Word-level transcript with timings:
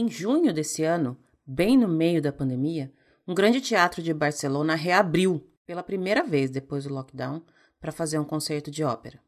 Em 0.00 0.08
junho 0.08 0.52
desse 0.52 0.84
ano, 0.84 1.18
bem 1.44 1.76
no 1.76 1.88
meio 1.88 2.22
da 2.22 2.32
pandemia, 2.32 2.92
um 3.26 3.34
grande 3.34 3.60
teatro 3.60 4.00
de 4.00 4.14
Barcelona 4.14 4.76
reabriu 4.76 5.44
pela 5.66 5.82
primeira 5.82 6.22
vez 6.22 6.50
depois 6.50 6.84
do 6.84 6.94
lockdown 6.94 7.42
para 7.80 7.90
fazer 7.90 8.16
um 8.16 8.24
concerto 8.24 8.70
de 8.70 8.84
ópera. 8.84 9.20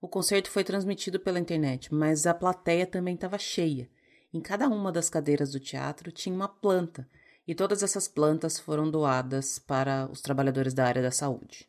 O 0.00 0.06
concerto 0.06 0.48
foi 0.48 0.62
transmitido 0.62 1.18
pela 1.18 1.40
internet, 1.40 1.92
mas 1.92 2.24
a 2.24 2.32
plateia 2.32 2.86
também 2.86 3.16
estava 3.16 3.36
cheia. 3.36 3.90
Em 4.32 4.40
cada 4.40 4.68
uma 4.68 4.92
das 4.92 5.10
cadeiras 5.10 5.50
do 5.50 5.58
teatro 5.58 6.12
tinha 6.12 6.36
uma 6.36 6.46
planta, 6.46 7.08
e 7.44 7.52
todas 7.52 7.82
essas 7.82 8.06
plantas 8.06 8.60
foram 8.60 8.88
doadas 8.88 9.58
para 9.58 10.08
os 10.08 10.20
trabalhadores 10.20 10.72
da 10.72 10.86
área 10.86 11.02
da 11.02 11.10
saúde. 11.10 11.68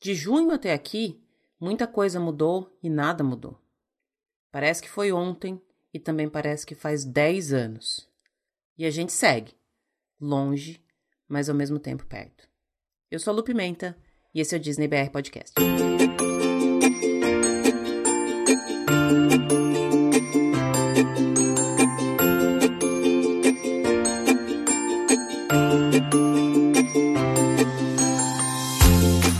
De 0.00 0.14
junho 0.14 0.50
até 0.50 0.72
aqui, 0.72 1.22
muita 1.60 1.86
coisa 1.86 2.18
mudou 2.18 2.74
e 2.82 2.88
nada 2.88 3.22
mudou. 3.22 3.60
Parece 4.50 4.80
que 4.80 4.88
foi 4.88 5.12
ontem 5.12 5.60
e 5.92 5.98
também 5.98 6.28
parece 6.28 6.66
que 6.66 6.74
faz 6.74 7.04
10 7.04 7.52
anos. 7.52 8.08
E 8.76 8.84
a 8.84 8.90
gente 8.90 9.12
segue, 9.12 9.52
longe, 10.20 10.82
mas 11.28 11.48
ao 11.48 11.54
mesmo 11.54 11.78
tempo 11.78 12.06
perto. 12.06 12.48
Eu 13.10 13.18
sou 13.18 13.32
a 13.32 13.36
Lu 13.36 13.42
Pimenta 13.42 13.96
e 14.34 14.40
esse 14.40 14.54
é 14.54 14.58
o 14.58 14.60
Disney 14.60 14.86
BR 14.86 15.10
Podcast. 15.10 15.54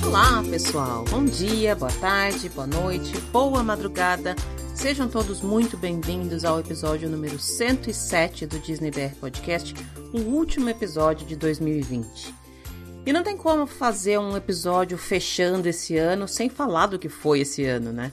Olá, 0.05 0.43
pessoal. 0.51 1.05
Bom 1.05 1.25
dia, 1.25 1.77
boa 1.77 1.93
tarde, 2.01 2.49
boa 2.49 2.67
noite, 2.67 3.17
boa 3.31 3.63
madrugada. 3.63 4.35
Sejam 4.79 5.09
todos 5.09 5.43
muito 5.43 5.77
bem-vindos 5.77 6.45
ao 6.45 6.61
episódio 6.61 7.11
número 7.11 7.37
107 7.37 8.47
do 8.47 8.61
Disney 8.61 8.93
BR 8.93 9.13
Podcast, 9.19 9.75
o 10.15 10.21
último 10.21 10.69
episódio 10.69 11.27
de 11.27 11.35
2020. 11.35 12.33
E 13.05 13.13
não 13.13 13.25
tem 13.25 13.37
como 13.37 13.67
fazer 13.67 14.21
um 14.21 14.37
episódio 14.37 14.97
fechando 14.97 15.69
esse 15.69 15.97
ano 15.97 16.29
sem 16.29 16.49
falar 16.49 16.87
do 16.87 16.99
que 16.99 17.09
foi 17.09 17.41
esse 17.41 17.65
ano, 17.65 17.93
né? 17.93 18.13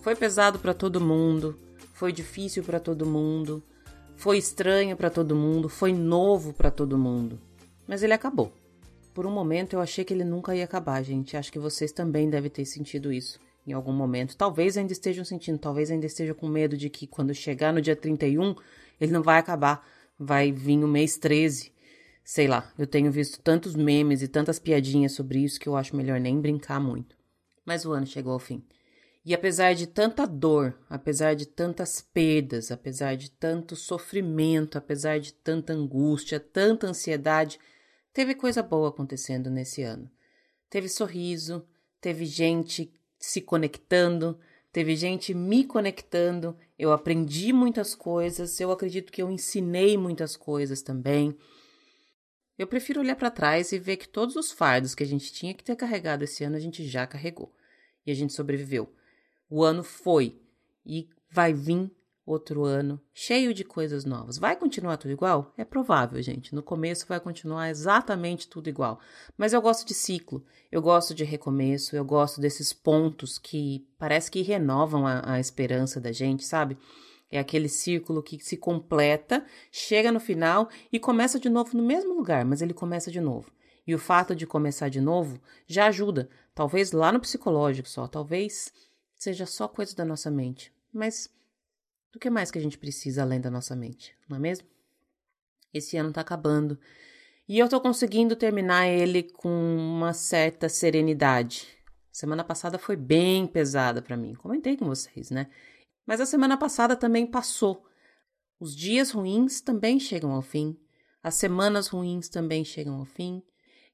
Foi 0.00 0.14
pesado 0.14 0.60
para 0.60 0.72
todo 0.72 1.00
mundo, 1.00 1.58
foi 1.92 2.12
difícil 2.12 2.62
para 2.62 2.78
todo 2.78 3.04
mundo, 3.04 3.60
foi 4.14 4.38
estranho 4.38 4.96
para 4.96 5.10
todo 5.10 5.34
mundo, 5.34 5.68
foi 5.68 5.92
novo 5.92 6.52
para 6.52 6.70
todo 6.70 6.96
mundo. 6.96 7.36
Mas 7.84 8.04
ele 8.04 8.14
acabou. 8.14 8.52
Por 9.12 9.26
um 9.26 9.32
momento 9.32 9.72
eu 9.72 9.80
achei 9.80 10.04
que 10.04 10.14
ele 10.14 10.24
nunca 10.24 10.54
ia 10.54 10.64
acabar, 10.64 11.02
gente. 11.02 11.36
Acho 11.36 11.50
que 11.50 11.58
vocês 11.58 11.90
também 11.90 12.30
devem 12.30 12.48
ter 12.48 12.64
sentido 12.64 13.12
isso 13.12 13.44
em 13.66 13.72
algum 13.72 13.92
momento. 13.92 14.36
Talvez 14.36 14.76
ainda 14.76 14.92
estejam 14.92 15.24
sentindo, 15.24 15.58
talvez 15.58 15.90
ainda 15.90 16.06
estejam 16.06 16.34
com 16.34 16.46
medo 16.48 16.76
de 16.76 16.88
que 16.88 17.06
quando 17.06 17.34
chegar 17.34 17.72
no 17.72 17.80
dia 17.80 17.96
31, 17.96 18.54
ele 19.00 19.12
não 19.12 19.22
vai 19.22 19.38
acabar. 19.38 19.86
Vai 20.18 20.52
vir 20.52 20.82
o 20.84 20.88
mês 20.88 21.16
13. 21.16 21.72
Sei 22.24 22.46
lá, 22.46 22.72
eu 22.78 22.86
tenho 22.86 23.10
visto 23.10 23.40
tantos 23.40 23.74
memes 23.74 24.22
e 24.22 24.28
tantas 24.28 24.58
piadinhas 24.58 25.12
sobre 25.12 25.40
isso 25.40 25.60
que 25.60 25.68
eu 25.68 25.76
acho 25.76 25.96
melhor 25.96 26.18
nem 26.18 26.40
brincar 26.40 26.80
muito. 26.80 27.16
Mas 27.64 27.84
o 27.84 27.92
ano 27.92 28.06
chegou 28.06 28.32
ao 28.32 28.38
fim. 28.38 28.64
E 29.24 29.34
apesar 29.34 29.74
de 29.74 29.86
tanta 29.86 30.26
dor, 30.26 30.78
apesar 30.88 31.34
de 31.34 31.46
tantas 31.46 32.00
perdas, 32.00 32.70
apesar 32.70 33.16
de 33.16 33.30
tanto 33.30 33.74
sofrimento, 33.74 34.78
apesar 34.78 35.18
de 35.18 35.32
tanta 35.32 35.72
angústia, 35.72 36.38
tanta 36.38 36.86
ansiedade, 36.86 37.58
Teve 38.16 38.34
coisa 38.34 38.62
boa 38.62 38.88
acontecendo 38.88 39.50
nesse 39.50 39.82
ano. 39.82 40.10
Teve 40.70 40.88
sorriso, 40.88 41.68
teve 42.00 42.24
gente 42.24 42.90
se 43.18 43.40
conectando, 43.40 44.38
teve 44.72 44.94
gente 44.96 45.32
me 45.34 45.64
conectando. 45.64 46.56
Eu 46.78 46.92
aprendi 46.92 47.52
muitas 47.52 47.94
coisas, 47.94 48.60
eu 48.60 48.70
acredito 48.70 49.12
que 49.12 49.22
eu 49.22 49.30
ensinei 49.30 49.96
muitas 49.96 50.36
coisas 50.36 50.82
também. 50.82 51.36
Eu 52.58 52.66
prefiro 52.66 53.00
olhar 53.00 53.16
para 53.16 53.30
trás 53.30 53.72
e 53.72 53.78
ver 53.78 53.96
que 53.96 54.08
todos 54.08 54.36
os 54.36 54.50
fardos 54.50 54.94
que 54.94 55.02
a 55.02 55.06
gente 55.06 55.32
tinha 55.32 55.52
que 55.52 55.64
ter 55.64 55.76
carregado 55.76 56.24
esse 56.24 56.42
ano 56.42 56.56
a 56.56 56.60
gente 56.60 56.86
já 56.86 57.06
carregou 57.06 57.54
e 58.06 58.10
a 58.10 58.14
gente 58.14 58.32
sobreviveu. 58.32 58.92
O 59.48 59.62
ano 59.62 59.82
foi 59.82 60.40
e 60.84 61.08
vai 61.30 61.52
vir 61.52 61.90
outro 62.26 62.64
ano 62.64 63.00
cheio 63.14 63.54
de 63.54 63.64
coisas 63.64 64.04
novas. 64.04 64.36
Vai 64.36 64.56
continuar 64.56 64.96
tudo 64.96 65.12
igual? 65.12 65.54
É 65.56 65.64
provável, 65.64 66.20
gente. 66.20 66.54
No 66.54 66.62
começo 66.62 67.06
vai 67.06 67.20
continuar 67.20 67.70
exatamente 67.70 68.48
tudo 68.48 68.68
igual. 68.68 68.98
Mas 69.38 69.52
eu 69.52 69.62
gosto 69.62 69.86
de 69.86 69.94
ciclo, 69.94 70.44
eu 70.70 70.82
gosto 70.82 71.14
de 71.14 71.22
recomeço, 71.22 71.94
eu 71.94 72.04
gosto 72.04 72.40
desses 72.40 72.72
pontos 72.72 73.38
que 73.38 73.86
parece 73.96 74.28
que 74.28 74.42
renovam 74.42 75.06
a, 75.06 75.34
a 75.34 75.40
esperança 75.40 76.00
da 76.00 76.10
gente, 76.10 76.44
sabe? 76.44 76.76
É 77.30 77.38
aquele 77.38 77.68
círculo 77.68 78.22
que 78.22 78.38
se 78.40 78.56
completa, 78.56 79.44
chega 79.70 80.10
no 80.10 80.20
final 80.20 80.68
e 80.92 80.98
começa 80.98 81.38
de 81.38 81.48
novo 81.48 81.76
no 81.76 81.82
mesmo 81.82 82.14
lugar, 82.14 82.44
mas 82.44 82.60
ele 82.60 82.74
começa 82.74 83.10
de 83.10 83.20
novo. 83.20 83.50
E 83.86 83.94
o 83.94 83.98
fato 83.98 84.34
de 84.34 84.46
começar 84.46 84.88
de 84.88 85.00
novo 85.00 85.40
já 85.66 85.86
ajuda, 85.86 86.28
talvez 86.54 86.90
lá 86.90 87.12
no 87.12 87.20
psicológico 87.20 87.88
só, 87.88 88.08
talvez 88.08 88.72
seja 89.14 89.46
só 89.46 89.68
coisa 89.68 89.94
da 89.94 90.04
nossa 90.04 90.30
mente. 90.30 90.72
Mas 90.92 91.28
do 92.12 92.18
que 92.18 92.30
mais 92.30 92.50
que 92.50 92.58
a 92.58 92.62
gente 92.62 92.78
precisa 92.78 93.22
além 93.22 93.40
da 93.40 93.50
nossa 93.50 93.76
mente, 93.76 94.14
não 94.28 94.36
é 94.36 94.40
mesmo? 94.40 94.66
Esse 95.72 95.96
ano 95.96 96.12
tá 96.12 96.20
acabando 96.20 96.78
e 97.48 97.58
eu 97.58 97.68
tô 97.68 97.80
conseguindo 97.80 98.34
terminar 98.34 98.86
ele 98.88 99.22
com 99.22 99.48
uma 99.48 100.12
certa 100.12 100.68
serenidade. 100.68 101.68
Semana 102.10 102.42
passada 102.42 102.78
foi 102.78 102.96
bem 102.96 103.46
pesada 103.46 104.00
para 104.00 104.16
mim, 104.16 104.34
comentei 104.34 104.76
com 104.76 104.86
vocês, 104.86 105.30
né? 105.30 105.48
Mas 106.06 106.20
a 106.20 106.26
semana 106.26 106.56
passada 106.56 106.96
também 106.96 107.26
passou. 107.26 107.84
Os 108.58 108.74
dias 108.74 109.10
ruins 109.10 109.60
também 109.60 110.00
chegam 110.00 110.32
ao 110.32 110.40
fim, 110.40 110.78
as 111.22 111.34
semanas 111.34 111.88
ruins 111.88 112.28
também 112.28 112.64
chegam 112.64 112.94
ao 112.94 113.04
fim 113.04 113.42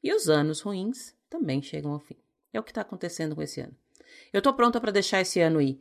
e 0.03 0.15
os 0.15 0.29
anos 0.29 0.61
ruins 0.61 1.15
também 1.29 1.61
chegam 1.61 1.93
ao 1.93 1.99
fim. 1.99 2.17
É 2.53 2.61
o 2.61 2.63
que 2.63 2.71
está 2.71 2.83
acontecendo 2.83 3.35
com 3.35 3.43
esse 3.43 3.61
ano. 3.61 3.75
Eu 4.33 4.41
tô 4.41 4.53
pronta 4.55 4.81
para 4.81 4.93
deixar 4.93 5.21
esse 5.21 5.41
ano 5.41 5.61
ir 5.61 5.81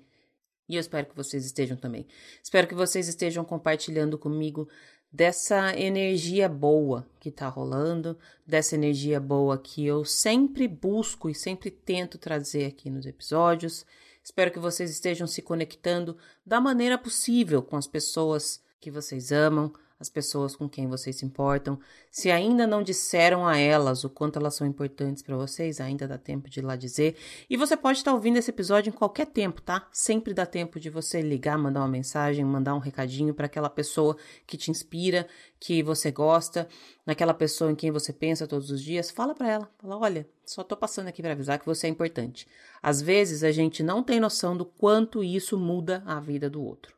e 0.72 0.76
eu 0.76 0.80
espero 0.80 1.06
que 1.06 1.16
vocês 1.16 1.46
estejam 1.46 1.76
também. 1.76 2.08
Espero 2.42 2.66
que 2.66 2.74
vocês 2.74 3.10
estejam 3.10 3.44
compartilhando 3.44 4.18
comigo 4.18 4.70
dessa 5.12 5.78
energia 5.78 6.48
boa 6.48 7.06
que 7.20 7.30
tá 7.30 7.50
rolando, 7.50 8.18
dessa 8.48 8.76
energia 8.76 9.20
boa 9.20 9.58
que 9.58 9.86
eu 9.86 10.06
sempre 10.06 10.70
busco 10.70 11.30
e 11.30 11.36
sempre 11.36 11.70
tento 11.70 12.18
trazer 12.18 12.66
aqui 12.68 12.90
nos 12.90 13.06
episódios. 13.06 13.86
Espero 14.24 14.50
que 14.50 14.60
vocês 14.60 14.90
estejam 14.90 15.28
se 15.28 15.42
conectando 15.42 16.18
da 16.46 16.62
maneira 16.62 16.98
possível 16.98 17.62
com 17.62 17.76
as 17.76 17.86
pessoas 17.86 18.64
que 18.80 18.90
vocês 18.90 19.34
amam, 19.34 19.74
as 20.02 20.10
pessoas 20.10 20.56
com 20.56 20.68
quem 20.68 20.88
vocês 20.88 21.16
se 21.16 21.26
importam. 21.26 21.80
Se 22.10 22.32
ainda 22.32 22.66
não 22.66 22.82
disseram 22.82 23.48
a 23.48 23.58
elas 23.58 24.04
o 24.04 24.10
quanto 24.10 24.40
elas 24.40 24.56
são 24.56 24.66
importantes 24.66 25.22
para 25.22 25.38
vocês, 25.38 25.80
ainda 25.80 26.08
dá 26.08 26.18
tempo 26.18 26.50
de 26.50 26.60
ir 26.60 26.64
lá 26.64 26.76
dizer. 26.76 27.16
E 27.48 27.56
você 27.56 27.78
pode 27.78 28.00
estar 28.00 28.12
ouvindo 28.12 28.38
esse 28.38 28.50
episódio 28.50 28.90
em 28.90 28.94
qualquer 28.94 29.28
tempo, 29.28 29.62
tá? 29.62 29.88
Sempre 29.92 30.34
dá 30.34 30.46
tempo 30.46 30.80
de 30.80 30.90
você 30.90 31.22
ligar, 31.22 31.56
mandar 31.56 31.82
uma 31.82 31.88
mensagem, 31.88 32.44
mandar 32.44 32.74
um 32.74 32.80
recadinho 32.80 33.32
para 33.34 33.46
aquela 33.46 33.70
pessoa 33.70 34.18
que 34.48 34.58
te 34.58 34.72
inspira, 34.72 35.28
que 35.60 35.84
você 35.84 36.12
gosta, 36.12 36.68
naquela 37.06 37.34
pessoa 37.34 37.72
em 37.72 37.76
quem 37.76 37.92
você 37.92 38.12
pensa 38.12 38.48
todos 38.48 38.72
os 38.72 38.82
dias. 38.82 39.12
Fala 39.12 39.36
para 39.36 39.52
ela, 39.52 39.72
fala, 39.78 39.98
olha, 40.00 40.28
só 40.44 40.64
tô 40.64 40.76
passando 40.76 41.10
aqui 41.10 41.22
para 41.22 41.34
avisar 41.34 41.60
que 41.60 41.66
você 41.66 41.86
é 41.86 41.90
importante. 41.92 42.48
Às 42.82 43.02
vezes 43.04 43.44
a 43.44 43.52
gente 43.52 43.84
não 43.84 44.02
tem 44.02 44.20
noção 44.20 44.58
do 44.58 44.66
quanto 44.66 45.24
isso 45.24 45.60
muda 45.60 46.02
a 46.08 46.20
vida 46.20 46.50
do 46.50 46.64
outro. 46.64 46.96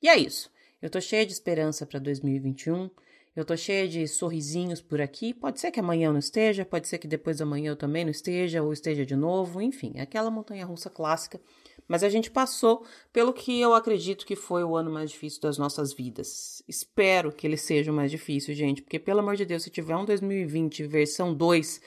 E 0.00 0.08
é 0.08 0.16
isso. 0.16 0.48
Eu 0.80 0.88
tô 0.88 1.00
cheia 1.00 1.26
de 1.26 1.32
esperança 1.32 1.84
para 1.84 1.98
2021. 1.98 2.88
Eu 3.34 3.44
tô 3.44 3.56
cheia 3.56 3.88
de 3.88 4.06
sorrisinhos 4.06 4.80
por 4.80 5.00
aqui. 5.00 5.34
Pode 5.34 5.60
ser 5.60 5.70
que 5.70 5.80
amanhã 5.80 6.06
eu 6.06 6.12
não 6.12 6.18
esteja, 6.18 6.64
pode 6.64 6.88
ser 6.88 6.98
que 6.98 7.08
depois 7.08 7.38
da 7.38 7.46
manhã 7.46 7.70
eu 7.70 7.76
também 7.76 8.04
não 8.04 8.10
esteja, 8.10 8.62
ou 8.62 8.72
esteja 8.72 9.04
de 9.04 9.14
novo, 9.16 9.60
enfim, 9.60 9.92
é 9.94 10.02
aquela 10.02 10.30
montanha 10.30 10.64
russa 10.64 10.88
clássica. 10.88 11.40
Mas 11.86 12.02
a 12.02 12.08
gente 12.08 12.30
passou 12.30 12.84
pelo 13.12 13.32
que 13.32 13.60
eu 13.60 13.74
acredito 13.74 14.26
que 14.26 14.36
foi 14.36 14.62
o 14.62 14.76
ano 14.76 14.90
mais 14.90 15.10
difícil 15.10 15.40
das 15.40 15.58
nossas 15.58 15.92
vidas. 15.92 16.62
Espero 16.68 17.32
que 17.32 17.46
ele 17.46 17.56
seja 17.56 17.90
o 17.90 17.94
mais 17.94 18.10
difícil, 18.10 18.54
gente, 18.54 18.82
porque 18.82 18.98
pelo 18.98 19.20
amor 19.20 19.36
de 19.36 19.44
Deus, 19.44 19.62
se 19.62 19.70
tiver 19.70 19.96
um 19.96 20.04
2020 20.04 20.86
versão 20.86 21.34
2 21.34 21.80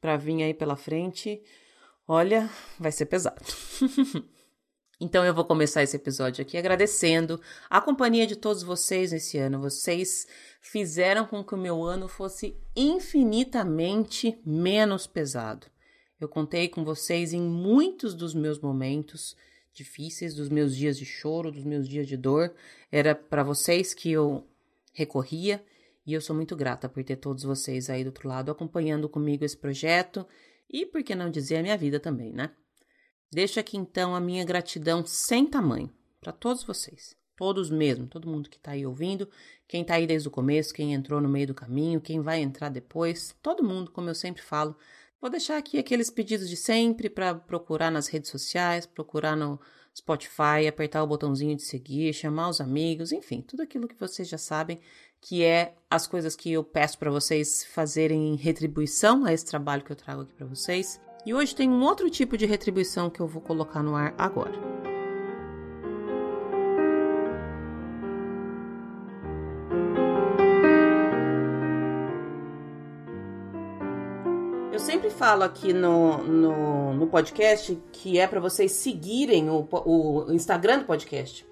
para 0.00 0.16
vir 0.16 0.42
aí 0.42 0.54
pela 0.54 0.76
frente, 0.76 1.42
olha, 2.06 2.48
vai 2.78 2.92
ser 2.92 3.06
pesado. 3.06 3.44
Então 5.04 5.24
eu 5.24 5.34
vou 5.34 5.44
começar 5.44 5.82
esse 5.82 5.96
episódio 5.96 6.42
aqui 6.42 6.56
agradecendo 6.56 7.40
a 7.68 7.80
companhia 7.80 8.24
de 8.24 8.36
todos 8.36 8.62
vocês 8.62 9.10
nesse 9.10 9.36
ano. 9.36 9.60
Vocês 9.60 10.28
fizeram 10.60 11.26
com 11.26 11.42
que 11.42 11.56
o 11.56 11.58
meu 11.58 11.82
ano 11.82 12.06
fosse 12.06 12.56
infinitamente 12.76 14.40
menos 14.46 15.04
pesado. 15.04 15.66
Eu 16.20 16.28
contei 16.28 16.68
com 16.68 16.84
vocês 16.84 17.32
em 17.32 17.40
muitos 17.40 18.14
dos 18.14 18.32
meus 18.32 18.60
momentos 18.60 19.36
difíceis, 19.74 20.36
dos 20.36 20.48
meus 20.48 20.76
dias 20.76 20.96
de 20.96 21.04
choro, 21.04 21.50
dos 21.50 21.64
meus 21.64 21.88
dias 21.88 22.06
de 22.06 22.16
dor. 22.16 22.54
Era 22.88 23.12
para 23.12 23.42
vocês 23.42 23.92
que 23.92 24.12
eu 24.12 24.46
recorria 24.92 25.64
e 26.06 26.14
eu 26.14 26.20
sou 26.20 26.36
muito 26.36 26.54
grata 26.54 26.88
por 26.88 27.02
ter 27.02 27.16
todos 27.16 27.42
vocês 27.42 27.90
aí 27.90 28.04
do 28.04 28.10
outro 28.10 28.28
lado 28.28 28.52
acompanhando 28.52 29.08
comigo 29.08 29.44
esse 29.44 29.56
projeto 29.56 30.24
e, 30.70 30.86
por 30.86 31.02
que 31.02 31.16
não 31.16 31.28
dizer, 31.28 31.56
a 31.56 31.62
minha 31.62 31.76
vida 31.76 31.98
também, 31.98 32.32
né? 32.32 32.52
Deixo 33.32 33.58
aqui 33.58 33.78
então 33.78 34.14
a 34.14 34.20
minha 34.20 34.44
gratidão 34.44 35.06
sem 35.06 35.46
tamanho 35.46 35.90
para 36.20 36.32
todos 36.32 36.64
vocês, 36.64 37.16
todos 37.34 37.70
mesmo, 37.70 38.06
todo 38.06 38.28
mundo 38.28 38.50
que 38.50 38.58
está 38.58 38.72
aí 38.72 38.84
ouvindo, 38.84 39.26
quem 39.66 39.80
está 39.80 39.94
aí 39.94 40.06
desde 40.06 40.28
o 40.28 40.30
começo, 40.30 40.74
quem 40.74 40.92
entrou 40.92 41.18
no 41.18 41.30
meio 41.30 41.46
do 41.46 41.54
caminho, 41.54 41.98
quem 41.98 42.20
vai 42.20 42.42
entrar 42.42 42.68
depois, 42.68 43.34
todo 43.40 43.64
mundo, 43.64 43.90
como 43.90 44.10
eu 44.10 44.14
sempre 44.14 44.42
falo. 44.42 44.76
Vou 45.18 45.30
deixar 45.30 45.56
aqui 45.56 45.78
aqueles 45.78 46.10
pedidos 46.10 46.46
de 46.46 46.56
sempre 46.56 47.08
para 47.08 47.34
procurar 47.34 47.90
nas 47.90 48.06
redes 48.06 48.30
sociais, 48.30 48.84
procurar 48.84 49.34
no 49.34 49.58
Spotify, 49.96 50.66
apertar 50.68 51.02
o 51.02 51.06
botãozinho 51.06 51.56
de 51.56 51.62
seguir, 51.62 52.12
chamar 52.12 52.50
os 52.50 52.60
amigos, 52.60 53.12
enfim, 53.12 53.40
tudo 53.40 53.62
aquilo 53.62 53.88
que 53.88 53.98
vocês 53.98 54.28
já 54.28 54.38
sabem, 54.38 54.78
que 55.22 55.42
é 55.42 55.74
as 55.88 56.06
coisas 56.06 56.36
que 56.36 56.52
eu 56.52 56.62
peço 56.62 56.98
para 56.98 57.10
vocês 57.10 57.64
fazerem 57.64 58.34
em 58.34 58.36
retribuição 58.36 59.24
a 59.24 59.32
esse 59.32 59.46
trabalho 59.46 59.82
que 59.82 59.92
eu 59.92 59.96
trago 59.96 60.20
aqui 60.20 60.34
para 60.34 60.46
vocês. 60.46 61.00
E 61.24 61.32
hoje 61.32 61.54
tem 61.54 61.70
um 61.70 61.84
outro 61.84 62.10
tipo 62.10 62.36
de 62.36 62.46
retribuição 62.46 63.08
que 63.08 63.20
eu 63.20 63.28
vou 63.28 63.40
colocar 63.40 63.80
no 63.80 63.94
ar 63.94 64.12
agora. 64.18 64.52
Eu 74.72 74.80
sempre 74.80 75.10
falo 75.10 75.44
aqui 75.44 75.72
no, 75.72 76.18
no, 76.24 76.94
no 76.94 77.06
podcast 77.06 77.80
que 77.92 78.18
é 78.18 78.26
para 78.26 78.40
vocês 78.40 78.72
seguirem 78.72 79.48
o, 79.48 79.68
o 79.70 80.32
Instagram 80.32 80.80
do 80.80 80.86
podcast. 80.86 81.46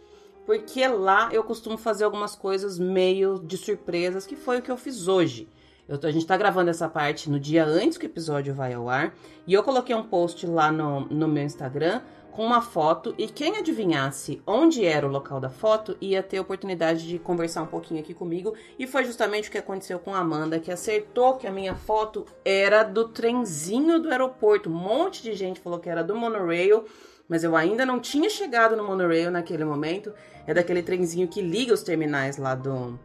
Porque 0.44 0.84
lá 0.88 1.28
eu 1.32 1.44
costumo 1.44 1.78
fazer 1.78 2.02
algumas 2.02 2.34
coisas 2.34 2.76
meio 2.76 3.38
de 3.38 3.56
surpresas, 3.56 4.26
que 4.26 4.34
foi 4.34 4.58
o 4.58 4.62
que 4.62 4.70
eu 4.70 4.76
fiz 4.76 5.06
hoje. 5.06 5.49
Eu 5.90 5.98
a 6.08 6.12
gente 6.12 6.25
tá 6.25 6.37
gravando 6.37 6.70
essa 6.70 6.88
parte 6.88 7.28
no 7.28 7.40
dia 7.40 7.64
antes 7.64 7.98
que 7.98 8.06
o 8.06 8.08
episódio 8.08 8.54
vai 8.54 8.72
ao 8.72 8.88
ar. 8.88 9.12
E 9.44 9.52
eu 9.52 9.60
coloquei 9.64 9.92
um 9.92 10.04
post 10.04 10.46
lá 10.46 10.70
no, 10.70 11.00
no 11.06 11.26
meu 11.26 11.42
Instagram 11.42 12.00
com 12.31 12.46
uma 12.46 12.62
foto. 12.62 13.12
E 13.19 13.26
quem 13.26 13.56
adivinhasse 13.56 14.40
onde 14.46 14.87
era 14.87 15.04
o 15.04 15.10
local 15.10 15.40
da 15.40 15.50
foto 15.50 15.96
ia 16.00 16.22
ter 16.22 16.38
a 16.38 16.42
oportunidade 16.42 17.08
de 17.08 17.19
conversar 17.19 17.62
um 17.62 17.66
pouquinho 17.66 17.98
aqui 17.98 18.14
comigo. 18.14 18.54
E 18.78 18.87
foi 18.87 19.04
justamente 19.04 19.48
o 19.48 19.52
que 19.52 19.58
aconteceu 19.58 19.98
com 19.98 20.14
a 20.14 20.20
Amanda, 20.20 20.60
que 20.60 20.70
acertou 20.70 21.34
que 21.34 21.48
a 21.48 21.50
minha 21.50 21.75
foto 21.75 22.25
era 22.44 22.84
do 22.84 23.08
trenzinho 23.08 23.98
do 23.98 24.12
aeroporto. 24.12 24.70
Um 24.70 24.75
monte 24.75 25.25
de 25.25 25.34
gente 25.34 25.58
falou 25.58 25.81
que 25.81 25.90
era 25.90 26.04
do 26.04 26.14
monorail 26.14 26.84
mas 27.28 27.44
eu 27.44 27.54
ainda 27.54 27.87
não 27.87 28.00
tinha 28.00 28.28
chegado 28.28 28.76
no 28.76 28.82
monorail 28.82 29.31
naquele 29.31 29.64
momento. 29.64 30.12
É 30.48 30.52
daquele 30.52 30.82
trenzinho 30.82 31.28
que 31.28 31.40
liga 31.40 31.72
os 31.72 31.84
terminais 31.84 32.37
lá 32.37 32.56
do, 32.56 32.98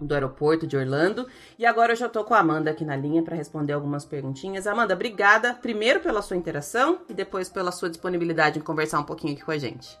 do 0.00 0.14
aeroporto 0.14 0.66
de 0.66 0.76
Orlando. 0.76 1.26
E 1.58 1.64
agora 1.64 1.92
eu 1.92 1.96
já 1.96 2.08
tô 2.08 2.24
com 2.24 2.34
a 2.34 2.38
Amanda 2.38 2.70
aqui 2.70 2.84
na 2.84 2.96
linha 2.96 3.22
para 3.22 3.36
responder 3.36 3.72
algumas 3.72 4.04
perguntinhas. 4.04 4.66
Amanda, 4.66 4.94
obrigada 4.94 5.54
primeiro 5.54 6.00
pela 6.00 6.22
sua 6.22 6.36
interação 6.36 7.00
e 7.08 7.14
depois 7.14 7.48
pela 7.48 7.72
sua 7.72 7.88
disponibilidade 7.88 8.58
em 8.58 8.62
conversar 8.62 9.00
um 9.00 9.04
pouquinho 9.04 9.34
aqui 9.34 9.44
com 9.44 9.52
a 9.52 9.58
gente. 9.58 9.98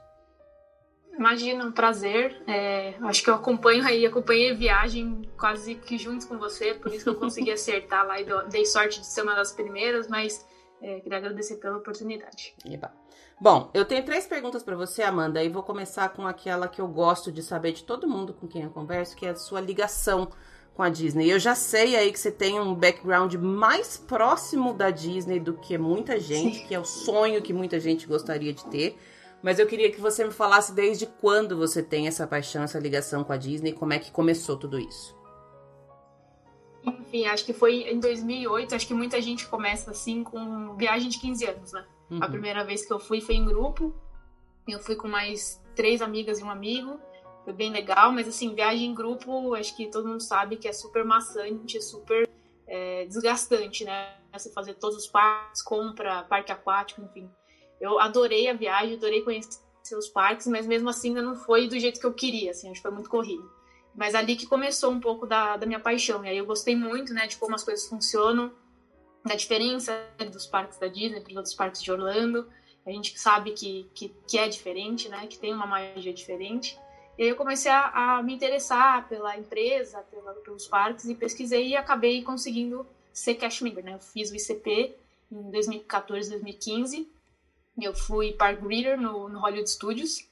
Imagina, 1.18 1.64
um 1.64 1.72
prazer. 1.72 2.42
É, 2.46 2.94
acho 3.02 3.24
que 3.24 3.30
eu 3.30 3.34
acompanho 3.34 3.84
aí, 3.84 4.04
acompanhei 4.04 4.50
a 4.50 4.54
viagem 4.54 5.22
quase 5.38 5.74
que 5.74 5.96
junto 5.96 6.28
com 6.28 6.38
você, 6.38 6.74
por 6.74 6.92
isso 6.92 7.04
que 7.04 7.10
eu 7.10 7.14
consegui 7.14 7.50
acertar 7.52 8.06
lá 8.06 8.20
e 8.20 8.26
dei 8.50 8.66
sorte 8.66 9.00
de 9.00 9.06
ser 9.06 9.22
uma 9.22 9.34
das 9.34 9.52
primeiras, 9.52 10.08
mas 10.08 10.46
é, 10.82 11.00
queria 11.00 11.18
agradecer 11.18 11.56
pela 11.56 11.78
oportunidade. 11.78 12.54
Eba. 12.66 12.92
Bom, 13.38 13.70
eu 13.74 13.84
tenho 13.84 14.02
três 14.02 14.26
perguntas 14.26 14.62
para 14.62 14.74
você, 14.74 15.02
Amanda, 15.02 15.44
e 15.44 15.48
vou 15.50 15.62
começar 15.62 16.08
com 16.08 16.26
aquela 16.26 16.68
que 16.68 16.80
eu 16.80 16.88
gosto 16.88 17.30
de 17.30 17.42
saber 17.42 17.72
de 17.72 17.84
todo 17.84 18.08
mundo 18.08 18.32
com 18.32 18.48
quem 18.48 18.62
eu 18.62 18.70
converso, 18.70 19.14
que 19.14 19.26
é 19.26 19.30
a 19.30 19.36
sua 19.36 19.60
ligação 19.60 20.28
com 20.74 20.82
a 20.82 20.88
Disney. 20.88 21.30
Eu 21.30 21.38
já 21.38 21.54
sei 21.54 21.96
aí 21.96 22.10
que 22.10 22.18
você 22.18 22.30
tem 22.30 22.58
um 22.58 22.74
background 22.74 23.34
mais 23.34 23.98
próximo 23.98 24.72
da 24.72 24.90
Disney 24.90 25.38
do 25.38 25.52
que 25.52 25.76
muita 25.76 26.18
gente, 26.18 26.58
Sim. 26.58 26.66
que 26.66 26.74
é 26.74 26.80
o 26.80 26.84
sonho 26.84 27.42
que 27.42 27.52
muita 27.52 27.78
gente 27.78 28.06
gostaria 28.06 28.54
de 28.54 28.64
ter. 28.66 28.98
Mas 29.42 29.58
eu 29.58 29.66
queria 29.66 29.92
que 29.92 30.00
você 30.00 30.24
me 30.24 30.32
falasse 30.32 30.72
desde 30.72 31.04
quando 31.04 31.58
você 31.58 31.82
tem 31.82 32.08
essa 32.08 32.26
paixão, 32.26 32.62
essa 32.62 32.78
ligação 32.78 33.22
com 33.22 33.34
a 33.34 33.36
Disney, 33.36 33.74
como 33.74 33.92
é 33.92 33.98
que 33.98 34.10
começou 34.10 34.56
tudo 34.56 34.78
isso. 34.78 35.14
Enfim, 36.82 37.26
acho 37.26 37.44
que 37.44 37.52
foi 37.52 37.82
em 37.82 38.00
2008, 38.00 38.74
acho 38.74 38.86
que 38.86 38.94
muita 38.94 39.20
gente 39.20 39.46
começa 39.46 39.90
assim 39.90 40.24
com 40.24 40.74
viagem 40.74 41.10
de 41.10 41.18
15 41.18 41.44
anos, 41.44 41.72
né? 41.72 41.84
Uhum. 42.10 42.22
A 42.22 42.28
primeira 42.28 42.64
vez 42.64 42.84
que 42.84 42.92
eu 42.92 42.98
fui 42.98 43.20
foi 43.20 43.34
em 43.34 43.44
grupo. 43.44 43.94
Eu 44.66 44.78
fui 44.80 44.96
com 44.96 45.08
mais 45.08 45.62
três 45.74 46.02
amigas 46.02 46.38
e 46.38 46.44
um 46.44 46.50
amigo. 46.50 47.00
Foi 47.44 47.52
bem 47.52 47.70
legal, 47.70 48.10
mas 48.10 48.26
assim, 48.26 48.54
viagem 48.54 48.86
em 48.86 48.94
grupo, 48.94 49.54
acho 49.54 49.76
que 49.76 49.86
todo 49.88 50.08
mundo 50.08 50.20
sabe 50.20 50.56
que 50.56 50.66
é 50.66 50.72
super 50.72 51.04
maçante, 51.04 51.80
super 51.80 52.28
é, 52.66 53.04
desgastante, 53.06 53.84
né? 53.84 54.16
Você 54.32 54.52
fazer 54.52 54.74
todos 54.74 54.96
os 54.96 55.06
parques, 55.06 55.62
compra, 55.62 56.24
parque 56.24 56.50
aquático, 56.50 57.02
enfim. 57.02 57.30
Eu 57.80 58.00
adorei 58.00 58.48
a 58.48 58.52
viagem, 58.52 58.96
adorei 58.96 59.22
conhecer 59.22 59.60
os 59.96 60.08
parques, 60.08 60.48
mas 60.48 60.66
mesmo 60.66 60.88
assim 60.88 61.10
ainda 61.10 61.22
não 61.22 61.36
foi 61.36 61.68
do 61.68 61.78
jeito 61.78 62.00
que 62.00 62.06
eu 62.06 62.12
queria, 62.12 62.50
assim, 62.50 62.68
acho 62.68 62.80
que 62.80 62.88
foi 62.88 62.90
muito 62.90 63.08
corrido. 63.08 63.48
Mas 63.94 64.14
ali 64.14 64.34
que 64.34 64.46
começou 64.46 64.90
um 64.90 65.00
pouco 65.00 65.24
da, 65.24 65.56
da 65.56 65.66
minha 65.66 65.80
paixão. 65.80 66.24
E 66.24 66.28
aí 66.28 66.36
eu 66.36 66.46
gostei 66.46 66.74
muito, 66.74 67.14
né, 67.14 67.28
de 67.28 67.36
como 67.36 67.54
as 67.54 67.62
coisas 67.62 67.88
funcionam 67.88 68.52
da 69.26 69.34
diferença 69.34 69.92
dos 70.32 70.46
parques 70.46 70.78
da 70.78 70.86
Disney 70.86 71.20
para 71.20 71.30
os 71.30 71.36
outros 71.36 71.54
parques 71.54 71.82
de 71.82 71.90
Orlando. 71.90 72.48
A 72.86 72.90
gente 72.90 73.18
sabe 73.18 73.50
que, 73.50 73.90
que, 73.94 74.14
que, 74.28 74.38
é 74.38 74.48
diferente, 74.48 75.08
né? 75.08 75.26
Que 75.26 75.38
tem 75.38 75.52
uma 75.52 75.66
magia 75.66 76.12
diferente. 76.12 76.78
E 77.18 77.22
aí 77.22 77.28
eu 77.28 77.36
comecei 77.36 77.70
a, 77.70 78.18
a 78.18 78.22
me 78.22 78.34
interessar 78.34 79.08
pela 79.08 79.36
empresa, 79.36 80.00
pela, 80.10 80.32
pelos 80.34 80.66
parques 80.66 81.06
e 81.06 81.14
pesquisei 81.14 81.68
e 81.68 81.76
acabei 81.76 82.22
conseguindo 82.22 82.86
ser 83.12 83.34
cash 83.34 83.60
member, 83.60 83.84
né? 83.84 83.94
Eu 83.94 83.98
fiz 83.98 84.30
o 84.30 84.36
ICP 84.36 84.94
em 85.32 85.50
2014, 85.50 86.30
2015. 86.30 87.08
E 87.78 87.84
eu 87.84 87.94
fui 87.94 88.32
park 88.32 88.60
greeter 88.60 89.00
no, 89.00 89.28
no 89.28 89.40
Hollywood 89.40 89.68
Studios. 89.68 90.26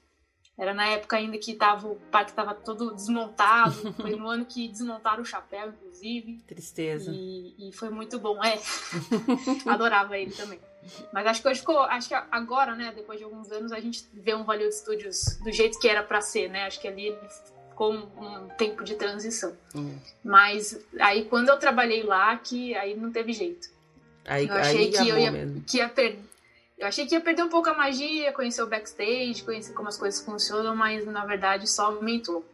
Era 0.56 0.72
na 0.72 0.86
época 0.86 1.16
ainda 1.16 1.36
que 1.36 1.54
tava, 1.54 1.88
o 1.88 1.96
parque 2.12 2.30
estava 2.30 2.54
todo 2.54 2.94
desmontado. 2.94 3.74
Foi 4.00 4.14
no 4.14 4.28
ano 4.28 4.44
que 4.44 4.68
desmontaram 4.68 5.22
o 5.22 5.26
chapéu, 5.26 5.68
inclusive. 5.68 6.40
Tristeza. 6.46 7.10
E, 7.12 7.68
e 7.68 7.72
foi 7.72 7.90
muito 7.90 8.18
bom. 8.20 8.42
É. 8.42 8.58
Adorava 9.66 10.16
ele 10.16 10.30
também. 10.30 10.60
Mas 11.12 11.26
acho 11.26 11.42
que 11.42 11.48
hoje 11.48 11.60
ficou. 11.60 11.80
Acho 11.80 12.08
que 12.08 12.14
agora, 12.14 12.76
né, 12.76 12.92
depois 12.94 13.18
de 13.18 13.24
alguns 13.24 13.50
anos, 13.50 13.72
a 13.72 13.80
gente 13.80 14.06
vê 14.12 14.34
um 14.34 14.42
Hollywood 14.42 14.74
Studios 14.74 15.38
do 15.42 15.50
jeito 15.50 15.78
que 15.78 15.88
era 15.88 16.02
para 16.02 16.20
ser, 16.20 16.48
né? 16.50 16.66
Acho 16.66 16.80
que 16.80 16.86
ali 16.86 17.16
ficou 17.70 17.92
um, 17.92 18.44
um 18.44 18.48
tempo 18.58 18.84
de 18.84 18.94
transição. 18.94 19.56
Hum. 19.74 19.98
Mas 20.22 20.78
aí 21.00 21.24
quando 21.24 21.48
eu 21.48 21.58
trabalhei 21.58 22.02
lá, 22.02 22.36
que 22.36 22.74
aí 22.76 22.94
não 22.94 23.10
teve 23.10 23.32
jeito. 23.32 23.68
Aí, 24.26 24.46
eu 24.46 24.54
achei 24.54 24.86
aí 24.86 24.90
que, 24.90 25.08
eu 25.08 25.18
ia, 25.18 25.32
que 25.66 25.76
ia 25.78 25.88
perder 25.88 26.33
eu 26.76 26.86
achei 26.86 27.06
que 27.06 27.14
ia 27.14 27.20
perder 27.20 27.44
um 27.44 27.48
pouco 27.48 27.68
a 27.68 27.74
magia, 27.74 28.32
conhecer 28.32 28.62
o 28.62 28.66
backstage, 28.66 29.44
conhecer 29.44 29.72
como 29.74 29.88
as 29.88 29.96
coisas 29.96 30.20
funcionam, 30.24 30.74
mas 30.74 31.06
na 31.06 31.24
verdade 31.24 31.68
só 31.70 31.86
aumentou. 31.86 32.44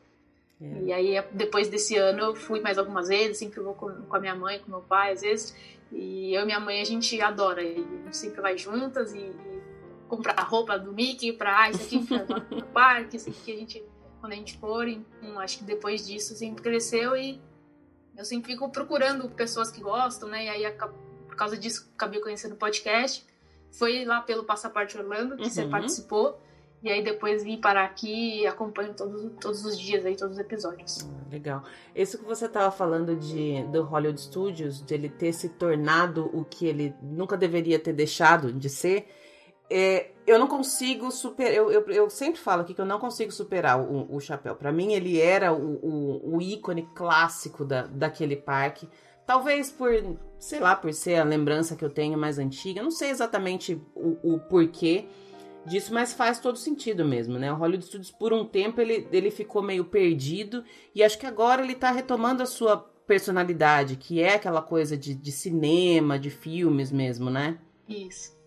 É. 0.60 0.82
E 0.82 0.92
aí, 0.92 1.24
depois 1.32 1.68
desse 1.68 1.96
ano, 1.96 2.20
eu 2.20 2.36
fui 2.36 2.60
mais 2.60 2.76
algumas 2.76 3.08
vezes, 3.08 3.38
sempre 3.38 3.60
vou 3.60 3.74
com, 3.74 3.90
com 3.90 4.16
a 4.16 4.20
minha 4.20 4.34
mãe, 4.34 4.58
com 4.58 4.70
meu 4.70 4.82
pai, 4.82 5.12
às 5.12 5.22
vezes. 5.22 5.56
E 5.90 6.34
eu 6.34 6.42
e 6.42 6.44
minha 6.44 6.60
mãe, 6.60 6.82
a 6.82 6.84
gente 6.84 7.18
adora. 7.20 7.62
E 7.62 7.72
a 7.72 8.04
gente 8.04 8.16
sempre 8.16 8.42
vai 8.42 8.58
juntas 8.58 9.14
e, 9.14 9.18
e 9.18 9.62
comprar 10.06 10.38
roupa 10.42 10.78
do 10.78 10.92
Mickey 10.92 11.32
pra, 11.32 11.62
ah, 11.62 11.70
isso 11.70 11.82
aqui 11.82 12.06
pra, 12.06 12.24
no 12.54 12.66
parque, 12.66 13.16
isso 13.16 13.30
aqui 13.30 13.52
a 13.52 13.56
gente, 13.56 13.84
quando 14.20 14.34
a 14.34 14.36
gente 14.36 14.58
for. 14.58 14.86
Então, 14.86 15.40
acho 15.40 15.58
que 15.58 15.64
depois 15.64 16.06
disso, 16.06 16.34
sempre 16.34 16.62
cresceu 16.62 17.16
e 17.16 17.40
eu 18.14 18.24
sempre 18.26 18.52
fico 18.52 18.68
procurando 18.68 19.30
pessoas 19.30 19.70
que 19.70 19.80
gostam, 19.80 20.28
né? 20.28 20.44
E 20.44 20.48
aí, 20.50 20.76
por 21.26 21.36
causa 21.36 21.56
disso, 21.56 21.90
acabei 21.94 22.20
conhecendo 22.20 22.52
o 22.52 22.58
podcast 22.58 23.29
foi 23.72 24.04
lá 24.04 24.20
pelo 24.20 24.44
Passaporte 24.44 24.96
Orlando 24.98 25.36
que 25.36 25.44
uhum. 25.44 25.50
você 25.50 25.66
participou. 25.66 26.40
E 26.82 26.90
aí 26.90 27.04
depois 27.04 27.44
vim 27.44 27.60
parar 27.60 27.84
aqui 27.84 28.40
e 28.40 28.46
acompanho 28.46 28.94
todos, 28.94 29.30
todos 29.38 29.64
os 29.66 29.78
dias 29.78 30.04
aí, 30.06 30.16
todos 30.16 30.36
os 30.36 30.40
episódios. 30.40 31.06
Ah, 31.06 31.28
legal. 31.30 31.62
Isso 31.94 32.18
que 32.18 32.24
você 32.24 32.46
estava 32.46 32.70
falando 32.70 33.16
de 33.16 33.62
do 33.64 33.82
Hollywood 33.82 34.18
Studios, 34.18 34.82
de 34.82 34.94
ele 34.94 35.10
ter 35.10 35.34
se 35.34 35.50
tornado 35.50 36.30
o 36.32 36.42
que 36.42 36.66
ele 36.66 36.94
nunca 37.02 37.36
deveria 37.36 37.78
ter 37.78 37.92
deixado 37.92 38.50
de 38.50 38.70
ser, 38.70 39.06
é, 39.70 40.10
eu 40.26 40.38
não 40.38 40.48
consigo 40.48 41.10
superar. 41.12 41.54
Eu, 41.54 41.70
eu, 41.70 41.82
eu, 41.90 42.10
sempre 42.10 42.40
falo 42.40 42.62
aqui 42.62 42.74
que 42.74 42.80
eu 42.80 42.86
não 42.86 42.98
consigo 42.98 43.30
superar 43.30 43.78
o, 43.80 44.14
o 44.14 44.18
chapéu. 44.18 44.56
Para 44.56 44.72
mim, 44.72 44.94
ele 44.94 45.20
era 45.20 45.52
o, 45.52 45.76
o, 45.82 46.36
o 46.36 46.42
ícone 46.42 46.88
clássico 46.94 47.64
da, 47.64 47.82
daquele 47.82 48.36
parque. 48.36 48.88
Talvez 49.24 49.70
por, 49.70 49.92
sei 50.40 50.58
lá, 50.58 50.74
por 50.74 50.92
ser 50.92 51.16
a 51.16 51.24
lembrança 51.24 51.76
que 51.76 51.84
eu 51.84 51.90
tenho 51.90 52.18
mais 52.18 52.38
antiga. 52.38 52.82
Não 52.82 52.90
sei 52.90 53.10
exatamente 53.10 53.80
o, 53.94 54.34
o 54.34 54.40
porquê 54.40 55.04
disso, 55.66 55.92
mas 55.92 56.14
faz 56.14 56.40
todo 56.40 56.56
sentido 56.56 57.04
mesmo, 57.04 57.38
né? 57.38 57.52
O 57.52 57.56
Hollywood 57.56 57.84
Studios, 57.84 58.10
por 58.10 58.32
um 58.32 58.44
tempo, 58.44 58.80
ele, 58.80 59.06
ele 59.12 59.30
ficou 59.30 59.62
meio 59.62 59.84
perdido 59.84 60.64
e 60.94 61.04
acho 61.04 61.18
que 61.18 61.26
agora 61.26 61.62
ele 61.62 61.74
tá 61.74 61.90
retomando 61.90 62.42
a 62.42 62.46
sua 62.46 62.78
personalidade, 63.06 63.96
que 63.96 64.22
é 64.22 64.34
aquela 64.34 64.62
coisa 64.62 64.96
de, 64.96 65.14
de 65.14 65.30
cinema, 65.30 66.18
de 66.18 66.30
filmes 66.30 66.90
mesmo, 66.90 67.28
né? 67.28 67.58
Isso. 67.86 68.39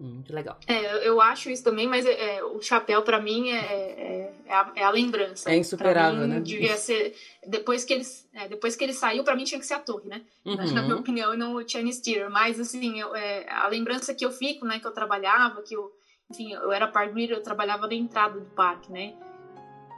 Muito 0.00 0.34
legal. 0.34 0.58
É, 0.66 1.06
eu 1.06 1.20
acho 1.20 1.50
isso 1.50 1.62
também, 1.62 1.86
mas 1.86 2.06
é, 2.06 2.38
é 2.38 2.42
o 2.42 2.62
chapéu 2.62 3.02
para 3.02 3.20
mim 3.20 3.50
é, 3.50 3.58
é, 3.58 4.34
é, 4.46 4.52
a, 4.52 4.72
é, 4.74 4.82
a, 4.82 4.90
lembrança. 4.90 5.50
É 5.50 5.56
insuperável, 5.58 6.22
mim, 6.22 6.26
né? 6.26 6.40
Devia 6.40 6.74
ser 6.78 7.14
depois 7.46 7.84
que 7.84 7.92
ele 7.92 8.04
é, 8.32 8.48
depois 8.48 8.74
que 8.74 8.82
ele 8.82 8.94
saiu, 8.94 9.22
para 9.22 9.36
mim 9.36 9.44
tinha 9.44 9.60
que 9.60 9.66
ser 9.66 9.74
a 9.74 9.78
torre, 9.78 10.08
né? 10.08 10.22
Uhum. 10.42 10.72
Na 10.72 10.82
minha 10.82 10.96
opinião, 10.96 11.34
e 11.34 11.36
não 11.36 11.54
o 11.54 11.68
Chinese 11.68 12.00
Theater. 12.00 12.30
Mas 12.30 12.58
assim, 12.58 12.98
eu, 12.98 13.14
é, 13.14 13.46
a 13.50 13.68
lembrança 13.68 14.14
que 14.14 14.24
eu 14.24 14.30
fico, 14.30 14.64
né? 14.64 14.80
Que 14.80 14.86
eu 14.86 14.92
trabalhava, 14.92 15.60
que 15.60 15.76
eu, 15.76 15.92
enfim, 16.30 16.54
eu 16.54 16.72
era 16.72 16.88
park 16.88 17.14
eu 17.28 17.42
trabalhava 17.42 17.86
na 17.86 17.94
entrada 17.94 18.40
do 18.40 18.46
parque, 18.52 18.90
né? 18.90 19.14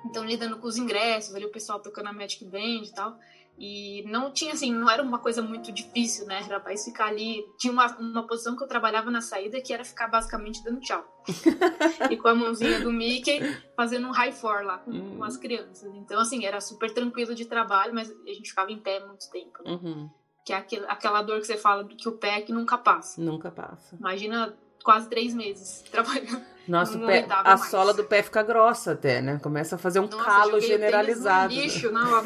Então, 0.04 0.25
lidando 0.25 0.59
com 0.59 0.66
os 0.66 0.76
ingressos, 0.76 1.32
ali 1.32 1.44
o 1.44 1.52
pessoal 1.52 1.78
tocando 1.78 2.09
a 2.09 2.12
Magic 2.12 2.44
Band 2.44 2.82
e 2.82 2.92
tal. 2.92 3.16
E 3.59 4.02
não 4.09 4.32
tinha, 4.32 4.54
assim, 4.54 4.73
não 4.73 4.90
era 4.90 5.02
uma 5.02 5.18
coisa 5.18 5.42
muito 5.42 5.71
difícil, 5.71 6.26
né? 6.26 6.42
Era 6.44 6.59
mais 6.59 6.85
ficar 6.85 7.06
ali. 7.06 7.44
Tinha 7.59 7.73
uma, 7.73 7.87
uma 7.99 8.26
posição 8.26 8.56
que 8.56 8.64
eu 8.64 8.68
trabalhava 8.68 9.11
na 9.11 9.21
saída 9.21 9.61
que 9.61 9.73
era 9.73 9.85
ficar 9.85 10.09
basicamente 10.09 10.62
dando 10.64 10.80
tchau. 10.80 11.04
e 12.11 12.16
com 12.16 12.28
a 12.28 12.35
mãozinha 12.35 12.80
do 12.80 12.90
Mickey 12.90 13.40
fazendo 13.76 14.09
um 14.09 14.11
high 14.11 14.32
four 14.32 14.64
lá 14.64 14.78
com, 14.78 14.90
uhum. 14.90 15.16
com, 15.18 15.25
as 15.25 15.37
crianças. 15.37 15.88
Então, 15.94 16.21
assim, 16.21 16.44
era 16.44 16.61
super 16.61 16.92
tranquilo 16.92 17.35
de 17.35 17.44
trabalho, 17.44 17.94
mas 17.94 18.11
a 18.11 18.32
gente 18.32 18.49
ficava 18.49 18.73
em 18.73 18.78
pé 18.78 19.04
muito 19.06 19.30
tempo, 19.30 19.62
né? 19.64 19.71
Uhum. 19.73 20.11
Que 20.44 20.52
é 20.52 20.56
aquele, 20.56 20.87
aquela 20.87 21.23
dor 21.23 21.38
que 21.38 21.47
você 21.47 21.56
fala 21.56 21.85
que 21.85 22.09
o 22.09 22.18
pé 22.18 22.38
é 22.38 22.42
que 22.42 22.52
nunca 22.52 22.76
passa. 22.76 23.21
Nunca 23.21 23.50
passa. 23.50 23.94
Imagina 23.94 24.56
quase 24.82 25.09
três 25.09 25.35
meses 25.35 25.82
trabalhando. 25.90 26.44
Nossa, 26.66 26.99
pé, 26.99 27.26
a 27.28 27.42
mais. 27.42 27.71
sola 27.71 27.92
do 27.92 28.04
pé 28.04 28.23
fica 28.23 28.42
grossa 28.42 28.92
até, 28.92 29.21
né? 29.21 29.38
Começa 29.42 29.75
a 29.75 29.78
fazer 29.78 29.99
um 29.99 30.07
Nossa, 30.07 30.25
calo 30.25 30.61
generalizado. 30.61 31.52
lixo, 31.52 31.90
não. 31.90 32.25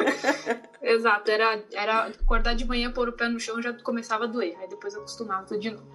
Exato, 0.82 1.30
era, 1.30 1.62
era 1.72 2.06
acordar 2.06 2.54
de 2.54 2.64
manhã, 2.66 2.92
pôr 2.92 3.08
o 3.08 3.12
pé 3.12 3.28
no 3.28 3.40
chão 3.40 3.62
já 3.62 3.72
começava 3.72 4.24
a 4.24 4.26
doer. 4.26 4.54
Aí 4.60 4.68
depois 4.68 4.94
eu 4.94 5.00
acostumava 5.00 5.46
tudo 5.46 5.60
de 5.60 5.70
novo. 5.70 5.86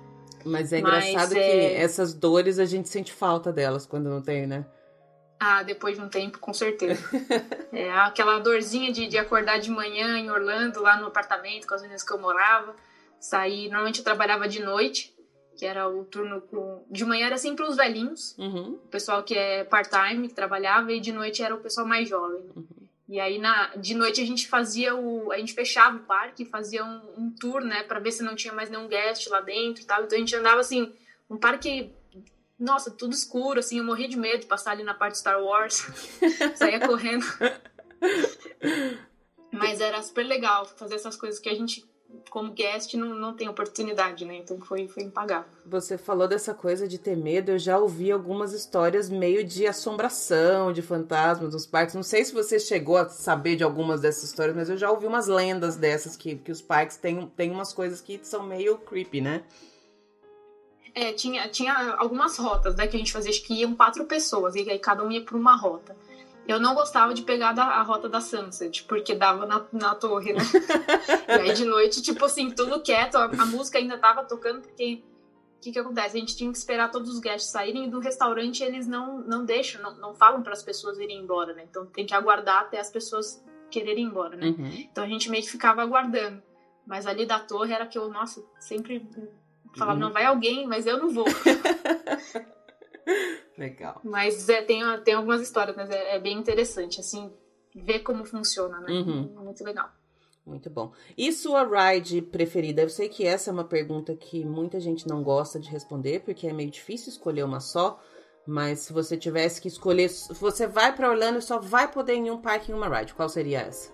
Mas 0.43 0.73
é 0.73 0.79
engraçado 0.79 1.13
Mas, 1.13 1.29
que 1.29 1.37
é... 1.37 1.81
essas 1.81 2.13
dores 2.13 2.57
a 2.59 2.65
gente 2.65 2.89
sente 2.89 3.13
falta 3.13 3.51
delas 3.51 3.85
quando 3.85 4.09
não 4.09 4.21
tem, 4.21 4.47
né? 4.47 4.65
Ah, 5.39 5.63
depois 5.63 5.95
de 5.95 6.03
um 6.03 6.09
tempo, 6.09 6.39
com 6.39 6.53
certeza. 6.53 7.01
é, 7.71 7.91
aquela 7.91 8.39
dorzinha 8.39 8.91
de, 8.91 9.07
de 9.07 9.17
acordar 9.17 9.59
de 9.59 9.69
manhã 9.69 10.17
em 10.17 10.29
Orlando, 10.29 10.81
lá 10.81 10.99
no 10.99 11.07
apartamento 11.07 11.67
com 11.67 11.75
as 11.75 11.81
meninas 11.81 12.03
que 12.03 12.11
eu 12.11 12.19
morava. 12.19 12.75
Sair, 13.19 13.67
normalmente 13.67 13.99
eu 13.99 14.03
trabalhava 14.03 14.47
de 14.47 14.61
noite 14.61 15.13
que 15.59 15.65
era 15.65 15.89
o 15.89 16.05
turno 16.05 16.39
com. 16.39 16.85
De 16.89 17.03
manhã 17.03 17.25
era 17.25 17.37
sempre 17.37 17.65
os 17.65 17.75
velhinhos, 17.75 18.33
uhum. 18.37 18.75
o 18.75 18.87
pessoal 18.87 19.21
que 19.23 19.35
é 19.35 19.65
part-time, 19.65 20.29
que 20.29 20.33
trabalhava, 20.33 20.93
e 20.93 21.01
de 21.01 21.11
noite 21.11 21.43
era 21.43 21.53
o 21.53 21.59
pessoal 21.59 21.85
mais 21.85 22.07
jovem. 22.07 22.49
Uhum. 22.55 22.65
E 23.09 23.19
aí 23.19 23.37
na, 23.37 23.75
de 23.75 23.93
noite 23.93 24.21
a 24.21 24.25
gente 24.25 24.47
fazia 24.47 24.95
o. 24.95 25.33
A 25.33 25.37
gente 25.37 25.53
fechava 25.53 25.97
o 25.97 26.03
parque, 26.03 26.45
fazia 26.45 26.85
um, 26.85 27.01
um 27.17 27.29
tour, 27.37 27.59
né, 27.59 27.83
para 27.83 27.99
ver 27.99 28.13
se 28.13 28.23
não 28.23 28.37
tinha 28.37 28.53
mais 28.53 28.69
nenhum 28.69 28.87
guest 28.87 29.27
lá 29.27 29.41
dentro 29.41 29.83
e 29.83 29.85
tal. 29.85 30.01
Então 30.01 30.15
a 30.15 30.19
gente 30.19 30.33
andava 30.33 30.61
assim, 30.61 30.93
um 31.29 31.35
parque. 31.35 31.91
Nossa, 32.57 32.89
tudo 32.89 33.13
escuro, 33.13 33.59
assim, 33.59 33.79
eu 33.79 33.83
morria 33.83 34.07
de 34.07 34.17
medo 34.17 34.39
de 34.39 34.45
passar 34.45 34.71
ali 34.71 34.83
na 34.83 34.93
parte 34.93 35.17
Star 35.17 35.43
Wars. 35.43 35.85
Saía 36.55 36.79
correndo. 36.79 37.25
Mas 39.51 39.81
era 39.81 40.01
super 40.01 40.23
legal 40.23 40.65
fazer 40.65 40.95
essas 40.95 41.17
coisas 41.17 41.37
que 41.37 41.49
a 41.49 41.55
gente 41.55 41.88
como 42.29 42.51
guest 42.51 42.93
não, 42.93 43.13
não 43.15 43.33
tem 43.33 43.47
oportunidade, 43.47 44.25
né? 44.25 44.37
Então 44.37 44.59
foi, 44.59 44.87
foi 44.87 45.03
impagável. 45.03 45.49
Você 45.65 45.97
falou 45.97 46.27
dessa 46.27 46.53
coisa 46.53 46.87
de 46.87 46.97
ter 46.97 47.15
medo, 47.15 47.51
eu 47.51 47.59
já 47.59 47.77
ouvi 47.77 48.11
algumas 48.11 48.53
histórias 48.53 49.09
meio 49.09 49.43
de 49.43 49.67
assombração, 49.67 50.71
de 50.71 50.81
fantasmas 50.81 51.53
nos 51.53 51.65
parques. 51.65 51.95
Não 51.95 52.03
sei 52.03 52.23
se 52.23 52.33
você 52.33 52.59
chegou 52.59 52.97
a 52.97 53.09
saber 53.09 53.55
de 53.55 53.63
algumas 53.63 54.01
dessas 54.01 54.23
histórias, 54.23 54.55
mas 54.55 54.69
eu 54.69 54.77
já 54.77 54.89
ouvi 54.89 55.05
umas 55.05 55.27
lendas 55.27 55.75
dessas 55.75 56.15
que, 56.15 56.35
que 56.35 56.51
os 56.51 56.61
parques 56.61 56.97
têm, 56.97 57.27
têm 57.27 57.51
umas 57.51 57.73
coisas 57.73 58.01
que 58.01 58.19
são 58.23 58.43
meio 58.43 58.77
creepy, 58.77 59.21
né? 59.21 59.43
É, 60.93 61.13
tinha, 61.13 61.47
tinha 61.49 61.95
algumas 61.97 62.37
rotas, 62.37 62.75
né, 62.75 62.87
que 62.87 62.95
a 62.95 62.99
gente 62.99 63.13
fazia, 63.13 63.29
acho 63.29 63.43
que 63.43 63.53
iam 63.53 63.75
quatro 63.75 64.05
pessoas, 64.05 64.55
e 64.55 64.69
aí 64.69 64.79
cada 64.79 65.03
um 65.03 65.11
ia 65.11 65.23
por 65.23 65.37
uma 65.37 65.55
rota. 65.55 65.95
Eu 66.49 66.59
não 66.59 66.73
gostava 66.73 67.13
de 67.13 67.21
pegar 67.21 67.53
da, 67.53 67.63
a 67.63 67.83
rota 67.83 68.09
da 68.09 68.19
Sunset, 68.19 68.83
porque 68.85 69.13
dava 69.13 69.45
na, 69.45 69.67
na 69.71 69.93
torre, 69.93 70.33
né? 70.33 70.41
e 71.29 71.31
aí 71.31 71.53
de 71.53 71.63
noite, 71.63 72.01
tipo 72.01 72.25
assim, 72.25 72.49
tudo 72.49 72.81
quieto, 72.81 73.17
a, 73.17 73.25
a 73.25 73.45
música 73.45 73.77
ainda 73.77 73.99
tava 73.99 74.25
tocando, 74.25 74.61
porque 74.61 75.03
o 75.57 75.61
que, 75.61 75.71
que 75.71 75.77
acontece? 75.77 76.17
A 76.17 76.19
gente 76.19 76.35
tinha 76.35 76.51
que 76.51 76.57
esperar 76.57 76.89
todos 76.89 77.07
os 77.07 77.19
guests 77.19 77.51
saírem 77.51 77.85
e 77.85 77.87
do 77.87 77.99
restaurante 77.99 78.63
eles 78.63 78.87
não, 78.87 79.19
não 79.19 79.45
deixam, 79.45 79.79
não, 79.79 79.95
não 79.97 80.15
falam 80.15 80.41
para 80.41 80.53
as 80.53 80.63
pessoas 80.63 80.97
irem 80.97 81.19
embora, 81.19 81.53
né? 81.53 81.67
Então 81.69 81.85
tem 81.85 82.03
que 82.03 82.15
aguardar 82.15 82.61
até 82.61 82.79
as 82.79 82.89
pessoas 82.89 83.45
quererem 83.69 84.05
ir 84.05 84.07
embora, 84.07 84.35
né? 84.35 84.47
Uhum. 84.47 84.87
Então 84.91 85.03
a 85.03 85.07
gente 85.07 85.29
meio 85.29 85.43
que 85.43 85.51
ficava 85.51 85.83
aguardando. 85.83 86.41
Mas 86.83 87.05
ali 87.05 87.27
da 87.27 87.39
torre 87.39 87.73
era 87.73 87.85
que 87.85 87.99
eu, 87.99 88.09
nossa, 88.09 88.43
sempre 88.59 89.07
falava, 89.77 89.99
uhum. 89.99 90.05
não, 90.07 90.11
vai 90.11 90.25
alguém, 90.25 90.65
mas 90.65 90.87
eu 90.87 90.97
não 90.97 91.11
vou. 91.11 91.27
Legal. 93.57 93.99
Mas 94.03 94.47
é, 94.47 94.61
tem, 94.61 94.81
tem 95.03 95.13
algumas 95.13 95.41
histórias, 95.41 95.75
mas 95.75 95.89
é, 95.89 96.15
é, 96.15 96.19
bem 96.19 96.37
interessante, 96.37 96.99
assim, 96.99 97.31
ver 97.75 97.99
como 97.99 98.25
funciona, 98.25 98.79
né? 98.79 98.91
Uhum. 98.91 99.35
É 99.37 99.43
muito 99.43 99.63
legal. 99.63 99.89
Muito 100.45 100.69
bom. 100.69 100.93
E 101.17 101.31
sua 101.31 101.63
ride 101.63 102.21
preferida? 102.21 102.81
Eu 102.81 102.89
sei 102.89 103.09
que 103.09 103.25
essa 103.25 103.49
é 103.49 103.53
uma 103.53 103.65
pergunta 103.65 104.15
que 104.15 104.43
muita 104.45 104.79
gente 104.79 105.07
não 105.07 105.21
gosta 105.21 105.59
de 105.59 105.69
responder, 105.69 106.21
porque 106.21 106.47
é 106.47 106.53
meio 106.53 106.71
difícil 106.71 107.09
escolher 107.09 107.43
uma 107.43 107.59
só. 107.59 108.01
Mas 108.47 108.79
se 108.79 108.93
você 108.93 109.15
tivesse 109.15 109.61
que 109.61 109.67
escolher, 109.67 110.09
você 110.31 110.65
vai 110.65 110.95
para 110.95 111.09
Orlando 111.09 111.37
e 111.37 111.41
só 111.41 111.59
vai 111.59 111.91
poder 111.91 112.13
ir 112.15 112.19
em 112.19 112.31
um 112.31 112.41
parque 112.41 112.71
em 112.71 112.75
uma 112.75 112.87
ride, 112.87 113.13
qual 113.13 113.29
seria 113.29 113.59
essa? 113.59 113.91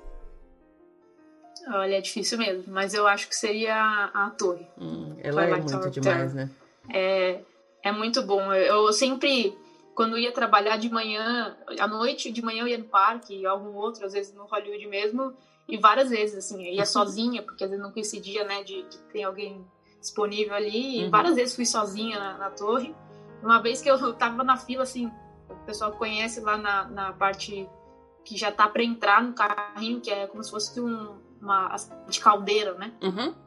Olha, 1.68 1.96
é 1.98 2.02
difícil 2.02 2.38
mesmo, 2.38 2.72
mas 2.72 2.94
eu 2.94 3.08
acho 3.08 3.28
que 3.28 3.36
seria 3.36 3.76
a, 3.76 4.28
a 4.28 4.30
torre. 4.30 4.68
Hum, 4.78 5.16
ela 5.18 5.44
é 5.44 5.56
muito 5.60 5.90
demais, 5.90 6.34
né? 6.34 6.50
É, 6.94 7.42
é 7.86 7.92
muito 7.92 8.24
bom. 8.24 8.52
Eu 8.52 8.92
sempre, 8.92 9.56
quando 9.94 10.18
ia 10.18 10.32
trabalhar 10.32 10.76
de 10.78 10.90
manhã, 10.90 11.56
à 11.80 11.88
noite, 11.88 12.32
de 12.32 12.42
manhã 12.44 12.64
eu 12.64 12.68
ia 12.68 12.80
no 12.80 12.86
parque, 12.86 13.46
algum 13.46 13.76
outro, 13.76 14.04
às 14.04 14.12
vezes 14.12 14.34
no 14.34 14.46
Hollywood 14.46 14.88
mesmo, 14.88 15.32
e 15.68 15.78
várias 15.78 16.10
vezes, 16.10 16.36
assim, 16.36 16.68
eu 16.68 16.74
ia 16.74 16.86
sozinha, 16.86 17.44
porque 17.44 17.64
às 17.64 17.70
vezes 17.70 17.84
não 17.84 17.92
coincidia, 17.92 18.44
né, 18.44 18.64
de, 18.64 18.82
de 18.90 18.98
ter 19.14 19.22
alguém 19.22 19.64
disponível 20.00 20.56
ali, 20.56 21.00
e 21.00 21.04
uhum. 21.04 21.12
várias 21.12 21.36
vezes 21.36 21.56
fui 21.56 21.66
sozinha 21.66 22.18
na, 22.18 22.38
na, 22.40 22.50
torre. 22.50 22.96
Uma 23.44 23.62
vez 23.62 23.82
que 23.84 23.90
eu 23.90 24.14
tava 24.18 24.44
na 24.44 24.58
fila, 24.58 24.82
assim, 24.82 25.12
o 25.48 25.56
pessoal 25.68 25.92
conhece 25.92 26.42
lá 26.42 26.58
na, 26.58 26.88
na 26.88 27.14
parte 27.14 27.70
que 28.24 28.36
já 28.36 28.52
tá 28.52 28.68
para 28.68 28.84
entrar 28.84 29.22
no 29.22 29.34
carrinho, 29.34 30.02
que 30.02 30.10
é 30.10 30.26
como 30.26 30.44
se 30.44 30.50
fosse 30.50 30.82
um, 30.82 31.20
uma 31.40 31.76
de 32.10 32.20
caldeira, 32.20 32.74
né? 32.74 32.92
Uhum 33.04 33.45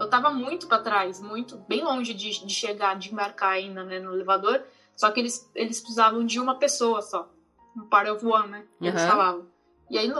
eu 0.00 0.08
tava 0.08 0.30
muito 0.30 0.66
para 0.66 0.82
trás, 0.82 1.20
muito, 1.20 1.58
bem 1.68 1.84
longe 1.84 2.14
de, 2.14 2.44
de 2.44 2.54
chegar, 2.54 2.98
de 2.98 3.12
embarcar 3.12 3.50
ainda 3.50 3.84
né, 3.84 4.00
no 4.00 4.14
elevador. 4.14 4.62
Só 4.96 5.10
que 5.10 5.20
eles, 5.20 5.48
eles 5.54 5.78
precisavam 5.78 6.24
de 6.24 6.40
uma 6.40 6.56
pessoa 6.58 7.02
só. 7.02 7.30
Um 7.76 7.86
par 7.86 8.10
of 8.10 8.24
one, 8.24 8.48
né? 8.48 8.64
Eles 8.80 9.00
uhum. 9.00 9.08
falavam. 9.08 9.46
E 9.90 9.98
aí, 9.98 10.10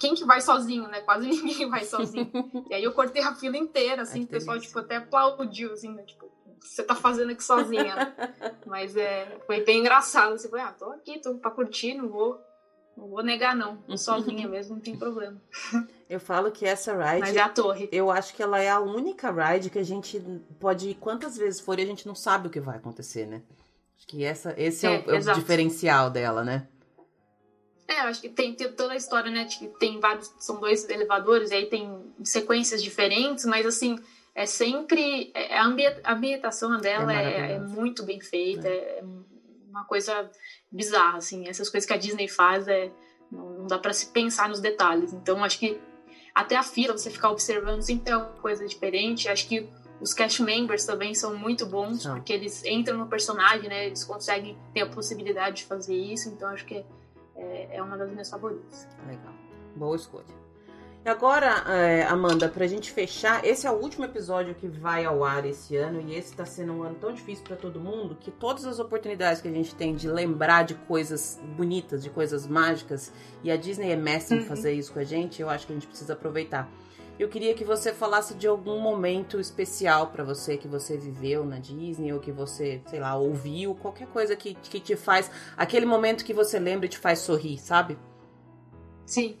quem 0.00 0.14
que 0.14 0.24
vai 0.24 0.40
sozinho, 0.40 0.88
né? 0.88 1.00
Quase 1.02 1.28
ninguém 1.42 1.70
vai 1.70 1.84
sozinho. 1.84 2.30
e 2.68 2.74
aí 2.74 2.82
eu 2.82 2.92
cortei 2.92 3.22
a 3.22 3.34
fila 3.34 3.56
inteira, 3.56 4.02
assim, 4.02 4.24
o 4.24 4.26
pessoal, 4.26 4.58
tipo, 4.58 4.78
até 4.78 4.96
aplaudiu, 4.96 5.72
assim, 5.72 5.92
né? 5.92 6.02
Tipo, 6.02 6.28
você 6.60 6.82
tá 6.82 6.94
fazendo 6.94 7.30
aqui 7.30 7.44
sozinha, 7.44 7.94
né? 7.94 8.14
Mas 8.66 8.96
é, 8.96 9.38
foi 9.46 9.64
bem 9.64 9.78
engraçado. 9.78 10.36
Você 10.36 10.48
foi, 10.48 10.60
ah, 10.60 10.72
tô 10.72 10.86
aqui, 10.90 11.20
tô 11.20 11.36
pra 11.36 11.50
curtir, 11.50 11.94
não 11.94 12.08
vou 12.08 12.47
não 12.98 13.08
vou 13.08 13.22
negar, 13.22 13.54
não. 13.54 13.78
Sozinha 13.96 14.48
mesmo, 14.48 14.74
não 14.74 14.82
tem 14.82 14.96
problema. 14.96 15.40
Eu 16.10 16.18
falo 16.18 16.50
que 16.50 16.66
essa 16.66 16.92
ride. 16.92 17.20
Mas 17.20 17.36
é 17.36 17.40
a 17.40 17.48
torre. 17.48 17.88
Eu 17.92 18.10
acho 18.10 18.34
que 18.34 18.42
ela 18.42 18.60
é 18.60 18.68
a 18.68 18.80
única 18.80 19.30
ride 19.30 19.70
que 19.70 19.78
a 19.78 19.84
gente 19.84 20.20
pode 20.58 20.90
ir 20.90 20.94
quantas 20.96 21.36
vezes 21.36 21.60
for 21.60 21.78
e 21.78 21.82
a 21.82 21.86
gente 21.86 22.06
não 22.06 22.14
sabe 22.14 22.48
o 22.48 22.50
que 22.50 22.58
vai 22.58 22.76
acontecer, 22.76 23.26
né? 23.26 23.42
Acho 23.96 24.06
que 24.06 24.24
essa, 24.24 24.54
esse 24.56 24.86
é, 24.86 24.94
é, 24.94 25.04
o, 25.06 25.14
é 25.14 25.18
o, 25.18 25.34
diferencial 25.34 26.10
dela, 26.10 26.44
né? 26.44 26.66
É, 27.86 28.00
acho 28.00 28.20
que 28.20 28.28
tem, 28.28 28.54
tem, 28.54 28.70
toda 28.72 28.92
a 28.92 28.96
história, 28.96 29.30
né? 29.30 29.44
De 29.44 29.58
que 29.58 29.68
tem 29.78 30.00
vários. 30.00 30.34
São 30.40 30.58
dois 30.58 30.88
elevadores, 30.88 31.50
e 31.50 31.54
aí 31.54 31.66
tem 31.66 32.12
sequências 32.24 32.82
diferentes, 32.82 33.44
mas 33.44 33.64
assim, 33.64 33.98
é 34.34 34.44
sempre. 34.44 35.30
É, 35.34 35.56
a 35.56 35.64
ambientação 35.64 36.76
dela 36.78 37.12
é, 37.12 37.52
é 37.52 37.58
muito 37.60 38.04
bem 38.04 38.20
feita, 38.20 38.68
é, 38.68 38.98
é 39.00 39.04
uma 39.68 39.84
coisa 39.84 40.30
bizarra, 40.70 41.18
assim. 41.18 41.48
Essas 41.48 41.68
coisas 41.68 41.86
que 41.86 41.92
a 41.92 41.96
Disney 41.96 42.28
faz 42.28 42.68
é 42.68 42.90
não, 43.30 43.66
dá 43.66 43.78
para 43.78 43.92
se 43.92 44.06
pensar 44.06 44.48
nos 44.48 44.60
detalhes. 44.60 45.12
Então 45.12 45.42
acho 45.44 45.58
que 45.58 45.80
até 46.34 46.56
a 46.56 46.62
fila 46.62 46.96
você 46.96 47.10
ficar 47.10 47.30
observando 47.30 47.82
sempre 47.82 48.12
é 48.12 48.16
uma 48.16 48.26
coisa 48.26 48.66
diferente. 48.66 49.28
Acho 49.28 49.48
que 49.48 49.68
os 50.00 50.14
cast 50.14 50.42
members 50.42 50.84
também 50.84 51.14
são 51.14 51.36
muito 51.36 51.66
bons 51.66 52.06
porque 52.06 52.32
eles 52.32 52.64
entram 52.64 52.98
no 52.98 53.08
personagem, 53.08 53.68
né? 53.68 53.86
Eles 53.86 54.04
conseguem 54.04 54.56
ter 54.72 54.82
a 54.82 54.88
possibilidade 54.88 55.56
de 55.56 55.64
fazer 55.64 55.96
isso. 55.96 56.28
Então 56.28 56.48
acho 56.48 56.64
que 56.64 56.84
é, 57.36 57.76
é 57.76 57.82
uma 57.82 57.96
das 57.96 58.10
minhas 58.10 58.30
favoritas. 58.30 58.88
Legal, 59.06 59.34
boa 59.76 59.96
escolha. 59.96 60.47
E 61.04 61.08
agora, 61.08 61.64
é, 61.72 62.02
Amanda, 62.02 62.48
pra 62.48 62.66
gente 62.66 62.90
fechar, 62.90 63.44
esse 63.44 63.66
é 63.66 63.70
o 63.70 63.74
último 63.74 64.04
episódio 64.04 64.54
que 64.54 64.66
vai 64.66 65.04
ao 65.04 65.24
ar 65.24 65.46
esse 65.46 65.76
ano 65.76 66.00
e 66.00 66.14
esse 66.14 66.34
tá 66.34 66.44
sendo 66.44 66.72
um 66.72 66.82
ano 66.82 66.96
tão 66.96 67.12
difícil 67.12 67.44
para 67.44 67.56
todo 67.56 67.80
mundo 67.80 68.16
que 68.20 68.30
todas 68.30 68.66
as 68.66 68.78
oportunidades 68.78 69.40
que 69.40 69.48
a 69.48 69.52
gente 69.52 69.74
tem 69.74 69.94
de 69.94 70.08
lembrar 70.08 70.64
de 70.64 70.74
coisas 70.74 71.40
bonitas, 71.56 72.02
de 72.02 72.10
coisas 72.10 72.46
mágicas, 72.46 73.12
e 73.42 73.50
a 73.50 73.56
Disney 73.56 73.92
é 73.92 73.96
mestre 73.96 74.36
uhum. 74.36 74.42
em 74.42 74.46
fazer 74.46 74.72
isso 74.72 74.92
com 74.92 74.98
a 74.98 75.04
gente, 75.04 75.40
eu 75.40 75.48
acho 75.48 75.66
que 75.66 75.72
a 75.72 75.76
gente 75.76 75.86
precisa 75.86 76.12
aproveitar. 76.12 76.68
Eu 77.18 77.28
queria 77.28 77.52
que 77.52 77.64
você 77.64 77.92
falasse 77.92 78.34
de 78.34 78.46
algum 78.46 78.78
momento 78.78 79.40
especial 79.40 80.08
para 80.08 80.22
você 80.22 80.56
que 80.56 80.68
você 80.68 80.96
viveu 80.96 81.44
na 81.44 81.58
Disney 81.58 82.12
ou 82.12 82.20
que 82.20 82.30
você, 82.30 82.80
sei 82.86 83.00
lá, 83.00 83.16
ouviu, 83.16 83.74
qualquer 83.74 84.06
coisa 84.08 84.36
que, 84.36 84.54
que 84.54 84.78
te 84.78 84.94
faz, 84.94 85.28
aquele 85.56 85.84
momento 85.84 86.24
que 86.24 86.32
você 86.32 86.60
lembra 86.60 86.86
e 86.86 86.88
te 86.88 86.98
faz 86.98 87.18
sorrir, 87.20 87.58
sabe? 87.58 87.98
Sim. 89.04 89.36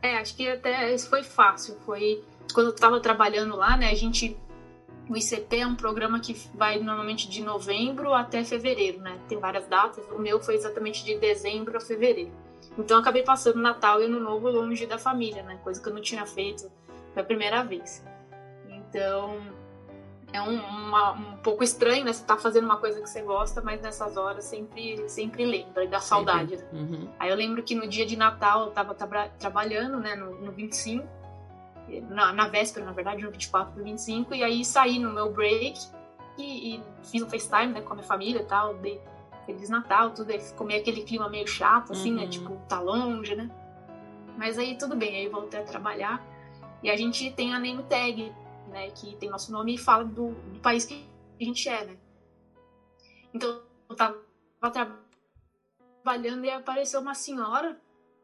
É, 0.00 0.16
acho 0.18 0.36
que 0.36 0.48
até 0.48 0.94
isso 0.94 1.08
foi 1.08 1.22
fácil. 1.22 1.76
Foi 1.84 2.24
quando 2.54 2.68
eu 2.68 2.74
tava 2.74 3.00
trabalhando 3.00 3.56
lá, 3.56 3.76
né? 3.76 3.90
A 3.90 3.94
gente 3.94 4.36
O 5.08 5.16
ICP 5.16 5.56
é 5.56 5.66
um 5.66 5.74
programa 5.74 6.20
que 6.20 6.34
vai 6.54 6.78
normalmente 6.78 7.28
de 7.28 7.42
novembro 7.42 8.12
até 8.12 8.44
fevereiro, 8.44 9.00
né? 9.00 9.18
Tem 9.26 9.38
várias 9.38 9.66
datas. 9.66 10.04
O 10.10 10.18
meu 10.18 10.38
foi 10.40 10.54
exatamente 10.54 11.02
de 11.04 11.18
dezembro 11.18 11.76
a 11.76 11.80
fevereiro. 11.80 12.30
Então 12.76 12.98
acabei 12.98 13.22
passando 13.22 13.58
Natal 13.58 14.00
e 14.00 14.04
Ano 14.04 14.20
Novo 14.20 14.48
longe 14.50 14.86
da 14.86 14.98
família, 14.98 15.42
né? 15.42 15.58
Coisa 15.64 15.82
que 15.82 15.88
eu 15.88 15.94
não 15.94 16.02
tinha 16.02 16.26
feito, 16.26 16.70
foi 17.12 17.22
a 17.22 17.24
primeira 17.24 17.64
vez. 17.64 18.04
Então 18.68 19.40
é 20.32 20.42
um, 20.42 20.58
uma, 20.58 21.12
um 21.12 21.36
pouco 21.38 21.64
estranho, 21.64 22.04
né? 22.04 22.12
Você 22.12 22.24
tá 22.24 22.36
fazendo 22.36 22.64
uma 22.64 22.76
coisa 22.76 23.00
que 23.00 23.08
você 23.08 23.22
gosta, 23.22 23.62
mas 23.62 23.80
nessas 23.80 24.16
horas 24.16 24.44
sempre, 24.44 25.08
sempre 25.08 25.44
lembra 25.44 25.84
e 25.84 25.88
dá 25.88 26.00
saudade. 26.00 26.56
Né? 26.56 26.64
Uhum. 26.72 27.08
Aí 27.18 27.30
eu 27.30 27.36
lembro 27.36 27.62
que 27.62 27.74
no 27.74 27.88
dia 27.88 28.04
de 28.04 28.16
Natal 28.16 28.66
eu 28.66 28.70
tava 28.70 28.94
tra 28.94 29.28
trabalhando, 29.30 29.98
né? 29.98 30.14
No, 30.14 30.38
no 30.40 30.52
25, 30.52 31.06
na, 32.10 32.32
na 32.32 32.48
véspera, 32.48 32.84
na 32.84 32.92
verdade, 32.92 33.22
no 33.22 33.30
24 33.30 33.72
pro 33.72 33.82
25, 33.82 34.34
e 34.34 34.44
aí 34.44 34.64
saí 34.64 34.98
no 34.98 35.10
meu 35.10 35.32
break 35.32 35.78
e, 36.36 36.74
e 36.74 36.82
fiz 37.04 37.22
um 37.22 37.28
FaceTime, 37.28 37.72
né? 37.72 37.80
Com 37.80 37.92
a 37.92 37.96
minha 37.96 38.06
família 38.06 38.40
e 38.40 38.44
tal, 38.44 38.74
dei 38.74 39.00
Feliz 39.46 39.70
Natal, 39.70 40.10
tudo, 40.10 40.30
aí 40.30 40.40
ficou 40.40 40.66
meio 40.66 40.82
aquele 40.82 41.02
clima 41.04 41.26
meio 41.26 41.46
chato, 41.46 41.92
assim, 41.92 42.12
né? 42.12 42.18
uhum. 42.18 42.26
né? 42.26 42.30
Tipo, 42.30 42.56
tá 42.68 42.80
longe, 42.80 43.34
né? 43.34 43.50
Mas 44.36 44.58
aí 44.58 44.76
tudo 44.76 44.94
bem, 44.94 45.16
aí 45.16 45.28
voltei 45.28 45.58
a 45.58 45.64
trabalhar. 45.64 46.22
E 46.82 46.90
a 46.90 46.96
gente 46.96 47.30
tem 47.32 47.54
a 47.54 47.58
name 47.58 47.82
tag, 47.84 48.30
né? 48.68 48.90
Que 48.90 49.16
tem 49.16 49.28
nosso 49.28 49.50
nome 49.52 49.74
e 49.74 49.78
fala 49.78 50.04
do, 50.04 50.30
do 50.32 50.60
país 50.60 50.84
que 50.84 51.04
a 51.40 51.44
gente 51.44 51.68
é, 51.68 51.84
né? 51.84 51.96
Então, 53.32 53.62
eu 53.88 53.96
tava 53.96 54.18
trabalhando 56.02 56.44
e 56.44 56.50
apareceu 56.50 57.00
uma 57.00 57.14
senhora, 57.14 57.80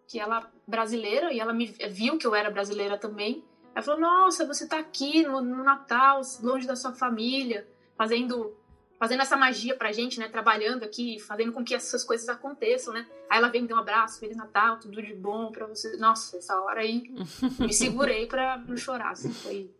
que 0.06 0.18
ela 0.18 0.50
brasileira, 0.66 1.32
e 1.32 1.40
ela 1.40 1.52
me 1.52 1.66
viu 1.66 2.18
que 2.18 2.26
eu 2.26 2.34
era 2.34 2.50
brasileira 2.50 2.98
também. 2.98 3.44
Ela 3.74 3.82
falou: 3.82 4.00
Nossa, 4.00 4.46
você 4.46 4.66
tá 4.66 4.78
aqui 4.78 5.22
no, 5.22 5.40
no 5.40 5.64
Natal, 5.64 6.20
longe 6.42 6.66
da 6.66 6.76
sua 6.76 6.92
família, 6.92 7.66
fazendo 7.96 8.56
fazendo 8.98 9.20
essa 9.20 9.36
magia 9.36 9.76
pra 9.76 9.92
gente, 9.92 10.18
né? 10.18 10.28
Trabalhando 10.28 10.82
aqui, 10.82 11.18
fazendo 11.18 11.52
com 11.52 11.64
que 11.64 11.74
essas 11.74 12.04
coisas 12.04 12.28
aconteçam, 12.28 12.94
né? 12.94 13.06
Aí 13.28 13.38
ela 13.38 13.48
vem 13.48 13.62
me 13.62 13.68
deu 13.68 13.76
um 13.76 13.80
abraço, 13.80 14.18
Feliz 14.18 14.36
Natal, 14.36 14.78
tudo 14.78 15.02
de 15.02 15.12
bom 15.14 15.50
pra 15.50 15.66
você. 15.66 15.96
Nossa, 15.96 16.38
essa 16.38 16.58
hora 16.60 16.80
aí 16.80 17.02
me 17.60 17.72
segurei 17.72 18.26
pra 18.26 18.56
não 18.56 18.76
chorar, 18.76 19.10
assim, 19.10 19.32
foi, 19.32 19.70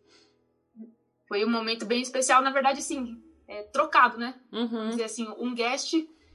foi 1.26 1.44
um 1.44 1.50
momento 1.50 1.86
bem 1.86 2.02
especial, 2.02 2.42
na 2.42 2.50
verdade, 2.50 2.80
assim, 2.80 3.22
é, 3.46 3.62
trocado, 3.64 4.18
né? 4.18 4.34
Uhum. 4.52 4.90
Dizer 4.90 5.04
assim, 5.04 5.28
um 5.38 5.54
guest 5.54 5.94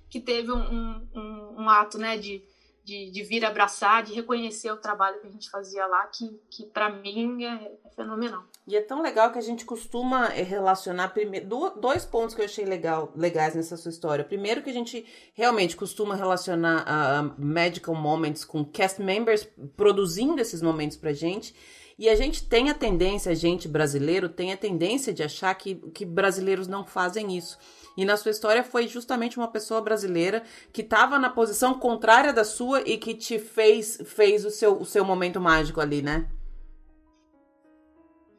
que 0.09 0.19
teve 0.19 0.51
um, 0.51 1.07
um, 1.13 1.55
um 1.59 1.69
ato, 1.69 1.97
né, 1.97 2.17
de 2.17 2.43
de, 2.89 3.11
de, 3.11 3.23
vir 3.23 3.45
abraçar, 3.45 4.01
de 4.01 4.13
reconhecer 4.13 4.71
o 4.71 4.77
trabalho 4.77 5.21
que 5.21 5.27
a 5.27 5.29
gente 5.29 5.49
fazia 5.49 5.85
lá, 5.85 6.07
que, 6.07 6.27
que 6.49 6.65
para 6.65 6.89
mim 6.89 7.43
é, 7.43 7.53
é, 7.85 7.89
fenomenal. 7.95 8.43
E 8.67 8.75
é 8.75 8.81
tão 8.81 9.01
legal 9.01 9.31
que 9.31 9.37
a 9.37 9.41
gente 9.41 9.63
costuma 9.63 10.27
eh, 10.33 10.41
relacionar 10.41 11.09
primeiro, 11.09 11.47
dois 11.79 12.03
pontos 12.03 12.33
que 12.33 12.41
eu 12.41 12.45
achei 12.45 12.65
legal, 12.65 13.13
legais 13.15 13.53
nessa 13.53 13.77
sua 13.77 13.91
história. 13.91 14.25
Primeiro 14.25 14.63
que 14.63 14.71
a 14.71 14.73
gente 14.73 15.05
realmente 15.35 15.75
costuma 15.75 16.15
relacionar 16.15 16.83
uh, 16.83 17.35
Magical 17.37 17.93
Moments 17.93 18.43
com 18.43 18.65
cast 18.65 19.01
members 19.01 19.47
produzindo 19.77 20.41
esses 20.41 20.61
momentos 20.61 20.97
pra 20.97 21.13
gente. 21.13 21.53
E 21.99 22.07
a 22.07 22.15
gente 22.15 22.47
tem 22.47 22.69
a 22.69 22.73
tendência, 22.73 23.29
a 23.29 23.35
gente 23.35 23.67
brasileiro 23.67 24.29
tem 24.29 24.53
a 24.53 24.57
tendência 24.57 25.13
de 25.13 25.21
achar 25.21 25.53
que, 25.53 25.75
que 25.93 26.05
brasileiros 26.05 26.65
não 26.65 26.85
fazem 26.85 27.37
isso. 27.37 27.57
E 27.97 28.05
na 28.05 28.15
sua 28.15 28.31
história 28.31 28.63
foi 28.63 28.87
justamente 28.87 29.37
uma 29.37 29.49
pessoa 29.49 29.81
brasileira 29.81 30.41
que 30.71 30.81
estava 30.81 31.19
na 31.19 31.29
posição 31.29 31.77
contrária 31.77 32.31
da 32.31 32.45
sua 32.45 32.79
e 32.87 32.97
que 32.97 33.13
te 33.13 33.37
fez 33.37 33.99
fez 34.05 34.45
o 34.45 34.49
seu, 34.49 34.79
o 34.79 34.85
seu 34.85 35.03
momento 35.03 35.41
mágico 35.41 35.81
ali, 35.81 36.01
né? 36.01 36.29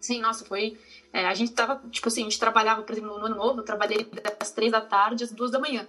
Sim, 0.00 0.22
nossa, 0.22 0.42
foi. 0.46 0.78
É, 1.12 1.26
a 1.26 1.34
gente 1.34 1.52
tava, 1.52 1.82
tipo 1.90 2.08
assim, 2.08 2.22
a 2.22 2.24
gente 2.24 2.40
trabalhava, 2.40 2.80
por 2.80 2.92
exemplo, 2.92 3.18
no 3.18 3.26
ano 3.26 3.36
novo, 3.36 3.60
eu 3.60 3.64
trabalhei 3.64 4.08
das 4.38 4.52
três 4.52 4.72
da 4.72 4.80
tarde 4.80 5.24
às 5.24 5.32
duas 5.32 5.50
da 5.50 5.58
manhã. 5.58 5.86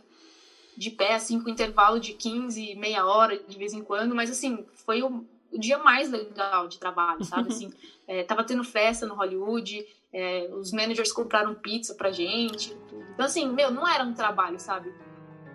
De 0.76 0.90
pé, 0.90 1.16
assim, 1.16 1.40
com 1.40 1.50
intervalo 1.50 2.02
de 2.02 2.12
15, 2.12 2.76
meia 2.76 3.06
hora 3.06 3.42
de 3.42 3.58
vez 3.58 3.72
em 3.72 3.82
quando, 3.82 4.14
mas 4.14 4.30
assim, 4.30 4.66
foi 4.86 5.02
o, 5.02 5.26
o 5.52 5.60
dia 5.60 5.78
mais 5.78 6.10
legal 6.10 6.68
de 6.68 6.80
trabalho, 6.80 7.24
sabe? 7.24 7.50
Assim, 7.50 7.74
é, 8.08 8.24
tava 8.24 8.44
tendo 8.44 8.64
festa 8.64 9.06
no 9.06 9.16
Hollywood, 9.16 9.86
é, 10.14 10.50
os 10.54 10.72
managers 10.72 11.12
compraram 11.12 11.56
pizza 11.56 11.96
pra 11.96 12.12
gente. 12.12 12.76
Então, 13.14 13.26
assim, 13.26 13.48
meu, 13.50 13.72
não 13.72 13.88
era 13.88 14.04
um 14.04 14.14
trabalho, 14.14 14.60
sabe? 14.60 14.94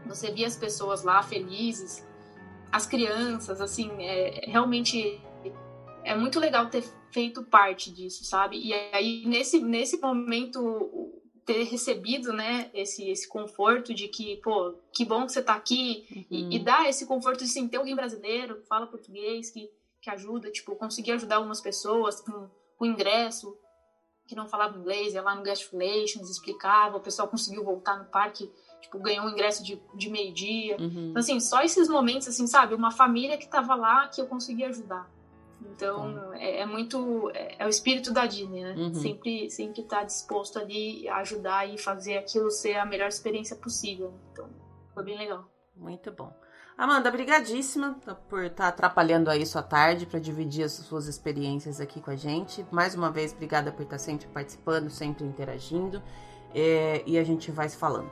Você 0.06 0.30
via 0.30 0.46
as 0.46 0.56
pessoas 0.56 1.02
lá 1.02 1.22
felizes, 1.22 2.06
as 2.70 2.86
crianças, 2.86 3.60
assim, 3.60 3.90
é, 4.00 4.44
realmente 4.46 5.20
é 6.04 6.14
muito 6.14 6.38
legal 6.38 6.66
ter 6.70 6.84
feito 7.10 7.42
parte 7.42 7.90
disso, 7.90 8.24
sabe? 8.24 8.58
E 8.58 8.72
aí, 8.92 9.24
nesse, 9.26 9.58
nesse 9.60 9.98
momento, 9.98 11.12
ter 11.44 11.64
recebido, 11.64 12.32
né, 12.32 12.70
esse, 12.74 13.08
esse 13.08 13.28
conforto 13.28 13.94
de 13.94 14.08
que, 14.08 14.36
pô, 14.38 14.74
que 14.92 15.04
bom 15.04 15.24
que 15.24 15.32
você 15.32 15.42
tá 15.42 15.54
aqui, 15.54 16.06
uhum. 16.10 16.24
e, 16.30 16.56
e 16.56 16.58
dar 16.58 16.88
esse 16.88 17.06
conforto 17.06 17.44
de, 17.44 17.48
sim, 17.48 17.68
ter 17.68 17.76
alguém 17.76 17.94
brasileiro 17.94 18.60
que 18.60 18.66
fala 18.66 18.86
português, 18.86 19.50
que, 19.50 19.70
que 20.06 20.10
ajuda, 20.10 20.52
tipo, 20.52 20.76
conseguir 20.76 21.12
ajudar 21.12 21.36
algumas 21.36 21.60
pessoas 21.60 22.20
com, 22.20 22.48
com 22.78 22.86
ingresso, 22.86 23.58
que 24.24 24.36
não 24.36 24.46
falava 24.46 24.78
inglês, 24.78 25.14
ia 25.14 25.22
lá 25.22 25.34
no 25.34 25.42
Guest 25.42 25.72
Relations, 25.72 26.30
explicava, 26.30 26.96
o 26.96 27.00
pessoal 27.00 27.26
conseguiu 27.26 27.64
voltar 27.64 27.98
no 27.98 28.04
parque, 28.04 28.48
tipo, 28.80 29.00
ganhou 29.00 29.26
um 29.26 29.30
ingresso 29.30 29.64
de, 29.64 29.82
de 29.96 30.08
meio-dia. 30.08 30.76
Uhum. 30.78 31.08
Então, 31.10 31.18
assim, 31.18 31.40
só 31.40 31.60
esses 31.62 31.88
momentos, 31.88 32.28
assim, 32.28 32.46
sabe? 32.46 32.72
Uma 32.72 32.92
família 32.92 33.36
que 33.36 33.48
tava 33.48 33.74
lá 33.74 34.06
que 34.06 34.20
eu 34.20 34.28
consegui 34.28 34.62
ajudar. 34.62 35.10
Então, 35.72 36.32
é, 36.34 36.60
é, 36.60 36.66
muito. 36.66 37.28
É, 37.34 37.56
é, 37.58 37.66
o 37.66 37.68
espírito 37.68 38.12
da 38.12 38.26
Disney, 38.26 38.62
né? 38.62 38.74
Uhum. 38.76 38.94
Sempre, 38.94 39.50
sempre 39.50 39.82
tá 39.82 40.04
disposto 40.04 40.56
ali 40.56 41.08
a 41.08 41.16
ajudar 41.16 41.68
e 41.68 41.76
fazer 41.78 42.16
aquilo 42.16 42.48
ser 42.50 42.76
a 42.76 42.86
melhor 42.86 43.08
experiência 43.08 43.56
possível. 43.56 44.14
Então, 44.30 44.48
foi 44.94 45.02
bem 45.02 45.18
legal. 45.18 45.50
Muito 45.74 46.12
bom. 46.12 46.32
Amanda, 46.78 47.10
brigadíssima 47.10 47.98
por 48.28 48.44
estar 48.44 48.64
tá 48.64 48.68
atrapalhando 48.68 49.30
aí 49.30 49.46
sua 49.46 49.62
tarde 49.62 50.04
para 50.04 50.20
dividir 50.20 50.62
as 50.62 50.72
suas 50.72 51.06
experiências 51.06 51.80
aqui 51.80 52.02
com 52.02 52.10
a 52.10 52.16
gente. 52.16 52.66
Mais 52.70 52.94
uma 52.94 53.10
vez, 53.10 53.32
obrigada 53.32 53.72
por 53.72 53.82
estar 53.82 53.96
tá 53.96 53.98
sempre 53.98 54.26
participando, 54.26 54.90
sempre 54.90 55.24
interagindo. 55.24 56.02
É, 56.54 57.02
e 57.06 57.18
a 57.18 57.24
gente 57.24 57.50
vai 57.50 57.66
se 57.66 57.78
falando. 57.78 58.10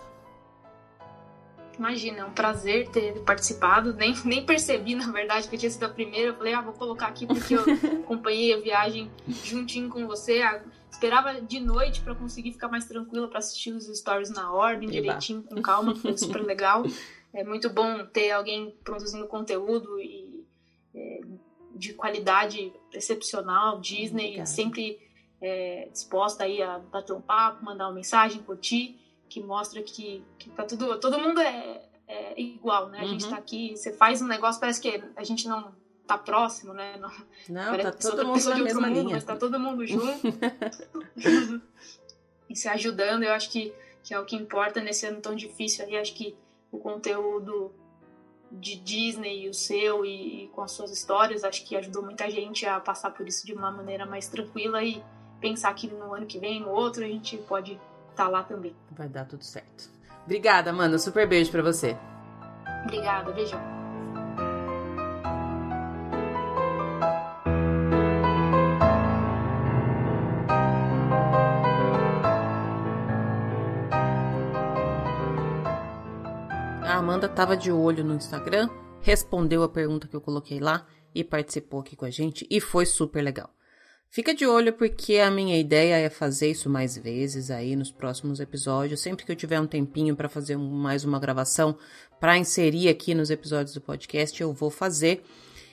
Imagina, 1.79 2.21
é 2.21 2.25
um 2.25 2.33
prazer 2.33 2.89
ter 2.89 3.21
participado. 3.21 3.93
Nem, 3.93 4.15
nem 4.25 4.47
percebi, 4.47 4.95
na 4.95 5.11
verdade, 5.13 5.47
que 5.47 5.57
eu 5.57 5.59
tinha 5.59 5.71
sido 5.71 5.85
a 5.85 5.89
primeira. 5.91 6.31
Eu 6.31 6.37
falei, 6.37 6.55
ah, 6.55 6.63
vou 6.63 6.73
colocar 6.73 7.09
aqui 7.09 7.27
porque 7.27 7.55
eu 7.57 7.65
acompanhei 8.03 8.55
a 8.55 8.61
viagem 8.61 9.11
juntinho 9.29 9.91
com 9.91 10.07
você. 10.07 10.41
Ah, 10.41 10.63
esperava 10.91 11.39
de 11.39 11.61
noite 11.61 12.01
para 12.01 12.15
conseguir 12.15 12.53
ficar 12.53 12.69
mais 12.69 12.87
tranquila 12.87 13.29
para 13.29 13.41
assistir 13.41 13.73
os 13.73 13.85
stories 13.87 14.31
na 14.31 14.51
ordem, 14.53 14.89
Eba. 14.89 15.03
direitinho, 15.03 15.43
com 15.43 15.61
calma, 15.61 15.95
foi 15.97 16.17
super 16.17 16.43
legal. 16.43 16.85
É 17.35 17.43
muito 17.43 17.69
bom 17.69 18.07
ter 18.07 18.31
alguém 18.31 18.71
produzindo 18.85 19.27
conteúdo 19.27 20.01
e 20.01 20.47
é, 20.95 21.21
de 21.75 21.93
qualidade 21.93 22.73
excepcional. 22.93 23.81
Disney 23.81 24.27
Obrigada. 24.27 24.47
sempre 24.47 25.01
é, 25.43 25.89
disposta 25.93 26.45
aí 26.45 26.63
a 26.63 26.79
bater 26.79 27.13
um 27.13 27.21
papo, 27.21 27.65
mandar 27.65 27.89
uma 27.89 27.95
mensagem, 27.95 28.41
curtir, 28.43 28.99
que 29.29 29.41
mostra 29.43 29.83
que, 29.83 30.25
que 30.39 30.49
tá 30.51 30.65
tudo, 30.65 30.99
todo 31.01 31.19
mundo 31.19 31.41
é, 31.41 31.83
é 32.07 32.41
igual, 32.41 32.89
né? 32.89 33.01
A 33.01 33.03
uhum. 33.03 33.09
gente 33.09 33.29
tá 33.29 33.37
aqui, 33.37 33.77
você 33.77 33.93
faz 33.93 34.23
um 34.23 34.27
negócio, 34.27 34.61
parece 34.61 34.81
que 34.81 35.03
a 35.17 35.25
gente 35.25 35.49
não 35.49 35.75
tá 36.07 36.17
próximo, 36.17 36.73
né? 36.73 36.97
Não, 36.99 37.11
não 37.49 37.79
tá 37.79 37.93
todo 37.93 38.27
mundo 38.27 38.49
na 38.49 38.59
mesma 38.59 38.87
mundo, 38.87 39.01
linha. 39.01 39.15
Mas 39.15 39.25
tá 39.25 39.37
todo 39.37 39.59
mundo 39.59 39.85
junto. 39.87 40.21
e 42.49 42.55
se 42.55 42.69
ajudando, 42.69 43.25
eu 43.25 43.33
acho 43.33 43.51
que, 43.51 43.75
que 44.03 44.15
é 44.15 44.21
o 44.21 44.25
que 44.25 44.37
importa 44.37 44.81
nesse 44.81 45.07
ano 45.07 45.21
tão 45.21 45.35
difícil 45.35 45.85
aí. 45.85 45.97
Acho 45.97 46.15
que 46.15 46.37
o 46.75 46.79
conteúdo 46.79 47.73
de 48.51 48.77
Disney, 48.77 49.49
o 49.49 49.55
seu 49.55 50.05
e, 50.05 50.45
e, 50.45 50.49
com 50.49 50.63
as 50.63 50.73
suas 50.73 50.91
histórias, 50.91 51.45
acho 51.45 51.65
que 51.65 51.77
ajudou 51.77 52.03
muita 52.03 52.31
gente 52.31 52.67
a 52.67 52.79
passar 52.81 53.11
por 53.11 53.27
isso 53.27 53.47
de 53.47 53.53
uma 53.53 53.71
maneira 53.71 54.05
mais 54.07 54.29
tranquila 54.29 54.83
e 54.83 55.03
pensar 55.41 55.73
que 55.75 55.89
no 55.89 56.15
ano 56.15 56.27
que 56.27 56.39
vem, 56.39 56.61
no 56.61 56.71
outro, 56.71 57.05
a 57.05 57.09
gente 57.09 57.37
pode 57.39 57.73
estar 58.11 58.25
tá 58.25 58.29
lá 58.29 58.43
também. 58.43 58.75
Vai 58.91 59.09
dar 59.09 59.25
tudo 59.25 59.45
certo. 59.45 59.91
Obrigada, 60.25 60.71
Amanda. 60.71 60.99
Super 60.99 61.29
beijo 61.29 61.51
para 61.51 61.63
você. 61.63 61.97
Obrigada, 62.85 63.33
beijão. 63.33 63.74
Amanda 77.05 77.27
estava 77.27 77.55
de 77.55 77.71
olho 77.71 78.03
no 78.03 78.15
Instagram, 78.15 78.67
respondeu 79.03 79.63
a 79.63 79.69
pergunta 79.69 80.09
que 80.09 80.17
eu 80.17 80.23
coloquei 80.23 80.59
lá 80.59 80.87
e 81.15 81.23
participou 81.23 81.81
aqui 81.81 81.95
com 81.95 82.07
a 82.07 82.11
gente 82.11 82.47
e 82.51 82.63
foi 82.63 82.87
super 82.87 83.23
legal. 83.23 83.51
Fica 84.09 84.35
de 84.35 84.47
olho 84.47 84.73
porque 84.73 85.19
a 85.19 85.31
minha 85.31 85.61
ideia 85.61 85.97
é 85.97 86.09
fazer 86.09 86.51
isso 86.51 86.71
mais 86.71 86.97
vezes 86.97 87.51
aí 87.51 87.77
nos 87.77 87.93
próximos 87.93 88.41
episódios. 88.41 89.03
Sempre 89.03 89.27
que 89.27 89.31
eu 89.31 89.37
tiver 89.37 89.61
um 89.61 89.67
tempinho 89.67 90.17
para 90.17 90.31
fazer 90.31 90.57
mais 90.57 91.05
uma 91.05 91.21
gravação 91.21 91.77
para 92.19 92.39
inserir 92.39 92.89
aqui 92.89 93.15
nos 93.15 93.29
episódios 93.29 93.75
do 93.75 93.83
podcast, 93.83 94.41
eu 94.41 94.55
vou 94.55 94.71
fazer. 94.71 95.23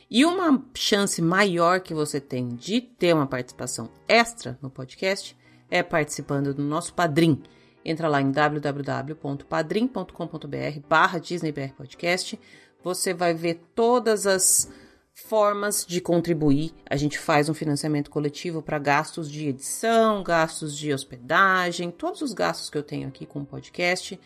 E 0.09 0.25
uma 0.25 0.61
chance 0.75 1.21
maior 1.21 1.79
que 1.79 1.93
você 1.93 2.19
tem 2.19 2.49
de 2.49 2.81
ter 2.81 3.15
uma 3.15 3.25
participação 3.25 3.89
extra 4.05 4.59
no 4.61 4.69
podcast 4.69 5.33
é 5.69 5.81
participando 5.81 6.53
do 6.53 6.61
nosso 6.61 6.93
Padrim. 6.93 7.41
Entra 7.83 8.07
lá 8.07 8.21
em 8.21 8.31
www.padrim.com.br 8.31 10.79
barra 10.87 11.19
DisneyBR 11.19 11.73
Podcast. 11.73 12.39
Você 12.83 13.13
vai 13.13 13.33
ver 13.33 13.61
todas 13.75 14.27
as 14.27 14.69
formas 15.13 15.85
de 15.85 16.01
contribuir. 16.01 16.73
A 16.89 16.95
gente 16.95 17.19
faz 17.19 17.49
um 17.49 17.53
financiamento 17.53 18.09
coletivo 18.09 18.61
para 18.61 18.79
gastos 18.79 19.29
de 19.29 19.47
edição, 19.47 20.23
gastos 20.23 20.77
de 20.77 20.93
hospedagem, 20.93 21.91
todos 21.91 22.21
os 22.21 22.33
gastos 22.33 22.69
que 22.69 22.77
eu 22.77 22.83
tenho 22.83 23.07
aqui 23.07 23.25
com 23.25 23.41
o 23.41 23.45
podcast. 23.45 24.19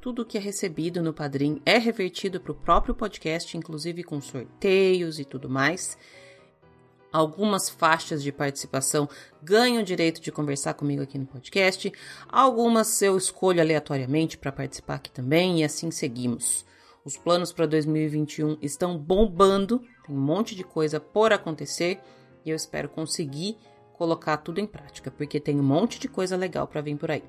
Tudo 0.00 0.24
que 0.24 0.36
é 0.36 0.40
recebido 0.40 1.02
no 1.02 1.14
Padrim 1.14 1.60
é 1.64 1.78
revertido 1.78 2.40
para 2.40 2.52
o 2.52 2.54
próprio 2.54 2.94
podcast, 2.94 3.56
inclusive 3.56 4.04
com 4.04 4.20
sorteios 4.20 5.18
e 5.18 5.24
tudo 5.24 5.48
mais. 5.48 5.96
Algumas 7.14 7.70
faixas 7.70 8.24
de 8.24 8.32
participação 8.32 9.08
ganham 9.40 9.82
o 9.82 9.84
direito 9.84 10.20
de 10.20 10.32
conversar 10.32 10.74
comigo 10.74 11.00
aqui 11.00 11.16
no 11.16 11.24
podcast. 11.24 11.92
Algumas 12.28 13.00
eu 13.02 13.16
escolho 13.16 13.60
aleatoriamente 13.60 14.36
para 14.36 14.50
participar 14.50 14.96
aqui 14.96 15.12
também 15.12 15.60
e 15.60 15.64
assim 15.64 15.92
seguimos. 15.92 16.66
Os 17.04 17.16
planos 17.16 17.52
para 17.52 17.66
2021 17.66 18.58
estão 18.60 18.98
bombando, 18.98 19.78
tem 20.04 20.16
um 20.16 20.18
monte 20.18 20.56
de 20.56 20.64
coisa 20.64 20.98
por 20.98 21.32
acontecer 21.32 22.00
e 22.44 22.50
eu 22.50 22.56
espero 22.56 22.88
conseguir 22.88 23.58
colocar 23.92 24.38
tudo 24.38 24.58
em 24.58 24.66
prática, 24.66 25.08
porque 25.08 25.38
tem 25.38 25.60
um 25.60 25.62
monte 25.62 26.00
de 26.00 26.08
coisa 26.08 26.36
legal 26.36 26.66
para 26.66 26.80
vir 26.80 26.96
por 26.96 27.12
aí. 27.12 27.22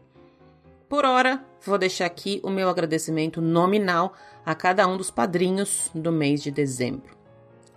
Por 0.89 1.06
hora, 1.06 1.45
vou 1.63 1.78
deixar 1.78 2.08
aqui 2.08 2.41
o 2.43 2.50
meu 2.50 2.69
agradecimento 2.69 3.39
nominal 3.39 4.15
a 4.43 4.56
cada 4.56 4.88
um 4.88 4.98
dos 4.98 5.12
padrinhos 5.12 5.91
do 5.93 6.12
mês 6.12 6.41
de 6.41 6.50
dezembro. 6.50 7.15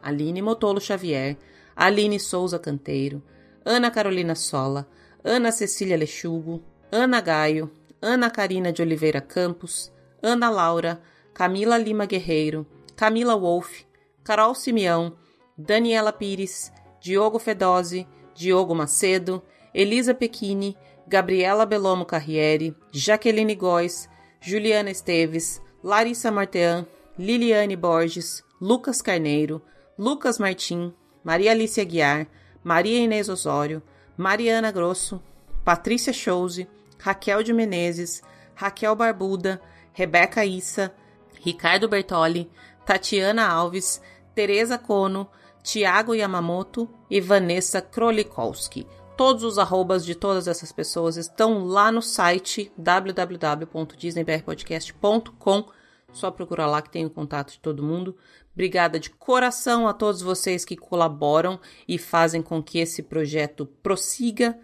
Aline 0.03 0.41
Motolo 0.41 0.81
Xavier, 0.81 1.37
Aline 1.79 2.19
Souza 2.19 2.59
Canteiro, 2.59 3.23
Ana 3.65 3.89
Carolina 3.89 4.35
Sola, 4.35 4.85
Ana 5.23 5.53
Cecília 5.53 5.97
Lechugo, 5.97 6.61
Ana 6.91 7.21
Gaio, 7.21 7.71
Ana 8.03 8.29
Karina 8.31 8.73
de 8.73 8.83
Oliveira 8.83 9.21
Campos, 9.21 9.93
Ana 10.21 10.51
Laura, 10.51 11.01
Camila 11.33 11.79
Lima 11.79 12.05
Guerreiro, 12.05 12.67
Camila 12.97 13.37
Wolff, 13.37 13.85
Carol 14.25 14.57
Simeão, 14.57 15.17
Daniela 15.57 16.13
Pires, 16.13 16.73
Diogo 17.01 17.39
Fedose, 17.39 18.09
Diogo 18.35 18.75
Macedo, 18.75 19.41
Elisa 19.73 20.13
Pequini, 20.13 20.77
Gabriela 21.07 21.65
Belomo 21.65 22.05
Carriere, 22.05 22.75
Jaqueline 22.91 23.55
Góes, 23.55 24.09
Juliana 24.41 24.91
Esteves, 24.91 25.63
Larissa 25.85 26.33
Martean, 26.33 26.85
Liliane 27.17 27.77
Borges, 27.77 28.43
Lucas 28.61 29.01
Carneiro, 29.01 29.63
Lucas 29.97 30.41
Martim, 30.41 30.93
Maria 31.23 31.53
Alice 31.53 31.81
Aguiar, 31.81 32.27
Maria 32.63 32.99
Inês 32.99 33.29
Osório, 33.29 33.83
Mariana 34.17 34.71
Grosso, 34.71 35.21
Patrícia 35.65 36.13
Chose, 36.13 36.69
Raquel 36.99 37.43
de 37.43 37.53
Menezes, 37.53 38.23
Raquel 38.55 38.95
Barbuda, 38.97 39.61
Rebeca 39.93 40.45
Issa, 40.45 40.93
Ricardo 41.41 41.89
Bertoli, 41.89 42.51
Tatiana 42.85 43.47
Alves, 43.47 44.03
Tereza 44.35 44.77
Kono, 44.79 45.29
Tiago 45.63 46.15
Yamamoto 46.15 46.89
e 47.11 47.21
Vanessa 47.21 47.83
Krolikowski. 47.83 48.87
Todos 49.17 49.43
os 49.43 49.59
arrobas 49.59 50.05
de 50.05 50.15
todas 50.15 50.47
essas 50.49 50.73
pessoas 50.73 51.17
estão 51.17 51.65
lá 51.65 51.91
no 51.91 52.01
site 52.01 52.71
www.disneybrpodcast.com. 52.79 55.65
Só 56.13 56.31
procurar 56.31 56.67
lá 56.67 56.81
que 56.81 56.89
tem 56.89 57.05
o 57.05 57.11
contato 57.11 57.51
de 57.53 57.59
todo 57.59 57.83
mundo. 57.83 58.17
Obrigada 58.59 58.99
de 58.99 59.11
coração 59.11 59.87
a 59.87 59.95
todos 59.95 60.21
vocês 60.21 60.65
que 60.65 60.77
colaboram 60.77 61.61
e 61.87 61.97
fazem 61.97 62.43
com 62.43 62.61
que 62.61 62.81
esse 62.81 63.05
projeto 63.05 63.65
prossiga. 63.65 64.59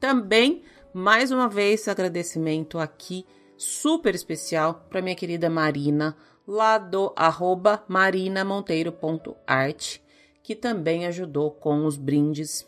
Também, 0.00 0.62
mais 0.94 1.30
uma 1.30 1.46
vez, 1.46 1.86
agradecimento 1.88 2.78
aqui 2.78 3.26
super 3.62 4.14
especial 4.14 4.86
para 4.90 5.02
minha 5.02 5.16
querida 5.16 5.50
Marina, 5.50 6.16
lá 6.46 6.78
do 6.78 7.12
arroba 7.16 7.84
marinamonteiro.art 7.88 10.00
que 10.42 10.56
também 10.56 11.06
ajudou 11.06 11.50
com 11.50 11.86
os 11.86 11.96
brindes 11.96 12.66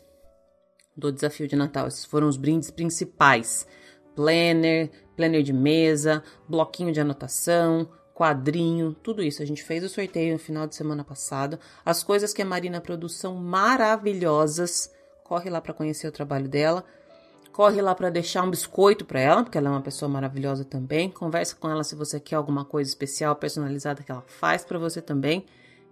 do 0.95 1.11
desafio 1.11 1.47
de 1.47 1.55
Natal. 1.55 1.87
Esses 1.87 2.05
foram 2.05 2.27
os 2.27 2.37
brindes 2.37 2.71
principais: 2.71 3.67
planner, 4.15 4.89
planner 5.15 5.43
de 5.43 5.53
mesa, 5.53 6.23
bloquinho 6.47 6.93
de 6.93 7.01
anotação, 7.01 7.89
quadrinho, 8.13 8.93
tudo 8.93 9.21
isso. 9.21 9.43
A 9.43 9.45
gente 9.45 9.63
fez 9.63 9.83
o 9.83 9.89
sorteio 9.89 10.33
no 10.33 10.39
final 10.39 10.65
de 10.65 10.75
semana 10.75 11.03
passado. 11.03 11.59
As 11.83 12.03
coisas 12.03 12.33
que 12.33 12.41
a 12.41 12.45
Marina 12.45 12.79
produz 12.79 13.15
são 13.15 13.35
maravilhosas. 13.35 14.91
Corre 15.23 15.49
lá 15.49 15.59
para 15.59 15.73
conhecer 15.73 16.07
o 16.07 16.11
trabalho 16.11 16.47
dela. 16.47 16.85
Corre 17.55 17.81
lá 17.81 17.95
para 17.95 18.09
deixar 18.09 18.43
um 18.43 18.49
biscoito 18.49 19.05
para 19.05 19.17
ela, 19.17 19.41
porque 19.41 19.57
ela 19.57 19.69
é 19.69 19.71
uma 19.71 19.81
pessoa 19.81 20.09
maravilhosa 20.09 20.65
também. 20.65 21.09
Conversa 21.09 21.55
com 21.55 21.69
ela 21.69 21.85
se 21.85 21.95
você 21.95 22.19
quer 22.19 22.35
alguma 22.35 22.65
coisa 22.65 22.89
especial, 22.89 23.33
personalizada 23.33 24.03
que 24.03 24.11
ela 24.11 24.25
faz 24.27 24.65
para 24.65 24.77
você 24.77 25.01
também. 25.01 25.45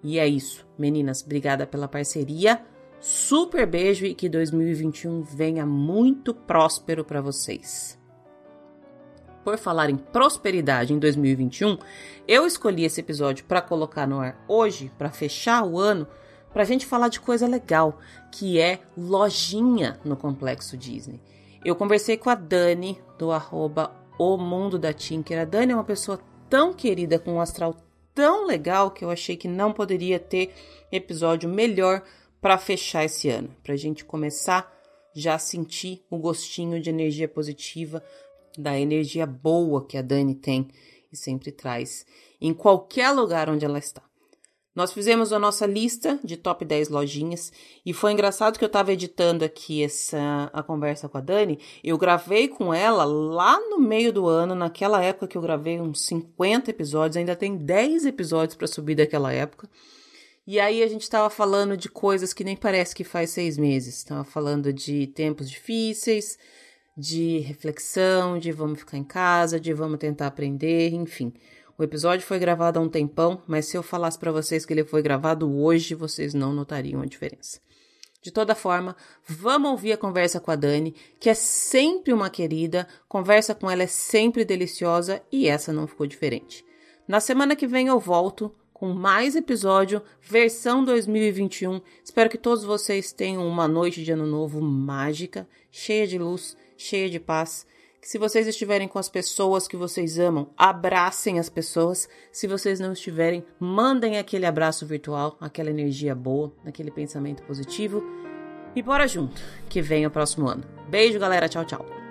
E 0.04 0.19
é 0.19 0.28
isso, 0.28 0.67
meninas. 0.78 1.23
Obrigada 1.23 1.65
pela 1.65 1.88
parceria. 1.88 2.62
Super 2.99 3.65
beijo 3.65 4.06
e 4.06 4.13
que 4.13 4.28
2021 4.28 5.21
venha 5.23 5.65
muito 5.65 6.34
próspero 6.34 7.06
para 7.06 7.21
vocês. 7.21 7.97
Por 9.41 9.58
falar 9.58 9.89
em 9.89 9.95
prosperidade 9.95 10.91
em 10.91 10.99
2021, 10.99 11.78
eu 12.28 12.45
escolhi 12.45 12.84
esse 12.84 12.99
episódio 12.99 13.45
para 13.45 13.62
colocar 13.62 14.06
no 14.06 14.19
ar 14.19 14.38
hoje, 14.49 14.91
para 14.97 15.12
fechar 15.12 15.63
o 15.63 15.80
ano, 15.80 16.10
para 16.52 16.63
a 16.63 16.65
gente 16.65 16.86
falar 16.86 17.08
de 17.08 17.21
coisa 17.21 17.47
legal, 17.47 17.99
que 18.34 18.60
é 18.60 18.82
lojinha 18.97 19.97
no 20.04 20.17
Complexo 20.17 20.76
Disney. 20.76 21.21
Eu 21.65 21.76
conversei 21.76 22.17
com 22.17 22.30
a 22.30 22.36
Dani, 22.36 22.99
do 23.17 23.32
arroba 23.32 23.95
O 24.19 24.38
Mundo 24.38 24.78
da 24.78 24.91
Tinker. 24.91 25.39
A 25.39 25.45
Dani 25.45 25.71
é 25.71 25.76
uma 25.76 25.84
pessoa 25.84 26.19
tão 26.49 26.73
querida, 26.73 27.17
com 27.17 27.34
um 27.34 27.41
astral 27.41 27.76
tão 28.13 28.45
legal 28.45 28.91
que 28.91 29.04
eu 29.04 29.10
achei 29.10 29.38
que 29.38 29.47
não 29.47 29.71
poderia 29.71 30.19
ter 30.19 30.54
episódio 30.91 31.49
melhor 31.49 32.04
para 32.41 32.58
fechar 32.58 33.06
esse 33.06 33.30
ano, 33.30 33.49
para 33.63 33.73
a 33.73 33.78
gente 33.78 34.04
começar 34.04 34.71
já 35.13 35.38
sentir 35.38 36.04
o 36.10 36.17
gostinho 36.17 36.82
de 36.82 36.89
energia 36.89 37.28
positiva, 37.28 38.04
da 38.58 38.78
energia 38.78 39.26
boa 39.26 39.86
que 39.86 39.97
a 39.97 40.02
Dani 40.02 40.36
tem 40.36 40.67
e 41.12 41.15
sempre 41.15 41.52
traz 41.52 42.06
em 42.41 42.54
qualquer 42.54 43.12
lugar 43.12 43.49
onde 43.49 43.63
ela 43.63 43.78
está. 43.78 44.02
Nós 44.75 44.91
fizemos 44.91 45.31
a 45.31 45.38
nossa 45.38 45.67
lista 45.67 46.19
de 46.23 46.36
top 46.36 46.65
10 46.65 46.89
lojinhas 46.89 47.53
e 47.86 47.93
foi 47.93 48.12
engraçado 48.12 48.57
que 48.57 48.63
eu 48.63 48.67
estava 48.67 48.91
editando 48.91 49.45
aqui 49.45 49.83
essa 49.83 50.49
a 50.51 50.63
conversa 50.63 51.07
com 51.07 51.17
a 51.17 51.21
Dani. 51.21 51.59
Eu 51.83 51.95
gravei 51.97 52.47
com 52.47 52.73
ela 52.73 53.03
lá 53.03 53.59
no 53.59 53.79
meio 53.79 54.12
do 54.12 54.27
ano, 54.27 54.55
naquela 54.55 55.03
época 55.03 55.27
que 55.27 55.38
eu 55.38 55.41
gravei 55.41 55.79
uns 55.79 56.01
50 56.05 56.71
episódios, 56.71 57.17
ainda 57.17 57.36
tem 57.36 57.55
10 57.55 58.05
episódios 58.07 58.55
para 58.55 58.65
subir 58.65 58.95
daquela 58.95 59.31
época. 59.31 59.69
E 60.45 60.59
aí 60.59 60.81
a 60.83 60.88
gente 60.88 61.03
estava 61.03 61.29
falando 61.29 61.77
de 61.77 61.88
coisas 61.88 62.33
que 62.33 62.43
nem 62.43 62.57
parece 62.57 62.95
que 62.95 63.03
faz 63.03 63.29
seis 63.29 63.57
meses. 63.57 63.97
Estava 63.97 64.23
falando 64.23 64.73
de 64.73 65.07
tempos 65.07 65.49
difíceis, 65.49 66.38
de 66.97 67.39
reflexão, 67.39 68.38
de 68.38 68.51
vamos 68.51 68.79
ficar 68.79 68.97
em 68.97 69.03
casa, 69.03 69.59
de 69.59 69.71
vamos 69.71 69.99
tentar 69.99 70.27
aprender, 70.27 70.93
enfim. 70.93 71.31
O 71.77 71.83
episódio 71.83 72.25
foi 72.25 72.38
gravado 72.38 72.77
há 72.77 72.81
um 72.81 72.89
tempão, 72.89 73.41
mas 73.47 73.65
se 73.65 73.75
eu 73.75 73.81
falasse 73.81 74.19
para 74.19 74.31
vocês 74.31 74.65
que 74.65 74.73
ele 74.73 74.83
foi 74.83 75.01
gravado 75.01 75.51
hoje, 75.51 75.95
vocês 75.95 76.33
não 76.33 76.53
notariam 76.53 77.01
a 77.01 77.05
diferença. 77.05 77.59
De 78.21 78.31
toda 78.31 78.55
forma, 78.55 78.95
vamos 79.27 79.71
ouvir 79.71 79.91
a 79.91 79.97
conversa 79.97 80.39
com 80.39 80.51
a 80.51 80.55
Dani, 80.55 80.95
que 81.19 81.29
é 81.29 81.33
sempre 81.33 82.13
uma 82.13 82.29
querida, 82.29 82.88
conversa 83.09 83.55
com 83.55 83.69
ela 83.69 83.83
é 83.83 83.88
sempre 83.88 84.45
deliciosa 84.45 85.21
e 85.31 85.47
essa 85.47 85.73
não 85.73 85.88
ficou 85.88 86.05
diferente. 86.05 86.63
Na 87.07 87.19
semana 87.19 87.55
que 87.55 87.67
vem 87.67 87.88
eu 87.88 87.99
volto 87.99 88.53
com 88.71 88.93
mais 88.93 89.36
episódio, 89.36 90.01
versão 90.21 90.86
2021. 90.86 91.81
Espero 92.03 92.29
que 92.29 92.38
todos 92.38 92.63
vocês 92.63 93.12
tenham 93.12 93.47
uma 93.47 93.67
noite 93.67 94.03
de 94.03 94.12
ano 94.12 94.27
novo 94.27 94.62
mágica, 94.62 95.47
cheia 95.71 96.05
de 96.05 96.17
luz, 96.17 96.55
cheia 96.77 97.09
de 97.09 97.19
paz. 97.19 97.65
Que 98.04 98.10
se 98.10 98.18
vocês 98.18 98.46
estiverem 98.48 98.86
com 98.86 99.00
as 99.00 99.08
pessoas 99.08 99.66
que 99.66 99.78
vocês 99.78 100.20
amam, 100.20 100.50
abracem 100.58 101.39
as 101.39 101.48
pessoas. 101.48 102.10
Se 102.34 102.48
vocês 102.48 102.78
não 102.78 102.92
estiverem, 102.92 103.46
mandem 103.58 104.18
aquele 104.18 104.46
abraço 104.46 104.86
virtual, 104.86 105.38
aquela 105.39 105.70
energia 105.70 106.13
boa, 106.13 106.52
aquele 106.66 106.92
pensamento 106.92 107.42
positivo. 107.44 108.04
E 108.76 108.82
bora 108.82 109.08
junto, 109.08 109.42
que 109.70 109.82
vem 109.82 110.06
o 110.06 110.12
próximo 110.12 110.50
ano. 110.50 110.66
Beijo, 110.89 111.18
galera. 111.18 111.48
Tchau, 111.48 111.63
tchau. 111.63 112.03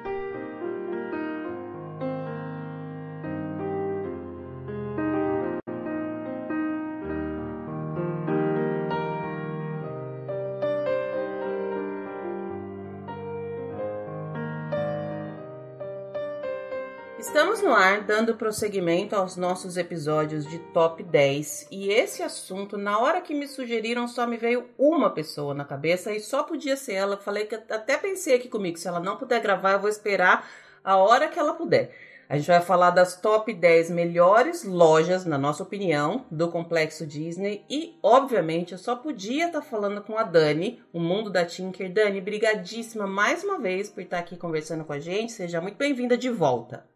Estamos 17.53 17.69
no 17.69 17.77
ar 17.77 18.01
dando 18.01 18.35
prosseguimento 18.35 19.15
aos 19.15 19.37
nossos 19.37 19.77
episódios 19.77 20.49
de 20.49 20.59
top 20.73 21.03
10 21.03 21.69
e 21.71 21.91
esse 21.91 22.23
assunto, 22.23 22.79
na 22.79 22.99
hora 22.99 23.21
que 23.21 23.35
me 23.35 23.47
sugeriram, 23.47 24.09
só 24.09 24.27
me 24.27 24.39
veio 24.39 24.71
uma 24.79 25.11
pessoa 25.11 25.53
na 25.53 25.63
cabeça 25.63 26.11
e 26.13 26.19
só 26.19 26.45
podia 26.45 26.79
ser 26.79 26.95
ela. 26.95 27.19
Falei 27.19 27.45
que 27.45 27.55
até 27.55 27.99
pensei 27.99 28.37
aqui 28.37 28.49
comigo, 28.49 28.79
se 28.79 28.89
ela 28.89 29.01
não 29.01 29.19
puder 29.19 29.43
gravar, 29.43 29.73
eu 29.73 29.81
vou 29.81 29.91
esperar 29.91 30.49
a 30.83 30.97
hora 30.97 31.29
que 31.29 31.39
ela 31.39 31.53
puder. 31.53 31.95
A 32.27 32.39
gente 32.39 32.47
vai 32.47 32.63
falar 32.63 32.89
das 32.89 33.21
top 33.21 33.53
10 33.53 33.91
melhores 33.91 34.65
lojas, 34.65 35.27
na 35.27 35.37
nossa 35.37 35.63
opinião, 35.63 36.25
do 36.31 36.49
complexo 36.49 37.07
Disney. 37.07 37.67
E, 37.69 37.99
obviamente, 38.03 38.73
eu 38.73 38.79
só 38.79 38.97
podia 38.97 39.49
estar 39.49 39.61
tá 39.61 39.67
falando 39.67 40.01
com 40.01 40.17
a 40.17 40.23
Dani, 40.23 40.83
o 40.91 40.99
mundo 40.99 41.29
da 41.29 41.45
Tinker. 41.45 41.93
Dani, 41.93 42.19
brigadíssima 42.19 43.07
mais 43.07 43.45
uma 43.45 43.59
vez 43.59 43.91
por 43.91 44.03
estar 44.03 44.21
aqui 44.21 44.39
conversando 44.39 44.87
com 44.87 44.95
a 44.95 44.99
gente. 44.99 45.33
Seja 45.33 45.61
muito 45.61 45.77
bem-vinda 45.77 46.17
de 46.17 46.31
volta. 46.31 46.91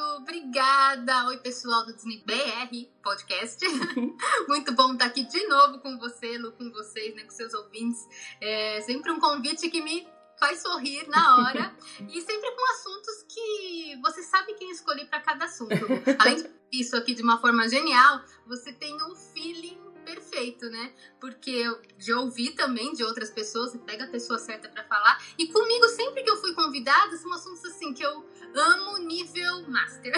Obrigada! 0.00 1.26
Oi, 1.26 1.36
pessoal 1.38 1.84
do 1.84 1.92
Disney 1.92 2.22
BR 2.24 2.88
Podcast. 3.02 3.62
Muito 4.48 4.72
bom 4.72 4.94
estar 4.94 5.04
aqui 5.04 5.24
de 5.24 5.46
novo 5.46 5.78
com 5.80 5.98
você, 5.98 6.38
Lu, 6.38 6.52
com 6.52 6.70
vocês, 6.70 7.14
né, 7.14 7.24
com 7.24 7.30
seus 7.30 7.52
ouvintes. 7.52 8.08
É 8.40 8.80
sempre 8.80 9.12
um 9.12 9.20
convite 9.20 9.68
que 9.68 9.82
me 9.82 10.08
faz 10.38 10.62
sorrir 10.62 11.06
na 11.08 11.36
hora 11.36 11.76
e 12.08 12.20
sempre 12.22 12.50
com 12.52 12.72
assuntos 12.72 13.24
que 13.28 14.00
você 14.02 14.22
sabe 14.22 14.54
quem 14.54 14.70
escolher 14.70 15.04
para 15.04 15.20
cada 15.20 15.44
assunto. 15.44 15.74
Além 16.18 16.50
disso 16.72 16.96
aqui 16.96 17.14
de 17.14 17.22
uma 17.22 17.38
forma 17.38 17.68
genial, 17.68 18.22
você 18.46 18.72
tem 18.72 18.94
um 19.02 19.14
feeling 19.14 19.78
perfeito, 20.04 20.68
né? 20.70 20.92
Porque 21.20 21.50
eu 21.50 21.80
já 21.98 22.18
ouvi 22.18 22.50
também 22.50 22.92
de 22.94 23.04
outras 23.04 23.30
pessoas, 23.30 23.76
pega 23.86 24.04
a 24.04 24.08
pessoa 24.08 24.38
certa 24.38 24.68
para 24.68 24.82
falar. 24.84 25.22
E 25.38 25.46
comigo, 25.48 25.88
sempre 25.88 26.22
que 26.22 26.30
eu 26.30 26.36
fui 26.38 26.54
convidada, 26.54 27.16
são 27.16 27.32
assuntos 27.32 27.64
assim 27.66 27.92
que 27.92 28.02
eu 28.02 28.24
amo 28.54 28.98
nível 28.98 29.68
master. 29.68 30.12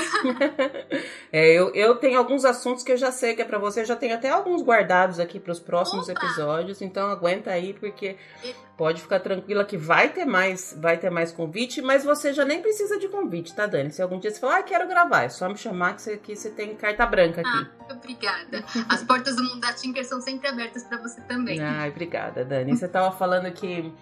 é, 1.33 1.53
eu, 1.53 1.75
eu 1.75 1.97
tenho 1.97 2.19
alguns 2.19 2.45
assuntos 2.45 2.83
que 2.83 2.93
eu 2.93 2.97
já 2.97 3.11
sei 3.11 3.35
que 3.35 3.43
é 3.43 3.45
para 3.45 3.59
você, 3.59 3.81
eu 3.81 3.85
já 3.85 3.97
tenho 3.97 4.15
até 4.15 4.31
alguns 4.31 4.63
guardados 4.63 5.19
aqui 5.19 5.41
para 5.41 5.53
os 5.53 5.61
próximos 5.61 6.09
Opa! 6.09 6.19
episódios, 6.25 6.83
então 6.83 7.11
aguenta 7.11 7.51
aí 7.51 7.75
porque 7.75 8.17
pode 8.77 9.01
ficar 9.01 9.21
tranquila 9.21 9.65
que 9.65 9.77
vai 9.77 10.09
ter 10.09 10.25
mais, 10.25 10.77
vai 10.81 10.99
ter 10.99 11.11
mais 11.11 11.31
convite, 11.31 11.81
mas 11.81 12.05
você 12.05 12.33
já 12.33 12.45
nem 12.45 12.61
precisa 12.61 12.99
de 12.99 13.09
convite, 13.09 13.55
tá, 13.55 13.67
Dani? 13.67 13.91
Se 13.91 14.03
algum 14.03 14.19
dia 14.19 14.31
você 14.31 14.41
falar, 14.41 14.59
ah, 14.59 14.63
quero 14.63 14.89
gravar, 14.89 15.23
é 15.23 15.29
só 15.29 15.49
me 15.49 15.57
chamar 15.57 15.95
que 15.95 16.03
você, 16.03 16.17
que 16.17 16.35
você 16.35 16.51
tem 16.51 16.75
carta 16.75 17.07
branca 17.07 17.41
aqui. 17.41 17.69
Ah, 17.89 17.93
obrigada. 17.95 18.65
As 18.89 19.03
portas 19.05 19.37
do 19.37 19.45
mundo 19.45 19.61
da 19.61 19.73
Tinker 19.73 20.05
são 20.05 20.21
sempre 20.21 20.49
abertas 20.49 20.85
para 20.85 20.99
você 20.99 21.21
também. 21.23 21.61
Ai, 21.61 21.91
obrigada, 21.91 22.45
Dani. 22.45 22.77
Você 22.77 22.89
tava 22.89 23.17
falando 23.17 23.51
que 23.53 23.93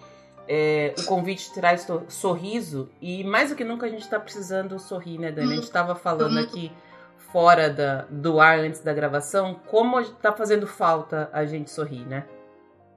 é, 0.47 0.93
o 0.97 1.05
convite 1.05 1.53
traz 1.53 1.87
sorriso 2.09 2.89
e 3.01 3.23
mais 3.23 3.49
do 3.49 3.55
que 3.55 3.63
nunca 3.63 3.85
a 3.85 3.89
gente 3.89 4.07
tá 4.09 4.19
precisando 4.19 4.79
sorrir, 4.79 5.17
né, 5.17 5.31
Dani? 5.31 5.53
A 5.53 5.55
gente 5.55 5.71
tava 5.71 5.95
falando 5.95 6.37
aqui 6.39 6.71
fora 7.31 7.69
da, 7.69 8.01
do 8.09 8.39
ar 8.39 8.59
antes 8.59 8.81
da 8.81 8.93
gravação 8.93 9.55
como 9.67 10.03
tá 10.03 10.33
fazendo 10.33 10.67
falta 10.67 11.29
a 11.31 11.45
gente 11.45 11.71
sorrir, 11.71 12.05
né? 12.05 12.25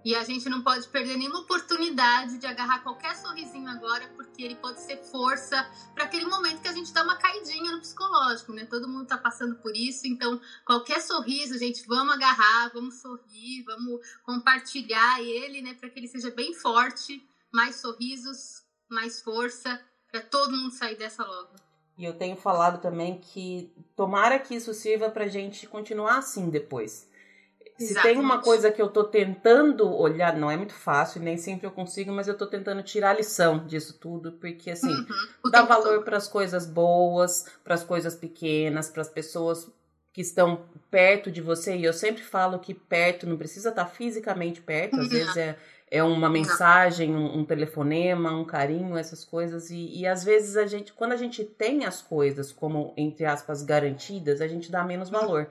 E 0.04 0.14
a 0.14 0.22
gente 0.22 0.46
não 0.50 0.62
pode 0.62 0.86
perder 0.88 1.16
nenhuma 1.16 1.40
oportunidade 1.40 2.36
de 2.36 2.46
agarrar 2.46 2.80
qualquer 2.80 3.16
sorrisinho 3.16 3.70
agora, 3.70 4.06
porque 4.14 4.42
ele 4.42 4.54
pode 4.56 4.78
ser 4.82 4.98
força 4.98 5.66
para 5.94 6.04
aquele 6.04 6.26
momento 6.26 6.60
que 6.60 6.68
a 6.68 6.74
gente 6.74 6.92
dá 6.92 7.02
uma 7.02 7.16
caidinha 7.16 7.72
no 7.72 7.80
psicológico, 7.80 8.52
né? 8.52 8.66
Todo 8.66 8.86
mundo 8.86 9.06
tá 9.06 9.16
passando 9.16 9.54
por 9.56 9.74
isso, 9.74 10.06
então 10.06 10.38
qualquer 10.62 11.00
sorriso, 11.00 11.58
gente, 11.58 11.86
vamos 11.86 12.14
agarrar, 12.14 12.70
vamos 12.74 12.96
sorrir, 12.96 13.62
vamos 13.64 13.98
compartilhar 14.22 15.22
ele, 15.22 15.62
né, 15.62 15.72
para 15.72 15.88
que 15.88 15.98
ele 15.98 16.08
seja 16.08 16.30
bem 16.30 16.52
forte, 16.52 17.26
mais 17.54 17.76
sorrisos, 17.76 18.62
mais 18.90 19.22
força, 19.22 19.80
para 20.10 20.20
todo 20.20 20.54
mundo 20.54 20.72
sair 20.72 20.96
dessa 20.96 21.24
logo. 21.24 21.54
E 21.96 22.04
eu 22.04 22.12
tenho 22.12 22.36
falado 22.36 22.82
também 22.82 23.18
que 23.18 23.72
tomara 23.96 24.38
que 24.38 24.54
isso 24.54 24.74
sirva 24.74 25.08
pra 25.08 25.28
gente 25.28 25.66
continuar 25.66 26.18
assim 26.18 26.50
depois 26.50 27.08
se 27.76 27.92
Exatamente. 27.92 28.14
tem 28.14 28.24
uma 28.24 28.40
coisa 28.40 28.70
que 28.70 28.80
eu 28.80 28.88
tô 28.88 29.02
tentando 29.02 29.92
olhar, 29.92 30.36
não 30.36 30.50
é 30.50 30.56
muito 30.56 30.74
fácil, 30.74 31.20
nem 31.20 31.36
sempre 31.36 31.66
eu 31.66 31.72
consigo, 31.72 32.12
mas 32.12 32.28
eu 32.28 32.36
tô 32.36 32.46
tentando 32.46 32.82
tirar 32.82 33.10
a 33.10 33.14
lição 33.14 33.66
disso 33.66 33.98
tudo, 33.98 34.32
porque 34.32 34.70
assim, 34.70 34.92
uhum. 34.92 35.50
dá 35.50 35.62
valor 35.62 36.04
para 36.04 36.16
as 36.16 36.28
coisas 36.28 36.66
boas, 36.66 37.46
para 37.64 37.74
as 37.74 37.82
coisas 37.82 38.14
pequenas, 38.14 38.88
para 38.88 39.02
as 39.02 39.08
pessoas 39.08 39.68
que 40.12 40.20
estão 40.20 40.66
perto 40.88 41.32
de 41.32 41.40
você, 41.40 41.74
e 41.74 41.84
eu 41.84 41.92
sempre 41.92 42.22
falo 42.22 42.60
que 42.60 42.72
perto 42.72 43.26
não 43.26 43.36
precisa 43.36 43.70
estar 43.70 43.86
fisicamente 43.86 44.60
perto, 44.60 44.94
às 44.94 45.06
uhum. 45.06 45.10
vezes 45.10 45.36
é, 45.36 45.58
é 45.90 46.02
uma 46.02 46.28
mensagem, 46.28 47.14
um, 47.14 47.38
um 47.38 47.44
telefonema, 47.44 48.32
um 48.32 48.44
carinho, 48.44 48.96
essas 48.96 49.24
coisas, 49.24 49.70
e, 49.70 50.00
e 50.00 50.06
às 50.06 50.24
vezes 50.24 50.56
a 50.56 50.66
gente, 50.66 50.92
quando 50.92 51.12
a 51.12 51.16
gente 51.16 51.44
tem 51.44 51.84
as 51.84 52.02
coisas 52.02 52.50
como, 52.50 52.92
entre 52.96 53.24
aspas, 53.24 53.62
garantidas, 53.62 54.40
a 54.40 54.48
gente 54.48 54.70
dá 54.70 54.82
menos 54.82 55.10
valor. 55.10 55.48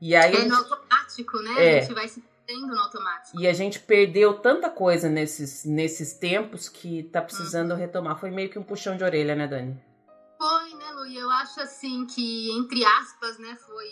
E 0.00 0.14
aí 0.14 0.34
é 0.34 0.44
no 0.44 0.56
automático, 0.56 1.36
né? 1.38 1.54
É. 1.58 1.78
A 1.78 1.82
gente 1.82 1.94
vai 1.94 2.08
se 2.08 2.22
tendo 2.46 2.66
no 2.66 2.78
automático. 2.78 3.40
E 3.40 3.46
a 3.46 3.52
gente 3.52 3.78
perdeu 3.78 4.34
tanta 4.34 4.70
coisa 4.70 5.08
nesses, 5.08 5.64
nesses 5.64 6.14
tempos 6.14 6.68
que 6.68 7.04
tá 7.04 7.22
precisando 7.22 7.72
uhum. 7.72 7.76
retomar. 7.76 8.18
Foi 8.18 8.30
meio 8.30 8.50
que 8.50 8.58
um 8.58 8.62
puxão 8.62 8.96
de 8.96 9.04
orelha, 9.04 9.36
né, 9.36 9.46
Dani? 9.46 9.80
Foi, 10.38 10.74
né, 10.74 10.90
Lu? 10.92 11.06
E 11.06 11.16
eu 11.16 11.30
acho 11.30 11.60
assim 11.60 12.06
que, 12.06 12.50
entre 12.52 12.84
aspas, 12.84 13.38
né, 13.38 13.56
foi, 13.66 13.88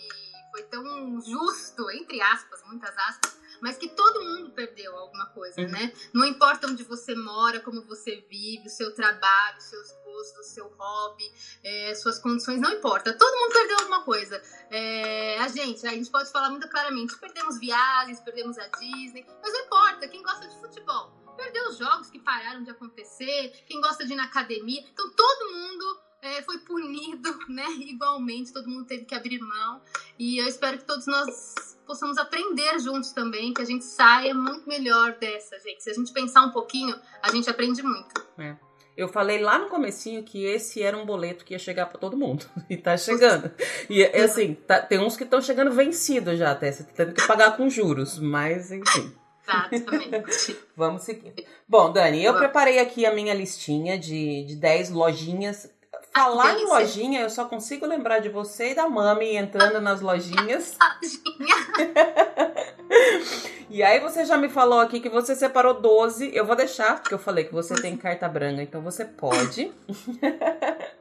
foi 0.51 0.63
tão 0.63 1.21
justo, 1.21 1.89
entre 1.91 2.19
aspas, 2.21 2.61
muitas 2.67 2.97
aspas, 2.97 3.38
mas 3.61 3.77
que 3.77 3.89
todo 3.89 4.23
mundo 4.23 4.51
perdeu 4.51 4.95
alguma 4.95 5.25
coisa, 5.27 5.61
uhum. 5.61 5.69
né? 5.69 5.93
Não 6.13 6.25
importa 6.25 6.67
onde 6.67 6.83
você 6.83 7.15
mora, 7.15 7.59
como 7.59 7.81
você 7.85 8.23
vive, 8.29 8.67
o 8.67 8.69
seu 8.69 8.93
trabalho, 8.93 9.61
seus 9.61 9.91
gostos, 10.03 10.47
seu 10.47 10.67
hobby, 10.67 11.31
é, 11.63 11.95
suas 11.95 12.19
condições, 12.19 12.59
não 12.59 12.71
importa. 12.71 13.13
Todo 13.13 13.37
mundo 13.37 13.53
perdeu 13.53 13.77
alguma 13.79 14.03
coisa. 14.03 14.41
É, 14.69 15.39
a 15.39 15.47
gente, 15.47 15.85
a 15.85 15.91
gente 15.91 16.09
pode 16.09 16.31
falar 16.31 16.49
muito 16.49 16.67
claramente, 16.69 17.17
perdemos 17.17 17.59
viagens, 17.59 18.19
perdemos 18.19 18.57
a 18.57 18.67
Disney, 18.67 19.25
mas 19.41 19.53
não 19.53 19.59
importa, 19.61 20.07
quem 20.07 20.21
gosta 20.23 20.47
de 20.47 20.59
futebol, 20.59 21.11
perdeu 21.35 21.69
os 21.69 21.77
jogos 21.77 22.09
que 22.09 22.19
pararam 22.19 22.63
de 22.63 22.69
acontecer, 22.69 23.63
quem 23.65 23.79
gosta 23.81 24.05
de 24.05 24.13
ir 24.13 24.15
na 24.15 24.25
academia, 24.25 24.81
então 24.81 25.09
todo 25.11 25.53
mundo 25.53 25.99
é, 26.21 26.41
foi 26.41 26.57
punido, 26.59 27.37
né? 27.47 27.65
Igualmente, 27.79 28.51
todo 28.53 28.69
mundo 28.69 28.85
teve 28.85 29.05
que 29.05 29.15
abrir 29.15 29.39
mão. 29.39 29.81
E 30.17 30.37
eu 30.37 30.47
espero 30.47 30.77
que 30.77 30.85
todos 30.85 31.07
nós 31.07 31.77
possamos 31.89 32.19
aprender 32.19 32.77
juntos 32.77 33.11
também, 33.11 33.51
que 33.51 33.63
a 33.63 33.65
gente 33.65 33.83
saia 33.83 34.31
muito 34.31 34.69
melhor 34.69 35.17
dessa, 35.19 35.57
gente. 35.57 35.81
Se 35.81 35.89
a 35.89 35.93
gente 35.93 36.13
pensar 36.13 36.43
um 36.43 36.51
pouquinho, 36.51 36.95
a 37.19 37.31
gente 37.31 37.49
aprende 37.49 37.81
muito. 37.81 38.23
É. 38.37 38.55
Eu 38.95 39.07
falei 39.07 39.41
lá 39.41 39.57
no 39.57 39.69
comecinho 39.69 40.21
que 40.21 40.45
esse 40.45 40.83
era 40.83 40.95
um 40.95 41.03
boleto 41.03 41.43
que 41.43 41.55
ia 41.55 41.59
chegar 41.59 41.87
para 41.87 41.97
todo 41.97 42.15
mundo. 42.15 42.45
E 42.69 42.77
tá 42.77 42.95
chegando. 42.95 43.51
E 43.89 44.03
assim, 44.03 44.53
tá, 44.53 44.79
tem 44.79 44.99
uns 44.99 45.17
que 45.17 45.23
estão 45.23 45.41
chegando 45.41 45.71
vencidos 45.71 46.37
já 46.37 46.51
até. 46.51 46.71
Você 46.71 46.83
tendo 46.83 47.13
que 47.13 47.25
pagar 47.25 47.57
com 47.57 47.67
juros, 47.67 48.19
mas 48.19 48.71
enfim. 48.71 49.11
Exatamente. 49.71 50.55
Vamos 50.77 51.01
seguir. 51.01 51.33
Bom, 51.67 51.91
Dani, 51.91 52.23
eu 52.23 52.35
preparei 52.35 52.77
aqui 52.77 53.03
a 53.03 53.15
minha 53.15 53.33
listinha 53.33 53.97
de, 53.97 54.43
de 54.43 54.55
10 54.57 54.91
lojinhas 54.91 55.67
Falar 56.13 56.59
em 56.59 56.65
lojinha, 56.65 57.21
eu 57.21 57.29
só 57.29 57.45
consigo 57.45 57.85
lembrar 57.85 58.19
de 58.19 58.29
você 58.29 58.71
e 58.71 58.75
da 58.75 58.89
mami 58.89 59.35
entrando 59.35 59.79
nas 59.79 60.01
lojinhas. 60.01 60.75
e 63.69 63.83
aí 63.83 63.99
você 63.99 64.25
já 64.25 64.37
me 64.37 64.49
falou 64.49 64.79
aqui 64.79 64.99
que 64.99 65.09
você 65.09 65.35
separou 65.35 65.79
12. 65.79 66.35
Eu 66.35 66.45
vou 66.45 66.55
deixar, 66.55 66.99
porque 66.99 67.13
eu 67.13 67.19
falei 67.19 67.45
que 67.45 67.53
você 67.53 67.75
tem 67.75 67.95
carta 67.95 68.27
branca, 68.27 68.61
então 68.61 68.81
você 68.81 69.05
pode. 69.05 69.71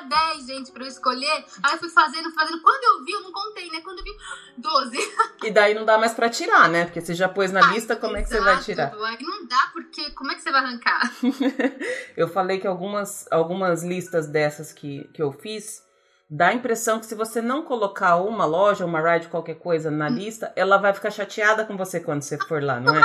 Extrapolei, 0.00 0.10
não 0.10 0.16
era 0.18 0.34
10, 0.34 0.46
gente, 0.46 0.72
pra 0.72 0.84
eu 0.84 0.88
escolher. 0.88 1.44
Aí 1.62 1.72
eu 1.72 1.78
fui 1.78 1.88
fazendo, 1.90 2.30
fazendo. 2.32 2.60
Quando 2.62 2.84
eu 2.84 3.04
vi, 3.04 3.12
eu 3.12 3.20
não 3.22 3.32
contei, 3.32 3.70
né? 3.70 3.80
Quando 3.82 3.98
eu 3.98 4.04
vi, 4.04 4.16
12. 4.58 4.98
E 5.44 5.50
daí 5.50 5.74
não 5.74 5.84
dá 5.84 5.98
mais 5.98 6.12
pra 6.12 6.28
tirar, 6.28 6.68
né? 6.68 6.84
Porque 6.84 7.00
você 7.00 7.14
já 7.14 7.28
pôs 7.28 7.52
na 7.52 7.60
ah, 7.60 7.72
lista, 7.72 7.96
como 7.96 8.16
exato, 8.16 8.20
é 8.20 8.22
que 8.22 8.28
você 8.28 8.40
vai 8.40 8.62
tirar? 8.62 8.92
Não 9.20 9.46
dá, 9.46 9.70
porque 9.72 10.10
como 10.10 10.32
é 10.32 10.34
que 10.34 10.42
você 10.42 10.50
vai 10.50 10.62
arrancar? 10.62 11.12
eu 12.16 12.28
falei 12.28 12.58
que 12.58 12.66
algumas, 12.66 13.26
algumas 13.30 13.82
listas 13.82 14.26
dessas 14.26 14.72
que, 14.72 15.08
que 15.12 15.22
eu 15.22 15.32
fiz 15.32 15.88
dá 16.30 16.48
a 16.48 16.54
impressão 16.54 17.00
que 17.00 17.06
se 17.06 17.14
você 17.16 17.42
não 17.42 17.64
colocar 17.64 18.16
uma 18.16 18.44
loja, 18.44 18.86
uma 18.86 19.00
ride, 19.00 19.28
qualquer 19.28 19.56
coisa 19.56 19.90
na 19.90 20.08
lista, 20.08 20.52
ela 20.54 20.76
vai 20.76 20.94
ficar 20.94 21.10
chateada 21.10 21.64
com 21.64 21.76
você 21.76 21.98
quando 21.98 22.22
você 22.22 22.38
for 22.38 22.62
lá, 22.62 22.78
não 22.78 22.94
é? 22.94 23.00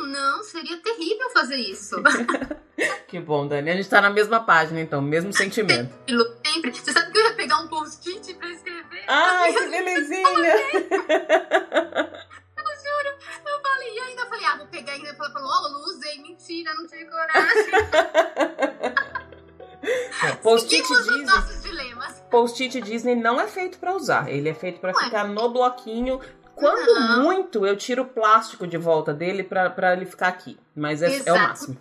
Não, 0.00 0.06
não, 0.06 0.42
seria 0.42 0.76
terrível 0.78 1.30
fazer 1.30 1.56
isso. 1.56 1.96
que 3.08 3.20
bom, 3.20 3.46
Dani. 3.46 3.70
A 3.70 3.76
gente 3.76 3.88
tá 3.88 4.00
na 4.00 4.10
mesma 4.10 4.40
página, 4.40 4.80
então, 4.80 5.02
mesmo 5.02 5.32
sentimento. 5.32 5.92
Sempre. 6.46 6.72
Você 6.72 6.92
sabe 6.92 7.12
que 7.12 7.18
eu 7.18 7.24
ia 7.24 7.34
pegar 7.34 7.58
um 7.58 7.68
post-it 7.68 8.34
pra 8.34 8.48
escrever? 8.50 9.04
Ai, 9.06 9.52
que 9.52 9.68
belezinha! 9.68 10.22
eu 12.56 12.64
juro. 12.76 13.10
Eu 13.46 13.60
falei, 13.62 13.94
e 13.94 14.00
ainda 14.00 14.26
falei, 14.26 14.44
ah, 14.46 14.56
vou 14.56 14.66
pegar 14.68 14.92
ainda. 14.92 15.08
Ela 15.08 15.30
falou, 15.30 15.48
ó, 15.48 15.68
oh, 15.68 15.90
usei, 15.90 16.18
mentira, 16.22 16.72
não 16.74 16.86
tive 16.86 17.04
coragem. 17.06 17.72
Post-it 20.42 20.86
Disney. 20.86 21.26
Post-it 22.30 22.80
Disney 22.80 23.16
não 23.16 23.40
é 23.40 23.46
feito 23.46 23.78
para 23.78 23.94
usar. 23.94 24.30
Ele 24.30 24.48
é 24.48 24.54
feito 24.54 24.80
para 24.80 24.94
ficar 24.94 25.26
no 25.28 25.50
bloquinho. 25.50 26.20
Quando 26.60 26.94
não. 26.94 27.22
muito, 27.22 27.66
eu 27.66 27.76
tiro 27.76 28.02
o 28.02 28.08
plástico 28.08 28.66
de 28.66 28.76
volta 28.76 29.12
dele 29.14 29.42
para 29.42 29.92
ele 29.94 30.04
ficar 30.04 30.28
aqui. 30.28 30.58
Mas 30.76 31.02
é, 31.02 31.22
é, 31.26 31.32
o 31.32 31.36
máximo. 31.36 31.80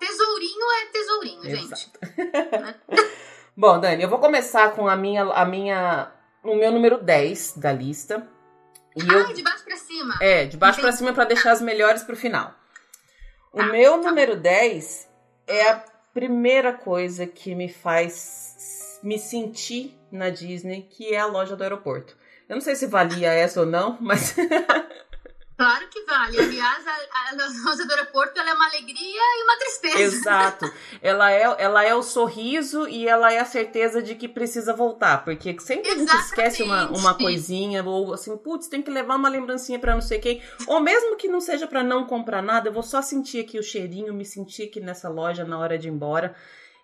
Tesourinho 0.00 0.70
é 0.72 0.86
tesourinho, 0.86 1.42
gente. 1.42 1.92
Bom, 3.54 3.78
Dani, 3.78 4.02
eu 4.02 4.08
vou 4.08 4.18
começar 4.18 4.72
com 4.72 4.88
a 4.88 4.96
minha, 4.96 5.24
a 5.24 5.44
minha, 5.44 6.10
o 6.42 6.54
meu 6.56 6.72
número 6.72 7.02
10 7.02 7.58
da 7.58 7.70
lista. 7.70 8.26
E 8.96 9.02
ah, 9.02 9.18
eu... 9.18 9.34
de 9.34 9.42
baixo 9.42 9.64
pra 9.64 9.76
cima. 9.76 10.14
É, 10.20 10.46
de 10.46 10.56
baixo 10.56 10.80
para 10.80 10.92
cima 10.92 11.12
para 11.12 11.24
deixar 11.24 11.52
as 11.52 11.60
melhores 11.60 12.02
pro 12.02 12.16
final. 12.16 12.54
O 13.52 13.58
tá, 13.58 13.66
meu 13.66 14.00
tá. 14.00 14.08
número 14.08 14.36
10 14.36 15.08
é 15.46 15.68
a 15.68 15.84
primeira 16.14 16.72
coisa 16.72 17.26
que 17.26 17.54
me 17.54 17.68
faz 17.68 18.98
me 19.02 19.18
sentir 19.18 19.98
na 20.10 20.30
Disney, 20.30 20.82
que 20.82 21.14
é 21.14 21.18
a 21.18 21.26
loja 21.26 21.56
do 21.56 21.62
aeroporto. 21.62 22.16
Eu 22.50 22.56
não 22.56 22.60
sei 22.60 22.74
se 22.74 22.88
valia 22.88 23.32
essa 23.32 23.60
ou 23.60 23.66
não, 23.66 23.96
mas. 24.00 24.34
Claro 25.56 25.86
que 25.90 26.02
vale. 26.04 26.40
Aliás, 26.40 26.86
a, 26.86 27.32
a 27.32 27.34
do 27.34 27.92
aeroporto 27.92 28.40
é 28.40 28.54
uma 28.54 28.64
alegria 28.64 29.20
e 29.20 29.42
uma 29.42 29.56
tristeza. 29.58 30.00
Exato. 30.00 30.72
Ela 31.02 31.30
é, 31.30 31.42
ela 31.58 31.84
é 31.84 31.94
o 31.94 32.02
sorriso 32.02 32.88
e 32.88 33.06
ela 33.06 33.30
é 33.30 33.38
a 33.38 33.44
certeza 33.44 34.02
de 34.02 34.14
que 34.14 34.26
precisa 34.26 34.72
voltar. 34.72 35.22
Porque 35.22 35.60
sempre 35.60 35.90
Exatamente. 35.90 36.10
a 36.10 36.16
gente 36.16 36.24
esquece 36.24 36.62
uma, 36.62 36.88
uma 36.90 37.12
coisinha, 37.12 37.84
ou 37.84 38.14
assim, 38.14 38.34
putz, 38.38 38.68
tem 38.68 38.80
que 38.80 38.90
levar 38.90 39.16
uma 39.16 39.28
lembrancinha 39.28 39.78
para 39.78 39.92
não 39.92 40.00
sei 40.00 40.18
quem. 40.18 40.42
Ou 40.66 40.80
mesmo 40.80 41.14
que 41.16 41.28
não 41.28 41.42
seja 41.42 41.66
para 41.66 41.84
não 41.84 42.06
comprar 42.06 42.42
nada, 42.42 42.70
eu 42.70 42.72
vou 42.72 42.82
só 42.82 43.02
sentir 43.02 43.40
aqui 43.40 43.58
o 43.58 43.62
cheirinho, 43.62 44.14
me 44.14 44.24
sentir 44.24 44.62
aqui 44.62 44.80
nessa 44.80 45.10
loja 45.10 45.44
na 45.44 45.58
hora 45.58 45.76
de 45.76 45.88
ir 45.88 45.90
embora. 45.90 46.34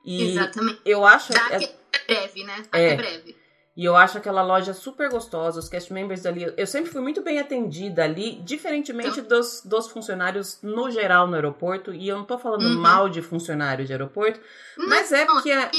E 0.04 0.32
Exatamente. 0.32 0.82
Eu 0.84 1.06
acho. 1.06 1.32
é, 1.32 1.64
é 1.64 2.04
breve, 2.06 2.44
né? 2.44 2.62
Até 2.70 2.92
é 2.92 2.94
breve. 2.94 3.45
E 3.76 3.84
eu 3.84 3.94
acho 3.94 4.16
aquela 4.16 4.42
loja 4.42 4.72
super 4.72 5.10
gostosa, 5.10 5.60
os 5.60 5.68
cast 5.68 5.92
members 5.92 6.24
ali. 6.24 6.50
Eu 6.56 6.66
sempre 6.66 6.90
fui 6.90 7.02
muito 7.02 7.22
bem 7.22 7.38
atendida 7.38 8.04
ali, 8.04 8.40
diferentemente 8.42 9.20
dos, 9.20 9.60
dos 9.62 9.88
funcionários 9.88 10.58
no 10.62 10.90
geral 10.90 11.26
no 11.26 11.34
aeroporto. 11.34 11.92
E 11.92 12.08
eu 12.08 12.16
não 12.16 12.24
tô 12.24 12.38
falando 12.38 12.64
uhum. 12.64 12.80
mal 12.80 13.10
de 13.10 13.20
funcionário 13.20 13.84
de 13.84 13.92
aeroporto, 13.92 14.40
não, 14.78 14.88
mas 14.88 15.12
é 15.12 15.26
porque. 15.26 15.50
É, 15.50 15.64
é 15.64 15.70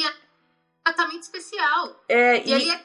tratamento 0.83 1.23
especial. 1.23 2.03
É, 2.07 2.37
e, 2.45 2.49
e 2.49 2.53
ali 2.53 2.69
é 2.69 2.83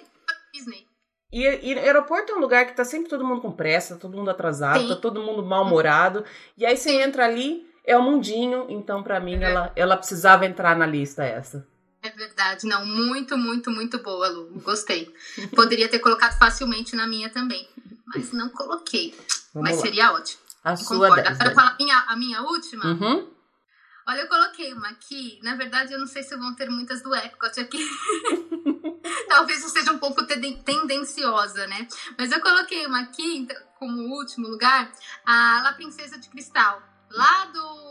Disney. 0.55 0.87
E, 1.31 1.43
e 1.45 1.79
aeroporto 1.79 2.33
é 2.33 2.35
um 2.35 2.41
lugar 2.41 2.65
que 2.67 2.75
tá 2.75 2.85
sempre 2.85 3.11
todo 3.11 3.25
mundo 3.25 3.43
com 3.43 3.53
pressa, 3.53 3.97
todo 3.97 4.17
mundo 4.17 4.31
atrasado, 4.31 4.81
Sim. 4.81 4.89
tá 4.89 4.97
todo 4.97 5.23
mundo 5.23 5.43
mal-humorado. 5.43 6.25
E 6.57 6.65
aí 6.65 6.77
você 6.77 7.03
entra 7.03 7.27
ali, 7.27 7.67
é 7.85 7.97
o 7.97 8.03
mundinho, 8.03 8.67
então 8.71 9.03
para 9.03 9.21
mim 9.21 9.43
é. 9.43 9.51
ela, 9.51 9.73
ela 9.77 9.97
precisava 9.97 10.47
entrar 10.47 10.75
na 10.75 10.87
lista 10.87 11.23
essa. 11.23 11.67
É 12.03 12.11
verdade, 12.11 12.67
não, 12.67 12.85
muito, 12.85 13.39
muito, 13.39 13.71
muito 13.71 13.99
boa, 13.99 14.29
Lu. 14.29 14.61
Gostei. 14.61 15.15
Poderia 15.55 15.89
ter 15.89 16.01
colocado 16.01 16.37
facilmente 16.37 16.97
na 16.97 17.07
minha 17.07 17.31
também, 17.31 17.69
mas 18.07 18.33
não 18.33 18.49
coloquei. 18.49 19.15
Vamos 19.55 19.71
mas 19.71 19.77
lá. 19.77 19.83
seria 19.83 20.13
ótimo. 20.13 20.43
A 20.65 20.77
sua 20.77 21.15
10, 21.15 21.39
Para 21.39 21.55
falar 21.55 21.71
a 21.71 21.77
minha, 21.77 21.99
a 22.09 22.17
minha 22.17 22.43
última? 22.43 22.85
Uhum. 22.87 23.31
Olha, 24.07 24.21
eu 24.21 24.29
coloquei 24.29 24.73
uma 24.73 24.89
aqui. 24.89 25.39
Na 25.43 25.55
verdade, 25.55 25.93
eu 25.93 25.99
não 25.99 26.07
sei 26.09 26.25
se 26.25 26.37
vão 26.37 26.55
ter 26.55 26.69
muitas 26.69 27.03
do 27.03 27.15
Epcot 27.15 27.61
aqui. 27.61 27.79
Talvez 29.29 29.63
eu 29.63 29.69
seja 29.69 29.93
um 29.93 29.99
pouco 29.99 30.25
tendenciosa, 30.27 31.67
né? 31.69 31.87
Mas 32.19 32.33
eu 32.33 32.41
coloquei 32.41 32.85
uma 32.87 33.01
aqui 33.01 33.39
então, 33.39 33.57
como 33.79 34.17
último 34.17 34.49
lugar, 34.49 34.91
a 35.25 35.63
La 35.63 35.73
Princesa 35.75 36.19
de 36.19 36.29
Cristal, 36.29 36.83
lá 37.13 37.47
do 37.47 37.83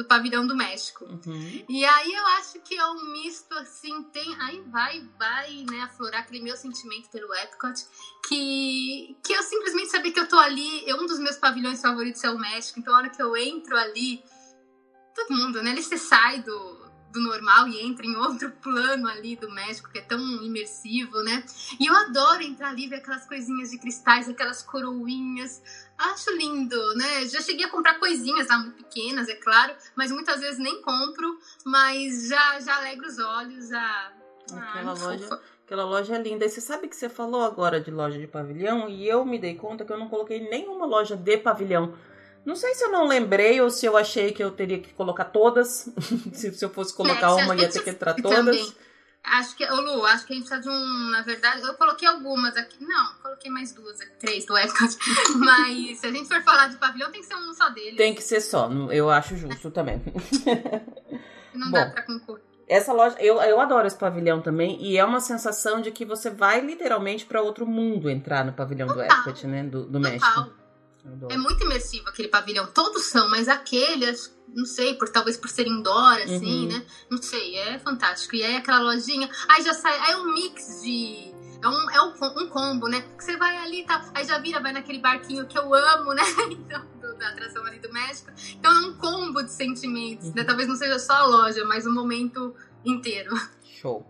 do 0.00 0.04
pavilhão 0.04 0.46
do 0.46 0.56
México. 0.56 1.04
Uhum. 1.04 1.64
E 1.68 1.84
aí 1.84 2.12
eu 2.12 2.26
acho 2.38 2.60
que 2.60 2.74
é 2.74 2.86
um 2.86 3.12
misto 3.12 3.52
assim, 3.54 4.02
tem. 4.04 4.34
Aí 4.40 4.60
vai, 4.68 5.06
vai, 5.18 5.64
né, 5.70 5.82
aflorar 5.82 6.22
aquele 6.22 6.42
meu 6.42 6.56
sentimento 6.56 7.10
pelo 7.10 7.32
Epcot, 7.34 7.84
que, 8.26 9.16
que 9.22 9.32
eu 9.32 9.42
simplesmente 9.42 9.90
sabia 9.90 10.12
que 10.12 10.20
eu 10.20 10.28
tô 10.28 10.38
ali. 10.38 10.88
Eu, 10.88 10.96
um 10.96 11.06
dos 11.06 11.18
meus 11.18 11.36
pavilhões 11.36 11.80
favoritos 11.80 12.24
é 12.24 12.30
o 12.30 12.38
México, 12.38 12.80
então 12.80 12.94
a 12.94 12.98
hora 12.98 13.10
que 13.10 13.22
eu 13.22 13.36
entro 13.36 13.76
ali, 13.76 14.22
todo 15.14 15.36
mundo, 15.36 15.62
né? 15.62 15.70
Ali 15.70 15.82
você 15.82 15.98
sai 15.98 16.42
do, 16.42 16.79
do 17.10 17.20
normal 17.20 17.68
e 17.68 17.80
entra 17.80 18.06
em 18.06 18.16
outro 18.16 18.50
plano 18.62 19.08
ali 19.08 19.36
do 19.36 19.50
México, 19.50 19.90
que 19.90 19.98
é 19.98 20.02
tão 20.02 20.18
imersivo, 20.42 21.22
né? 21.22 21.44
E 21.78 21.86
eu 21.86 21.94
adoro 21.94 22.42
entrar 22.42 22.68
ali, 22.68 22.88
ver 22.88 22.96
aquelas 22.96 23.26
coisinhas 23.26 23.70
de 23.70 23.78
cristais, 23.78 24.28
aquelas 24.28 24.62
coroinhas. 24.62 25.62
Acho 25.98 26.34
lindo, 26.36 26.94
né? 26.94 27.26
Já 27.26 27.40
cheguei 27.40 27.66
a 27.66 27.70
comprar 27.70 27.98
coisinhas 27.98 28.48
lá 28.48 28.58
muito 28.58 28.82
pequenas, 28.84 29.28
é 29.28 29.34
claro, 29.34 29.74
mas 29.94 30.10
muitas 30.10 30.40
vezes 30.40 30.58
nem 30.58 30.80
compro, 30.82 31.38
mas 31.64 32.28
já, 32.28 32.60
já 32.60 32.76
alegra 32.76 33.06
os 33.06 33.18
olhos, 33.18 33.68
já. 33.68 34.12
Aquela 34.52 34.92
ah, 34.92 34.94
loja. 34.94 35.40
Aquela 35.64 35.84
loja 35.84 36.16
é 36.16 36.22
linda. 36.22 36.44
E 36.44 36.48
você 36.48 36.60
sabe 36.60 36.88
que 36.88 36.96
você 36.96 37.08
falou 37.08 37.42
agora 37.42 37.80
de 37.80 37.92
loja 37.92 38.18
de 38.18 38.26
pavilhão 38.26 38.88
e 38.88 39.06
eu 39.06 39.24
me 39.24 39.38
dei 39.38 39.54
conta 39.54 39.84
que 39.84 39.92
eu 39.92 39.98
não 39.98 40.08
coloquei 40.08 40.40
nenhuma 40.50 40.84
loja 40.84 41.16
de 41.16 41.38
pavilhão 41.38 41.94
não 42.44 42.56
sei 42.56 42.74
se 42.74 42.84
eu 42.84 42.90
não 42.90 43.06
lembrei 43.06 43.60
ou 43.60 43.70
se 43.70 43.86
eu 43.86 43.96
achei 43.96 44.32
que 44.32 44.42
eu 44.42 44.50
teria 44.50 44.78
que 44.78 44.92
colocar 44.94 45.26
todas. 45.26 45.88
se, 46.32 46.52
se 46.52 46.64
eu 46.64 46.70
fosse 46.70 46.94
colocar 46.94 47.28
é, 47.38 47.44
uma, 47.44 47.54
ia 47.54 47.68
ter 47.68 47.82
que 47.82 47.90
entrar 47.90 48.14
todas. 48.14 48.56
Também. 48.56 48.74
Acho 49.22 49.54
que, 49.54 49.64
ô 49.70 49.80
Lu, 49.80 50.04
acho 50.06 50.26
que 50.26 50.32
a 50.32 50.36
gente 50.36 50.48
precisa 50.48 50.62
de 50.62 50.74
um. 50.74 51.10
Na 51.10 51.22
verdade, 51.22 51.60
eu 51.62 51.74
coloquei 51.74 52.08
algumas 52.08 52.56
aqui. 52.56 52.82
Não, 52.82 53.14
coloquei 53.22 53.50
mais 53.50 53.72
duas, 53.72 53.98
três 54.18 54.46
do 54.46 54.56
Epcot. 54.56 54.96
Mas 55.36 55.98
se 55.98 56.06
a 56.06 56.10
gente 56.10 56.26
for 56.26 56.42
falar 56.42 56.68
de 56.68 56.76
pavilhão, 56.76 57.12
tem 57.12 57.20
que 57.20 57.26
ser 57.26 57.36
um 57.36 57.52
só 57.52 57.68
deles. 57.68 57.96
Tem 57.96 58.14
que 58.14 58.22
ser 58.22 58.40
só, 58.40 58.70
eu 58.90 59.10
acho 59.10 59.36
justo 59.36 59.70
também. 59.70 60.02
Não 61.52 61.70
Bom, 61.70 61.78
dá 61.78 61.90
pra 61.90 62.02
concorrer. 62.02 62.42
Essa 62.66 62.92
loja, 62.92 63.16
eu, 63.18 63.42
eu 63.42 63.60
adoro 63.60 63.86
esse 63.86 63.98
pavilhão 63.98 64.40
também, 64.40 64.80
e 64.80 64.96
é 64.96 65.04
uma 65.04 65.20
sensação 65.20 65.80
de 65.80 65.90
que 65.90 66.04
você 66.04 66.30
vai 66.30 66.60
literalmente 66.60 67.26
para 67.26 67.42
outro 67.42 67.66
mundo 67.66 68.08
entrar 68.08 68.44
no 68.44 68.52
pavilhão 68.52 68.86
Total. 68.86 69.06
do 69.06 69.12
Epcot, 69.12 69.46
né? 69.48 69.64
Do, 69.64 69.86
do 69.86 69.98
México. 69.98 70.59
É 71.28 71.36
muito 71.36 71.64
imersivo 71.64 72.08
aquele 72.08 72.28
pavilhão. 72.28 72.66
Todos 72.66 73.06
são, 73.06 73.28
mas 73.30 73.48
aquele, 73.48 74.06
não 74.54 74.64
sei, 74.64 74.94
por 74.94 75.08
talvez 75.08 75.36
por 75.36 75.48
ser 75.48 75.66
indoor, 75.66 76.16
assim, 76.22 76.64
uhum. 76.64 76.68
né? 76.68 76.86
Não 77.10 77.20
sei, 77.20 77.56
é 77.56 77.78
fantástico. 77.78 78.36
E 78.36 78.42
aí 78.42 78.56
aquela 78.56 78.80
lojinha, 78.80 79.28
aí 79.48 79.62
já 79.62 79.72
sai, 79.72 79.98
aí 79.98 80.12
é 80.12 80.16
um 80.16 80.32
mix 80.32 80.82
de. 80.82 81.34
É 81.62 81.68
um, 81.68 81.90
é 81.90 82.02
um, 82.02 82.42
um 82.42 82.48
combo, 82.48 82.88
né? 82.88 83.02
Que 83.16 83.24
você 83.24 83.36
vai 83.36 83.56
ali 83.58 83.82
e 83.82 83.86
tá, 83.86 84.10
aí 84.14 84.24
já 84.24 84.38
vira, 84.38 84.60
vai 84.60 84.72
naquele 84.72 84.98
barquinho 84.98 85.46
que 85.46 85.58
eu 85.58 85.74
amo, 85.74 86.14
né? 86.14 86.22
Então, 86.50 86.82
do, 87.00 87.18
da 87.18 87.28
atração 87.28 87.64
ali 87.66 87.78
do 87.78 87.92
México. 87.92 88.30
Então 88.58 88.72
é 88.72 88.86
um 88.86 88.94
combo 88.94 89.42
de 89.42 89.52
sentimentos, 89.52 90.26
né? 90.26 90.30
uhum. 90.30 90.36
né? 90.36 90.44
Talvez 90.44 90.68
não 90.68 90.76
seja 90.76 90.98
só 90.98 91.12
a 91.12 91.26
loja, 91.26 91.64
mas 91.64 91.86
o 91.86 91.92
momento 91.92 92.54
inteiro. 92.84 93.34
Show. 93.62 94.06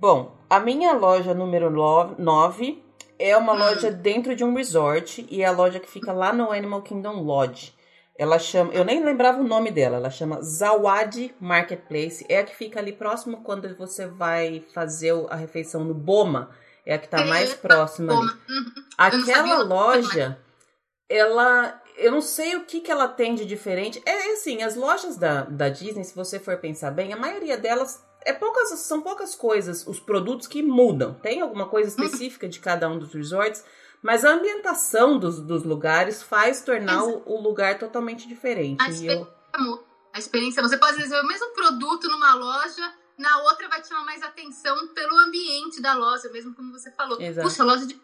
Bom, 0.00 0.36
a 0.50 0.60
minha 0.60 0.92
loja 0.92 1.32
número 1.32 1.70
9 1.70 2.83
é 3.18 3.36
uma 3.36 3.52
hum. 3.52 3.58
loja 3.58 3.90
dentro 3.90 4.34
de 4.34 4.44
um 4.44 4.54
resort 4.54 5.26
e 5.30 5.42
é 5.42 5.46
a 5.46 5.52
loja 5.52 5.80
que 5.80 5.90
fica 5.90 6.12
lá 6.12 6.32
no 6.32 6.50
Animal 6.50 6.82
Kingdom 6.82 7.22
Lodge. 7.22 7.74
Ela 8.16 8.38
chama, 8.38 8.72
eu 8.72 8.84
nem 8.84 9.04
lembrava 9.04 9.40
o 9.40 9.46
nome 9.46 9.72
dela, 9.72 9.96
ela 9.96 10.10
chama 10.10 10.40
Zawadi 10.40 11.34
Marketplace. 11.40 12.24
É 12.28 12.38
a 12.38 12.44
que 12.44 12.54
fica 12.54 12.78
ali 12.78 12.92
próximo 12.92 13.42
quando 13.42 13.74
você 13.76 14.06
vai 14.06 14.64
fazer 14.72 15.12
a 15.28 15.34
refeição 15.34 15.84
no 15.84 15.94
Boma. 15.94 16.50
É 16.86 16.94
a 16.94 16.98
que 16.98 17.08
tá 17.08 17.24
mais 17.24 17.54
próxima 17.54 18.12
ali. 18.12 18.28
Uhum. 18.48 18.72
Aquela 18.96 19.62
loja, 19.64 20.38
ela 21.08 21.80
eu 21.96 22.10
não 22.10 22.20
sei 22.20 22.56
o 22.56 22.64
que, 22.64 22.80
que 22.80 22.90
ela 22.90 23.08
tem 23.08 23.34
de 23.34 23.44
diferente. 23.44 24.02
É 24.04 24.32
assim, 24.32 24.62
as 24.62 24.74
lojas 24.74 25.16
da, 25.16 25.42
da 25.42 25.68
Disney, 25.68 26.04
se 26.04 26.14
você 26.14 26.38
for 26.38 26.56
pensar 26.58 26.90
bem, 26.90 27.12
a 27.12 27.16
maioria 27.16 27.56
delas 27.56 28.04
é 28.24 28.32
poucas, 28.32 28.70
são 28.80 29.00
poucas 29.02 29.34
coisas, 29.34 29.86
os 29.86 30.00
produtos 30.00 30.46
que 30.46 30.62
mudam. 30.62 31.14
Tem 31.14 31.40
alguma 31.40 31.66
coisa 31.68 31.88
específica 31.88 32.48
de 32.48 32.58
cada 32.58 32.88
um 32.88 32.98
dos 32.98 33.12
resorts, 33.12 33.64
mas 34.02 34.24
a 34.24 34.30
ambientação 34.30 35.18
dos, 35.18 35.40
dos 35.40 35.64
lugares 35.64 36.22
faz 36.22 36.62
tornar 36.62 37.04
o, 37.04 37.22
o, 37.26 37.40
lugar 37.40 37.78
totalmente 37.78 38.28
diferente. 38.28 38.82
A 38.82 38.88
experiência, 38.88 39.32
eu... 39.58 39.84
a 40.12 40.18
experiência, 40.18 40.62
você 40.62 40.76
pode 40.76 40.98
dizer 40.98 41.18
o 41.20 41.26
mesmo 41.26 41.48
produto 41.50 42.08
numa 42.08 42.34
loja, 42.34 42.94
na 43.16 43.42
outra 43.42 43.68
vai 43.68 43.80
te 43.80 43.88
chamar 43.88 44.04
mais 44.04 44.22
atenção 44.22 44.88
pelo 44.88 45.16
ambiente 45.18 45.80
da 45.80 45.94
loja, 45.94 46.28
mesmo 46.30 46.54
como 46.54 46.72
você 46.72 46.90
falou. 46.90 47.20
Exato. 47.20 47.48
Puxa, 47.48 47.64
loja 47.64 47.86
de 47.86 48.00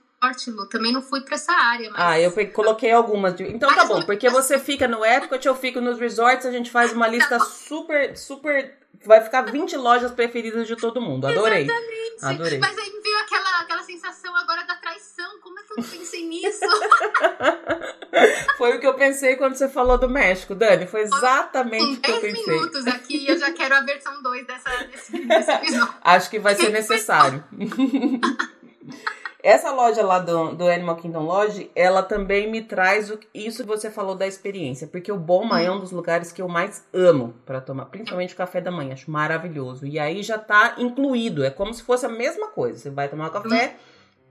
Também 0.70 0.92
não 0.92 1.00
fui 1.00 1.22
pra 1.22 1.34
essa 1.34 1.52
área. 1.52 1.90
Mas... 1.90 2.00
Ah, 2.00 2.20
eu 2.20 2.32
coloquei 2.48 2.90
algumas. 2.90 3.34
De... 3.34 3.44
Então 3.44 3.74
tá 3.74 3.86
bom, 3.86 4.02
porque 4.02 4.28
você 4.28 4.58
fica 4.58 4.86
no 4.86 5.04
Epcot, 5.04 5.46
eu 5.46 5.54
fico 5.54 5.80
nos 5.80 5.98
resorts, 5.98 6.44
a 6.44 6.52
gente 6.52 6.70
faz 6.70 6.92
uma 6.92 7.08
lista 7.08 7.38
super, 7.40 8.16
super 8.16 8.78
vai 9.04 9.22
ficar 9.22 9.42
20 9.42 9.76
lojas 9.76 10.12
preferidas 10.12 10.66
de 10.66 10.76
todo 10.76 11.00
mundo. 11.00 11.26
Adorei. 11.26 11.62
Exatamente. 11.62 12.16
Adorei. 12.22 12.58
Mas 12.58 12.78
aí 12.78 12.92
me 12.92 13.00
veio 13.00 13.18
aquela, 13.18 13.60
aquela 13.60 13.82
sensação 13.82 14.34
agora 14.36 14.62
da 14.64 14.74
traição. 14.76 15.40
Como 15.40 15.58
é 15.58 15.62
que 15.62 15.72
eu 15.72 15.76
não 15.78 15.84
pensei 15.84 16.26
nisso? 16.26 16.60
Foi 18.58 18.76
o 18.76 18.80
que 18.80 18.86
eu 18.86 18.94
pensei 18.94 19.36
quando 19.36 19.54
você 19.54 19.68
falou 19.68 19.96
do 19.96 20.08
México, 20.08 20.54
Dani. 20.54 20.86
Foi 20.86 21.00
exatamente 21.02 21.98
o 21.98 22.00
que 22.00 22.10
eu 22.10 22.20
pensei. 22.20 22.46
minutos 22.46 22.86
aqui 22.86 23.26
eu 23.26 23.38
já 23.38 23.52
quero 23.52 23.74
a 23.74 23.80
versão 23.80 24.22
2 24.22 24.46
dessa, 24.46 24.70
desse, 24.84 25.26
desse 25.26 25.50
episódio. 25.50 25.94
Acho 26.02 26.30
que 26.30 26.38
vai 26.38 26.54
ser 26.54 26.68
necessário. 26.70 27.42
Essa 29.42 29.72
loja 29.72 30.04
lá 30.04 30.18
do, 30.18 30.54
do 30.54 30.68
Animal 30.68 30.96
Kingdom 30.96 31.22
Lodge, 31.22 31.70
ela 31.74 32.02
também 32.02 32.50
me 32.50 32.62
traz 32.62 33.10
o, 33.10 33.18
isso 33.34 33.62
que 33.62 33.68
você 33.68 33.90
falou 33.90 34.14
da 34.14 34.26
experiência. 34.26 34.86
Porque 34.86 35.10
o 35.10 35.16
Boma 35.16 35.56
hum. 35.56 35.58
é 35.58 35.70
um 35.70 35.80
dos 35.80 35.92
lugares 35.92 36.32
que 36.32 36.42
eu 36.42 36.48
mais 36.48 36.86
amo 36.92 37.34
para 37.46 37.60
tomar, 37.60 37.86
principalmente 37.86 38.34
o 38.34 38.36
café 38.36 38.60
da 38.60 38.70
manhã. 38.70 38.92
Acho 38.92 39.10
maravilhoso. 39.10 39.86
E 39.86 39.98
aí 39.98 40.22
já 40.22 40.38
tá 40.38 40.74
incluído. 40.78 41.44
É 41.44 41.50
como 41.50 41.72
se 41.72 41.82
fosse 41.82 42.04
a 42.04 42.08
mesma 42.08 42.48
coisa. 42.48 42.78
Você 42.78 42.90
vai 42.90 43.08
tomar 43.08 43.30
café, 43.30 43.74
hum. 43.74 43.80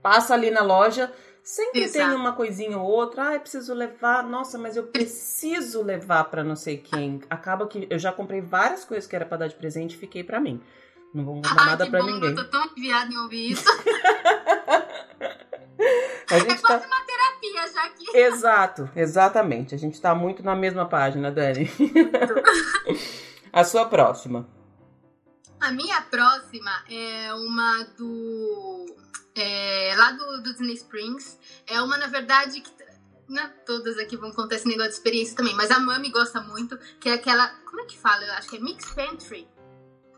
passa 0.02 0.34
ali 0.34 0.50
na 0.50 0.62
loja. 0.62 1.12
Sempre 1.42 1.80
Exato. 1.80 2.10
tem 2.10 2.16
uma 2.16 2.32
coisinha 2.32 2.78
ou 2.78 2.86
outra. 2.86 3.28
Ah, 3.28 3.34
eu 3.34 3.40
preciso 3.40 3.74
levar. 3.74 4.22
Nossa, 4.22 4.58
mas 4.58 4.76
eu 4.76 4.84
preciso 4.84 5.82
levar 5.82 6.24
para 6.24 6.44
não 6.44 6.54
sei 6.54 6.76
quem. 6.76 7.20
Acaba 7.30 7.66
que 7.66 7.86
eu 7.90 7.98
já 7.98 8.12
comprei 8.12 8.40
várias 8.40 8.84
coisas 8.84 9.08
que 9.08 9.16
era 9.16 9.24
para 9.24 9.38
dar 9.38 9.48
de 9.48 9.54
presente 9.54 9.94
e 9.94 9.98
fiquei 9.98 10.22
para 10.22 10.38
mim. 10.38 10.60
Não 11.12 11.24
vou 11.24 11.34
comprar 11.36 11.66
nada 11.66 11.86
para 11.90 12.02
ninguém. 12.04 12.30
Eu 12.30 12.36
tô 12.36 12.44
tão 12.44 12.64
enviada 12.76 13.12
em 13.12 13.16
ouvir 13.18 13.50
isso. 13.50 13.64
A 16.30 16.38
gente 16.38 16.52
é 16.52 16.58
quase 16.58 16.82
tá... 16.82 16.86
uma 16.86 17.00
terapia 17.04 17.72
já 17.72 17.84
aqui. 17.84 18.04
Exato, 18.16 18.90
exatamente. 18.94 19.74
A 19.74 19.78
gente 19.78 20.00
tá 20.00 20.14
muito 20.14 20.42
na 20.42 20.54
mesma 20.54 20.86
página, 20.86 21.30
Dani. 21.30 21.70
a 23.52 23.64
sua 23.64 23.86
próxima. 23.86 24.48
A 25.60 25.72
minha 25.72 26.00
próxima 26.02 26.70
é 26.88 27.34
uma 27.34 27.84
do. 27.96 28.86
É, 29.34 29.94
lá 29.96 30.12
do, 30.12 30.42
do 30.42 30.52
Disney 30.52 30.74
Springs. 30.74 31.38
É 31.66 31.80
uma, 31.82 31.98
na 31.98 32.06
verdade, 32.06 32.60
que 32.60 32.70
não 33.28 33.48
todas 33.64 33.98
aqui 33.98 34.16
vão 34.16 34.32
contar 34.32 34.56
esse 34.56 34.66
negócio 34.66 34.90
de 34.90 34.96
experiência 34.96 35.36
também, 35.36 35.54
mas 35.54 35.70
a 35.70 35.78
Mami 35.78 36.10
gosta 36.10 36.40
muito, 36.40 36.76
que 36.98 37.08
é 37.08 37.14
aquela. 37.14 37.48
Como 37.64 37.80
é 37.80 37.84
que 37.84 37.98
fala? 37.98 38.24
Eu 38.24 38.32
acho 38.34 38.48
que 38.48 38.56
é 38.56 38.60
Mix 38.60 38.92
Pantry. 38.92 39.48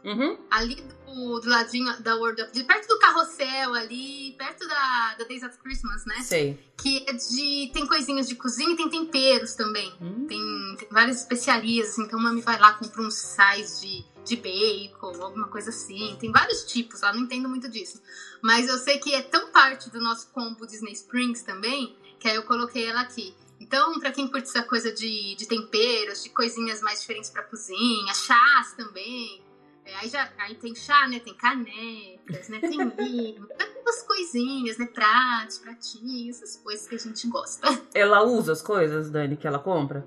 Uhum. 0.05 0.37
Ali 0.51 0.77
do, 0.77 1.41
do, 1.41 1.49
ladinho 1.49 2.01
da 2.01 2.17
World 2.17 2.43
of... 2.43 2.53
De 2.53 2.65
perto 2.65 2.89
do 2.89 2.99
carrossel 2.99 3.75
ali, 3.75 4.35
perto 4.37 4.67
da, 4.67 5.15
da 5.19 5.25
Days 5.25 5.43
of 5.43 5.57
Christmas, 5.59 6.05
né? 6.05 6.21
Sei. 6.23 6.59
Que 6.77 7.05
é 7.09 7.13
de... 7.13 7.71
Tem 7.73 7.87
coisinhas 7.87 8.29
de 8.29 8.35
cozinha 8.35 8.73
e 8.73 8.77
tem 8.77 8.89
temperos 8.89 9.55
também. 9.55 9.93
Uhum. 10.01 10.27
Tem, 10.27 10.77
tem, 10.79 10.89
várias 10.91 11.21
especiarias, 11.21 11.91
assim. 11.91 12.03
Então, 12.03 12.19
a 12.19 12.23
mami 12.23 12.41
vai 12.41 12.59
lá, 12.59 12.73
compra 12.75 13.03
uns 13.03 13.15
sais 13.15 13.81
de, 13.81 14.05
de 14.25 14.37
bacon, 14.37 15.23
alguma 15.23 15.49
coisa 15.49 15.71
assim. 15.71 16.17
Tem 16.19 16.33
vários 16.33 16.65
tipos 16.65 17.01
lá, 17.03 17.13
não 17.13 17.23
entendo 17.23 17.49
muito 17.49 17.69
disso. 17.69 18.03
Mas 18.41 18.69
eu 18.69 18.79
sei 18.79 18.99
que 18.99 19.15
é 19.15 19.23
tão 19.23 19.51
parte 19.51 19.91
do 19.91 20.01
nosso 20.01 20.29
combo 20.31 20.67
Disney 20.67 20.93
Springs 20.93 21.43
também, 21.43 21.97
que 22.19 22.29
aí 22.29 22.37
eu 22.37 22.43
coloquei 22.43 22.87
ela 22.87 23.03
aqui. 23.03 23.35
Então, 23.61 23.99
para 24.01 24.11
quem 24.11 24.27
curte 24.27 24.49
essa 24.49 24.63
coisa 24.63 24.93
de, 24.93 25.37
de 25.37 25.47
temperos, 25.47 26.25
de 26.25 26.31
coisinhas 26.31 26.81
mais 26.81 27.01
diferentes 27.01 27.31
para 27.31 27.45
cozinha, 27.45 28.13
chás 28.13 28.73
também, 28.73 29.42
é, 29.85 29.95
aí, 29.97 30.09
já, 30.09 30.29
aí 30.39 30.55
tem 30.55 30.75
chá, 30.75 31.09
né? 31.09 31.19
Tem 31.19 31.35
canecas, 31.35 32.49
né? 32.49 32.61
Tem 32.61 32.89
vinho, 32.97 33.49
umas 33.81 34.03
coisinhas, 34.03 34.79
né? 34.79 34.87
Pratos, 34.87 35.59
pratinhos, 35.59 36.43
essas 36.43 36.57
coisas 36.57 36.87
que 36.87 36.95
a 36.95 36.99
gente 36.99 37.27
gosta. 37.29 37.69
Ela 37.95 38.23
usa 38.23 38.53
as 38.53 38.63
coisas, 38.63 39.11
Dani, 39.11 39.37
que 39.37 39.47
ela 39.47 39.59
compra? 39.59 40.07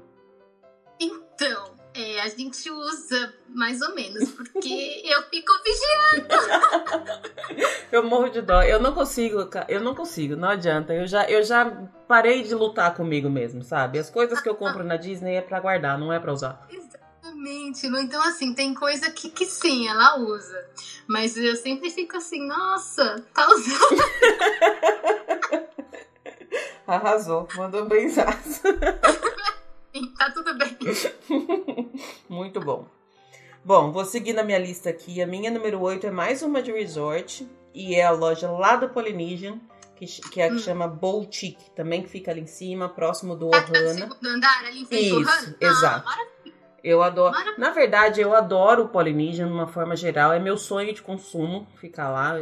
Então, 1.00 1.76
é, 1.94 2.22
a 2.22 2.30
gente 2.30 2.72
usa 2.72 3.34
mais 3.50 3.82
ou 3.82 3.94
menos, 3.94 4.30
porque 4.36 5.02
eu 5.06 5.24
fico 5.24 5.52
vigiando. 5.64 6.28
eu 7.92 8.04
morro 8.04 8.30
de 8.30 8.42
dó. 8.42 8.64
Eu 8.64 8.80
não 8.80 8.94
consigo, 8.94 9.50
eu 9.68 9.82
não 9.82 9.94
consigo, 9.94 10.38
não 10.38 10.50
adianta. 10.50 10.94
Eu 10.94 11.06
já, 11.06 11.30
eu 11.30 11.44
já 11.44 11.66
parei 12.08 12.44
de 12.44 12.56
lutar 12.56 12.96
comigo 12.96 13.30
mesmo, 13.30 13.62
sabe? 13.62 14.00
As 14.00 14.10
coisas 14.10 14.40
que 14.40 14.48
eu 14.48 14.56
compro 14.56 14.86
na 14.86 14.96
Disney 14.96 15.36
é 15.36 15.42
para 15.42 15.60
guardar, 15.60 16.00
não 16.00 16.14
é 16.14 16.20
para 16.20 16.32
usar. 16.32 16.66
Exatamente. 17.36 17.86
Então, 17.88 18.22
assim, 18.24 18.54
tem 18.54 18.74
coisa 18.74 19.12
que, 19.12 19.30
que 19.30 19.46
sim, 19.46 19.88
ela 19.88 20.18
usa. 20.18 20.68
Mas 21.08 21.38
eu 21.38 21.56
sempre 21.56 21.90
fico 21.90 22.18
assim, 22.18 22.46
nossa, 22.48 23.24
tá 23.34 23.48
usando. 23.50 24.04
Arrasou, 26.88 27.48
mandou 27.56 27.86
bem 27.86 28.08
tá 30.18 30.32
tudo 30.32 30.58
bem. 30.58 30.78
Muito 32.30 32.60
bom. 32.60 32.88
Bom, 33.64 33.92
vou 33.92 34.06
seguir 34.06 34.34
na 34.34 34.44
minha 34.44 34.60
lista 34.60 34.90
aqui. 34.90 35.22
A 35.22 35.28
minha 35.28 35.50
número 35.50 35.82
8 35.82 36.08
é 36.08 36.12
mais 36.12 36.44
uma 36.44 36.62
de 36.62 36.72
resort. 36.72 37.48
E 37.74 37.96
é 37.96 38.06
a 38.06 38.12
loja 38.12 38.50
lá 38.50 38.76
do 38.78 38.88
Polynesian, 38.88 39.60
que, 39.96 40.06
que 40.06 40.40
é 40.40 40.46
a 40.46 40.50
que 40.50 40.56
hum. 40.56 40.60
chama 40.60 40.88
Boutique, 40.88 41.72
também 41.72 42.04
que 42.04 42.10
fica 42.10 42.32
ali 42.32 42.42
em 42.42 42.48
cima, 42.48 42.88
próximo 42.88 43.36
do 43.36 43.48
Ohana. 43.48 43.78
É, 43.78 43.94
segundo 43.94 44.26
andar, 44.26 44.64
ali 44.66 44.82
em 44.82 44.86
frente 44.86 45.10
Isso, 45.10 45.56
exato. 45.60 46.08
Ah, 46.08 46.26
eu 46.86 47.02
adoro. 47.02 47.36
Na 47.58 47.72
verdade, 47.72 48.22
eu 48.22 48.36
adoro 48.36 48.84
o 48.84 48.90
Polynesian 48.90 49.48
de 49.48 49.54
uma 49.54 49.66
forma 49.66 49.96
geral. 49.96 50.32
É 50.32 50.38
meu 50.38 50.56
sonho 50.56 50.94
de 50.94 51.02
consumo 51.02 51.68
ficar 51.78 52.10
lá. 52.10 52.36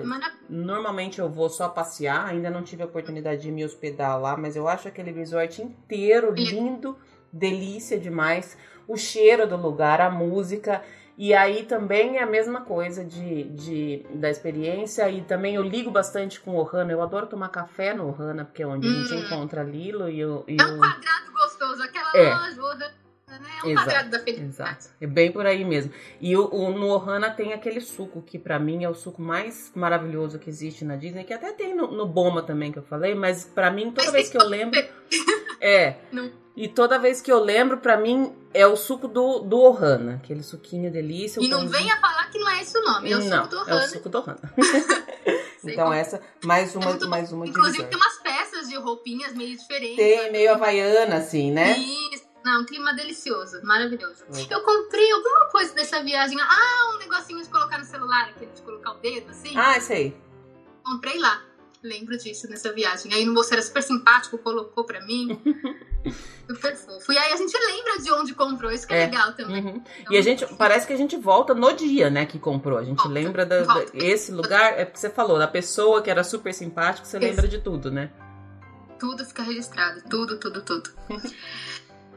Normalmente 0.49 1.19
eu 1.19 1.29
vou 1.29 1.49
só 1.49 1.69
passear. 1.69 2.27
Ainda 2.27 2.49
não 2.49 2.61
tive 2.61 2.83
a 2.83 2.85
oportunidade 2.85 3.41
de 3.41 3.49
me 3.49 3.63
hospedar 3.63 4.19
lá, 4.19 4.35
mas 4.35 4.57
eu 4.57 4.67
acho 4.67 4.89
aquele 4.89 5.11
resort 5.11 5.61
inteiro 5.61 6.33
lindo, 6.33 6.97
delícia 7.31 7.97
demais. 7.97 8.57
O 8.85 8.97
cheiro 8.97 9.47
do 9.47 9.55
lugar, 9.55 10.01
a 10.01 10.09
música. 10.09 10.83
E 11.17 11.33
aí 11.33 11.63
também 11.63 12.17
é 12.17 12.23
a 12.23 12.25
mesma 12.25 12.61
coisa 12.61 13.05
de, 13.05 13.45
de, 13.45 14.05
da 14.13 14.29
experiência. 14.29 15.09
E 15.09 15.21
também 15.21 15.55
eu 15.55 15.63
ligo 15.63 15.89
bastante 15.89 16.41
com 16.41 16.51
o 16.51 16.59
Ohana. 16.59 16.91
Eu 16.91 17.01
adoro 17.01 17.27
tomar 17.27 17.47
café 17.47 17.93
no 17.93 18.09
Ohana, 18.09 18.43
porque 18.43 18.61
é 18.61 18.67
onde 18.67 18.89
hum. 18.89 18.91
a 18.91 19.03
gente 19.03 19.13
hum. 19.13 19.25
encontra 19.25 19.63
Lilo 19.63 20.09
e 20.09 20.25
o. 20.25 20.43
E 20.49 20.57
é 20.59 20.65
um 20.65 20.79
quadrado 20.79 21.31
gostoso, 21.31 21.81
aquela 21.81 22.11
é. 22.17 22.35
loja 22.35 23.02
né? 23.39 23.49
É 23.61 23.65
um 23.65 23.69
Exato. 23.71 23.87
quadrado 23.87 24.09
da 24.09 24.19
felicidade. 24.19 24.49
Exato. 24.51 24.89
É 24.99 25.07
bem 25.07 25.31
por 25.31 25.45
aí 25.45 25.63
mesmo. 25.63 25.91
E 26.19 26.35
o, 26.35 26.47
o, 26.53 26.71
no 26.71 26.87
Ohana 26.87 27.29
tem 27.31 27.53
aquele 27.53 27.81
suco 27.81 28.21
que 28.21 28.37
para 28.39 28.59
mim 28.59 28.83
é 28.83 28.89
o 28.89 28.93
suco 28.93 29.21
mais 29.21 29.71
maravilhoso 29.75 30.39
que 30.39 30.49
existe 30.49 30.83
na 30.85 30.95
Disney, 30.95 31.23
que 31.23 31.33
até 31.33 31.51
tem 31.51 31.75
no, 31.75 31.91
no 31.91 32.05
Boma 32.05 32.41
também 32.41 32.71
que 32.71 32.79
eu 32.79 32.83
falei, 32.83 33.15
mas 33.15 33.45
para 33.45 33.71
mim 33.71 33.91
toda 33.91 34.03
mas 34.05 34.11
vez 34.11 34.29
que 34.29 34.37
eu 34.37 34.45
lembro 34.45 34.79
é. 35.59 35.95
Não. 36.11 36.43
E 36.55 36.67
toda 36.67 36.99
vez 36.99 37.19
que 37.19 37.31
eu 37.31 37.39
lembro, 37.39 37.77
para 37.77 37.97
mim, 37.97 38.31
é 38.53 38.65
o 38.67 38.75
suco 38.75 39.07
do, 39.07 39.39
do 39.39 39.59
Ohana. 39.59 40.21
Aquele 40.23 40.43
suquinho 40.43 40.91
delícia. 40.91 41.41
E 41.41 41.47
não 41.47 41.67
venha 41.67 41.97
falar 41.97 42.29
que 42.29 42.37
não 42.37 42.47
é 42.47 42.61
esse 42.61 42.77
o 42.77 42.81
nome, 42.83 43.11
é 43.11 43.17
o 43.17 43.23
não, 43.23 43.43
suco 43.43 43.49
do 43.49 43.57
Ohana. 43.57 43.81
É 43.81 43.85
o 43.85 43.89
suco 43.89 44.09
do 44.09 44.17
Ohana. 44.19 44.53
então 45.65 45.91
essa, 45.91 46.21
mais 46.43 46.75
uma, 46.75 46.91
é 46.91 47.05
mais 47.07 47.31
uma 47.31 47.47
Inclusive 47.47 47.85
tem 47.85 47.97
umas 47.97 48.17
peças 48.19 48.69
de 48.69 48.75
roupinhas 48.75 49.33
meio 49.33 49.57
diferentes. 49.57 49.95
Tem, 49.95 50.31
meio 50.31 50.53
havaiana, 50.53 51.15
assim, 51.15 51.51
né? 51.51 51.75
Isso. 51.75 52.22
Não, 52.43 52.65
clima 52.65 52.93
delicioso, 52.93 53.63
maravilhoso. 53.63 54.25
Eu 54.49 54.61
comprei 54.61 55.11
alguma 55.11 55.45
coisa 55.49 55.73
dessa 55.73 56.03
viagem. 56.03 56.37
Ah, 56.41 56.93
um 56.93 56.97
negocinho 56.97 57.41
de 57.41 57.49
colocar 57.49 57.77
no 57.77 57.85
celular, 57.85 58.29
aquele 58.29 58.51
de 58.51 58.61
colocar 58.61 58.91
o 58.91 58.95
dedo, 58.95 59.29
assim. 59.29 59.57
Ah, 59.57 59.79
sei. 59.79 60.15
Comprei 60.83 61.17
lá. 61.19 61.41
Lembro 61.81 62.17
disso 62.17 62.49
nessa 62.49 62.71
viagem. 62.71 63.13
Aí 63.13 63.25
no 63.25 63.33
bolso 63.33 63.53
era 63.53 63.61
super 63.61 63.83
simpático, 63.83 64.37
colocou 64.37 64.85
pra 64.85 65.01
mim. 65.05 65.39
super 66.47 66.75
fofo. 66.75 67.11
E 67.11 67.17
aí 67.17 67.33
a 67.33 67.35
gente 67.35 67.53
lembra 67.57 68.01
de 68.01 68.11
onde 68.11 68.33
comprou, 68.33 68.71
isso 68.71 68.87
que 68.87 68.93
é, 68.93 69.03
é 69.03 69.05
legal 69.05 69.33
também. 69.33 69.63
Uhum. 69.63 69.83
Então, 69.99 70.13
e 70.13 70.17
a 70.17 70.21
gente, 70.21 70.45
parece 70.55 70.87
que 70.87 70.93
a 70.93 70.97
gente 70.97 71.17
volta 71.17 71.53
no 71.53 71.73
dia, 71.73 72.09
né, 72.09 72.25
que 72.25 72.39
comprou. 72.39 72.77
A 72.77 72.83
gente 72.83 72.97
volta, 72.97 73.11
lembra 73.11 73.45
da, 73.45 73.63
da, 73.63 73.85
esse 73.93 74.31
lugar, 74.31 74.79
é 74.79 74.85
porque 74.85 74.99
você 74.99 75.09
falou, 75.09 75.37
da 75.37 75.47
pessoa 75.47 76.01
que 76.01 76.09
era 76.09 76.23
super 76.23 76.53
simpática, 76.53 77.05
você 77.05 77.19
lembra 77.19 77.47
de 77.47 77.59
tudo, 77.59 77.91
né? 77.91 78.11
Tudo 78.97 79.25
fica 79.25 79.43
registrado, 79.43 80.01
tudo, 80.09 80.39
tudo, 80.39 80.61
tudo. 80.61 80.89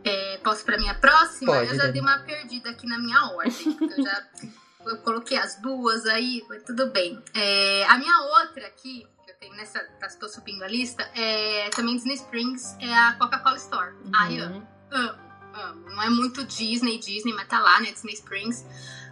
É, 0.07 0.39
posso 0.39 0.65
para 0.65 0.79
minha 0.79 0.95
próxima? 0.95 1.53
Pode, 1.53 1.71
eu 1.71 1.75
já 1.75 1.87
dei 1.89 2.01
uma 2.01 2.19
perdida 2.21 2.71
aqui 2.71 2.87
na 2.87 2.99
minha 2.99 3.21
ordem. 3.33 3.77
eu 3.81 4.05
já 4.05 4.27
eu 4.87 4.99
coloquei 4.99 5.37
as 5.37 5.57
duas 5.61 6.07
aí, 6.07 6.45
mas 6.49 6.63
tudo 6.63 6.91
bem. 6.91 7.21
É, 7.35 7.85
a 7.89 7.99
minha 7.99 8.17
outra 8.41 8.67
aqui, 8.67 9.07
que 9.25 9.31
eu 9.31 9.35
tenho 9.37 9.55
nessa, 9.57 9.85
estou 10.07 10.29
subindo 10.29 10.63
a 10.63 10.69
lista, 10.69 11.03
é 11.15 11.69
também 11.71 11.97
Disney 11.97 12.15
Springs, 12.15 12.77
é 12.81 12.95
a 12.95 13.15
Coca-Cola 13.15 13.57
Store. 13.57 13.93
Uhum. 13.95 14.13
Ai, 14.15 14.39
amo, 14.39 14.69
amo, 14.91 15.19
amo. 15.55 15.91
Não 15.91 16.03
é 16.03 16.09
muito 16.09 16.45
Disney, 16.45 16.99
Disney, 16.99 17.33
mas 17.33 17.49
tá 17.49 17.59
lá, 17.59 17.81
né? 17.81 17.91
Disney 17.91 18.15
Springs. 18.15 18.65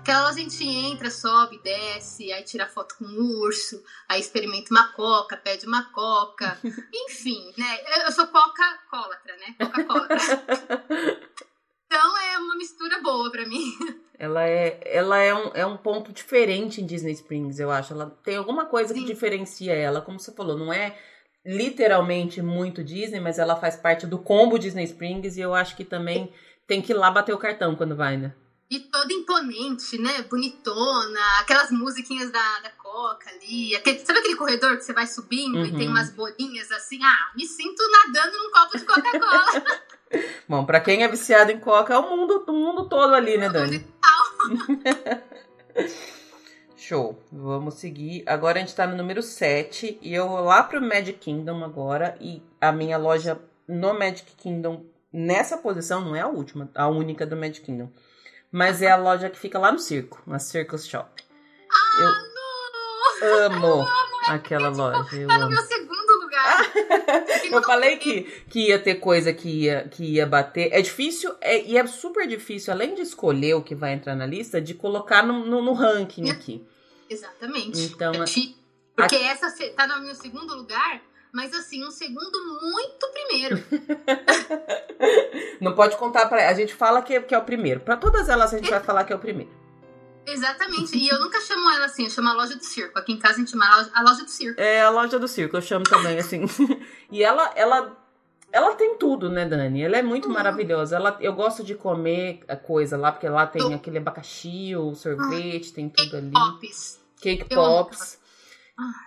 Aquela 0.04 0.28
a 0.28 0.32
gente 0.32 0.62
entra, 0.62 1.08
sobe, 1.08 1.58
desce, 1.64 2.30
aí 2.30 2.42
tira 2.42 2.68
foto 2.68 2.94
com 2.98 3.06
o 3.06 3.40
urso, 3.40 3.82
aí 4.06 4.20
experimenta 4.20 4.68
uma 4.70 4.92
coca, 4.92 5.34
pede 5.34 5.66
uma 5.66 5.90
coca, 5.92 6.58
enfim, 6.92 7.50
né? 7.56 7.78
Eu 8.04 8.12
sou 8.12 8.26
coca-colatra, 8.26 9.34
né? 9.38 9.54
Coca-cola. 9.58 10.06
então 11.88 12.18
é 12.18 12.36
uma 12.36 12.54
mistura 12.54 13.00
boa 13.00 13.32
para 13.32 13.46
mim. 13.46 13.64
Ela 14.18 14.46
é, 14.46 14.78
ela 14.84 15.18
é 15.18 15.34
um, 15.34 15.50
é 15.54 15.64
um 15.64 15.78
ponto 15.78 16.12
diferente 16.12 16.82
em 16.82 16.86
Disney 16.86 17.12
Springs, 17.12 17.58
eu 17.58 17.70
acho. 17.70 17.94
Ela 17.94 18.10
tem 18.22 18.36
alguma 18.36 18.66
coisa 18.66 18.92
Sim. 18.92 19.00
que 19.00 19.06
diferencia 19.06 19.72
ela, 19.72 20.02
como 20.02 20.20
você 20.20 20.34
falou, 20.34 20.58
não 20.58 20.70
é 20.70 20.98
literalmente 21.46 22.42
muito 22.42 22.84
Disney, 22.84 23.20
mas 23.20 23.38
ela 23.38 23.56
faz 23.56 23.74
parte 23.74 24.06
do 24.06 24.18
combo 24.18 24.58
Disney 24.58 24.84
Springs 24.84 25.38
e 25.38 25.40
eu 25.40 25.54
acho 25.54 25.74
que 25.74 25.84
também 25.84 26.30
tem 26.66 26.82
que 26.82 26.92
ir 26.92 26.94
lá 26.94 27.10
bater 27.10 27.34
o 27.34 27.38
cartão 27.38 27.74
quando 27.74 27.96
vai, 27.96 28.18
né? 28.18 28.34
E 28.70 28.80
toda 28.80 29.12
imponente, 29.12 29.98
né? 29.98 30.22
Bonitona, 30.22 31.20
aquelas 31.40 31.70
musiquinhas 31.70 32.30
da, 32.30 32.60
da 32.60 32.70
Coca 32.70 33.30
ali. 33.30 33.76
Aquele, 33.76 33.98
sabe 34.00 34.20
aquele 34.20 34.36
corredor 34.36 34.76
que 34.76 34.84
você 34.84 34.92
vai 34.92 35.06
subindo 35.06 35.58
uhum. 35.58 35.66
e 35.66 35.76
tem 35.76 35.86
uhum. 35.86 35.92
umas 35.92 36.10
bolinhas 36.10 36.70
assim? 36.72 36.98
Ah, 37.02 37.32
me 37.36 37.46
sinto 37.46 37.82
nadando 37.90 38.38
num 38.38 38.50
copo 38.50 38.78
de 38.78 38.84
Coca-Cola. 38.84 39.64
Bom, 40.48 40.64
pra 40.64 40.80
quem 40.80 41.02
é 41.02 41.08
viciado 41.08 41.50
em 41.50 41.60
Coca, 41.60 41.94
é 41.94 41.98
o 41.98 42.16
mundo, 42.16 42.44
o 42.46 42.52
mundo 42.52 42.88
todo 42.88 43.14
ali, 43.14 43.36
né, 43.36 43.48
Dani? 43.48 43.86
Show. 46.76 47.18
Vamos 47.32 47.74
seguir. 47.74 48.22
Agora 48.26 48.58
a 48.58 48.60
gente 48.60 48.74
tá 48.74 48.86
no 48.86 48.96
número 48.96 49.22
7 49.22 49.98
e 50.02 50.14
eu 50.14 50.28
vou 50.28 50.40
lá 50.40 50.62
pro 50.62 50.82
Magic 50.82 51.18
Kingdom 51.18 51.64
agora 51.64 52.16
e 52.20 52.42
a 52.60 52.70
minha 52.72 52.98
loja 52.98 53.40
no 53.66 53.98
Magic 53.98 54.34
Kingdom 54.36 54.84
nessa 55.12 55.56
posição 55.56 56.00
não 56.02 56.14
é 56.14 56.20
a 56.20 56.28
última, 56.28 56.70
a 56.74 56.88
única 56.88 57.26
do 57.26 57.36
Magic 57.36 57.62
Kingdom. 57.62 57.90
Mas 58.54 58.80
é 58.82 58.88
a 58.88 58.96
loja 58.96 59.28
que 59.28 59.36
fica 59.36 59.58
lá 59.58 59.72
no 59.72 59.80
circo, 59.80 60.22
na 60.24 60.38
Circus 60.38 60.86
Shop. 60.86 61.10
Ah, 61.68 62.02
eu 63.20 63.50
não. 63.50 63.56
amo, 63.56 63.66
eu 63.66 63.82
amo 63.82 63.88
aquela 64.28 64.68
loja. 64.68 65.16
Eu 65.16 65.26
tá 65.26 65.38
no 65.38 65.48
meu 65.48 65.62
segundo 65.62 66.22
lugar. 66.22 66.72
eu 67.50 67.62
falei 67.64 67.96
que, 67.96 68.22
que 68.48 68.68
ia 68.68 68.78
ter 68.78 68.94
coisa 69.00 69.32
que 69.32 69.64
ia, 69.64 69.88
que 69.88 70.04
ia 70.04 70.24
bater. 70.24 70.72
É 70.72 70.80
difícil, 70.80 71.34
é, 71.40 71.64
e 71.64 71.76
é 71.76 71.84
super 71.88 72.28
difícil, 72.28 72.72
além 72.72 72.94
de 72.94 73.02
escolher 73.02 73.54
o 73.54 73.62
que 73.62 73.74
vai 73.74 73.92
entrar 73.92 74.14
na 74.14 74.24
lista, 74.24 74.60
de 74.60 74.72
colocar 74.72 75.26
no, 75.26 75.44
no, 75.44 75.60
no 75.60 75.72
ranking 75.72 76.30
aqui. 76.30 76.64
Exatamente. 77.10 77.82
Então, 77.82 78.12
Porque 78.94 79.16
a... 79.16 79.32
essa 79.32 79.50
tá 79.74 79.88
no 79.88 80.00
meu 80.00 80.14
segundo 80.14 80.54
lugar, 80.54 81.02
mas 81.34 81.52
assim, 81.52 81.84
um 81.84 81.90
segundo 81.90 82.60
muito 82.62 83.08
primeiro. 83.08 83.56
Não 85.60 85.74
pode 85.74 85.96
contar 85.96 86.28
para 86.28 86.48
A 86.48 86.54
gente 86.54 86.72
fala 86.72 87.02
que, 87.02 87.20
que 87.22 87.34
é 87.34 87.38
o 87.38 87.42
primeiro. 87.42 87.80
Para 87.80 87.96
todas 87.96 88.28
elas 88.28 88.54
a 88.54 88.56
gente 88.56 88.70
vai 88.70 88.78
falar 88.78 89.02
que 89.02 89.12
é 89.12 89.16
o 89.16 89.18
primeiro. 89.18 89.50
Exatamente. 90.24 90.96
E 90.96 91.08
eu 91.08 91.18
nunca 91.18 91.40
chamo 91.40 91.68
ela 91.72 91.86
assim, 91.86 92.04
eu 92.04 92.10
chamo 92.10 92.28
a 92.28 92.34
loja 92.34 92.54
do 92.54 92.64
circo. 92.64 92.96
Aqui 92.96 93.12
em 93.12 93.18
casa 93.18 93.34
a 93.34 93.38
gente 93.38 93.50
chama 93.50 93.66
a 93.66 93.76
loja, 93.78 93.90
a 93.92 94.02
loja 94.02 94.22
do 94.22 94.30
circo. 94.30 94.60
É, 94.60 94.82
a 94.82 94.90
loja 94.90 95.18
do 95.18 95.26
circo, 95.26 95.56
eu 95.56 95.60
chamo 95.60 95.84
também, 95.84 96.16
assim. 96.18 96.44
e 97.10 97.24
ela, 97.24 97.52
ela, 97.56 97.96
ela 98.52 98.76
tem 98.76 98.96
tudo, 98.96 99.28
né, 99.28 99.44
Dani? 99.44 99.82
Ela 99.82 99.96
é 99.96 100.02
muito 100.02 100.28
uhum. 100.28 100.34
maravilhosa. 100.34 100.94
Ela, 100.94 101.18
eu 101.20 101.32
gosto 101.32 101.64
de 101.64 101.74
comer 101.74 102.44
a 102.46 102.54
coisa 102.54 102.96
lá, 102.96 103.10
porque 103.10 103.28
lá 103.28 103.44
tem 103.44 103.74
aquele 103.74 103.98
abacaxi, 103.98 104.76
o 104.76 104.94
sorvete, 104.94 105.72
tem 105.72 105.88
tudo 105.88 106.04
Cake 106.04 106.16
ali. 106.16 106.30
Pops. 106.30 107.00
Cake 107.20 107.46
eu 107.50 107.56
pops. 107.56 108.20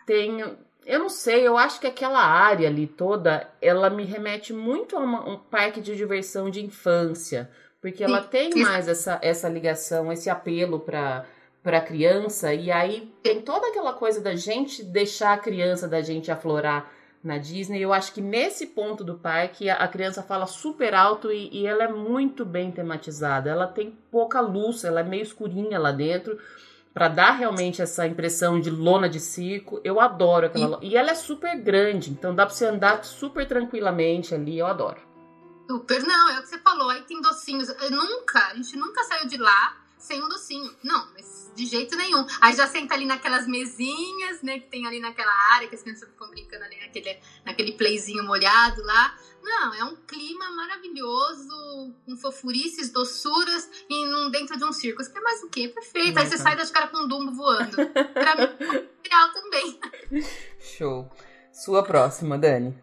Tem 0.06 0.58
eu 0.88 1.00
não 1.00 1.10
sei, 1.10 1.46
eu 1.46 1.58
acho 1.58 1.82
que 1.82 1.86
aquela 1.86 2.24
área 2.26 2.70
ali 2.70 2.88
toda, 2.88 3.46
ela 3.62 3.90
me 3.90 4.06
remete 4.06 4.54
muito 4.54 4.96
a 4.96 5.00
uma, 5.00 5.30
um 5.30 5.38
parque 5.38 5.82
de 5.82 5.98
diversão 5.98 6.50
de 6.50 6.66
infância, 6.66 7.52
porque 7.82 8.02
ela 8.04 8.24
Sim. 8.24 8.30
tem 8.30 8.56
mais 8.56 8.88
essa, 8.88 9.20
essa 9.22 9.50
ligação, 9.50 10.12
esse 10.12 10.30
apelo 10.30 10.80
para 10.80 11.26
para 11.62 11.82
criança 11.82 12.54
e 12.54 12.72
aí 12.72 13.14
tem 13.22 13.42
toda 13.42 13.68
aquela 13.68 13.92
coisa 13.92 14.22
da 14.22 14.34
gente 14.34 14.82
deixar 14.82 15.34
a 15.34 15.38
criança 15.38 15.86
da 15.86 16.00
gente 16.02 16.32
aflorar 16.32 16.90
na 17.22 17.38
Disney. 17.38 17.82
Eu 17.82 17.92
acho 17.92 18.14
que 18.14 18.22
nesse 18.22 18.68
ponto 18.68 19.04
do 19.04 19.16
parque 19.16 19.70
a, 19.70 19.86
criança 19.90 20.24
fala 20.24 20.46
super 20.46 20.94
alto 20.94 21.30
e, 21.30 21.50
e 21.52 21.68
ela 21.68 21.84
é 21.84 21.88
muito 21.90 22.46
bem 22.46 22.72
tematizada. 22.72 23.50
Ela 23.50 23.68
tem 23.68 23.92
pouca 24.10 24.40
luz, 24.40 24.86
ela 24.86 25.02
é 25.02 25.04
meio 25.04 25.24
escurinha 25.24 25.78
lá 25.78 25.92
dentro 25.92 26.40
para 26.98 27.10
dar 27.10 27.34
realmente 27.34 27.80
essa 27.80 28.08
impressão 28.08 28.60
de 28.60 28.72
lona 28.72 29.08
de 29.08 29.20
circo. 29.20 29.80
Eu 29.84 30.00
adoro 30.00 30.48
aquela 30.48 30.80
e... 30.82 30.94
e 30.94 30.98
ela 30.98 31.12
é 31.12 31.14
super 31.14 31.56
grande, 31.56 32.10
então 32.10 32.34
dá 32.34 32.44
para 32.44 32.56
você 32.56 32.66
andar 32.66 33.06
super 33.06 33.48
tranquilamente 33.48 34.34
ali, 34.34 34.58
eu 34.58 34.66
adoro. 34.66 35.00
Super, 35.70 36.02
não, 36.02 36.30
é 36.32 36.40
o 36.40 36.42
que 36.42 36.50
você 36.50 36.58
falou, 36.58 36.90
aí 36.90 37.04
tem 37.04 37.22
docinhos. 37.22 37.70
Eu 37.70 37.92
nunca, 37.92 38.48
a 38.48 38.56
gente 38.56 38.76
nunca 38.76 39.04
saiu 39.04 39.28
de 39.28 39.38
lá 39.38 39.78
sem 40.00 40.24
um 40.24 40.28
docinho. 40.28 40.74
Não, 40.84 41.08
mas 41.14 41.52
de 41.56 41.68
jeito 41.68 41.96
nenhum. 41.96 42.26
Aí 42.42 42.56
já 42.56 42.66
senta 42.66 42.96
ali 42.96 43.06
naquelas 43.06 43.46
mesinhas, 43.46 44.42
né, 44.42 44.58
que 44.58 44.68
tem 44.68 44.88
ali 44.88 45.00
naquela 45.00 45.34
área 45.54 45.68
que 45.68 45.76
as 45.76 45.84
crianças 45.84 46.10
ficam 46.10 46.32
brincando 46.32 46.64
ali 46.64 46.80
naquele, 46.80 47.20
naquele 47.46 47.74
playzinho 47.74 48.24
molhado 48.24 48.82
lá. 48.82 49.16
Não, 49.48 49.74
é 49.74 49.84
um 49.86 49.96
clima 49.96 50.52
maravilhoso, 50.52 51.96
com 52.06 52.18
fofurices, 52.18 52.92
doçuras 52.92 53.70
e 53.90 54.06
num, 54.06 54.30
dentro 54.30 54.58
de 54.58 54.66
um 54.66 54.74
circo. 54.74 55.02
Você 55.02 55.10
quer 55.10 55.22
mais 55.22 55.42
o 55.42 55.50
quê? 55.50 55.70
Perfeito. 55.70 56.20
Aí 56.20 56.28
você 56.28 56.38
sai 56.38 56.58
das 56.58 56.70
caras 56.70 56.92
com 56.92 56.98
um 56.98 57.08
dumbo 57.08 57.32
voando. 57.32 57.78
pra 58.14 58.36
mim, 58.36 58.50
é 58.60 59.10
real 59.10 59.32
também. 59.32 59.80
Show. 60.60 61.10
Sua 61.54 61.82
próxima, 61.82 62.38
Dani. 62.38 62.78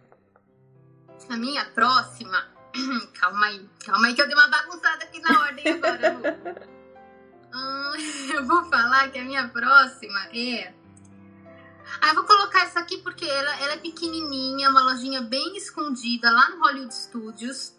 A 1.29 1.37
minha 1.37 1.67
próxima. 1.67 2.47
calma 3.21 3.47
aí, 3.47 3.69
calma 3.85 4.07
aí 4.07 4.15
que 4.15 4.23
eu 4.23 4.27
dei 4.27 4.35
uma 4.35 4.49
bagunçada 4.49 5.05
aqui 5.05 5.21
na 5.21 5.41
ordem 5.43 5.69
agora, 5.69 6.19
hum, 7.53 7.93
Eu 8.35 8.47
vou 8.47 8.65
falar 8.65 9.11
que 9.11 9.19
a 9.19 9.25
minha 9.25 9.49
próxima 9.49 10.19
é 10.33 10.73
ah, 12.01 12.09
eu 12.09 12.15
vou 12.15 12.25
colocar 12.25 12.44
essa 12.63 12.81
aqui 12.81 12.99
porque 12.99 13.25
ela, 13.25 13.61
ela 13.61 13.73
é 13.73 13.77
pequenininha, 13.77 14.71
uma 14.71 14.83
lojinha 14.83 15.23
bem 15.23 15.57
escondida 15.57 16.31
lá 16.31 16.51
no 16.51 16.61
Hollywood 16.61 16.95
Studios. 16.95 17.73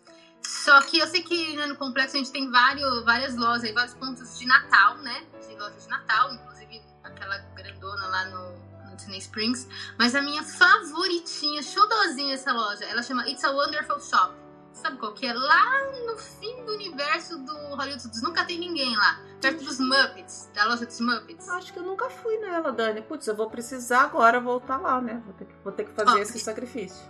Só 0.43 0.79
que 0.81 0.99
eu 0.99 1.07
sei 1.07 1.23
que 1.23 1.55
né, 1.55 1.65
no 1.65 1.75
complexo 1.75 2.15
a 2.15 2.19
gente 2.19 2.31
tem 2.31 2.49
vários, 2.51 3.03
várias 3.03 3.35
lojas, 3.35 3.73
vários 3.73 3.95
pontos 3.95 4.37
de 4.37 4.45
Natal, 4.45 4.97
né? 4.99 5.25
De 5.47 5.55
lojas 5.55 5.83
de 5.83 5.89
Natal, 5.89 6.33
inclusive 6.33 6.81
aquela 7.03 7.37
grandona 7.55 8.07
lá 8.07 8.25
no, 8.25 8.89
no 8.89 8.95
Disney 8.95 9.17
Springs. 9.17 9.67
Mas 9.97 10.13
a 10.13 10.21
minha 10.21 10.43
favoritinha, 10.43 11.63
showdozinha 11.63 12.33
essa 12.33 12.51
loja, 12.51 12.85
ela 12.85 13.01
chama 13.01 13.27
It's 13.27 13.43
a 13.43 13.51
Wonderful 13.51 13.99
Shop. 13.99 14.44
Sabe 14.85 14.97
qual 14.99 15.13
que 15.13 15.25
é? 15.25 15.33
Lá 15.33 15.91
no 16.05 16.15
fim 16.15 16.63
do 16.63 16.73
universo 16.73 17.39
do 17.39 17.55
Hollywood 17.75 17.99
Studios. 18.01 18.21
Nunca 18.21 18.45
tem 18.45 18.59
ninguém 18.59 18.95
lá. 18.95 19.19
Perto 19.41 19.63
dos 19.63 19.79
Muppets, 19.79 20.47
da 20.53 20.65
loja 20.65 20.85
dos 20.85 20.99
Muppets. 20.99 21.49
Acho 21.49 21.73
que 21.73 21.79
eu 21.79 21.83
nunca 21.83 22.07
fui 22.07 22.37
nela, 22.37 22.71
Dani. 22.71 23.01
Putz, 23.01 23.25
eu 23.25 23.35
vou 23.35 23.49
precisar 23.49 24.01
agora 24.01 24.39
voltar 24.39 24.77
lá, 24.77 25.01
né? 25.01 25.23
Vou 25.25 25.33
ter 25.33 25.45
que, 25.45 25.55
vou 25.63 25.73
ter 25.73 25.85
que 25.85 25.91
fazer 25.91 26.19
esse 26.19 26.37
sacrifício. 26.37 27.03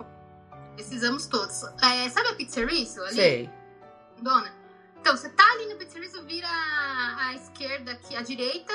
Precisamos 0.76 1.28
todos. 1.28 1.64
É, 1.84 2.08
sabe 2.08 2.30
a 2.30 2.36
pizzeriço 2.36 3.02
ali? 3.02 3.14
Sei. 3.14 3.50
Dona? 4.22 4.54
Então, 5.02 5.18
você 5.18 5.28
tá 5.28 5.44
ali 5.56 5.66
no 5.66 5.76
pizzeriço, 5.76 6.24
vira 6.24 6.48
à 6.48 7.34
esquerda 7.34 7.92
aqui, 7.92 8.16
à 8.16 8.22
direita. 8.22 8.74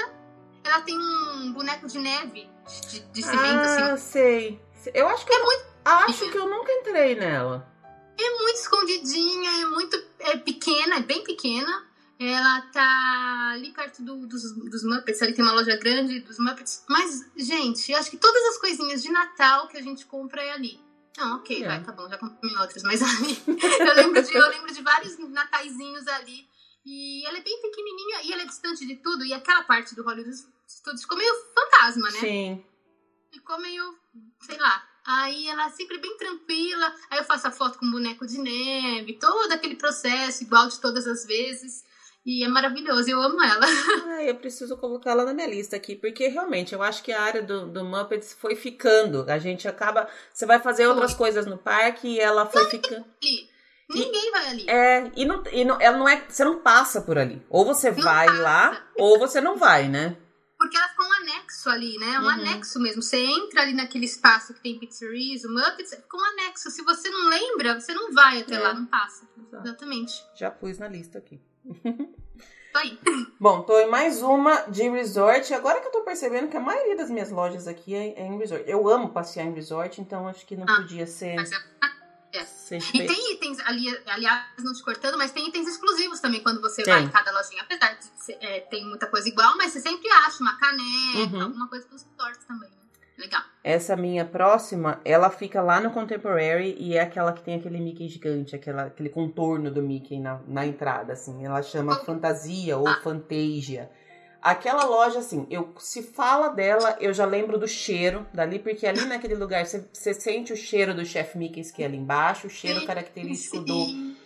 Ela 0.62 0.82
tem 0.82 0.98
um 0.98 1.54
boneco 1.54 1.86
de 1.86 1.98
neve, 1.98 2.50
de, 2.90 3.00
de 3.00 3.22
cimento, 3.22 3.66
ah, 3.66 3.92
assim. 3.94 3.96
sei. 3.96 4.64
Eu 4.92 5.08
acho 5.08 5.24
que... 5.24 5.32
É 5.32 5.40
eu, 5.40 5.44
muito... 5.46 5.64
Acho 5.86 6.30
que 6.30 6.36
eu 6.36 6.50
nunca 6.50 6.70
entrei 6.70 7.14
nela. 7.14 7.69
É 8.22 8.38
muito 8.38 8.56
escondidinha, 8.56 9.62
é 9.62 9.66
muito 9.66 10.02
é 10.18 10.36
pequena, 10.36 10.96
é 10.96 11.00
bem 11.00 11.24
pequena. 11.24 11.88
Ela 12.18 12.60
tá 12.70 13.52
ali 13.54 13.72
perto 13.72 14.02
do, 14.02 14.26
dos, 14.26 14.42
dos 14.52 14.84
Muppets, 14.84 15.22
ali 15.22 15.32
tem 15.32 15.42
uma 15.42 15.54
loja 15.54 15.74
grande 15.76 16.20
dos 16.20 16.38
Muppets. 16.38 16.84
Mas, 16.86 17.26
gente, 17.34 17.90
eu 17.90 17.98
acho 17.98 18.10
que 18.10 18.18
todas 18.18 18.42
as 18.48 18.58
coisinhas 18.58 19.02
de 19.02 19.10
Natal 19.10 19.68
que 19.68 19.78
a 19.78 19.82
gente 19.82 20.04
compra 20.04 20.42
é 20.42 20.52
ali. 20.52 20.78
Não, 21.16 21.36
ok, 21.36 21.62
é. 21.62 21.66
vai, 21.66 21.82
tá 21.82 21.92
bom, 21.92 22.08
já 22.08 22.18
comprei 22.18 22.54
outras, 22.58 22.82
mas 22.82 23.02
ali. 23.02 23.38
eu, 23.46 23.94
lembro 23.94 24.22
de, 24.22 24.34
eu 24.34 24.48
lembro 24.48 24.72
de 24.72 24.82
vários 24.82 25.18
nataizinhos 25.30 26.06
ali. 26.08 26.46
E 26.84 27.26
ela 27.26 27.38
é 27.38 27.42
bem 27.42 27.60
pequenininha 27.60 28.22
e 28.24 28.32
ela 28.32 28.42
é 28.42 28.46
distante 28.46 28.86
de 28.86 28.96
tudo. 28.96 29.24
E 29.24 29.32
aquela 29.32 29.62
parte 29.62 29.94
do 29.94 30.02
Hollywood 30.02 30.36
Studios 30.68 31.02
ficou 31.02 31.16
meio 31.16 31.34
fantasma, 31.54 32.10
né? 32.10 32.20
Sim. 32.20 32.64
Ficou 33.32 33.58
meio, 33.60 33.98
sei 34.40 34.58
lá, 34.58 34.89
Aí 35.06 35.48
ela 35.48 35.66
é 35.66 35.70
sempre 35.70 35.98
bem 35.98 36.16
tranquila. 36.16 36.94
Aí 37.10 37.18
eu 37.18 37.24
faço 37.24 37.48
a 37.48 37.50
foto 37.50 37.78
com 37.78 37.90
boneco 37.90 38.26
de 38.26 38.38
neve, 38.38 39.18
todo 39.18 39.52
aquele 39.52 39.76
processo, 39.76 40.42
igual 40.42 40.68
de 40.68 40.80
todas 40.80 41.06
as 41.06 41.24
vezes. 41.26 41.84
E 42.24 42.44
é 42.44 42.48
maravilhoso, 42.48 43.08
eu 43.08 43.20
amo 43.20 43.42
ela. 43.42 43.66
Ah, 44.10 44.22
eu 44.24 44.34
preciso 44.34 44.76
colocá-la 44.76 45.24
na 45.24 45.32
minha 45.32 45.46
lista 45.46 45.76
aqui, 45.76 45.96
porque 45.96 46.28
realmente 46.28 46.74
eu 46.74 46.82
acho 46.82 47.02
que 47.02 47.12
a 47.12 47.22
área 47.22 47.42
do, 47.42 47.66
do 47.66 47.84
Muppets 47.84 48.36
foi 48.38 48.54
ficando. 48.54 49.24
A 49.28 49.38
gente 49.38 49.66
acaba. 49.66 50.08
Você 50.32 50.44
vai 50.44 50.58
fazer 50.58 50.86
outras 50.86 51.14
coisas 51.14 51.46
no 51.46 51.56
parque 51.56 52.08
e 52.08 52.20
ela 52.20 52.44
foi 52.44 52.66
ficando. 52.66 53.04
Ninguém 53.88 54.28
e, 54.28 54.30
vai 54.30 54.48
ali. 54.48 54.70
É, 54.70 55.10
e, 55.16 55.24
não, 55.24 55.42
e 55.50 55.64
não, 55.64 55.80
ela 55.80 55.96
não 55.96 56.08
é. 56.08 56.22
Você 56.28 56.44
não 56.44 56.60
passa 56.60 57.00
por 57.00 57.18
ali. 57.18 57.42
Ou 57.48 57.64
você 57.64 57.90
não 57.90 58.02
vai 58.02 58.26
passa. 58.26 58.42
lá, 58.42 58.88
ou 58.96 59.18
você 59.18 59.40
não 59.40 59.56
vai, 59.56 59.88
né? 59.88 60.16
Porque 60.60 60.76
ela 60.76 60.88
ficou 60.90 61.06
um 61.06 61.12
anexo 61.14 61.70
ali, 61.70 61.96
né? 61.96 62.18
Um 62.18 62.24
uhum. 62.24 62.28
anexo 62.28 62.78
mesmo. 62.78 63.00
Você 63.00 63.16
entra 63.16 63.62
ali 63.62 63.72
naquele 63.72 64.04
espaço 64.04 64.52
que 64.52 64.60
tem 64.60 64.78
pizzerias, 64.78 65.42
o 65.42 65.48
Muppets, 65.50 65.94
fica 65.94 66.16
um 66.18 66.22
anexo. 66.22 66.70
Se 66.70 66.82
você 66.82 67.08
não 67.08 67.30
lembra, 67.30 67.80
você 67.80 67.94
não 67.94 68.12
vai 68.12 68.42
até 68.42 68.56
é. 68.56 68.58
lá, 68.58 68.74
não 68.74 68.84
passa. 68.84 69.26
Exato. 69.38 69.66
Exatamente. 69.66 70.22
Já 70.34 70.50
pus 70.50 70.78
na 70.78 70.86
lista 70.86 71.16
aqui. 71.16 71.40
Tô 72.74 72.78
aí. 72.78 72.98
Bom, 73.40 73.62
tô 73.62 73.80
em 73.80 73.88
mais 73.88 74.20
uma 74.20 74.64
de 74.68 74.86
resort. 74.90 75.54
Agora 75.54 75.80
que 75.80 75.86
eu 75.86 75.92
tô 75.92 76.02
percebendo 76.02 76.48
que 76.48 76.58
a 76.58 76.60
maioria 76.60 76.94
das 76.94 77.10
minhas 77.10 77.30
lojas 77.30 77.66
aqui 77.66 77.94
é, 77.94 78.20
é 78.20 78.26
em 78.26 78.36
resort. 78.36 78.62
Eu 78.68 78.86
amo 78.86 79.08
passear 79.14 79.46
em 79.46 79.54
resort, 79.54 79.98
então 79.98 80.28
acho 80.28 80.44
que 80.44 80.56
não 80.56 80.66
ah, 80.68 80.76
podia 80.76 81.06
ser. 81.06 81.36
Mas 81.36 81.50
é 81.50 81.56
é. 82.32 82.46
E 82.94 83.06
tem 83.06 83.34
itens, 83.34 83.58
ali, 83.60 83.88
aliás, 84.06 84.44
não 84.58 84.72
te 84.72 84.82
cortando, 84.82 85.18
mas 85.18 85.32
tem 85.32 85.48
itens 85.48 85.66
exclusivos 85.68 86.20
também 86.20 86.42
quando 86.42 86.60
você 86.60 86.82
tem. 86.82 86.94
vai 86.94 87.02
em 87.02 87.08
cada 87.08 87.32
lojinha. 87.32 87.62
Apesar 87.62 87.94
de 87.94 88.04
ser, 88.22 88.38
é, 88.40 88.60
tem 88.60 88.86
muita 88.86 89.06
coisa 89.06 89.28
igual, 89.28 89.56
mas 89.56 89.72
você 89.72 89.80
sempre 89.80 90.08
acha 90.10 90.42
uma 90.42 90.56
caneca, 90.56 91.36
uhum. 91.36 91.42
alguma 91.42 91.68
coisa 91.68 91.86
para 91.86 91.96
os 91.96 92.04
tortos 92.16 92.44
também. 92.44 92.70
Né? 92.70 92.76
Legal. 93.18 93.42
Essa 93.62 93.96
minha 93.96 94.24
próxima, 94.24 95.00
ela 95.04 95.28
fica 95.28 95.60
lá 95.60 95.80
no 95.80 95.90
Contemporary 95.90 96.74
e 96.78 96.96
é 96.96 97.02
aquela 97.02 97.32
que 97.32 97.42
tem 97.42 97.56
aquele 97.56 97.78
Mickey 97.78 98.08
gigante, 98.08 98.56
aquela, 98.56 98.84
aquele 98.84 99.10
contorno 99.10 99.70
do 99.70 99.82
Mickey 99.82 100.18
na, 100.18 100.40
na 100.46 100.64
entrada, 100.66 101.12
assim. 101.12 101.44
Ela 101.44 101.62
chama 101.62 101.96
Fantasia 101.96 102.78
ou 102.78 102.88
Ah. 102.88 102.98
Fantasia. 103.02 103.90
Aquela 104.42 104.84
loja, 104.84 105.18
assim, 105.18 105.46
eu 105.50 105.72
se 105.78 106.02
fala 106.02 106.48
dela, 106.48 106.96
eu 107.00 107.12
já 107.12 107.26
lembro 107.26 107.58
do 107.58 107.68
cheiro 107.68 108.26
dali, 108.32 108.58
porque 108.58 108.86
ali 108.86 109.04
naquele 109.04 109.34
lugar 109.34 109.66
você, 109.66 110.14
sente 110.14 110.52
o 110.52 110.56
cheiro 110.56 110.94
do 110.94 111.04
Chef 111.04 111.36
Mickey's 111.36 111.70
que 111.70 111.82
é 111.82 111.86
ali 111.86 111.98
embaixo, 111.98 112.46
o 112.46 112.50
cheiro 112.50 112.80
Sim, 112.80 112.86
característico 112.86 113.60
do 113.60 113.84
Sim. 113.84 114.16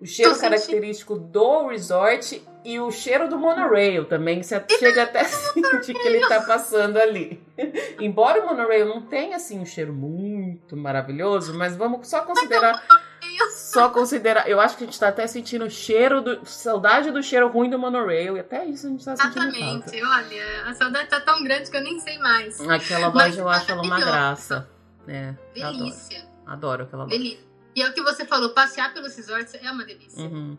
o 0.00 0.06
cheiro 0.06 0.32
Tô 0.32 0.36
sentindo. 0.36 0.50
característico 0.50 1.14
do 1.16 1.68
resort 1.68 2.42
e 2.64 2.78
o 2.78 2.90
cheiro 2.90 3.28
do 3.28 3.38
monorail 3.38 4.04
também. 4.04 4.42
Você 4.42 4.62
chega 4.78 5.04
até 5.04 5.20
a 5.20 5.24
sentir 5.24 5.94
que 5.94 6.06
ele 6.06 6.20
tá 6.28 6.42
passando 6.42 6.98
ali. 6.98 7.40
Embora 7.98 8.42
o 8.42 8.46
monorail 8.46 8.86
não 8.86 9.00
tenha 9.02 9.36
assim 9.36 9.58
um 9.58 9.64
cheiro 9.66 9.92
muito 9.92 10.76
maravilhoso, 10.76 11.54
mas 11.54 11.74
vamos 11.76 12.06
só 12.08 12.20
considerar. 12.22 12.82
Só 13.72 13.88
considerar. 13.90 14.48
Eu 14.48 14.60
acho 14.60 14.76
que 14.76 14.84
a 14.84 14.86
gente 14.86 14.98
tá 14.98 15.08
até 15.08 15.26
sentindo 15.26 15.64
o 15.64 15.70
cheiro 15.70 16.20
do. 16.20 16.44
Saudade 16.44 17.10
do 17.10 17.22
cheiro 17.22 17.48
ruim 17.48 17.70
do 17.70 17.78
monorail. 17.78 18.36
E 18.36 18.40
até 18.40 18.64
isso 18.66 18.86
a 18.86 18.90
gente 18.90 19.04
tá 19.04 19.16
sentindo 19.16 19.34
falta. 19.34 19.56
Exatamente. 19.58 20.02
Olha, 20.04 20.66
a 20.70 20.74
saudade 20.74 21.08
tá 21.08 21.20
tão 21.20 21.42
grande 21.42 21.70
que 21.70 21.76
eu 21.76 21.82
nem 21.82 21.98
sei 22.00 22.18
mais. 22.18 22.60
Aquela 22.60 23.08
loja 23.08 23.40
eu 23.40 23.48
acho 23.48 23.70
ela 23.72 23.82
uma 23.82 23.98
graça. 23.98 24.68
É, 25.08 25.34
eu 25.56 25.66
adoro. 25.66 25.78
Delícia. 25.84 26.28
Adoro 26.46 26.82
aquela 26.84 27.04
loja. 27.04 27.16
Delícia. 27.16 27.44
E 27.74 27.82
é 27.82 27.88
o 27.88 27.94
que 27.94 28.02
você 28.02 28.26
falou, 28.26 28.50
passear 28.50 28.92
pelos 28.92 29.16
resorts 29.16 29.54
é 29.54 29.70
uma 29.70 29.84
delícia. 29.84 30.22
Uhum. 30.22 30.58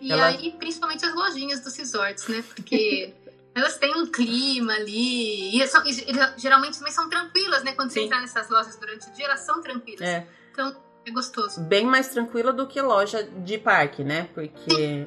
E 0.00 0.10
Ela- 0.10 0.26
aí, 0.26 0.50
principalmente 0.58 1.06
as 1.06 1.14
lojinhas 1.14 1.60
dos 1.60 1.76
resorts, 1.76 2.26
né? 2.26 2.42
Porque 2.42 3.14
elas 3.54 3.78
têm 3.78 3.94
um 3.96 4.06
clima 4.10 4.72
ali. 4.72 5.62
E, 5.62 5.66
são- 5.68 5.86
e 5.86 5.92
ge- 5.92 6.06
geralmente 6.36 6.76
também 6.78 6.92
são 6.92 7.08
tranquilas, 7.08 7.62
né? 7.62 7.70
Quando 7.72 7.90
você 7.90 8.00
Sim. 8.00 8.06
entrar 8.06 8.20
nessas 8.20 8.50
lojas 8.50 8.76
durante 8.76 9.08
o 9.08 9.12
dia, 9.12 9.26
elas 9.26 9.40
são 9.40 9.62
tranquilas. 9.62 10.00
É. 10.00 10.26
Então, 10.50 10.74
é 11.06 11.10
gostoso. 11.10 11.60
bem 11.62 11.84
mais 11.86 12.08
tranquila 12.08 12.52
do 12.52 12.66
que 12.66 12.80
loja 12.80 13.22
de 13.22 13.58
parque, 13.58 14.02
né? 14.04 14.28
Porque 14.34 15.06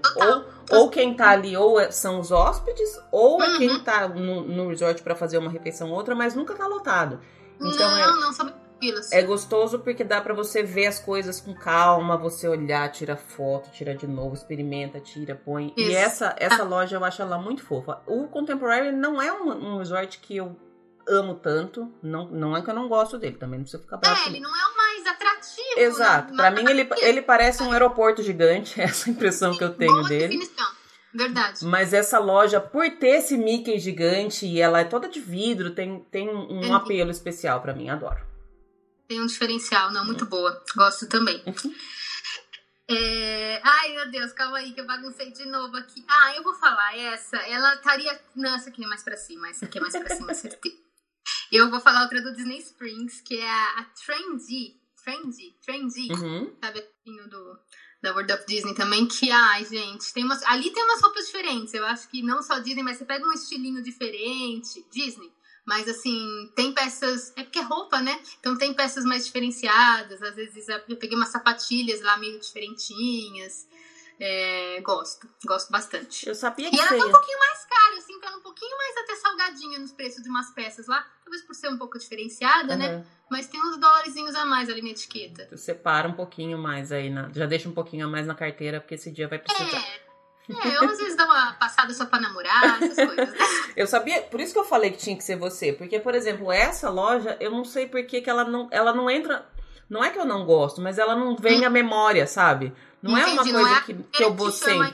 ou, 0.72 0.80
ou 0.80 0.90
quem 0.90 1.14
tá 1.16 1.30
ali 1.30 1.56
ou 1.56 1.80
é- 1.80 1.92
são 1.92 2.20
os 2.20 2.32
hóspedes, 2.32 3.00
ou 3.12 3.42
é 3.42 3.48
Uhum. 3.52 3.58
quem 3.58 3.80
tá 3.80 4.08
no, 4.08 4.42
no 4.44 4.70
resort 4.70 5.02
pra 5.04 5.16
fazer 5.16 5.38
uma 5.38 5.50
refeição 5.52 5.90
ou 5.92 5.96
outra, 5.96 6.14
mas 6.16 6.36
nunca 6.36 6.54
tá 6.54 6.68
lotado. 6.68 7.20
Então 7.60 7.90
não, 7.98 8.20
não 8.22 8.34
são 8.34 8.48
tranquilas. 8.50 9.12
É 9.14 9.22
gostoso 9.22 9.80
porque 9.80 10.04
dá 10.04 10.20
pra 10.20 10.34
você 10.34 10.62
ver 10.62 10.88
as 10.88 11.00
coisas 11.00 11.40
com 11.40 11.54
calma, 11.54 12.18
você 12.18 12.48
olhar, 12.48 12.92
tira 12.92 13.16
foto, 13.16 13.72
tira 13.72 13.96
de 13.96 14.06
novo, 14.06 14.34
experimenta, 14.36 15.00
tira, 15.00 15.34
põe. 15.34 15.74
E 15.78 15.84
Isso. 15.84 15.96
essa 15.98 16.36
essa 16.38 16.64
loja 16.64 16.98
eu 16.98 17.06
acho 17.06 17.22
ela 17.22 17.38
muito 17.38 17.64
fofa. 17.64 18.02
O 18.06 18.28
Contemporary 18.28 18.92
não 18.92 19.22
é 19.22 19.32
um, 19.32 19.76
um 19.76 19.78
resort 19.78 20.20
que 20.20 20.36
eu 20.36 20.58
amo 21.08 21.36
tanto, 21.36 21.94
não, 22.02 22.28
não 22.30 22.56
é 22.58 22.62
que 22.62 22.70
eu 22.70 22.74
não 22.74 22.88
gosto 22.88 23.18
dele, 23.18 23.38
também 23.38 23.60
não 23.60 23.64
precisa 23.64 23.82
ficar 23.84 23.98
bravo 23.98 24.22
É, 24.22 24.28
ele 24.28 24.40
não 24.40 24.50
é 24.50 24.66
o 24.74 24.78
mais 24.78 25.06
atrativo. 25.08 25.78
Exato. 25.80 26.32
né? 26.34 26.38
Pra 26.38 26.52
Mas- 26.52 26.64
mim, 26.64 26.70
ele, 26.70 26.90
ele 27.02 27.22
parece 27.22 27.62
um 27.64 27.72
aeroporto 27.72 28.22
gigante. 28.24 28.80
Essa 28.82 29.10
é 29.10 29.14
impressão 29.14 29.58
que 29.58 29.64
eu 29.64 29.74
tenho 29.74 30.04
dele. 30.04 30.28
definição. 30.30 30.68
Verdade. 31.14 31.64
Mas 31.66 31.94
essa 31.94 32.20
loja, 32.20 32.60
por 32.60 32.90
ter 32.98 33.20
esse 33.20 33.38
Mickey 33.38 33.80
gigante 33.80 34.46
e 34.46 34.60
ela 34.60 34.82
é 34.82 34.84
toda 34.84 35.08
de 35.08 35.22
vidro, 35.22 35.72
tem, 35.72 36.00
tem 36.12 36.28
um 36.30 36.62
Uhum. 36.66 36.76
apelo 36.76 37.10
especial 37.10 37.62
pra 37.62 37.74
mim. 37.74 37.90
Adoro. 37.90 38.20
Tem 39.08 39.22
um 39.22 39.26
diferencial, 39.26 39.92
não, 39.94 40.04
muito 40.04 40.26
boa. 40.26 40.62
Gosto 40.76 41.08
também. 41.08 41.42
Uhum. 41.46 41.54
É, 42.88 43.60
Ai, 43.64 43.96
meu 43.96 44.12
Deus, 44.12 44.32
calma 44.34 44.58
aí 44.60 44.72
que 44.72 44.80
eu 44.80 44.86
baguncei 44.86 45.32
de 45.32 45.44
novo 45.48 45.76
aqui. 45.76 46.06
Ah, 46.08 46.36
eu 46.36 46.44
vou 46.44 46.54
falar 46.54 46.96
essa. 46.96 47.36
Ela 47.38 47.74
estaria. 47.74 48.20
Não, 48.36 48.54
essa 48.54 48.70
aqui 48.70 48.84
é 48.84 48.88
mais 48.88 49.02
pra 49.04 49.18
cima. 49.18 49.50
Essa 49.50 49.66
aqui 49.66 49.80
é 49.80 49.82
mais 49.82 49.98
pra 49.98 50.16
cima, 50.16 50.34
certeza. 50.36 50.76
Eu 51.52 51.70
vou 51.70 51.80
falar 51.80 52.04
outra 52.04 52.22
do 52.22 52.34
Disney 52.34 52.60
Springs, 52.60 53.22
que 53.22 53.38
é 53.38 53.50
a, 53.50 53.80
a 53.80 53.84
Trendy. 54.06 54.80
Trendy, 55.04 55.56
Trendy. 55.64 56.12
Uhum. 56.12 56.56
Sabe, 56.64 56.80
assim, 56.80 57.30
do, 57.30 57.60
da 58.02 58.12
World 58.14 58.34
of 58.34 58.46
Disney 58.48 58.74
também, 58.74 59.08
que, 59.08 59.32
ai, 59.32 59.66
gente, 59.66 60.14
tem 60.14 60.24
umas, 60.24 60.42
ali 60.44 60.72
tem 60.72 60.84
umas 60.84 61.02
roupas 61.02 61.26
diferentes. 61.26 61.74
Eu 61.74 61.86
acho 61.86 62.08
que 62.10 62.22
não 62.22 62.42
só 62.42 62.60
Disney, 62.60 62.84
mas 62.84 62.98
você 62.98 63.06
pega 63.06 63.26
um 63.26 63.34
estilinho 63.34 63.82
diferente, 63.82 64.86
Disney. 64.92 65.32
Mas, 65.66 65.88
assim, 65.88 66.52
tem 66.56 66.72
peças. 66.74 67.34
É 67.36 67.44
porque 67.44 67.58
é 67.58 67.64
roupa, 67.64 68.00
né? 68.00 68.22
Então 68.40 68.56
tem 68.56 68.74
peças 68.74 69.04
mais 69.04 69.26
diferenciadas. 69.26 70.22
Às 70.22 70.36
vezes 70.36 70.68
eu 70.70 70.98
peguei 70.98 71.18
umas 71.18 71.30
sapatilhas 71.30 72.02
lá 72.02 72.18
meio 72.18 72.40
diferentinhas. 72.40 73.68
É, 74.20 74.80
gosto, 74.82 75.28
gosto 75.44 75.72
bastante. 75.72 76.28
Eu 76.28 76.36
sabia 76.36 76.70
que 76.70 76.76
E 76.76 76.80
ela 76.80 76.88
tá 76.88 77.06
um 77.06 77.12
pouquinho 77.12 77.40
mais 77.40 77.66
cara, 77.66 78.02
sinto 78.02 78.26
ela 78.26 78.38
um 78.38 78.42
pouquinho 78.42 78.78
mais 78.78 78.98
até 79.46 79.56
salgadinha 79.56 79.80
nos 79.80 79.92
preços 79.92 80.24
de 80.24 80.30
umas 80.30 80.50
peças 80.52 80.88
lá. 80.88 81.06
Talvez 81.24 81.44
por 81.44 81.56
ser 81.56 81.70
um 81.70 81.78
pouco 81.78 81.98
diferenciada, 81.98 82.76
né? 82.76 82.96
Uhum. 82.96 83.04
Mas 83.30 83.48
tem 83.48 83.60
uns 83.62 83.78
dólarzinhos 83.78 84.36
a 84.36 84.46
mais 84.46 84.70
ali 84.70 84.82
na 84.82 84.90
etiqueta. 84.90 85.46
Tu 85.46 85.58
separa 85.58 86.08
um 86.08 86.14
pouquinho 86.14 86.58
mais 86.58 86.92
aí, 86.92 87.10
na... 87.10 87.30
já 87.30 87.46
deixa 87.46 87.68
um 87.70 87.74
pouquinho 87.74 88.06
a 88.06 88.10
mais 88.10 88.28
na 88.28 88.36
carteira, 88.36 88.80
porque 88.80 88.96
esse 88.96 89.12
dia 89.12 89.28
vai 89.28 89.40
precisar. 89.40 89.78
É. 89.78 90.06
É, 90.48 90.78
eu 90.78 90.84
às 90.84 91.00
vezes 91.00 91.18
dou 91.18 91.26
uma 91.26 91.54
passada 91.54 91.92
só 91.92 92.06
pra 92.06 92.20
namorar, 92.20 92.80
essas 92.84 93.08
coisas. 93.08 93.32
né? 93.32 93.38
Eu 93.76 93.88
sabia, 93.88 94.22
por 94.22 94.40
isso 94.40 94.54
que 94.54 94.60
eu 94.60 94.64
falei 94.64 94.92
que 94.92 94.98
tinha 94.98 95.18
que 95.18 95.24
ser 95.24 95.36
você. 95.36 95.74
Porque, 95.74 96.00
por 96.00 96.14
exemplo, 96.14 96.52
essa 96.52 96.90
loja, 96.90 97.36
eu 97.42 97.50
não 97.50 97.66
sei 97.66 97.88
por 97.88 98.02
que 98.06 98.22
que 98.22 98.30
ela 98.30 98.46
não, 98.46 98.68
ela 98.72 98.94
não 98.94 99.10
entra. 99.10 99.46
Não 99.90 100.04
é 100.04 100.12
que 100.12 100.20
eu 100.20 100.26
não 100.26 100.46
gosto, 100.46 100.80
mas 100.82 101.00
ela 101.00 101.16
não 101.16 101.36
vem 101.36 101.66
à 101.66 101.70
memória, 101.70 102.28
sabe? 102.28 102.72
Não 103.02 103.18
é 103.18 103.26
uma 103.26 103.42
Entendi, 103.42 103.52
coisa 103.52 103.76
é 103.76 103.82
que, 103.82 103.94
que 103.96 104.24
eu 104.24 104.34
vou 104.34 104.52
sempre. 104.52 104.94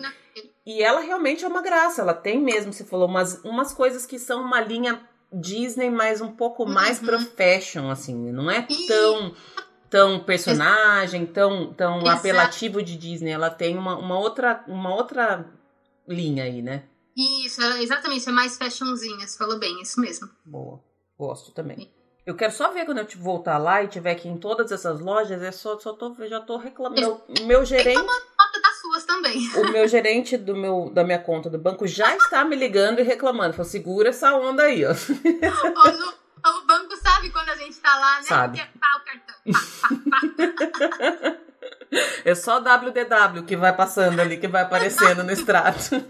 E 0.66 0.82
ela 0.82 1.00
realmente 1.00 1.44
é 1.44 1.48
uma 1.48 1.62
graça. 1.62 2.02
Ela 2.02 2.14
tem 2.14 2.40
mesmo, 2.40 2.72
você 2.72 2.84
falou, 2.84 3.08
umas, 3.08 3.44
umas 3.44 3.74
coisas 3.74 4.06
que 4.06 4.20
são 4.20 4.42
uma 4.42 4.62
linha 4.62 5.02
Disney, 5.34 5.90
mas 5.90 6.22
um 6.22 6.32
pouco 6.32 6.66
mais 6.66 7.00
Uhum. 7.00 7.06
pro 7.06 7.20
fashion, 7.20 7.90
assim. 7.90 8.32
Não 8.32 8.50
é 8.52 8.68
tão, 8.88 9.34
tão 9.90 10.20
personagem, 10.24 11.26
tão, 11.26 11.74
tão 11.74 12.00
Exato. 12.02 12.18
apelativo 12.20 12.84
de 12.84 12.96
Disney. 12.96 13.32
Ela 13.32 13.50
tem 13.50 13.78
uma, 13.78 13.98
uma, 13.98 14.20
outra, 14.20 14.64
uma 14.68 14.94
outra 14.94 15.46
linha 16.08 16.44
aí, 16.44 16.62
né? 16.62 16.84
Isso, 17.16 17.62
exatamente, 17.62 18.28
é 18.28 18.32
mais 18.32 18.58
fashionzinha, 18.58 19.28
você 19.28 19.38
falou 19.38 19.60
bem, 19.60 19.82
isso 19.82 20.00
mesmo. 20.00 20.30
Boa. 20.46 20.80
Gosto 21.18 21.52
também. 21.52 21.92
Eu 22.26 22.36
quero 22.36 22.54
só 22.54 22.72
ver 22.72 22.86
quando 22.86 23.00
eu 23.00 23.08
voltar 23.18 23.58
lá 23.58 23.84
e 23.84 23.88
tiver 23.88 24.12
aqui 24.12 24.28
em 24.30 24.38
todas 24.38 24.72
essas 24.72 25.00
lojas, 25.00 25.42
é 25.42 25.52
só, 25.52 25.78
só 25.80 25.94
tô, 25.94 26.16
já 26.28 26.40
tô 26.40 26.56
reclamando. 26.58 27.02
Meu, 27.02 27.22
meu 27.46 27.66
gerente, 27.66 28.00
suas 28.92 29.06
também. 29.06 29.48
o 29.56 29.72
meu 29.72 29.88
gerente 29.88 30.38
do 30.38 30.56
meu, 30.56 30.90
da 30.94 31.04
minha 31.04 31.20
conta 31.20 31.50
do 31.50 31.58
banco 31.58 31.88
já 31.88 32.16
está 32.16 32.44
me 32.44 32.56
ligando 32.56 33.00
e 33.00 33.04
reclamando. 33.04 33.54
Falou, 33.54 33.70
segura 33.70 34.10
essa 34.10 34.34
onda 34.36 34.64
aí, 34.64 34.84
ó. 34.86 34.90
No- 34.94 36.22
o 36.44 36.66
banco 36.66 36.98
sabe 36.98 37.30
quando 37.30 37.50
a 37.50 37.56
gente 37.56 37.80
tá 37.80 37.96
lá, 38.00 38.18
né? 38.18 38.24
Sabe. 38.24 38.60
É 38.60 38.68
pá, 38.80 38.88
o 38.98 39.06
cartão. 39.06 39.36
Pá, 39.82 39.90
pá, 40.10 40.88
pá. 41.30 41.38
É 42.24 42.34
só 42.34 42.58
WDW 42.60 43.44
que 43.46 43.58
vai 43.58 43.76
passando 43.76 44.18
ali, 44.22 44.38
que 44.38 44.48
vai 44.48 44.62
aparecendo 44.62 45.24
no 45.24 45.32
extrato. 45.32 45.96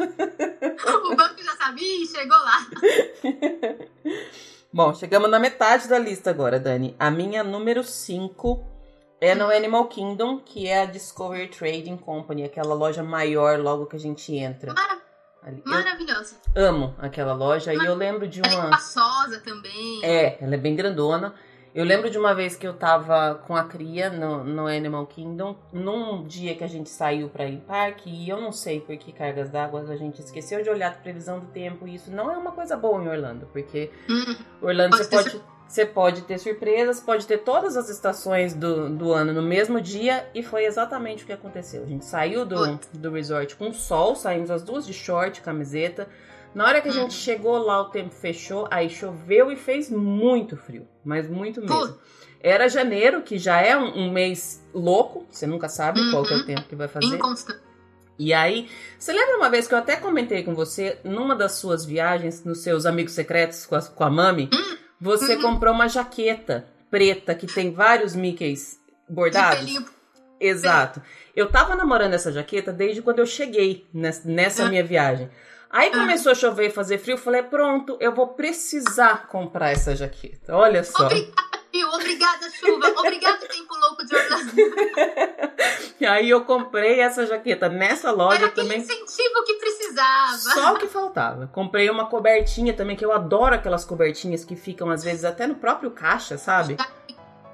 O 1.12 1.16
banco 1.16 1.44
já 1.44 1.56
sabe, 1.56 1.82
Ih, 1.82 2.06
chegou 2.08 2.38
lá. 2.38 2.68
Bom, 4.72 4.94
chegamos 4.94 5.30
na 5.30 5.40
metade 5.40 5.88
da 5.88 6.00
lista 6.00 6.30
agora, 6.30 6.60
Dani. 6.60 6.96
A 7.00 7.12
minha 7.12 7.44
número 7.44 7.84
5 7.84 8.71
é 9.22 9.34
no 9.36 9.46
Animal 9.50 9.86
Kingdom, 9.86 10.40
que 10.40 10.68
é 10.68 10.82
a 10.82 10.86
Discovery 10.86 11.48
Trading 11.48 11.96
Company, 11.98 12.44
aquela 12.44 12.74
loja 12.74 13.04
maior 13.04 13.60
logo 13.60 13.86
que 13.86 13.96
a 13.96 14.00
gente 14.00 14.36
entra. 14.36 14.74
Mara- 14.74 15.00
Ali. 15.44 15.64
Eu 15.66 15.72
Maravilhosa. 15.72 16.36
amo 16.56 16.94
aquela 17.00 17.34
loja 17.34 17.74
e 17.74 17.78
eu 17.78 17.96
lembro 17.96 18.28
de 18.28 18.42
Ela 18.42 18.54
é 18.54 18.58
uma. 18.58 18.66
espaçosa 18.76 19.40
também. 19.40 20.00
É, 20.04 20.38
ela 20.44 20.54
é 20.54 20.58
bem 20.58 20.76
grandona. 20.76 21.34
Eu 21.74 21.84
lembro 21.86 22.10
de 22.12 22.18
uma 22.18 22.36
vez 22.36 22.56
que 22.56 22.68
eu 22.68 22.74
tava 22.74 23.36
com 23.48 23.56
a 23.56 23.64
cria 23.64 24.10
no, 24.10 24.44
no 24.44 24.68
Animal 24.68 25.08
Kingdom, 25.08 25.56
num 25.72 26.24
dia 26.28 26.54
que 26.54 26.64
a 26.64 26.68
gente 26.68 26.90
saiu 26.90 27.30
pra 27.30 27.46
ir 27.46 27.54
em 27.54 27.60
parque, 27.62 28.10
e 28.10 28.28
eu 28.30 28.40
não 28.42 28.52
sei 28.52 28.82
por 28.82 28.96
que 28.98 29.12
cargas 29.14 29.50
d'água 29.50 29.82
a 29.90 29.96
gente 29.96 30.20
esqueceu 30.20 30.62
de 30.62 30.70
olhar 30.70 30.90
a 30.90 30.96
previsão 30.96 31.40
do 31.40 31.46
tempo, 31.48 31.88
e 31.88 31.96
isso 31.96 32.12
não 32.12 32.30
é 32.30 32.38
uma 32.38 32.52
coisa 32.52 32.76
boa 32.76 33.02
em 33.02 33.08
Orlando, 33.08 33.48
porque 33.54 33.90
Hum, 34.10 34.36
Orlando 34.62 34.98
Pode 34.98 35.06
você 35.06 35.16
pode, 35.16 35.42
você 35.72 35.86
pode 35.86 36.24
ter 36.24 36.38
surpresas, 36.38 37.00
pode 37.00 37.26
ter 37.26 37.38
todas 37.40 37.78
as 37.78 37.88
estações 37.90 38.54
do, 38.54 38.90
do 38.90 39.14
ano 39.14 39.32
no 39.32 39.42
mesmo 39.42 39.80
dia, 39.80 40.28
e 40.36 40.44
foi 40.44 40.66
exatamente 40.66 41.24
o 41.24 41.26
que 41.26 41.32
aconteceu. 41.32 41.84
A 41.84 41.88
gente 41.88 42.04
saiu 42.04 42.46
do, 42.46 42.78
do 42.94 43.12
resort 43.12 43.56
com 43.56 43.72
sol, 43.72 44.16
saímos 44.16 44.52
as 44.52 44.62
duas 44.64 44.86
de 44.86 44.94
short, 44.94 45.40
camiseta. 45.42 46.10
Na 46.54 46.66
hora 46.66 46.82
que 46.82 46.90
a 46.90 46.92
Uhum. 46.92 46.98
gente 46.98 47.14
chegou 47.14 47.58
lá, 47.58 47.80
o 47.82 47.86
tempo 47.86 48.14
fechou, 48.14 48.68
aí 48.70 48.90
choveu 48.90 49.50
e 49.50 49.56
fez 49.56 49.90
muito 49.90 50.58
frio, 50.58 50.86
mas 51.06 51.30
muito 51.30 51.62
mesmo. 51.62 51.98
Era 52.42 52.68
janeiro, 52.68 53.22
que 53.22 53.38
já 53.38 53.62
é 53.62 53.78
um, 53.78 53.98
um 54.08 54.12
mês 54.12 54.62
louco, 54.74 55.26
você 55.30 55.48
nunca 55.48 55.70
sabe 55.70 56.02
qual 56.12 56.26
que 56.26 56.34
é 56.34 56.36
o 56.36 56.40
Uhum. 56.40 56.46
tempo 56.46 56.64
que 56.68 56.76
vai 56.76 56.90
fazer. 56.90 57.16
inconstante. 57.16 57.62
E 58.20 58.34
aí, 58.34 58.68
você 59.00 59.14
lembra 59.14 59.38
uma 59.38 59.50
vez 59.50 59.68
que 59.68 59.74
eu 59.74 59.78
até 59.80 59.96
comentei 59.96 60.44
com 60.44 60.54
você, 60.54 61.00
numa 61.04 61.34
das 61.36 61.54
suas 61.54 61.86
viagens, 61.86 62.44
nos 62.44 62.60
seus 62.60 62.86
amigos 62.86 63.14
secretos 63.14 63.66
com 63.66 63.76
a, 63.76 63.82
com 63.82 64.04
a 64.04 64.10
Mami, 64.12 64.50
você 65.02 65.36
Uhum. 65.36 65.42
comprou 65.42 65.74
uma 65.74 65.88
jaqueta 65.90 66.66
preta 66.90 67.34
que 67.34 67.48
tem 67.48 67.74
vários 67.74 68.16
Mickeys 68.16 68.80
De 69.10 69.14
bordados? 69.16 69.60
pelinho. 69.60 69.86
Exato. 70.40 71.02
Eu 71.36 71.50
tava 71.50 71.76
namorando 71.76 72.14
essa 72.14 72.32
jaqueta 72.32 72.72
desde 72.72 73.02
quando 73.02 73.20
eu 73.20 73.26
cheguei 73.26 73.88
nessa, 73.94 74.66
Ah. 74.66 74.70
minha 74.70 74.84
viagem. 74.84 75.30
Aí 75.70 75.90
começou 75.92 76.32
a 76.32 76.36
chover 76.36 76.68
e 76.68 76.70
fazer 76.72 76.98
frio, 76.98 77.14
eu 77.14 77.18
falei, 77.18 77.44
pronto, 77.44 77.96
eu 78.02 78.14
vou 78.14 78.28
precisar 78.30 79.28
comprar 79.28 79.72
essa 79.72 79.96
jaqueta. 79.96 80.56
Olha 80.56 80.84
só. 80.84 81.06
Obrigada, 81.06 81.32
frio. 81.72 81.88
Obrigada, 81.90 82.50
chuva. 82.52 82.94
Obrigado, 82.98 83.40
tempo 83.48 83.76
louco 83.76 84.06
de 84.06 84.16
Orlando. 84.16 84.52
e 86.00 86.06
aí 86.06 86.30
eu 86.30 86.44
comprei 86.44 87.00
essa 87.00 87.26
jaqueta 87.26 87.70
nessa 87.70 88.12
loja 88.12 88.44
Era 88.44 88.50
também. 88.50 88.80
incentivo 88.80 89.44
que 89.46 89.54
precisava. 89.56 90.38
Só 90.38 90.74
o 90.74 90.78
que 90.78 90.88
faltava. 90.88 91.48
Comprei 91.48 91.90
uma 91.90 92.08
cobertinha 92.08 92.74
também, 92.74 92.96
que 92.96 93.06
eu 93.06 93.12
adoro 93.12 93.56
aquelas 93.56 93.86
cobertinhas 93.86 94.44
que 94.44 94.56
ficam, 94.56 94.90
às 94.90 95.04
vezes, 95.04 95.24
até 95.24 95.48
no 95.48 95.56
próprio 95.56 95.92
caixa, 95.92 96.38
sabe? 96.38 96.78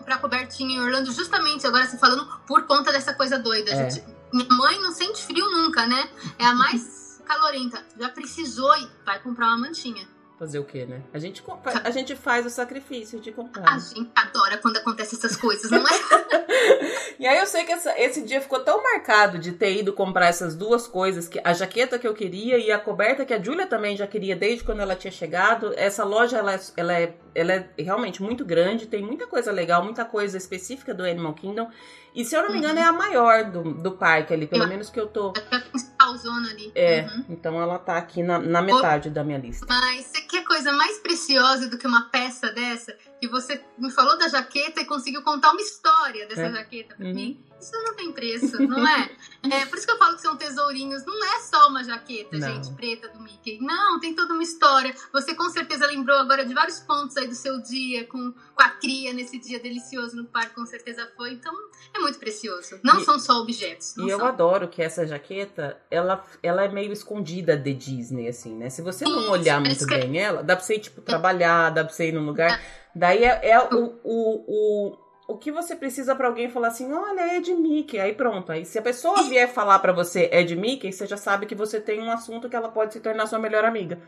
Pra 0.04 0.18
cobertinha 0.18 0.78
em 0.78 0.80
Orlando, 0.80 1.12
justamente 1.12 1.68
agora 1.68 1.86
você 1.86 1.98
falando 1.98 2.26
por 2.48 2.64
conta 2.66 2.92
dessa 2.92 3.14
coisa 3.14 3.38
doida. 3.38 3.72
É. 3.72 3.90
Gente, 3.90 4.06
minha 4.34 4.50
mãe 4.50 4.80
não 4.82 4.92
sente 4.92 5.24
frio 5.24 5.46
nunca, 5.50 5.86
né? 5.86 6.10
É 6.40 6.46
a 6.46 6.56
mais 6.56 7.22
calorenta. 7.26 7.86
Já 8.00 8.10
precisou 8.10 8.74
e 8.78 8.90
vai 9.06 9.20
comprar 9.20 9.48
uma 9.48 9.58
mantinha. 9.58 10.08
Fazer 10.40 10.60
o 10.60 10.64
quê, 10.64 10.86
né? 10.86 11.02
A 11.12 11.18
gente, 11.18 11.42
compra- 11.42 11.82
a 11.84 11.90
gente 11.90 12.16
faz 12.16 12.46
o 12.46 12.50
sacrifício 12.52 13.20
de 13.20 13.32
A 13.32 13.34
comprar. 13.34 13.80
gente 13.80 14.08
adora 14.16 14.58
quando 14.60 14.78
acontecem 14.78 15.18
essas 15.18 15.36
coisas, 15.36 15.72
não 15.72 15.80
é? 15.80 15.88
E 17.20 17.26
aí 17.26 17.40
eu 17.40 17.48
sei 17.48 17.64
que 17.64 17.72
essa- 17.72 18.00
esse 18.00 18.22
dia 18.22 18.40
ficou 18.40 18.60
tão 18.60 18.84
marcado 18.84 19.40
de 19.40 19.52
ter 19.52 19.76
ido 19.80 19.92
comprar 19.92 20.28
essas 20.28 20.56
duas 20.56 20.86
coisas, 20.86 21.28
que 21.28 21.42
a 21.44 21.52
jaqueta 21.52 21.98
que 21.98 22.08
eu 22.08 22.14
queria 22.14 22.60
e 22.60 22.72
a 22.72 22.78
coberta 22.78 23.26
que 23.26 23.34
a 23.34 23.42
Julia 23.42 23.66
também 23.66 23.98
já 23.98 24.06
queria 24.06 24.36
desde 24.36 24.64
quando 24.64 24.82
ela 24.82 24.96
tinha 24.96 25.12
chegado. 25.12 25.74
Essa 25.76 26.04
loja 26.04 26.38
ela 26.38 26.54
é, 26.54 26.60
ela 26.78 26.94
é, 26.94 27.16
ela 27.38 27.54
é 27.54 27.70
realmente 27.78 28.22
muito 28.22 28.44
grande, 28.44 28.88
tem 28.88 29.02
muita 29.04 29.28
coisa 29.28 29.52
legal, 29.52 29.84
muita 29.84 30.04
coisa 30.04 30.38
específica 30.38 30.94
do 30.94 31.04
Animal 31.04 31.34
Kingdom. 31.34 31.70
E 32.16 32.26
se 32.26 32.36
eu 32.36 32.42
não 32.44 32.52
me 32.52 32.58
engano, 32.58 32.80
é 32.80 32.84
a 32.84 32.92
maior 32.92 33.52
do, 33.52 33.74
do 33.76 33.92
parque 33.92 34.34
ali, 34.34 34.48
pelo 34.48 34.64
Eu- 34.64 34.68
menos 34.68 34.90
que 34.90 35.00
eu 35.00 35.08
tô. 35.08 35.34
É 35.52 35.56
a 36.00 36.08
ali. 36.50 36.72
É, 36.74 37.02
Uhum. 37.04 37.26
então 37.30 37.62
ela 37.62 37.78
tá 37.78 37.98
aqui 37.98 38.24
na, 38.24 38.40
na 38.40 38.62
metade 38.62 39.10
da 39.10 39.24
minha 39.24 39.38
lista. 39.38 39.66
Mas 39.70 40.06
você 40.06 40.22
quer 40.22 40.44
coisa 40.44 40.72
mais 40.74 40.98
preciosa 41.00 41.70
do 41.70 41.78
que 41.78 41.86
uma 41.86 42.10
peça 42.10 42.52
dessa? 42.52 42.96
Que 43.20 43.28
você 43.28 43.60
me 43.78 43.90
falou 43.92 44.18
da 44.18 44.28
jaqueta 44.28 44.80
e 44.82 44.86
conseguiu 44.86 45.24
contar 45.24 45.52
uma 45.52 45.62
história 45.62 46.28
dessa 46.28 46.42
É. 46.42 46.52
jaqueta 46.52 46.96
pra 46.96 47.06
Uhum. 47.08 47.14
mim. 47.16 47.44
Isso 47.60 47.72
não 47.74 47.96
tem 47.96 48.12
preço, 48.12 48.62
não 48.62 48.88
é? 48.88 49.10
é? 49.52 49.66
Por 49.66 49.76
isso 49.80 49.88
que 49.88 49.92
eu 49.92 49.98
falo 49.98 50.16
que 50.16 50.22
são 50.22 50.38
tesourinhos. 50.38 51.04
Não 51.04 51.26
é 51.26 51.40
só 51.40 51.70
uma 51.70 51.84
jaqueta, 51.84 52.38
Não. 52.38 52.48
gente, 52.48 52.72
preta 52.76 53.08
do 53.08 53.20
Mickey. 53.20 53.58
Não, 53.60 54.00
tem 54.00 54.14
toda 54.14 54.32
uma 54.36 54.44
história. 54.44 54.94
Você 55.12 55.34
com 55.34 55.50
certeza 55.50 55.88
lembrou 55.88 56.16
agora 56.20 56.46
de 56.46 56.54
vários 56.54 56.80
pontos 56.80 57.18
aí 57.18 57.28
do 57.28 57.34
seu 57.34 57.60
dia 57.60 58.06
com, 58.06 58.32
com 58.32 58.62
a 58.62 58.70
cria 58.70 59.12
nesse 59.12 59.40
dia 59.40 59.60
delicioso 59.60 60.16
no 60.16 60.26
parque, 60.26 60.54
com 60.54 60.68
certeza 60.68 61.12
foi. 61.18 61.32
Então, 61.32 61.52
é 61.96 62.00
muito 62.00 62.20
precioso. 62.20 62.80
Não 62.84 63.00
E- 63.02 63.06
são 63.06 63.18
só 63.20 63.42
objetos. 63.42 63.98
E 63.98 64.08
eu 64.08 64.20
são. 64.20 64.28
adoro 64.28 64.68
que 64.68 64.80
essa 64.84 65.08
jaqueta, 65.08 65.82
ela, 65.90 66.24
ela 66.44 66.64
é 66.64 66.68
meio 66.68 66.94
escondida 66.94 67.58
de 67.58 67.74
Disney, 67.74 68.28
assim, 68.28 68.56
né? 68.56 68.70
Se 68.70 68.84
você 68.84 69.04
não 69.06 69.32
olhar 69.32 69.60
é 69.60 69.66
muito 69.68 69.88
que- 69.88 69.98
bem 69.98 70.20
ela, 70.20 70.44
dá 70.44 70.56
pra 70.56 70.64
você 70.64 70.76
ir, 70.76 70.80
tipo, 70.82 71.02
trabalhar, 71.02 71.72
dá 71.72 71.84
pra 71.84 71.92
você 71.92 72.10
ir 72.10 72.12
num 72.12 72.24
lugar. 72.26 72.62
Daí 72.98 73.24
é, 73.24 73.52
é 73.52 73.60
o, 73.60 74.00
o, 74.04 74.44
o, 74.48 74.98
o 75.28 75.38
que 75.38 75.52
você 75.52 75.76
precisa 75.76 76.16
pra 76.16 76.28
alguém 76.28 76.50
falar 76.50 76.70
assim, 76.70 76.92
olha, 76.92 77.38
é 77.38 77.40
de 77.40 77.54
Mickey. 77.54 78.00
Aí 78.00 78.14
pronto. 78.14 78.52
Aí 78.52 78.66
se 78.66 78.80
a 78.80 78.82
pessoa 78.82 79.24
vier 79.24 79.48
falar 79.48 79.78
pra 79.80 79.94
você 79.94 80.28
é 80.32 80.44
de 80.44 80.56
Mickey, 80.56 80.92
você 80.92 81.06
já 81.06 81.16
sabe 81.16 81.46
que 81.46 81.54
você 81.54 81.80
tem 81.80 82.02
um 82.02 82.12
assunto 82.12 82.50
que 82.50 82.56
ela 82.56 82.70
pode 82.70 82.94
se 82.94 83.00
tornar 83.00 83.28
sua 83.28 83.38
melhor 83.38 83.64
amiga. 83.64 84.02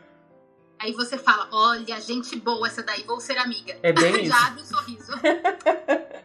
Aí 0.76 0.92
você 0.92 1.16
fala: 1.16 1.48
olha, 1.52 2.00
gente 2.00 2.36
boa 2.40 2.66
essa 2.66 2.82
daí, 2.82 3.04
vou 3.04 3.20
ser 3.20 3.38
amiga. 3.38 3.78
É 3.80 3.92
bem 3.92 4.22
isso. 4.26 4.34
Já 4.34 4.46
abre 4.48 4.62
um 4.62 4.66
sorriso. 4.66 5.12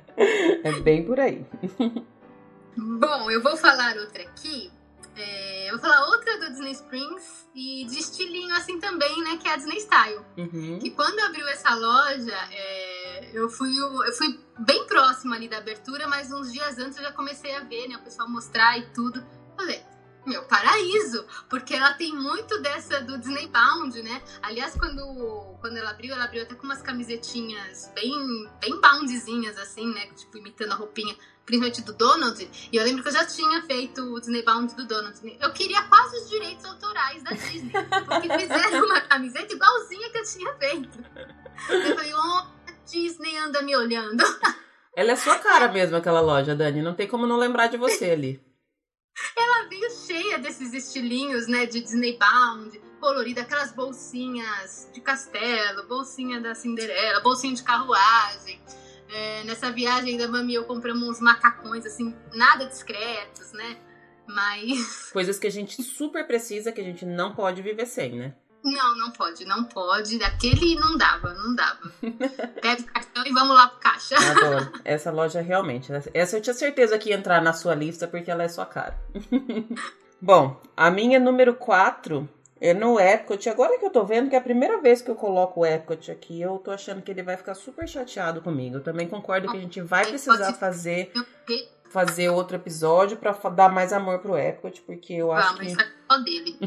É 0.63 0.71
bem 0.79 1.03
por 1.03 1.19
aí. 1.19 1.45
Bom, 2.77 3.29
eu 3.29 3.43
vou 3.43 3.57
falar 3.57 3.97
outra 3.97 4.23
aqui. 4.23 4.71
É, 5.15 5.67
eu 5.67 5.71
vou 5.71 5.79
falar 5.79 6.05
outra 6.07 6.39
do 6.39 6.49
Disney 6.49 6.71
Springs 6.71 7.47
e 7.55 7.85
de 7.85 7.99
estilinho 7.99 8.53
assim 8.55 8.79
também, 8.79 9.23
né? 9.23 9.37
Que 9.37 9.47
é 9.47 9.53
a 9.53 9.55
Disney 9.55 9.77
Style. 9.77 10.25
Uhum. 10.37 10.79
Que 10.79 10.91
quando 10.91 11.19
abriu 11.21 11.47
essa 11.47 11.73
loja, 11.73 12.37
é, 12.51 13.29
eu, 13.33 13.49
fui, 13.49 13.73
eu 13.77 14.13
fui 14.13 14.39
bem 14.59 14.85
próxima 14.87 15.35
ali 15.35 15.47
da 15.47 15.57
abertura, 15.57 16.07
mas 16.07 16.31
uns 16.31 16.51
dias 16.51 16.77
antes 16.77 16.97
eu 16.97 17.03
já 17.03 17.11
comecei 17.11 17.55
a 17.55 17.61
ver, 17.61 17.87
né? 17.87 17.95
O 17.95 18.03
pessoal 18.03 18.29
mostrar 18.29 18.77
e 18.77 18.87
tudo. 18.93 19.25
Falei, 19.55 19.81
meu, 20.25 20.43
paraíso! 20.43 21.25
Porque 21.49 21.73
ela 21.73 21.93
tem 21.93 22.13
muito 22.13 22.61
dessa 22.61 23.01
do 23.01 23.17
Disney 23.17 23.47
Bound, 23.47 24.01
né? 24.01 24.21
Aliás, 24.41 24.75
quando, 24.77 25.57
quando 25.61 25.77
ela 25.77 25.91
abriu, 25.91 26.13
ela 26.13 26.25
abriu 26.25 26.43
até 26.43 26.55
com 26.55 26.63
umas 26.63 26.81
camisetinhas 26.81 27.91
bem, 27.93 28.49
bem 28.59 28.79
boundzinhas, 28.79 29.57
assim, 29.57 29.93
né? 29.93 30.07
Tipo, 30.15 30.37
imitando 30.37 30.71
a 30.71 30.75
roupinha, 30.75 31.15
principalmente 31.45 31.81
do 31.83 31.93
Donald. 31.93 32.69
E 32.71 32.75
eu 32.75 32.83
lembro 32.83 33.03
que 33.03 33.09
eu 33.09 33.13
já 33.13 33.25
tinha 33.25 33.61
feito 33.63 34.01
o 34.01 34.19
Disney 34.19 34.43
Bound 34.43 34.73
do 34.75 34.85
Donald. 34.85 35.37
Eu 35.39 35.53
queria 35.53 35.83
quase 35.83 36.17
os 36.17 36.29
direitos 36.29 36.65
autorais 36.65 37.23
da 37.23 37.31
Disney. 37.31 37.71
Porque 38.05 38.29
fizeram 38.37 38.85
uma 38.85 39.01
camiseta 39.01 39.53
igualzinha 39.53 40.09
que 40.09 40.17
eu 40.17 40.23
tinha 40.23 40.53
feito. 40.55 41.05
Eu 41.69 41.95
falei, 41.95 42.13
oh, 42.13 42.17
a 42.17 42.71
Disney 42.85 43.37
anda 43.37 43.61
me 43.61 43.75
olhando. 43.75 44.23
Ela 44.95 45.11
é 45.11 45.15
sua 45.15 45.37
cara 45.39 45.67
mesmo, 45.67 45.97
aquela 45.97 46.21
loja, 46.21 46.55
Dani. 46.55 46.81
Não 46.81 46.93
tem 46.93 47.07
como 47.07 47.27
não 47.27 47.37
lembrar 47.37 47.67
de 47.67 47.77
você 47.77 48.11
ali. 48.11 48.44
Ela 49.37 49.67
veio 49.69 49.89
cheia 49.91 50.37
desses 50.39 50.73
estilinhos, 50.73 51.47
né, 51.47 51.65
de 51.65 51.81
Disney 51.81 52.17
Bound, 52.17 52.79
colorida, 52.99 53.41
aquelas 53.41 53.71
bolsinhas 53.71 54.89
de 54.93 55.01
castelo, 55.01 55.87
bolsinha 55.87 56.41
da 56.41 56.55
Cinderela, 56.55 57.21
bolsinha 57.21 57.53
de 57.53 57.63
carruagem. 57.63 58.61
É, 59.13 59.43
nessa 59.43 59.71
viagem 59.71 60.17
da 60.17 60.27
Mami 60.27 60.55
eu 60.55 60.65
compramos 60.65 61.07
uns 61.07 61.19
macacões, 61.19 61.85
assim, 61.85 62.15
nada 62.33 62.65
discretos, 62.65 63.53
né? 63.53 63.77
Mas 64.27 65.11
Coisas 65.11 65.37
que 65.37 65.45
a 65.45 65.51
gente 65.51 65.81
super 65.83 66.25
precisa, 66.25 66.71
que 66.71 66.81
a 66.81 66.83
gente 66.83 67.05
não 67.05 67.35
pode 67.35 67.61
viver 67.61 67.85
sem, 67.85 68.15
né? 68.15 68.35
Não, 68.65 68.97
não 68.97 69.11
pode, 69.11 69.45
não 69.45 69.63
pode. 69.63 70.17
Daquele 70.17 70.75
não 70.75 70.97
dava, 70.97 71.33
não 71.33 71.55
dava. 71.55 71.91
Pega 72.61 72.81
o 72.81 72.85
cartão 72.85 73.25
e 73.25 73.31
vamos 73.31 73.55
lá 73.55 73.67
pro 73.67 73.79
caixa. 73.79 74.15
Adoro. 74.15 74.71
Essa 74.83 75.11
loja 75.11 75.39
realmente. 75.41 75.91
Essa 76.13 76.37
eu 76.37 76.41
tinha 76.41 76.53
certeza 76.53 76.97
que 76.97 77.09
ia 77.09 77.15
entrar 77.15 77.41
na 77.41 77.53
sua 77.53 77.75
lista 77.75 78.07
porque 78.07 78.29
ela 78.31 78.43
é 78.43 78.49
sua 78.49 78.65
cara. 78.65 78.97
Bom, 80.19 80.59
a 80.75 80.89
minha 80.89 81.19
número 81.19 81.53
4 81.53 82.27
é 82.59 82.73
no 82.73 82.99
Epcot. 82.99 83.47
Agora 83.49 83.77
que 83.77 83.85
eu 83.85 83.89
tô 83.91 84.03
vendo 84.03 84.29
que 84.29 84.35
é 84.35 84.39
a 84.39 84.41
primeira 84.41 84.81
vez 84.81 85.01
que 85.01 85.11
eu 85.11 85.15
coloco 85.15 85.59
o 85.61 85.65
Epcot 85.65 86.11
aqui, 86.11 86.41
eu 86.41 86.57
tô 86.57 86.71
achando 86.71 87.01
que 87.01 87.11
ele 87.11 87.21
vai 87.21 87.37
ficar 87.37 87.53
super 87.53 87.87
chateado 87.87 88.41
comigo. 88.41 88.77
Eu 88.77 88.83
também 88.83 89.07
concordo 89.07 89.51
que 89.51 89.57
a 89.57 89.59
gente 89.61 89.81
vai 89.81 90.05
precisar 90.05 90.53
fazer 90.53 91.11
fazer 91.89 92.27
outro 92.29 92.57
episódio 92.57 93.15
pra 93.15 93.33
fa- 93.33 93.49
dar 93.49 93.69
mais 93.71 93.93
amor 93.93 94.19
pro 94.19 94.37
Epcot, 94.37 94.81
porque 94.81 95.13
eu 95.13 95.31
acho 95.31 95.47
Vamos, 95.53 95.61
que 95.61 95.67
isso 95.71 95.81
é 95.81 95.87
só 96.11 96.17
dele. 96.17 96.57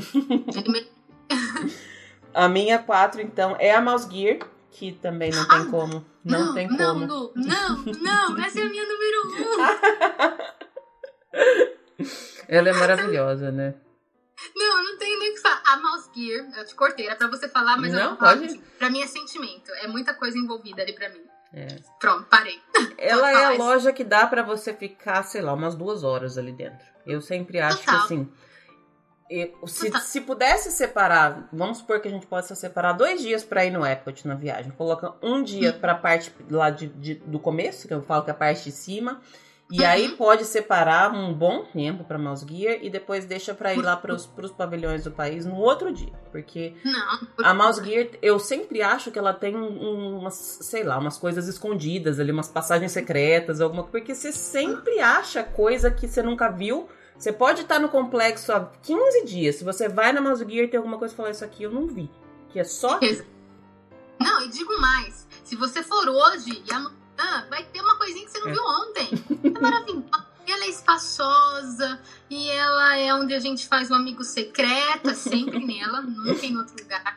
A 2.34 2.48
minha 2.48 2.78
4 2.78 3.20
então 3.20 3.56
é 3.58 3.74
a 3.74 3.80
Mouse 3.80 4.08
Gear, 4.10 4.38
que 4.70 4.92
também 4.92 5.30
não 5.30 5.48
tem 5.48 5.70
como, 5.70 6.04
não, 6.24 6.54
tem 6.54 6.68
não, 6.68 6.76
como. 6.76 7.06
Lu, 7.06 7.32
não, 7.34 7.84
não, 8.00 8.44
essa 8.44 8.60
é 8.60 8.62
a 8.62 8.68
minha 8.68 8.84
número 8.86 9.28
um. 9.28 10.58
Ela 12.48 12.68
é 12.70 12.72
maravilhosa, 12.72 13.50
né? 13.50 13.74
Não, 14.54 14.78
eu 14.78 14.84
não 14.84 14.98
tenho 14.98 15.18
nem 15.18 15.30
o 15.30 15.34
que 15.34 15.40
falar. 15.40 15.62
A 15.66 15.76
Mouse 15.78 16.10
Gear, 16.14 16.48
eu 16.56 16.64
te 16.64 16.74
cortei, 16.74 17.06
era 17.06 17.16
pra 17.16 17.26
você 17.26 17.48
falar, 17.48 17.76
mas 17.76 17.92
eu 17.92 17.98
Não, 17.98 18.08
vou 18.10 18.18
falar. 18.18 18.36
pode. 18.36 18.58
Pra 18.78 18.88
mim 18.88 19.02
é 19.02 19.06
sentimento, 19.06 19.70
é 19.72 19.88
muita 19.88 20.14
coisa 20.14 20.38
envolvida 20.38 20.82
ali 20.82 20.94
pra 20.94 21.08
mim. 21.08 21.22
É. 21.52 21.66
Pronto, 21.98 22.26
parei. 22.28 22.60
Ela 22.96 23.30
é 23.32 23.44
a 23.46 23.50
loja 23.50 23.92
que 23.92 24.04
dá 24.04 24.26
pra 24.26 24.42
você 24.42 24.72
ficar, 24.72 25.22
sei 25.22 25.40
lá, 25.40 25.52
umas 25.54 25.74
duas 25.74 26.04
horas 26.04 26.36
ali 26.38 26.52
dentro. 26.52 26.86
Eu 27.06 27.20
sempre 27.20 27.58
acho 27.58 27.78
Total. 27.78 27.94
que 27.94 28.04
assim. 28.04 28.30
Se, 29.66 29.90
se 30.00 30.20
pudesse 30.22 30.70
separar, 30.70 31.48
vamos 31.52 31.78
supor 31.78 32.00
que 32.00 32.08
a 32.08 32.10
gente 32.10 32.26
possa 32.26 32.54
separar 32.54 32.92
dois 32.92 33.20
dias 33.20 33.44
pra 33.44 33.64
ir 33.64 33.70
no 33.70 33.86
Epcot 33.86 34.26
na 34.26 34.34
viagem. 34.34 34.72
Coloca 34.72 35.14
um 35.22 35.42
dia 35.42 35.72
Uhum. 35.72 35.78
pra 35.80 35.94
parte 35.94 36.32
lá 36.50 36.70
de, 36.70 36.86
de- 36.88 37.14
do 37.16 37.38
começo, 37.38 37.86
que 37.86 37.94
eu 37.94 38.02
falo 38.02 38.22
que 38.24 38.30
é 38.30 38.32
a 38.32 38.36
parte 38.36 38.64
de 38.64 38.72
cima. 38.72 39.20
E 39.70 39.80
Uhum. 39.82 39.86
aí 39.86 40.08
pode 40.16 40.46
separar 40.46 41.12
um 41.12 41.34
bom 41.34 41.62
tempo 41.62 42.02
pra 42.02 42.16
Mouse 42.16 42.46
Gear 42.48 42.78
e 42.80 42.88
depois 42.88 43.26
deixa 43.26 43.52
pra 43.52 43.74
ir 43.74 43.82
lá 43.82 43.94
pros, 43.98 44.24
pros 44.24 44.50
pavilhões 44.50 45.04
do 45.04 45.10
país 45.10 45.44
no 45.44 45.56
outro 45.56 45.92
dia. 45.92 46.10
Porque 46.32 46.72
Não. 46.82 47.44
a 47.44 47.52
Mouse 47.52 47.84
Gear, 47.84 48.08
eu 48.22 48.38
sempre 48.38 48.80
acho 48.80 49.10
que 49.10 49.18
ela 49.18 49.34
tem 49.34 49.54
um- 49.54 50.20
umas, 50.20 50.34
sei 50.62 50.82
lá, 50.84 50.96
umas 50.96 51.18
coisas 51.18 51.46
escondidas 51.48 52.18
ali, 52.18 52.32
umas 52.32 52.48
passagens 52.48 52.92
secretas, 52.92 53.60
alguma 53.60 53.84
porque 53.84 54.14
você 54.14 54.32
sempre 54.32 55.00
acha 55.00 55.44
coisa 55.44 55.90
que 55.90 56.08
você 56.08 56.22
nunca 56.22 56.48
viu. 56.48 56.88
Você 57.18 57.32
pode 57.32 57.62
estar 57.62 57.80
no 57.80 57.88
complexo 57.88 58.52
há 58.52 58.70
15 58.82 59.24
dias. 59.24 59.56
Se 59.56 59.64
você 59.64 59.88
vai 59.88 60.12
na 60.12 60.20
Gear 60.36 60.64
e 60.64 60.68
tem 60.68 60.78
alguma 60.78 60.98
coisa 60.98 61.12
e 61.12 61.16
falar, 61.16 61.30
isso 61.30 61.44
aqui 61.44 61.64
eu 61.64 61.72
não 61.72 61.86
vi. 61.86 62.08
Que 62.50 62.60
é 62.60 62.64
só. 62.64 63.00
Não, 64.20 64.42
e 64.44 64.48
digo 64.48 64.80
mais. 64.80 65.28
Se 65.44 65.54
você 65.54 65.80
for 65.82 66.08
hoje 66.08 66.62
e 66.66 66.72
amanhã, 66.72 67.46
vai 67.48 67.64
ter 67.64 67.80
uma 67.80 67.96
coisinha 67.96 68.24
que 68.24 68.32
você 68.32 68.40
não 68.40 68.48
É. 68.48 68.52
viu 68.52 68.62
ontem. 68.64 69.08
É 69.44 69.60
maravilhosa. 69.60 70.26
E 70.44 70.50
ela 70.50 70.64
é 70.64 70.68
espaçosa. 70.68 72.00
E 72.28 72.48
ela 72.50 72.96
é 72.96 73.14
onde 73.14 73.32
a 73.32 73.38
gente 73.38 73.68
faz 73.68 73.90
um 73.92 73.94
amigo 73.94 74.24
secreto. 74.24 75.10
É 75.10 75.14
sempre 75.14 75.64
nela, 75.64 76.00
nunca 76.02 76.44
em 76.44 76.56
outro 76.56 76.74
lugar. 76.82 77.16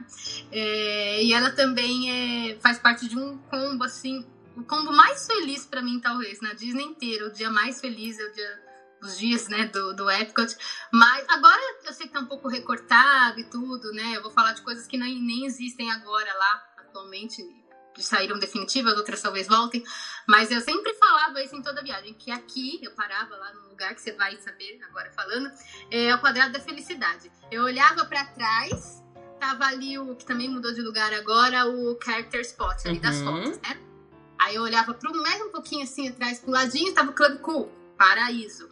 É, 0.51 1.23
e 1.23 1.33
ela 1.33 1.49
também 1.51 2.51
é, 2.51 2.59
faz 2.59 2.77
parte 2.77 3.07
de 3.07 3.17
um 3.17 3.37
combo, 3.49 3.83
assim. 3.83 4.25
O 4.55 4.63
combo 4.63 4.91
mais 4.91 5.25
feliz 5.25 5.65
pra 5.65 5.81
mim, 5.81 5.99
talvez, 5.99 6.39
na 6.39 6.53
Disney 6.53 6.83
inteira. 6.83 7.27
O 7.27 7.31
dia 7.31 7.49
mais 7.49 7.81
feliz 7.81 8.19
é 8.19 8.23
o 8.25 8.31
dia 8.31 8.59
os 9.01 9.17
dias, 9.17 9.47
né, 9.47 9.65
do, 9.65 9.93
do 9.93 10.09
Epcot. 10.09 10.55
Mas 10.91 11.27
agora 11.29 11.59
eu 11.85 11.93
sei 11.93 12.07
que 12.07 12.13
tá 12.13 12.19
um 12.19 12.25
pouco 12.25 12.47
recortado 12.47 13.39
e 13.39 13.43
tudo, 13.45 13.91
né? 13.93 14.15
Eu 14.15 14.21
vou 14.21 14.31
falar 14.31 14.53
de 14.53 14.61
coisas 14.61 14.87
que 14.87 14.97
nem, 14.97 15.21
nem 15.21 15.45
existem 15.45 15.91
agora 15.91 16.31
lá, 16.33 16.67
atualmente, 16.77 17.43
saíram 17.97 18.39
definitivas, 18.39 18.95
outras 18.97 19.21
talvez 19.21 19.47
voltem. 19.47 19.83
Mas 20.27 20.51
eu 20.51 20.61
sempre 20.61 20.93
falava 20.93 21.41
isso 21.41 21.55
em 21.55 21.61
toda 21.61 21.83
viagem, 21.83 22.13
que 22.13 22.31
aqui, 22.31 22.79
eu 22.81 22.91
parava 22.91 23.35
lá 23.35 23.53
no 23.53 23.69
lugar 23.69 23.95
que 23.95 24.01
você 24.01 24.11
vai 24.13 24.37
saber 24.37 24.79
agora 24.83 25.11
falando, 25.11 25.51
é 25.89 26.13
o 26.13 26.19
quadrado 26.19 26.53
da 26.53 26.59
felicidade. 26.59 27.31
Eu 27.49 27.63
olhava 27.63 28.05
para 28.05 28.25
trás, 28.25 29.03
tava 29.39 29.65
ali 29.65 29.97
o 29.97 30.15
que 30.15 30.25
também 30.25 30.47
mudou 30.47 30.71
de 30.73 30.81
lugar 30.81 31.11
agora, 31.13 31.67
o 31.67 31.97
character 32.01 32.41
spot 32.41 32.85
ali 32.85 32.95
uhum. 32.95 33.01
das 33.01 33.21
fotos, 33.21 33.57
né? 33.61 33.81
Aí 34.39 34.55
eu 34.55 34.63
olhava 34.63 34.93
pro 34.93 35.13
mais 35.21 35.39
um 35.41 35.49
pouquinho 35.49 35.83
assim 35.83 36.07
atrás, 36.07 36.39
pro 36.39 36.51
ladinho, 36.51 36.93
tava 36.93 37.11
o 37.11 37.13
Club 37.13 37.39
Cool, 37.39 37.71
Paraíso. 37.97 38.70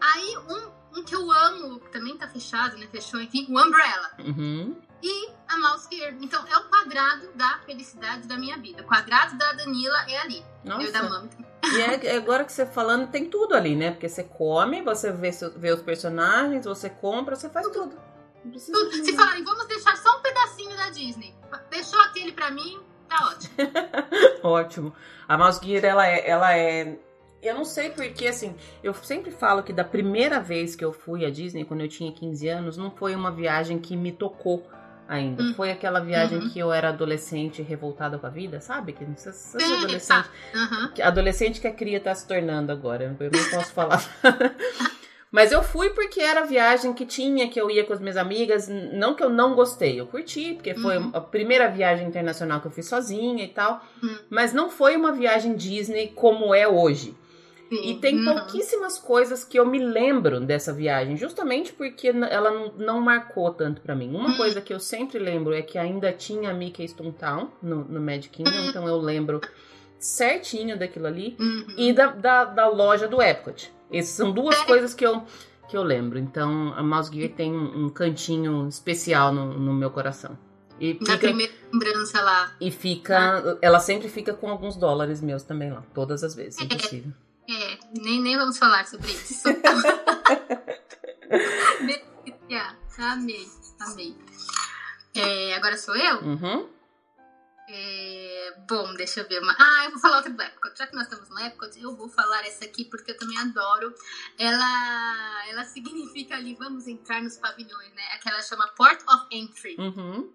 Aí 0.00 0.36
um, 0.48 0.98
um 0.98 1.04
que 1.04 1.14
eu 1.14 1.30
amo, 1.30 1.80
que 1.80 1.90
também 1.90 2.16
tá 2.16 2.28
fechado, 2.28 2.76
né? 2.76 2.86
Fechou, 2.90 3.20
enfim, 3.20 3.46
o 3.48 3.58
Umbrella. 3.58 4.10
Uhum. 4.18 4.76
E 5.02 5.30
a 5.48 5.58
mouse 5.58 5.86
Gear. 5.90 6.14
Então 6.20 6.44
é 6.46 6.56
o 6.56 6.64
quadrado 6.64 7.32
da 7.34 7.60
felicidade 7.64 8.26
da 8.26 8.36
minha 8.36 8.56
vida. 8.58 8.82
O 8.82 8.86
quadrado 8.86 9.36
da 9.36 9.52
Danila 9.52 9.98
é 10.08 10.18
ali. 10.18 10.44
Nossa. 10.64 10.82
Eu 10.82 10.92
da 10.92 11.02
Mami. 11.04 11.30
E 11.64 11.80
é, 11.80 12.16
agora 12.16 12.44
que 12.44 12.52
você 12.52 12.66
falando, 12.66 13.08
tem 13.08 13.26
tudo 13.26 13.54
ali, 13.54 13.76
né? 13.76 13.90
Porque 13.92 14.08
você 14.08 14.24
come, 14.24 14.82
você 14.82 15.12
vê, 15.12 15.30
vê 15.56 15.72
os 15.72 15.82
personagens, 15.82 16.64
você 16.64 16.90
compra, 16.90 17.36
você 17.36 17.48
faz 17.48 17.66
tudo. 17.68 17.96
tudo. 18.42 19.04
Se 19.04 19.14
falarem, 19.14 19.44
vamos 19.44 19.66
deixar 19.66 19.96
só 19.96 20.18
um 20.18 20.22
pedacinho 20.22 20.76
da 20.76 20.90
Disney. 20.90 21.34
Deixou 21.70 22.00
aquele 22.00 22.32
pra 22.32 22.50
mim, 22.50 22.80
tá 23.08 23.28
ótimo. 23.28 23.54
ótimo. 24.42 24.94
A 25.28 25.38
Mouse 25.38 25.60
Gear, 25.62 25.84
ela 25.84 26.06
é, 26.06 26.28
ela 26.28 26.56
é 26.56 26.98
eu 27.42 27.54
não 27.54 27.64
sei 27.64 27.90
porque, 27.90 28.26
assim, 28.26 28.54
eu 28.82 28.92
sempre 28.94 29.30
falo 29.30 29.62
que 29.62 29.72
da 29.72 29.84
primeira 29.84 30.40
vez 30.40 30.74
que 30.74 30.84
eu 30.84 30.92
fui 30.92 31.24
à 31.24 31.30
Disney, 31.30 31.64
quando 31.64 31.80
eu 31.82 31.88
tinha 31.88 32.12
15 32.12 32.48
anos, 32.48 32.76
não 32.76 32.90
foi 32.90 33.14
uma 33.14 33.30
viagem 33.30 33.78
que 33.78 33.96
me 33.96 34.12
tocou 34.12 34.66
ainda. 35.08 35.42
Uhum. 35.42 35.54
Foi 35.54 35.70
aquela 35.70 36.00
viagem 36.00 36.38
uhum. 36.38 36.50
que 36.50 36.58
eu 36.58 36.72
era 36.72 36.90
adolescente 36.90 37.62
revoltada 37.62 38.18
com 38.18 38.26
a 38.26 38.30
vida, 38.30 38.60
sabe? 38.60 38.92
Que 38.92 39.04
você, 39.04 39.32
você 39.32 39.62
é 39.62 39.76
adolescente. 39.76 40.28
Uhum. 40.54 40.90
Adolescente 41.02 41.60
que 41.60 41.66
a 41.66 41.72
cria 41.72 41.98
tá 41.98 42.14
se 42.14 42.26
tornando 42.26 42.70
agora. 42.70 43.16
Eu 43.18 43.30
não 43.30 43.50
posso 43.50 43.72
falar. 43.72 44.04
Mas 45.30 45.52
eu 45.52 45.62
fui 45.62 45.90
porque 45.90 46.20
era 46.20 46.40
a 46.40 46.46
viagem 46.46 46.94
que 46.94 47.04
tinha, 47.04 47.48
que 47.48 47.60
eu 47.60 47.70
ia 47.70 47.84
com 47.84 47.92
as 47.92 48.00
minhas 48.00 48.16
amigas. 48.16 48.66
Não 48.68 49.14
que 49.14 49.22
eu 49.22 49.28
não 49.28 49.54
gostei, 49.54 50.00
eu 50.00 50.06
curti, 50.06 50.54
porque 50.54 50.74
foi 50.74 50.96
uhum. 50.96 51.10
a 51.12 51.20
primeira 51.20 51.68
viagem 51.68 52.06
internacional 52.06 52.60
que 52.60 52.66
eu 52.66 52.70
fiz 52.70 52.86
sozinha 52.86 53.44
e 53.44 53.48
tal. 53.48 53.84
Uhum. 54.02 54.18
Mas 54.30 54.52
não 54.52 54.70
foi 54.70 54.96
uma 54.96 55.12
viagem 55.12 55.54
Disney 55.54 56.12
como 56.14 56.54
é 56.54 56.66
hoje. 56.66 57.14
Sim. 57.68 57.90
E 57.90 57.94
tem 57.96 58.18
uhum. 58.18 58.34
pouquíssimas 58.34 58.98
coisas 58.98 59.44
que 59.44 59.58
eu 59.58 59.66
me 59.66 59.78
lembro 59.78 60.40
dessa 60.40 60.72
viagem, 60.72 61.16
justamente 61.16 61.72
porque 61.72 62.08
ela 62.08 62.50
não, 62.50 62.72
não 62.78 63.00
marcou 63.00 63.52
tanto 63.52 63.80
para 63.82 63.94
mim. 63.94 64.14
Uma 64.14 64.30
uhum. 64.30 64.36
coisa 64.36 64.60
que 64.60 64.72
eu 64.72 64.80
sempre 64.80 65.18
lembro 65.18 65.52
é 65.52 65.60
que 65.60 65.76
ainda 65.76 66.12
tinha 66.12 66.52
Mickey 66.54 66.86
Town 67.18 67.50
no, 67.62 67.84
no 67.84 68.00
Magic 68.00 68.30
Kingdom, 68.30 68.56
uhum. 68.56 68.68
então 68.68 68.88
eu 68.88 68.96
lembro 68.96 69.40
certinho 69.98 70.78
daquilo 70.78 71.06
ali. 71.06 71.36
Uhum. 71.38 71.66
E 71.76 71.92
da, 71.92 72.06
da, 72.06 72.44
da, 72.44 72.68
loja 72.68 73.06
do 73.06 73.20
Epcot. 73.20 73.70
Essas 73.92 74.14
são 74.14 74.32
duas 74.32 74.58
é. 74.60 74.64
coisas 74.64 74.94
que 74.94 75.04
eu, 75.04 75.22
que 75.68 75.76
eu 75.76 75.82
lembro. 75.82 76.18
Então 76.18 76.72
a 76.74 76.82
Mouse 76.82 77.12
Gear 77.12 77.30
tem 77.30 77.54
um 77.54 77.88
cantinho 77.90 78.66
especial 78.68 79.32
no, 79.32 79.58
no 79.58 79.74
meu 79.74 79.90
coração. 79.90 80.38
E 80.80 80.94
fica, 80.94 81.12
Na 81.12 81.18
primeira 81.18 81.52
lembrança 81.72 82.22
lá. 82.22 82.52
E 82.60 82.70
fica. 82.70 83.58
Ela 83.60 83.80
sempre 83.80 84.08
fica 84.08 84.32
com 84.32 84.48
alguns 84.48 84.76
dólares 84.76 85.20
meus 85.20 85.42
também 85.42 85.72
lá, 85.72 85.82
todas 85.92 86.22
as 86.22 86.34
vezes, 86.34 86.60
é. 86.60 86.64
impossível. 86.64 87.12
Nem, 87.96 88.20
nem 88.20 88.36
vamos 88.36 88.58
falar 88.58 88.86
sobre 88.86 89.10
isso. 89.12 89.48
Delícia. 91.80 92.76
Amei, 92.98 93.46
amei. 93.80 94.16
É, 95.14 95.54
agora 95.54 95.76
sou 95.76 95.94
eu? 95.96 96.18
Uhum. 96.20 96.68
É, 97.70 98.56
bom, 98.66 98.94
deixa 98.94 99.20
eu 99.20 99.28
ver 99.28 99.42
uma. 99.42 99.54
Ah, 99.58 99.84
eu 99.84 99.90
vou 99.90 100.00
falar 100.00 100.16
outra 100.16 100.32
do 100.32 100.42
Epcot. 100.42 100.76
Já 100.76 100.86
que 100.86 100.94
nós 100.94 101.04
estamos 101.04 101.28
no 101.28 101.38
Epcot, 101.38 101.78
eu 101.80 101.94
vou 101.94 102.08
falar 102.08 102.44
essa 102.46 102.64
aqui 102.64 102.84
porque 102.86 103.10
eu 103.10 103.18
também 103.18 103.36
adoro. 103.38 103.94
Ela, 104.38 105.46
ela 105.48 105.64
significa 105.64 106.34
ali, 106.34 106.54
vamos 106.54 106.86
entrar 106.86 107.22
nos 107.22 107.36
pavilhões, 107.36 107.92
né? 107.92 108.02
Aquela 108.14 108.40
chama 108.42 108.68
Port 108.68 109.00
of 109.06 109.26
Entry. 109.30 109.76
Uhum. 109.78 110.32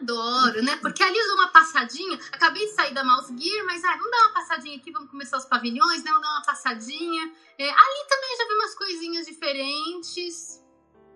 Adoro, 0.00 0.62
né? 0.62 0.76
Porque 0.76 1.02
ali 1.02 1.16
eu 1.16 1.26
dou 1.26 1.36
uma 1.36 1.48
passadinha. 1.48 2.18
Acabei 2.32 2.66
de 2.66 2.72
sair 2.72 2.92
da 2.94 3.04
Mouse 3.04 3.34
Gear, 3.36 3.64
mas 3.66 3.84
ah, 3.84 3.96
vamos 3.96 4.10
dar 4.10 4.18
uma 4.18 4.34
passadinha 4.34 4.76
aqui, 4.76 4.90
vamos 4.90 5.10
começar 5.10 5.36
os 5.36 5.44
pavilhões, 5.44 6.02
né? 6.02 6.10
Vamos 6.10 6.22
dar 6.22 6.34
uma 6.34 6.42
passadinha. 6.42 7.32
É, 7.58 7.68
ali 7.68 8.08
também 8.08 8.36
já 8.38 8.48
vi 8.48 8.54
umas 8.54 8.74
coisinhas 8.74 9.26
diferentes. 9.26 10.64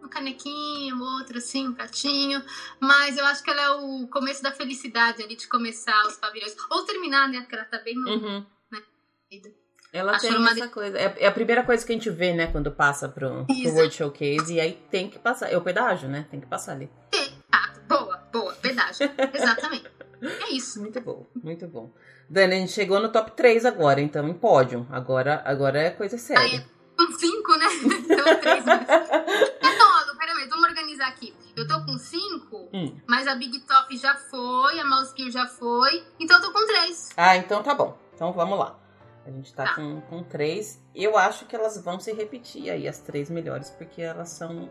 Um 0.03 0.09
canequinho, 0.09 1.03
outro 1.03 1.39
assim, 1.39 1.69
um 1.69 1.75
pratinho. 1.75 2.43
Mas 2.79 3.19
eu 3.19 3.27
acho 3.27 3.43
que 3.43 3.51
ela 3.51 3.63
é 3.63 3.71
o 3.71 4.07
começo 4.07 4.43
da 4.43 4.53
felicidade 4.53 5.23
ali 5.23 5.35
de 5.35 5.49
começar 5.49 6.07
os 6.07 6.17
pavilhões. 6.17 6.55
Ou 6.71 6.85
terminar, 6.85 7.29
né? 7.29 7.41
Porque 7.41 7.57
ela 7.57 7.65
tá 7.65 7.79
bem 7.79 7.97
no. 7.97 8.11
Uhum. 8.11 8.47
Né? 8.71 8.83
Ela 9.93 10.13
acho 10.13 10.29
tem 10.29 10.47
essa 10.47 10.67
de... 10.67 10.69
coisa. 10.69 10.99
É, 10.99 11.17
é, 11.19 11.27
a 11.27 11.33
primeira 11.33 11.65
coisa 11.65 11.85
que 11.85 11.93
a 11.93 11.95
gente 11.95 12.11
vê, 12.11 12.33
né, 12.33 12.47
quando 12.47 12.71
passa 12.71 13.09
pro, 13.09 13.45
pro 13.47 13.73
World 13.75 13.95
Showcase. 13.95 14.55
E 14.55 14.61
aí 14.61 14.79
tem 14.91 15.09
que 15.09 15.19
passar. 15.19 15.51
É 15.51 15.57
o 15.57 15.63
pedágio, 15.63 16.09
né? 16.09 16.27
Tem 16.31 16.41
que 16.41 16.47
passar 16.47 16.73
ali. 16.73 16.91
Pedágio. 18.79 19.11
Exatamente. 19.35 19.91
É 20.23 20.53
isso. 20.53 20.81
Muito 20.81 21.01
bom, 21.01 21.27
muito 21.35 21.67
bom. 21.67 21.93
Dani, 22.29 22.55
a 22.55 22.59
gente 22.59 22.73
chegou 22.73 23.01
no 23.01 23.11
top 23.11 23.33
3 23.33 23.65
agora, 23.65 24.01
então 24.01 24.29
em 24.29 24.35
pódio. 24.35 24.87
Agora, 24.91 25.43
agora 25.45 25.81
é 25.81 25.91
coisa 25.91 26.19
séria. 26.19 26.43
Aí, 26.43 26.65
com 26.97 27.13
5, 27.13 27.57
né? 27.57 27.67
Então 28.11 28.27
é 28.27 28.35
3 28.35 28.61
Então, 28.61 30.17
peraí, 30.19 30.49
vamos 30.49 30.69
organizar 30.69 31.09
aqui. 31.09 31.35
Eu 31.57 31.67
tô 31.67 31.85
com 31.85 31.97
5, 31.97 32.69
hum. 32.73 33.01
mas 33.07 33.27
a 33.27 33.35
Big 33.35 33.61
Top 33.61 33.97
já 33.97 34.15
foi, 34.15 34.79
a 34.79 34.85
Mouse 34.85 35.15
Gear 35.17 35.31
já 35.31 35.47
foi, 35.47 36.05
então 36.21 36.37
eu 36.37 36.43
tô 36.43 36.53
com 36.53 36.67
3. 36.67 37.11
Ah, 37.17 37.37
então 37.37 37.63
tá 37.63 37.75
bom. 37.75 37.97
Então 38.15 38.33
vamos 38.33 38.59
lá. 38.59 38.79
A 39.25 39.31
gente 39.31 39.53
tá, 39.55 39.65
tá. 39.65 39.75
com, 39.75 40.01
com 40.03 40.23
3. 40.23 40.83
Eu 40.95 41.17
acho 41.17 41.47
que 41.47 41.55
elas 41.55 41.81
vão 41.83 42.01
se 42.01 42.13
repetir 42.13 42.71
aí, 42.71 42.89
as 42.89 42.99
três 42.99 43.31
melhores, 43.31 43.71
porque 43.71 44.01
elas 44.03 44.31
são 44.31 44.71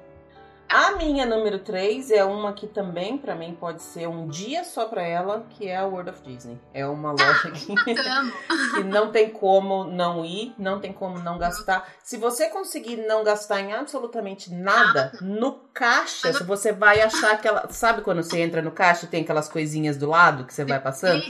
a 0.69 0.91
minha 0.97 1.25
número 1.25 1.59
3 1.59 2.11
é 2.11 2.23
uma 2.23 2.53
que 2.53 2.67
também 2.67 3.17
para 3.17 3.35
mim 3.35 3.55
pode 3.59 3.81
ser 3.81 4.07
um 4.07 4.27
dia 4.27 4.63
só 4.63 4.85
para 4.85 5.01
ela, 5.01 5.45
que 5.49 5.67
é 5.67 5.77
a 5.77 5.85
World 5.85 6.09
of 6.09 6.21
Disney. 6.21 6.59
É 6.73 6.85
uma 6.85 7.11
loja 7.11 7.51
que, 7.51 7.73
que 8.75 8.83
não 8.83 9.11
tem 9.11 9.29
como 9.29 9.85
não 9.85 10.25
ir, 10.25 10.53
não 10.57 10.79
tem 10.79 10.91
como 10.91 11.19
não 11.19 11.37
gastar. 11.37 11.87
Se 12.03 12.17
você 12.17 12.49
conseguir 12.49 12.97
não 12.97 13.23
gastar 13.23 13.61
em 13.61 13.73
absolutamente 13.73 14.53
nada, 14.53 15.11
no 15.21 15.53
caixa, 15.73 16.31
você 16.43 16.71
vai 16.71 17.01
achar 17.01 17.31
aquela, 17.31 17.69
sabe 17.69 18.01
quando 18.01 18.21
você 18.21 18.39
entra 18.39 18.61
no 18.61 18.71
caixa 18.71 19.05
e 19.05 19.09
tem 19.09 19.23
aquelas 19.23 19.47
coisinhas 19.47 19.97
do 19.97 20.07
lado 20.07 20.45
que 20.45 20.53
você 20.53 20.65
vai 20.65 20.79
passando? 20.79 21.23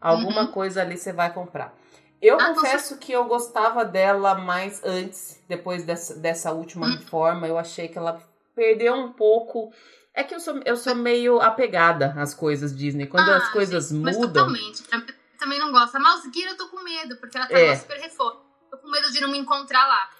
Alguma 0.00 0.42
uhum. 0.42 0.52
coisa 0.52 0.82
ali 0.82 0.96
você 0.96 1.12
vai 1.12 1.32
comprar. 1.32 1.74
Eu 2.20 2.36
ah, 2.40 2.52
confesso 2.52 2.98
que 2.98 3.12
eu 3.12 3.24
gostava 3.24 3.84
dela 3.84 4.34
mais 4.34 4.82
antes, 4.84 5.40
depois 5.48 5.84
dessa, 5.84 6.14
dessa 6.16 6.52
última 6.52 6.86
hum. 6.86 6.96
reforma. 6.96 7.46
Eu 7.46 7.56
achei 7.56 7.86
que 7.86 7.96
ela 7.96 8.20
perdeu 8.58 8.94
um 8.94 9.12
pouco. 9.12 9.72
É 10.12 10.24
que 10.24 10.34
eu 10.34 10.40
sou, 10.40 10.60
eu 10.64 10.76
sou 10.76 10.96
meio 10.96 11.40
apegada 11.40 12.12
às 12.18 12.34
coisas 12.34 12.76
Disney. 12.76 13.06
Quando 13.06 13.30
ah, 13.30 13.36
as 13.36 13.52
coisas 13.52 13.88
gente, 13.88 13.98
mudam. 13.98 14.12
Mas 14.12 14.26
totalmente. 14.26 14.82
Eu 14.92 15.38
também 15.38 15.60
não 15.60 15.70
gosto. 15.70 15.96
A 15.96 16.00
Mouse 16.00 16.28
Gear 16.34 16.50
eu 16.50 16.56
tô 16.56 16.68
com 16.68 16.82
medo, 16.82 17.16
porque 17.18 17.36
ela 17.36 17.46
tá 17.46 17.56
é. 17.56 17.76
super 17.76 17.98
reforma. 17.98 18.40
Tô 18.68 18.78
com 18.78 18.90
medo 18.90 19.12
de 19.12 19.20
não 19.20 19.30
me 19.30 19.38
encontrar 19.38 19.86
lá. 19.86 20.10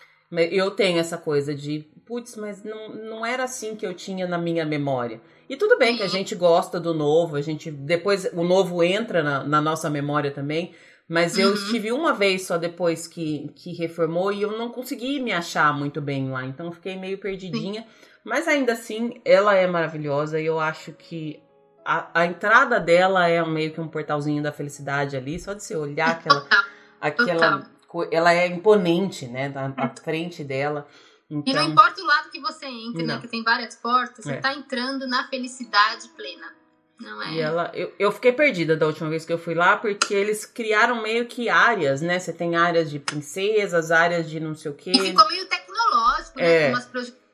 Eu 0.53 0.71
tenho 0.71 1.01
essa 1.01 1.19
coisa 1.19 1.55
de, 1.55 1.85
putz, 2.07 2.37
mas 2.37 2.63
não, 2.63 2.91
não 2.91 3.27
era 3.27 3.45
assim 3.45 3.75
que 3.75 3.85
eu 3.85 3.93
tinha 3.93 4.27
na 4.27 4.39
minha 4.39 4.65
memória. 4.65 5.21
E 5.49 5.57
tudo 5.57 5.79
bem 5.79 5.97
que 5.97 6.03
a 6.03 6.09
gente 6.09 6.35
gosta 6.35 6.79
do 6.79 6.93
novo, 6.95 7.35
a 7.35 7.41
gente 7.41 7.71
depois 7.71 8.31
o 8.35 8.45
novo 8.45 8.83
entra 8.83 9.23
na, 9.23 9.43
na 9.43 9.61
nossa 9.61 9.89
memória 9.89 10.31
também, 10.31 10.75
mas 11.09 11.39
eu 11.39 11.49
uhum. 11.49 11.55
estive 11.55 11.91
uma 11.91 12.13
vez 12.13 12.47
só 12.47 12.59
depois 12.59 13.07
que, 13.07 13.51
que 13.57 13.73
reformou 13.73 14.31
e 14.31 14.43
eu 14.43 14.59
não 14.59 14.69
consegui 14.69 15.19
me 15.19 15.33
achar 15.33 15.73
muito 15.73 16.03
bem 16.03 16.31
lá, 16.31 16.45
então 16.45 16.67
eu 16.67 16.73
fiquei 16.73 16.97
meio 16.97 17.17
perdidinha. 17.17 17.81
Sim. 17.81 18.08
Mas 18.25 18.47
ainda 18.47 18.73
assim, 18.73 19.21
ela 19.25 19.55
é 19.55 19.67
maravilhosa 19.67 20.41
e 20.41 20.47
eu 20.47 20.61
acho 20.61 20.93
que 20.93 21.43
a, 21.85 22.21
a, 22.21 22.27
entrada 22.27 22.79
dela 22.79 23.27
é 23.29 23.43
meio 23.45 23.73
que 23.73 23.81
um 23.81 23.89
portalzinho 23.89 24.43
da 24.43 24.53
felicidade 24.53 25.17
ali, 25.17 25.41
só 25.41 25.55
de 25.55 25.63
você 25.63 25.75
olhar 25.77 26.11
aquela. 26.11 26.47
aquela 27.01 27.71
ela 28.11 28.35
é 28.35 28.47
imponente, 28.47 29.27
né? 29.27 29.49
Na, 29.49 29.69
na 29.69 29.89
frente 29.89 30.45
dela. 30.45 30.87
Então... 31.31 31.51
E 31.51 31.57
não 31.57 31.63
então 31.63 31.73
importa 31.73 32.03
o 32.03 32.07
lado 32.07 32.31
que 32.31 32.41
você 32.41 32.67
entre, 32.67 33.03
né? 33.03 33.19
Que 33.21 33.29
tem 33.29 33.43
várias 33.43 33.75
portas, 33.77 34.25
você 34.25 34.35
é. 34.35 34.41
tá 34.41 34.53
entrando 34.53 35.07
na 35.07 35.27
felicidade 35.29 36.09
plena. 36.09 36.55
Não 37.01 37.23
é? 37.23 37.33
E 37.33 37.41
ela, 37.41 37.71
eu, 37.75 37.95
eu 37.99 38.11
fiquei 38.11 38.33
perdida 38.33 38.77
da 38.77 38.85
última 38.87 39.09
vez 39.09 39.25
que 39.25 39.33
eu 39.33 39.39
fui 39.39 39.55
lá, 39.55 39.77
porque 39.77 40.13
eles 40.13 40.45
criaram 40.45 41.01
meio 41.01 41.27
que 41.27 41.49
áreas, 41.49 42.03
né? 42.03 42.19
Você 42.19 42.33
tem 42.33 42.57
áreas 42.57 42.91
de 42.91 42.99
princesas, 42.99 43.91
áreas 43.91 44.29
de 44.29 44.41
não 44.41 44.55
sei 44.55 44.71
o 44.71 44.75
quê. 44.75 44.91
E 44.91 44.99
ficou 44.99 45.27
meio 45.29 45.47
tecnológico, 45.47 46.39
né? 46.39 46.67
É. 46.67 46.69
Umas 46.71 46.87
projeções 46.87 47.28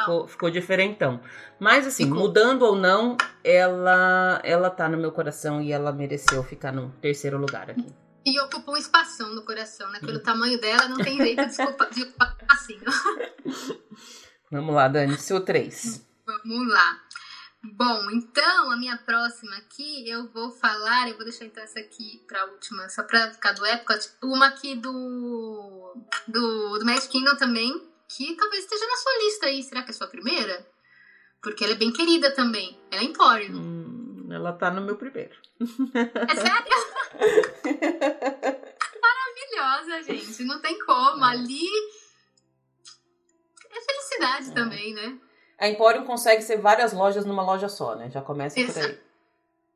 Ficou, 0.00 0.28
ficou 0.28 0.50
diferentão. 0.50 1.20
Mas 1.58 1.86
assim, 1.86 2.04
ficou. 2.04 2.18
mudando 2.18 2.62
ou 2.62 2.76
não, 2.76 3.16
ela 3.44 4.40
ela 4.44 4.70
tá 4.70 4.88
no 4.88 4.98
meu 4.98 5.12
coração 5.12 5.60
e 5.60 5.72
ela 5.72 5.92
mereceu 5.92 6.42
ficar 6.42 6.72
no 6.72 6.90
terceiro 7.00 7.38
lugar 7.38 7.70
aqui. 7.70 7.94
E 8.24 8.38
ocupa 8.40 8.72
um 8.72 8.76
espação 8.76 9.34
no 9.34 9.44
coração, 9.44 9.90
né? 9.90 9.98
Pelo 10.00 10.18
uhum. 10.18 10.22
tamanho 10.22 10.60
dela, 10.60 10.88
não 10.88 10.98
tem 10.98 11.16
jeito 11.16 11.46
de 11.46 11.62
ocupar, 11.62 11.90
de 11.90 12.02
ocupar 12.02 12.36
assim. 12.50 12.78
Vamos 14.52 14.74
lá, 14.74 14.88
Dani, 14.88 15.16
seu 15.16 15.40
3. 15.42 16.06
Vamos 16.26 16.68
lá. 16.68 17.00
Bom, 17.62 18.10
então 18.10 18.70
a 18.70 18.76
minha 18.76 18.96
próxima 18.96 19.54
aqui 19.56 20.08
eu 20.08 20.26
vou 20.32 20.50
falar, 20.50 21.08
eu 21.08 21.14
vou 21.16 21.24
deixar 21.24 21.44
então 21.44 21.62
essa 21.62 21.78
aqui 21.78 22.24
pra 22.26 22.46
última, 22.46 22.88
só 22.88 23.02
pra 23.02 23.30
ficar 23.32 23.52
do 23.52 23.66
Epcot. 23.66 24.10
Uma 24.22 24.46
aqui 24.46 24.74
do, 24.76 25.94
do, 26.26 26.78
do 26.78 26.84
Magic 26.86 27.08
Kingdom 27.08 27.36
também, 27.36 27.89
que 28.16 28.34
talvez 28.36 28.64
esteja 28.64 28.86
na 28.86 28.96
sua 28.96 29.18
lista 29.24 29.46
aí. 29.46 29.62
Será 29.62 29.82
que 29.82 29.88
é 29.88 29.92
a 29.92 29.94
sua 29.94 30.08
primeira? 30.08 30.66
Porque 31.42 31.64
ela 31.64 31.74
é 31.74 31.76
bem 31.76 31.92
querida 31.92 32.34
também. 32.34 32.78
Ela 32.90 33.02
é 33.02 33.04
Emporium. 33.04 33.56
Hum, 33.56 34.28
ela 34.30 34.52
tá 34.52 34.70
no 34.70 34.80
meu 34.80 34.96
primeiro. 34.96 35.34
É 35.60 36.34
sério? 36.34 36.64
Maravilhosa, 39.02 40.02
gente. 40.02 40.44
Não 40.44 40.60
tem 40.60 40.78
como. 40.80 41.24
É. 41.24 41.28
Ali 41.28 41.66
é 43.70 43.80
felicidade 43.80 44.50
é. 44.50 44.54
também, 44.54 44.92
né? 44.92 45.18
A 45.58 45.68
Emporium 45.68 46.04
consegue 46.04 46.42
ser 46.42 46.58
várias 46.58 46.92
lojas 46.92 47.24
numa 47.24 47.42
loja 47.42 47.68
só, 47.68 47.94
né? 47.94 48.10
Já 48.10 48.22
começa 48.22 48.58
Exato. 48.58 48.80
por 48.80 48.86
aí. 48.88 49.09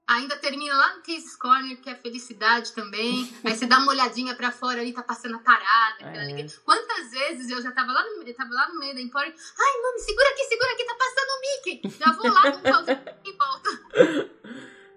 Ainda 0.06 0.36
termina 0.36 0.76
lá 0.76 0.96
no 0.96 1.02
Cases 1.02 1.34
Corner, 1.34 1.80
que 1.80 1.88
é 1.88 1.94
felicidade 1.94 2.72
também. 2.72 3.32
Aí 3.42 3.56
você 3.56 3.64
dá 3.64 3.78
uma 3.78 3.92
olhadinha 3.92 4.34
pra 4.34 4.52
fora 4.52 4.80
ali, 4.80 4.92
tá 4.92 5.02
passando 5.02 5.36
a 5.36 5.38
parada. 5.38 6.04
É. 6.04 6.46
Quantas 6.62 7.10
vezes 7.10 7.48
eu 7.48 7.62
já 7.62 7.72
tava 7.72 7.90
lá, 7.90 8.02
no, 8.02 8.22
eu 8.22 8.34
tava 8.34 8.52
lá 8.52 8.68
no 8.68 8.78
meio 8.78 8.94
da 8.94 9.00
Emporium. 9.00 9.32
Ai, 9.32 9.82
mami, 9.82 9.98
segura 10.00 10.28
aqui, 10.28 10.44
segura 10.44 10.72
aqui, 10.72 10.84
tá 10.84 10.94
passando 10.94 11.30
o 11.30 11.40
Mickey. 11.40 11.98
Já 11.98 12.12
vou 12.12 12.32
lá, 12.32 12.52
com 12.52 12.92
e 13.24 13.32
volta. 13.32 14.30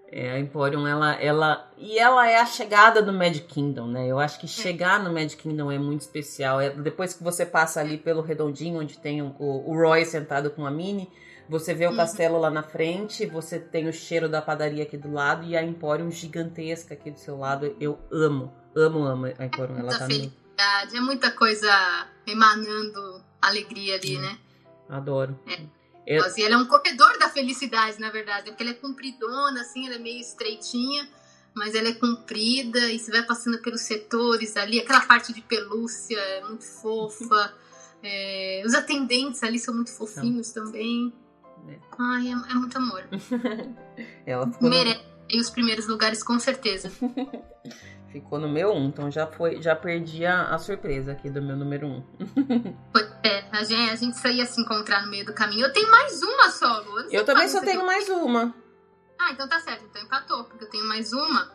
É, 0.10 0.32
a 0.32 0.40
Emporium, 0.40 0.86
ela, 0.86 1.14
ela. 1.16 1.72
E 1.78 1.98
ela 1.98 2.30
é 2.30 2.38
a 2.38 2.46
chegada 2.46 3.02
do 3.02 3.14
Magic 3.14 3.48
Kingdom, 3.48 3.88
né? 3.88 4.08
Eu 4.08 4.20
acho 4.20 4.40
que 4.40 4.46
é. 4.46 4.50
chegar 4.50 5.02
no 5.02 5.14
Magic 5.14 5.42
Kingdom 5.42 5.72
é 5.72 5.78
muito 5.78 6.02
especial. 6.02 6.60
É, 6.60 6.70
depois 6.70 7.14
que 7.14 7.24
você 7.24 7.46
passa 7.46 7.80
ali 7.80 7.98
pelo 7.98 8.22
redondinho, 8.22 8.80
onde 8.80 8.98
tem 8.98 9.22
o, 9.22 9.36
o 9.40 9.74
Roy 9.74 10.04
sentado 10.04 10.50
com 10.50 10.66
a 10.66 10.72
Minnie, 10.72 11.10
você 11.50 11.74
vê 11.74 11.86
o 11.88 11.92
uhum. 11.92 11.96
castelo 11.96 12.38
lá 12.38 12.50
na 12.50 12.64
frente, 12.64 13.26
você 13.26 13.60
tem 13.60 13.88
o 13.88 13.94
cheiro 13.94 14.28
da 14.28 14.42
padaria 14.42 14.84
aqui 14.84 14.98
do 14.98 15.12
lado 15.12 15.46
e 15.46 15.56
a 15.56 15.64
Emporium 15.64 16.12
gigantesca 16.12 16.94
aqui 16.94 17.10
do 17.10 17.20
seu 17.20 17.38
lado. 17.38 17.76
Eu 17.80 17.98
amo, 18.12 18.54
amo, 18.76 19.04
amo 19.06 19.26
a 19.26 19.46
Emporium. 19.46 19.78
É 19.78 19.80
ela 19.80 19.98
tá 19.98 20.06
felicidade, 20.08 20.92
no... 20.92 20.98
é 20.98 21.02
muita 21.02 21.32
coisa 21.32 21.70
emanando 22.26 23.24
alegria 23.42 23.96
ali, 23.96 24.18
é. 24.18 24.20
né? 24.20 24.38
Adoro. 24.90 25.40
É. 25.48 25.62
Eu... 26.06 26.24
E 26.38 26.44
ela 26.44 26.56
é 26.56 26.58
um 26.58 26.66
corredor 26.66 27.18
da 27.18 27.30
felicidade, 27.30 28.00
na 28.00 28.10
verdade, 28.10 28.50
porque 28.52 28.64
ela 28.64 28.72
é 28.72 28.76
compridona, 28.76 29.62
assim, 29.62 29.86
ela 29.86 29.96
é 29.96 30.00
meio 30.00 30.20
estreitinha, 30.20 31.08
mas 31.54 31.76
ela 31.76 31.88
é 31.88 31.94
comprida 31.94 32.80
e 32.92 33.00
você 33.00 33.12
vai 33.12 33.24
passando 33.24 33.62
pelos 33.62 33.82
setores 33.82 34.58
ali, 34.58 34.80
aquela 34.80 35.02
parte 35.02 35.34
de 35.34 35.42
pelúcia 35.42 36.18
é 36.18 36.42
muito 36.42 36.66
fofa. 36.66 37.54
É... 38.04 38.62
os 38.64 38.76
atendentes 38.76 39.42
ali 39.42 39.58
são 39.58 39.74
muito 39.74 39.92
fofinhos 39.92 40.54
Não. 40.54 40.66
também. 40.66 41.12
Ai, 42.00 42.28
é, 42.28 42.32
é, 42.32 42.54
muito 42.54 42.78
amor. 42.78 43.04
ela 44.26 44.48
ficou 44.52 44.70
Merece 44.70 45.04
no... 45.32 45.40
os 45.40 45.50
primeiros 45.50 45.88
lugares, 45.88 46.24
com 46.24 46.40
certeza. 46.40 46.92
ficou 48.12 48.40
no 48.40 48.50
meu 48.50 48.72
1, 48.72 48.78
um, 48.78 48.86
então 48.88 49.12
já 49.12 49.28
foi, 49.28 49.62
já 49.62 49.76
perdi 49.76 50.26
a, 50.26 50.54
a 50.54 50.58
surpresa 50.58 51.12
aqui 51.12 51.30
do 51.30 51.42
meu 51.42 51.56
número 51.56 51.88
1. 51.88 51.92
Um. 51.92 52.04
É, 53.24 53.44
a 53.52 53.64
gente, 53.64 53.92
a 53.92 53.96
gente 53.96 54.18
só 54.18 54.30
ia 54.30 54.46
se 54.46 54.62
encontrar 54.62 55.02
no 55.02 55.10
meio 55.10 55.26
do 55.26 55.34
caminho. 55.34 55.66
Eu 55.66 55.74
tenho 55.74 55.92
mais 55.92 56.22
uma 56.24 56.50
solo. 56.50 57.00
Eu, 57.00 57.10
eu 57.12 57.26
também 57.26 57.50
só 57.50 57.60
tenho 57.60 57.86
mais 57.86 58.08
uma. 58.08 58.56
Ah, 59.20 59.32
então 59.32 59.50
tá 59.50 59.60
certo. 59.60 59.84
Então 59.84 60.02
empatou, 60.02 60.46
porque 60.46 60.64
eu 60.64 60.70
tenho 60.70 60.86
mais 60.86 61.12
uma. 61.12 61.52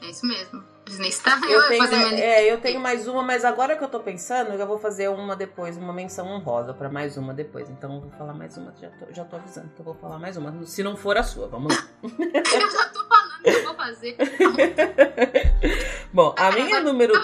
É 0.00 0.10
isso 0.10 0.24
mesmo. 0.24 0.62
Disney 0.86 1.10
Star. 1.10 1.42
Eu, 1.42 1.60
eu 1.60 1.68
tenho, 1.68 1.84
é, 2.14 2.52
eu 2.52 2.60
tenho 2.60 2.80
mais 2.80 3.08
uma, 3.08 3.22
mas 3.22 3.44
agora 3.44 3.76
que 3.76 3.82
eu 3.82 3.88
tô 3.88 3.98
pensando, 4.00 4.52
eu 4.52 4.66
vou 4.66 4.78
fazer 4.78 5.08
uma 5.08 5.34
depois, 5.34 5.76
uma 5.76 5.92
menção 5.92 6.28
honrosa 6.28 6.72
para 6.72 6.88
mais 6.88 7.16
uma 7.16 7.34
depois. 7.34 7.68
Então 7.68 7.96
eu 7.96 8.00
vou 8.02 8.10
falar 8.12 8.32
mais 8.32 8.56
uma, 8.56 8.72
já 8.80 8.88
tô, 8.90 9.12
já 9.12 9.24
tô 9.24 9.36
avisando 9.36 9.68
que 9.74 9.80
eu 9.80 9.84
vou 9.84 9.94
falar 9.94 10.18
mais 10.18 10.36
uma. 10.36 10.64
Se 10.64 10.84
não 10.84 10.96
for 10.96 11.16
a 11.18 11.24
sua, 11.24 11.48
vamos 11.48 11.74
lá. 11.74 11.88
eu 12.02 12.70
já 12.70 12.88
tô 12.90 13.04
falando 13.04 13.42
que 13.42 13.50
eu 13.50 13.64
vou 13.64 13.74
fazer. 13.74 14.16
Bom, 16.12 16.32
a 16.38 16.52
minha 16.52 16.80
número 16.80 17.14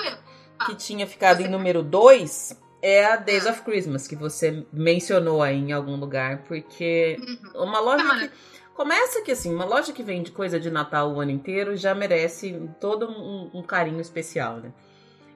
que 0.67 0.75
tinha 0.75 1.07
ficado 1.07 1.41
em 1.41 1.49
número 1.49 1.85
2 1.85 2.61
é 2.83 3.05
a 3.05 3.17
Days 3.17 3.47
of 3.47 3.63
Christmas, 3.63 4.09
que 4.09 4.17
você 4.17 4.67
mencionou 4.73 5.41
aí 5.41 5.57
em 5.57 5.73
algum 5.73 5.95
lugar, 5.95 6.43
porque 6.43 7.17
uhum. 7.21 7.63
uma 7.63 7.79
loja 7.79 8.19
que. 8.19 8.31
Começa 8.75 9.23
que 9.23 9.33
assim, 9.33 9.55
uma 9.55 9.65
loja 9.65 9.93
que 9.93 10.03
vende 10.03 10.33
coisa 10.33 10.59
de 10.59 10.71
Natal 10.71 11.13
o 11.13 11.21
ano 11.21 11.31
inteiro 11.31 11.77
já 11.77 11.95
merece 11.95 12.71
todo 12.81 13.09
um, 13.09 13.51
um 13.53 13.63
carinho 13.63 14.01
especial, 14.01 14.57
né? 14.57 14.73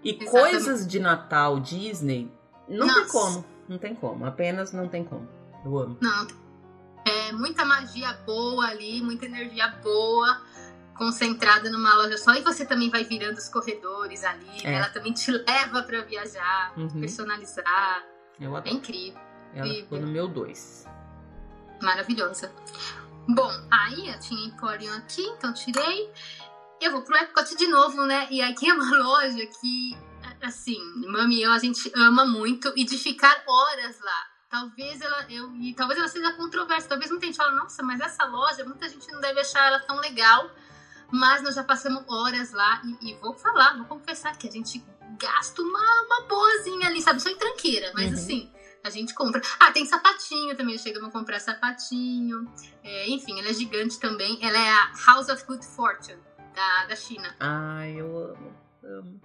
E 0.03 0.11
Exatamente. 0.11 0.31
coisas 0.31 0.87
de 0.87 0.99
Natal 0.99 1.61
Disney, 1.61 2.31
não 2.69 2.87
Nossa. 2.87 3.01
tem 3.01 3.09
como. 3.09 3.45
Não 3.69 3.79
tem 3.79 3.95
como. 3.95 4.27
Apenas 4.27 4.73
não 4.73 4.89
tem 4.89 5.05
como. 5.05 5.29
Eu 5.65 5.79
amo. 5.79 5.99
Não. 6.01 6.27
É 7.05 7.33
muita 7.33 7.65
magia 7.65 8.13
boa 8.27 8.67
ali, 8.67 9.03
muita 9.03 9.27
energia 9.27 9.69
boa 9.83 10.41
concentrada 10.97 11.71
numa 11.71 11.95
loja 11.95 12.17
só 12.19 12.35
e 12.35 12.43
você 12.43 12.65
também 12.65 12.91
vai 12.91 13.05
virando 13.05 13.37
os 13.37 13.49
corredores 13.49 14.25
ali. 14.25 14.65
É. 14.65 14.75
Ela 14.75 14.89
também 14.89 15.13
te 15.13 15.31
leva 15.31 15.83
para 15.83 16.03
viajar, 16.03 16.73
uhum. 16.77 17.01
personalizar. 17.01 18.05
Eu 18.41 18.57
adoro. 18.57 18.75
É 18.75 18.77
incrível. 18.77 19.21
Ela 19.55 19.67
incrível. 19.67 19.83
ficou 19.85 20.01
no 20.01 20.07
meu 20.07 20.29
2. 20.29 20.87
Maravilhosa. 21.83 22.51
Bom, 23.29 23.51
aí 23.71 24.09
eu 24.09 24.21
tinha 24.21 24.47
Emporium 24.47 24.95
aqui, 24.97 25.23
então 25.23 25.53
tirei. 25.53 26.13
Eu 26.81 26.93
vou 26.93 27.03
pro 27.03 27.17
Epcot 27.17 27.57
de 27.57 27.67
novo, 27.67 28.05
né? 28.05 28.29
E 28.31 28.41
aqui 28.41 28.69
é 28.69 28.75
uma 28.75 28.97
loja 29.03 29.45
que, 29.47 29.97
assim, 30.43 30.79
Mami 31.09 31.39
e 31.39 31.43
eu, 31.43 31.53
a 31.53 31.59
gente 31.59 31.91
ama 31.97 32.25
muito 32.25 32.73
e 32.77 32.85
de 32.85 32.97
ficar 32.97 33.43
horas 33.47 33.99
lá. 34.01 34.27
Talvez 34.49 35.01
ela, 35.01 35.27
eu, 35.29 35.53
e 35.57 35.75
talvez 35.75 35.99
ela 35.99 36.09
seja 36.09 36.33
controversa. 36.35 36.89
Talvez 36.89 37.11
muita 37.11 37.27
gente 37.27 37.37
fale, 37.37 37.57
nossa, 37.57 37.83
mas 37.83 38.01
essa 38.01 38.25
loja, 38.27 38.65
muita 38.65 38.89
gente 38.89 39.11
não 39.11 39.21
deve 39.21 39.41
achar 39.41 39.67
ela 39.67 39.81
tão 39.81 39.97
legal. 39.97 40.49
Mas 41.11 41.43
nós 41.43 41.55
já 41.55 41.65
passamos 41.65 42.05
horas 42.09 42.53
lá 42.53 42.83
e, 43.01 43.11
e 43.11 43.15
vou 43.17 43.33
falar, 43.35 43.77
vou 43.77 43.87
confessar 43.87 44.37
que 44.37 44.49
a 44.49 44.51
gente 44.51 44.85
gasta 45.19 45.63
uma, 45.63 46.03
uma 46.03 46.29
boazinha 46.29 46.89
ali, 46.89 47.01
sabe? 47.03 47.21
Só 47.21 47.29
em 47.29 47.37
tranqueira, 47.37 47.93
mas 47.95 48.09
uhum. 48.09 48.15
assim, 48.15 48.53
a 48.87 48.91
gente 48.91 49.15
compra. 49.15 49.41
Ah, 49.59 49.73
tem 49.73 49.85
sapatinho 49.85 50.57
também, 50.57 50.79
chegamos 50.79 51.09
a 51.09 51.13
comprar 51.13 51.41
sapatinho. 51.41 52.51
É, 52.83 53.09
enfim, 53.09 53.39
ela 53.39 53.49
é 53.49 53.53
gigante 53.53 53.99
também. 53.99 54.39
Ela 54.41 54.59
é 54.59 54.71
a 54.71 54.93
House 55.07 55.29
of 55.29 55.45
Good 55.45 55.67
Fortune, 55.67 56.19
da, 56.55 56.87
da 56.87 56.97
China. 56.97 57.35
Ai, 57.41 58.01
eu 58.01 58.17
amo, 58.17 58.55
amo. 58.85 59.21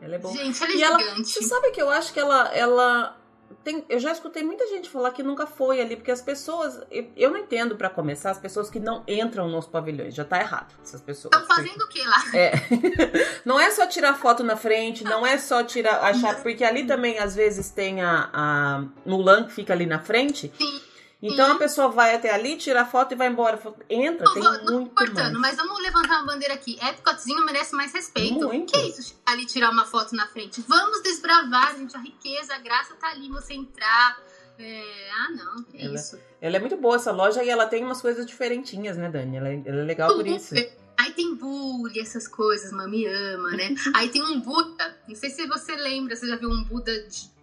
Ela 0.00 0.16
é 0.16 0.18
boa. 0.18 0.34
Gente, 0.34 0.62
ela 0.62 0.72
é 0.72 0.74
e 0.74 0.78
gigante. 0.78 1.02
Ela, 1.04 1.24
você 1.24 1.42
sabe 1.42 1.70
que 1.70 1.80
eu 1.80 1.90
acho 1.90 2.12
que 2.12 2.20
ela, 2.20 2.54
ela 2.54 3.16
tem, 3.62 3.84
eu 3.88 3.98
já 3.98 4.12
escutei 4.12 4.44
muita 4.44 4.66
gente 4.68 4.88
falar 4.88 5.10
que 5.10 5.22
nunca 5.22 5.46
foi 5.46 5.80
ali, 5.80 5.96
porque 5.96 6.10
as 6.10 6.22
pessoas. 6.22 6.80
Eu, 6.90 7.10
eu 7.16 7.30
não 7.30 7.38
entendo 7.38 7.74
para 7.76 7.90
começar 7.90 8.30
as 8.30 8.38
pessoas 8.38 8.70
que 8.70 8.78
não 8.78 9.02
entram 9.08 9.48
nos 9.48 9.66
pavilhões. 9.66 10.14
Já 10.14 10.24
tá 10.24 10.38
errado, 10.38 10.72
essas 10.82 11.00
pessoas. 11.00 11.34
Estão 11.34 11.56
fazendo 11.56 11.80
o 11.82 11.88
que 11.88 12.00
lá? 12.02 12.22
É. 12.32 12.52
não 13.44 13.58
é 13.58 13.70
só 13.70 13.86
tirar 13.86 14.14
foto 14.14 14.44
na 14.44 14.56
frente, 14.56 15.02
não 15.02 15.26
é 15.26 15.36
só 15.36 15.64
tirar. 15.64 16.00
achar 16.04 16.40
Porque 16.42 16.64
ali 16.64 16.86
também, 16.86 17.18
às 17.18 17.34
vezes, 17.34 17.70
tem 17.70 18.02
a, 18.02 18.30
a 18.32 18.84
Mulan 19.04 19.44
que 19.44 19.52
fica 19.52 19.72
ali 19.72 19.86
na 19.86 19.98
frente. 19.98 20.52
Sim. 20.56 20.80
Então 21.22 21.52
a 21.52 21.54
pessoa 21.56 21.88
vai 21.88 22.14
até 22.14 22.32
ali, 22.32 22.56
tira 22.56 22.82
a 22.82 22.86
foto 22.86 23.12
e 23.12 23.16
vai 23.16 23.28
embora. 23.28 23.60
Entra, 23.88 24.26
não, 24.26 24.34
tem 24.34 24.42
vou, 24.42 24.52
muito 24.52 24.72
não 24.72 24.86
cortando, 24.86 25.40
mas 25.40 25.56
vamos 25.56 25.80
levantar 25.80 26.18
uma 26.18 26.26
bandeira 26.26 26.54
aqui. 26.54 26.78
Epcotzinho 26.80 27.44
merece 27.44 27.74
mais 27.74 27.92
respeito. 27.92 28.46
Muito. 28.46 28.72
Que 28.72 28.88
isso? 28.88 29.18
Ali 29.24 29.46
tirar 29.46 29.70
uma 29.70 29.86
foto 29.86 30.14
na 30.14 30.26
frente. 30.26 30.62
Vamos 30.68 31.02
desbravar, 31.02 31.76
gente. 31.76 31.96
A 31.96 32.00
riqueza, 32.00 32.54
a 32.54 32.58
graça 32.58 32.94
tá 32.94 33.08
ali, 33.08 33.28
você 33.28 33.54
entrar. 33.54 34.18
É... 34.58 35.10
Ah, 35.10 35.30
não, 35.32 35.62
que 35.64 35.82
ela, 35.82 35.94
isso. 35.94 36.18
Ela 36.40 36.56
é 36.56 36.60
muito 36.60 36.76
boa 36.76 36.96
essa 36.96 37.12
loja 37.12 37.42
e 37.42 37.48
ela 37.48 37.66
tem 37.66 37.84
umas 37.84 38.00
coisas 38.00 38.26
diferentinhas, 38.26 38.96
né, 38.96 39.10
Dani? 39.10 39.36
Ela 39.36 39.48
é, 39.48 39.62
ela 39.64 39.80
é 39.80 39.84
legal 39.84 40.14
por 40.14 40.26
isso. 40.26 40.54
Aí 40.98 41.12
tem 41.12 41.34
bully, 41.34 42.00
essas 42.00 42.26
coisas, 42.26 42.72
mami 42.72 43.06
ama, 43.06 43.50
né? 43.50 43.74
Aí 43.94 44.08
tem 44.08 44.22
um 44.22 44.40
Buda, 44.40 44.96
não 45.06 45.14
sei 45.14 45.28
se 45.28 45.46
você 45.46 45.76
lembra, 45.76 46.16
você 46.16 46.26
já 46.26 46.36
viu 46.36 46.48
um 46.48 46.64
Buda 46.64 47.06
de 47.06 47.35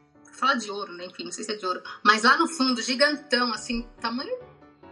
falar 0.44 0.56
de 0.56 0.70
ouro, 0.70 0.92
né? 0.94 1.06
Enfim, 1.06 1.24
não 1.24 1.32
sei 1.32 1.46
se 1.46 1.54
é 1.54 1.56
de 1.56 1.66
ouro. 1.66 1.82
Mas 2.04 2.24
lá 2.24 2.38
no 2.38 2.48
fundo, 2.48 2.82
gigantão, 2.82 3.54
assim, 3.54 3.88
tamanho 4.02 4.38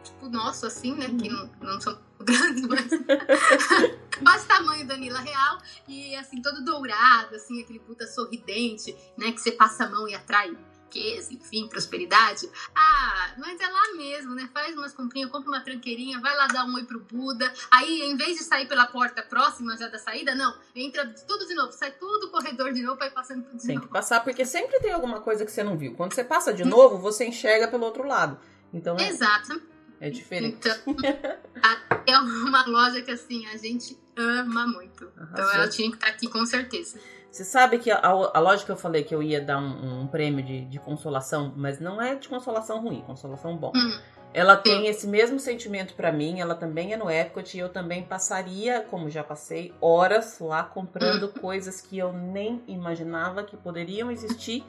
tipo 0.03 0.29
nosso, 0.29 0.65
assim, 0.65 0.95
né? 0.95 1.07
Uhum. 1.07 1.17
Que 1.17 1.29
não, 1.29 1.49
não 1.61 1.81
são 1.81 1.99
grandes, 2.19 2.65
mas. 2.67 2.87
quase 4.23 4.47
tamanho 4.47 4.87
da 4.87 4.97
Nila 4.97 5.19
Real. 5.19 5.61
E 5.87 6.15
assim, 6.15 6.41
todo 6.41 6.63
dourado, 6.63 7.35
assim, 7.35 7.61
aquele 7.61 7.79
puta 7.79 8.07
sorridente, 8.07 8.95
né? 9.17 9.31
Que 9.31 9.41
você 9.41 9.51
passa 9.51 9.85
a 9.85 9.89
mão 9.89 10.07
e 10.07 10.15
atrai 10.15 10.55
riqueza, 10.91 11.33
enfim, 11.33 11.67
prosperidade. 11.67 12.49
Ah, 12.75 13.33
mas 13.37 13.59
é 13.59 13.67
lá 13.67 13.93
mesmo, 13.95 14.35
né? 14.35 14.49
Faz 14.53 14.75
umas 14.75 14.93
comprinhas, 14.93 15.31
compra 15.31 15.49
uma 15.49 15.61
tranqueirinha, 15.61 16.19
vai 16.19 16.35
lá 16.35 16.47
dar 16.47 16.65
um 16.65 16.75
oi 16.75 16.83
pro 16.83 16.99
Buda. 16.99 17.51
Aí, 17.71 18.01
em 18.01 18.17
vez 18.17 18.37
de 18.37 18.43
sair 18.43 18.67
pela 18.67 18.85
porta 18.85 19.21
próxima 19.21 19.77
já 19.77 19.87
da 19.87 19.97
saída, 19.97 20.35
não, 20.35 20.53
entra 20.75 21.07
tudo 21.25 21.47
de 21.47 21.53
novo, 21.53 21.71
sai 21.71 21.91
tudo 21.91 22.27
o 22.27 22.29
corredor 22.29 22.73
de 22.73 22.81
novo, 22.81 22.99
vai 22.99 23.09
passando 23.09 23.43
tudo 23.43 23.57
de 23.57 23.65
tem 23.65 23.75
novo. 23.75 23.81
Tem 23.81 23.87
que 23.87 23.93
passar, 23.93 24.21
porque 24.23 24.45
sempre 24.45 24.79
tem 24.79 24.91
alguma 24.91 25.21
coisa 25.21 25.45
que 25.45 25.51
você 25.51 25.63
não 25.63 25.77
viu. 25.77 25.93
Quando 25.95 26.13
você 26.13 26.23
passa 26.23 26.53
de 26.53 26.65
novo, 26.65 26.97
você 26.97 27.25
enxerga 27.25 27.67
pelo 27.67 27.85
outro 27.85 28.05
lado. 28.05 28.37
Então, 28.73 28.97
é... 28.97 29.07
Exato. 29.07 29.61
É 29.99 30.09
diferente. 30.09 30.57
Então, 30.67 30.95
é 32.07 32.17
uma 32.17 32.65
loja 32.65 33.03
que 33.03 33.11
assim, 33.11 33.45
a 33.47 33.57
gente 33.57 33.95
ama 34.17 34.65
muito. 34.65 35.11
Arrasou. 35.15 35.31
Então 35.31 35.53
ela 35.53 35.69
tinha 35.69 35.89
que 35.89 35.95
estar 35.97 36.07
aqui 36.07 36.27
com 36.27 36.43
certeza. 36.43 36.99
Você 37.31 37.45
sabe 37.45 37.79
que 37.79 37.89
a, 37.89 37.99
a, 38.01 38.39
loja 38.39 38.65
que 38.65 38.71
eu 38.71 38.75
falei 38.75 39.05
que 39.05 39.15
eu 39.15 39.23
ia 39.23 39.39
dar 39.39 39.57
um, 39.57 40.01
um 40.01 40.07
prêmio 40.07 40.43
de, 40.43 40.65
de, 40.65 40.77
consolação, 40.79 41.53
mas 41.55 41.79
não 41.79 42.01
é 42.01 42.15
de 42.15 42.27
consolação 42.27 42.81
ruim, 42.81 43.01
consolação 43.07 43.55
bom. 43.55 43.71
Hum. 43.73 43.99
Ela 44.33 44.57
tem 44.57 44.87
esse 44.87 45.07
mesmo 45.07 45.39
sentimento 45.39 45.93
para 45.93 46.11
mim, 46.11 46.41
ela 46.41 46.55
também 46.55 46.91
é 46.91 46.97
no 46.97 47.09
Epcot 47.09 47.55
e 47.55 47.59
eu 47.59 47.69
também 47.69 48.03
passaria, 48.03 48.81
como 48.81 49.09
já 49.09 49.23
passei, 49.23 49.73
horas 49.79 50.39
lá 50.39 50.61
comprando 50.61 51.27
hum. 51.27 51.39
coisas 51.39 51.79
que 51.79 51.97
eu 51.97 52.11
nem 52.11 52.61
imaginava 52.67 53.43
que 53.43 53.55
poderiam 53.55 54.11
existir, 54.11 54.65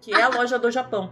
que 0.00 0.12
é 0.12 0.22
a 0.22 0.28
loja 0.28 0.58
do 0.58 0.72
Japão. 0.72 1.08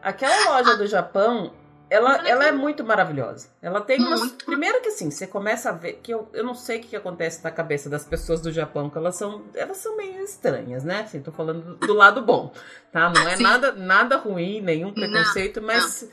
Aquela 0.00 0.50
loja 0.50 0.76
do 0.76 0.86
Japão, 0.86 1.52
ela, 1.90 2.26
ela 2.26 2.46
é 2.46 2.52
muito 2.52 2.82
maravilhosa. 2.82 3.48
Ela 3.60 3.80
tem 3.80 4.00
umas. 4.00 4.20
Muito. 4.20 4.44
Primeiro 4.44 4.80
que 4.80 4.88
assim, 4.88 5.10
você 5.10 5.26
começa 5.26 5.68
a 5.68 5.72
ver. 5.72 6.00
Que 6.02 6.12
eu, 6.12 6.28
eu 6.32 6.42
não 6.42 6.54
sei 6.54 6.78
o 6.78 6.80
que, 6.80 6.88
que 6.88 6.96
acontece 6.96 7.42
na 7.44 7.50
cabeça 7.50 7.90
das 7.90 8.04
pessoas 8.04 8.40
do 8.40 8.50
Japão, 8.50 8.88
que 8.88 8.98
elas 8.98 9.16
são. 9.16 9.44
Elas 9.54 9.76
são 9.76 9.96
meio 9.96 10.22
estranhas, 10.22 10.82
né? 10.82 11.00
Assim, 11.00 11.20
tô 11.20 11.30
falando 11.30 11.76
do, 11.76 11.86
do 11.86 11.94
lado 11.94 12.22
bom. 12.22 12.52
Tá? 12.90 13.10
Não 13.10 13.28
é 13.28 13.36
nada, 13.36 13.72
nada 13.72 14.16
ruim, 14.16 14.60
nenhum 14.60 14.92
preconceito, 14.92 15.60
não, 15.60 15.66
mas 15.66 16.02
não. 16.02 16.08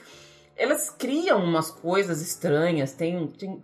elas 0.57 0.89
criam 0.89 1.43
umas 1.43 1.71
coisas 1.71 2.21
estranhas. 2.21 2.91
Tem. 2.93 3.27
tem 3.27 3.61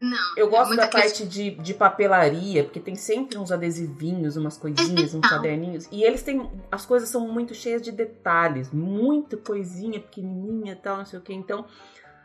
não, 0.00 0.16
eu 0.36 0.48
gosto 0.48 0.74
é 0.74 0.76
da 0.76 0.86
parte 0.86 1.26
de, 1.26 1.50
de 1.50 1.74
papelaria, 1.74 2.62
porque 2.62 2.78
tem 2.78 2.94
sempre 2.94 3.36
uns 3.36 3.50
adesivinhos, 3.50 4.36
umas 4.36 4.56
coisinhas, 4.56 5.12
uns 5.12 5.28
caderninhos. 5.28 5.88
E 5.90 6.04
eles 6.04 6.22
têm. 6.22 6.48
As 6.70 6.86
coisas 6.86 7.08
são 7.08 7.26
muito 7.28 7.54
cheias 7.54 7.82
de 7.82 7.90
detalhes, 7.90 8.70
muita 8.70 9.36
coisinha 9.36 9.98
pequenininha 9.98 10.72
e 10.72 10.76
tal, 10.76 10.98
não 10.98 11.04
sei 11.04 11.18
o 11.18 11.22
que. 11.22 11.34
Então, 11.34 11.64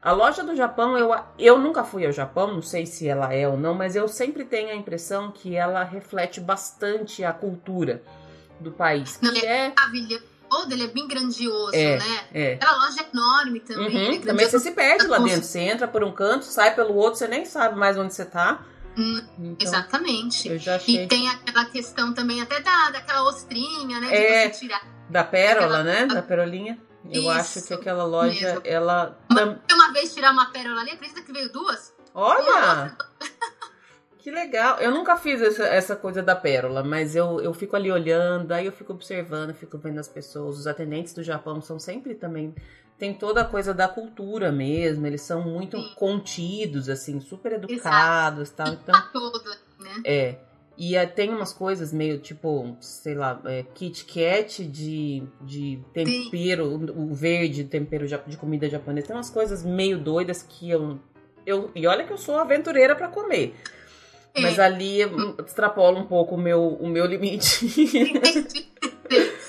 a 0.02 0.12
loja 0.12 0.44
do 0.44 0.56
Japão, 0.56 0.98
eu, 0.98 1.16
eu 1.40 1.58
nunca 1.58 1.84
fui 1.84 2.06
ao 2.06 2.12
Japão, 2.12 2.54
não 2.54 2.62
sei 2.62 2.86
se 2.86 3.08
ela 3.08 3.34
é 3.34 3.48
ou 3.48 3.58
não, 3.58 3.74
mas 3.74 3.96
eu 3.96 4.08
sempre 4.08 4.46
tenho 4.46 4.70
a 4.70 4.76
impressão 4.76 5.32
que 5.32 5.56
ela 5.56 5.84
reflete 5.84 6.40
bastante 6.42 7.24
a 7.24 7.34
cultura 7.34 8.04
do 8.60 8.72
país. 8.72 9.18
Que 9.18 9.26
não, 9.26 9.36
é, 9.36 9.68
é 9.68 9.74
todo, 10.54 10.72
ele 10.72 10.84
é 10.84 10.88
bem 10.88 11.08
grandioso, 11.08 11.74
é, 11.74 11.98
né? 11.98 12.20
É. 12.34 12.54
Aquela 12.54 12.86
loja 12.86 13.02
é 13.02 13.08
enorme 13.12 13.60
também. 13.60 14.10
Uhum, 14.10 14.16
é 14.16 14.20
também 14.20 14.48
você 14.48 14.60
se 14.60 14.72
perde 14.72 15.08
lá 15.08 15.18
dentro. 15.18 15.44
Você 15.44 15.60
entra 15.60 15.88
por 15.88 16.04
um 16.04 16.12
canto, 16.12 16.46
sai 16.46 16.76
pelo 16.76 16.94
outro, 16.94 17.18
você 17.18 17.28
nem 17.28 17.44
sabe 17.46 17.78
mais 17.78 17.98
onde 17.98 18.14
você 18.14 18.26
tá. 18.26 18.64
Hum, 18.96 19.22
então, 19.40 19.68
exatamente. 19.68 20.52
Achei... 20.70 21.04
E 21.04 21.08
tem 21.08 21.28
aquela 21.28 21.66
questão 21.66 22.14
também 22.14 22.42
até 22.42 22.60
da, 22.60 22.92
daquela 22.92 23.28
ostrinha, 23.28 24.00
né? 24.00 24.08
De 24.08 24.14
é, 24.14 24.50
você 24.52 24.60
tirar. 24.60 24.82
Da 25.10 25.24
pérola, 25.24 25.80
aquela... 25.80 25.84
né? 25.84 26.06
Da 26.06 26.22
perolinha. 26.22 26.80
Eu 27.10 27.24
Isso, 27.24 27.32
acho 27.32 27.68
que 27.68 27.74
aquela 27.74 28.06
loja, 28.06 28.48
mesmo. 28.48 28.62
ela. 28.64 29.18
Uma, 29.30 29.60
uma 29.72 29.92
vez 29.92 30.14
tirar 30.14 30.32
uma 30.32 30.52
pérola 30.52 30.82
ali, 30.82 30.92
acredita 30.92 31.22
que 31.22 31.34
veio 31.34 31.52
duas? 31.52 31.94
Olha! 32.14 32.96
Legal. 34.44 34.78
Eu 34.80 34.92
nunca 34.92 35.16
fiz 35.16 35.42
essa, 35.42 35.64
essa 35.64 35.96
coisa 35.96 36.22
da 36.22 36.36
pérola, 36.36 36.84
mas 36.84 37.16
eu, 37.16 37.40
eu 37.40 37.54
fico 37.54 37.76
ali 37.76 37.90
olhando, 37.90 38.52
aí 38.52 38.66
eu 38.66 38.72
fico 38.74 38.92
observando, 38.92 39.54
fico 39.54 39.78
vendo 39.78 40.00
as 40.00 40.08
pessoas. 40.08 40.60
Os 40.60 40.68
atendentes 40.68 41.14
do 41.14 41.24
Japão 41.24 41.62
são 41.62 41.80
sempre 41.80 42.14
também. 42.14 42.54
Tem 42.98 43.14
toda 43.14 43.42
a 43.42 43.46
coisa 43.46 43.74
da 43.74 43.88
cultura 43.88 44.52
mesmo, 44.52 45.08
eles 45.08 45.22
são 45.22 45.42
muito 45.42 45.78
Sim. 45.78 45.94
contidos, 45.96 46.90
assim, 46.90 47.20
super 47.22 47.54
educados 47.54 48.50
e 48.50 48.54
tal. 48.54 48.68
Então, 48.74 49.02
todo, 49.12 49.50
né? 49.80 50.02
É. 50.06 50.36
E 50.78 50.96
é, 50.96 51.06
tem 51.06 51.30
umas 51.30 51.54
coisas 51.54 51.94
meio 51.94 52.20
tipo, 52.20 52.76
sei 52.82 53.16
lá, 53.16 53.40
é, 53.46 53.64
Kit 53.74 54.06
Kat 54.06 54.66
de, 54.66 55.24
de 55.42 55.80
tempero, 55.94 56.66
o, 56.66 57.12
o 57.12 57.14
verde, 57.14 57.64
tempero 57.64 58.08
de 58.08 58.38
comida 58.38 58.68
japonesa. 58.68 59.08
Tem 59.08 59.16
umas 59.16 59.30
coisas 59.30 59.64
meio 59.64 59.98
doidas 60.00 60.44
que 60.44 60.70
eu. 60.70 61.00
eu 61.46 61.72
e 61.76 61.88
olha 61.88 62.06
que 62.06 62.12
eu 62.12 62.18
sou 62.18 62.38
aventureira 62.38 62.96
para 62.96 63.08
comer. 63.08 63.56
Mas 64.36 64.58
é. 64.58 64.64
ali 64.64 65.00
extrapola 65.46 66.00
um 66.00 66.06
pouco 66.06 66.36
o 66.36 66.38
meu, 66.38 66.70
o 66.70 66.88
meu 66.88 67.06
limite. 67.06 67.66
Entendi. 67.66 68.74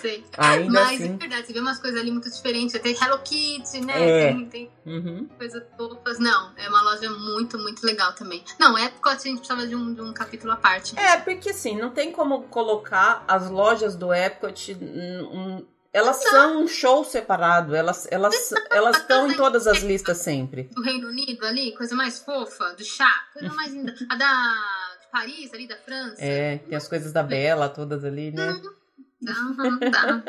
Sei. 0.01 0.23
Ainda 0.37 0.71
Mas 0.71 1.01
assim... 1.01 1.15
é 1.15 1.17
verdade, 1.17 1.47
você 1.47 1.53
vê 1.53 1.61
umas 1.61 1.79
coisas 1.79 1.99
ali 1.99 2.11
muito 2.11 2.31
diferentes. 2.31 2.79
Tem 2.79 2.95
Hello 2.95 3.19
Kitty, 3.21 3.81
né? 3.81 3.95
É. 3.97 4.33
Tem, 4.33 4.47
tem 4.47 4.71
uhum. 4.85 5.27
coisas 5.39 5.63
fofas. 5.77 6.19
Não, 6.19 6.53
é 6.57 6.69
uma 6.69 6.83
loja 6.83 7.09
muito, 7.09 7.57
muito 7.59 7.85
legal 7.87 8.13
também. 8.13 8.45
Não, 8.59 8.77
Epcot 8.77 9.15
a 9.15 9.19
gente 9.19 9.39
precisava 9.39 9.67
de 9.67 9.75
um, 9.75 9.95
de 9.95 10.03
um 10.03 10.13
capítulo 10.13 10.53
à 10.53 10.57
parte. 10.57 10.99
É, 10.99 11.17
porque 11.17 11.51
assim, 11.51 11.77
não 11.77 11.91
tem 11.91 12.13
como 12.13 12.43
colocar 12.43 13.25
as 13.27 13.49
lojas 13.49 13.97
do 13.97 14.13
Epcot 14.13 14.75
um, 14.75 15.65
elas 15.95 16.17
são 16.17 16.65
um 16.65 16.67
show 16.67 17.05
separado, 17.05 17.73
elas 17.73 18.09
elas 18.11 18.53
elas 18.69 18.97
estão 18.97 19.31
em 19.31 19.37
todas 19.37 19.69
as 19.69 19.79
listas 19.79 20.19
sempre. 20.19 20.65
Do 20.65 20.83
Reino 20.83 21.07
Unido 21.07 21.47
ali, 21.47 21.73
coisa 21.77 21.95
mais 21.95 22.19
fofa, 22.19 22.75
do 22.75 22.85
chá, 22.85 23.09
coisa 23.33 23.55
mais 23.55 23.73
linda. 23.73 23.95
A 24.11 24.17
da 24.17 24.55
de 25.01 25.07
Paris, 25.13 25.55
ali 25.55 25.69
da 25.69 25.77
França. 25.77 26.17
É, 26.19 26.59
tem 26.59 26.77
as 26.77 26.89
coisas 26.89 27.13
da 27.13 27.23
Bela 27.23 27.69
todas 27.69 28.05
ali, 28.05 28.33
né? 28.33 28.61
Não, 29.23 29.79
dá, 29.79 30.23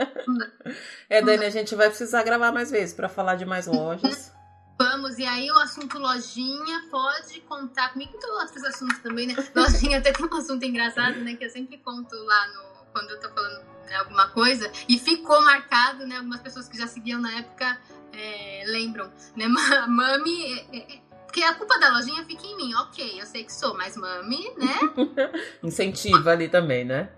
É, 1.09 1.21
Dani, 1.21 1.45
a 1.45 1.49
gente 1.49 1.73
vai 1.73 1.89
precisar 1.89 2.21
gravar 2.21 2.51
mais 2.51 2.69
vezes 2.69 2.93
para 2.93 3.09
falar 3.09 3.35
de 3.35 3.45
mais 3.45 3.65
lojas. 3.65 4.31
Vamos, 4.79 5.17
e 5.17 5.25
aí 5.25 5.49
o 5.49 5.57
assunto 5.57 5.97
lojinha 5.97 6.87
pode 6.91 7.41
contar 7.41 7.91
comigo 7.91 8.15
em 8.15 8.19
todos 8.19 8.41
outros 8.43 8.63
assuntos 8.65 8.99
também, 8.99 9.27
né? 9.27 9.35
Lojinha 9.55 9.97
até 9.97 10.11
tem 10.11 10.25
um 10.25 10.35
assunto 10.35 10.63
engraçado, 10.63 11.17
né? 11.21 11.35
Que 11.35 11.45
eu 11.45 11.49
sempre 11.49 11.79
conto 11.79 12.15
lá 12.15 12.47
no. 12.49 12.75
Quando 12.93 13.09
eu 13.09 13.19
tô 13.19 13.29
falando 13.29 13.74
né, 13.85 13.95
alguma 13.97 14.29
coisa, 14.29 14.71
e 14.87 14.97
ficou 14.99 15.41
marcado, 15.43 16.05
né? 16.05 16.17
Algumas 16.17 16.41
pessoas 16.41 16.67
que 16.67 16.77
já 16.77 16.87
seguiam 16.87 17.19
na 17.19 17.31
época 17.39 17.79
é, 18.13 18.63
lembram, 18.67 19.11
né? 19.35 19.47
Mami. 19.47 20.67
É, 20.71 20.77
é, 20.77 21.05
porque 21.25 21.43
a 21.43 21.53
culpa 21.53 21.77
da 21.77 21.89
lojinha 21.89 22.23
fica 22.23 22.47
em 22.47 22.55
mim, 22.55 22.73
ok, 22.75 23.19
eu 23.19 23.25
sei 23.25 23.43
que 23.43 23.51
sou, 23.51 23.75
mas 23.75 23.97
mami, 23.97 24.53
né? 24.57 24.79
Incentiva 25.61 26.31
ali 26.31 26.47
também, 26.47 26.85
né? 26.85 27.09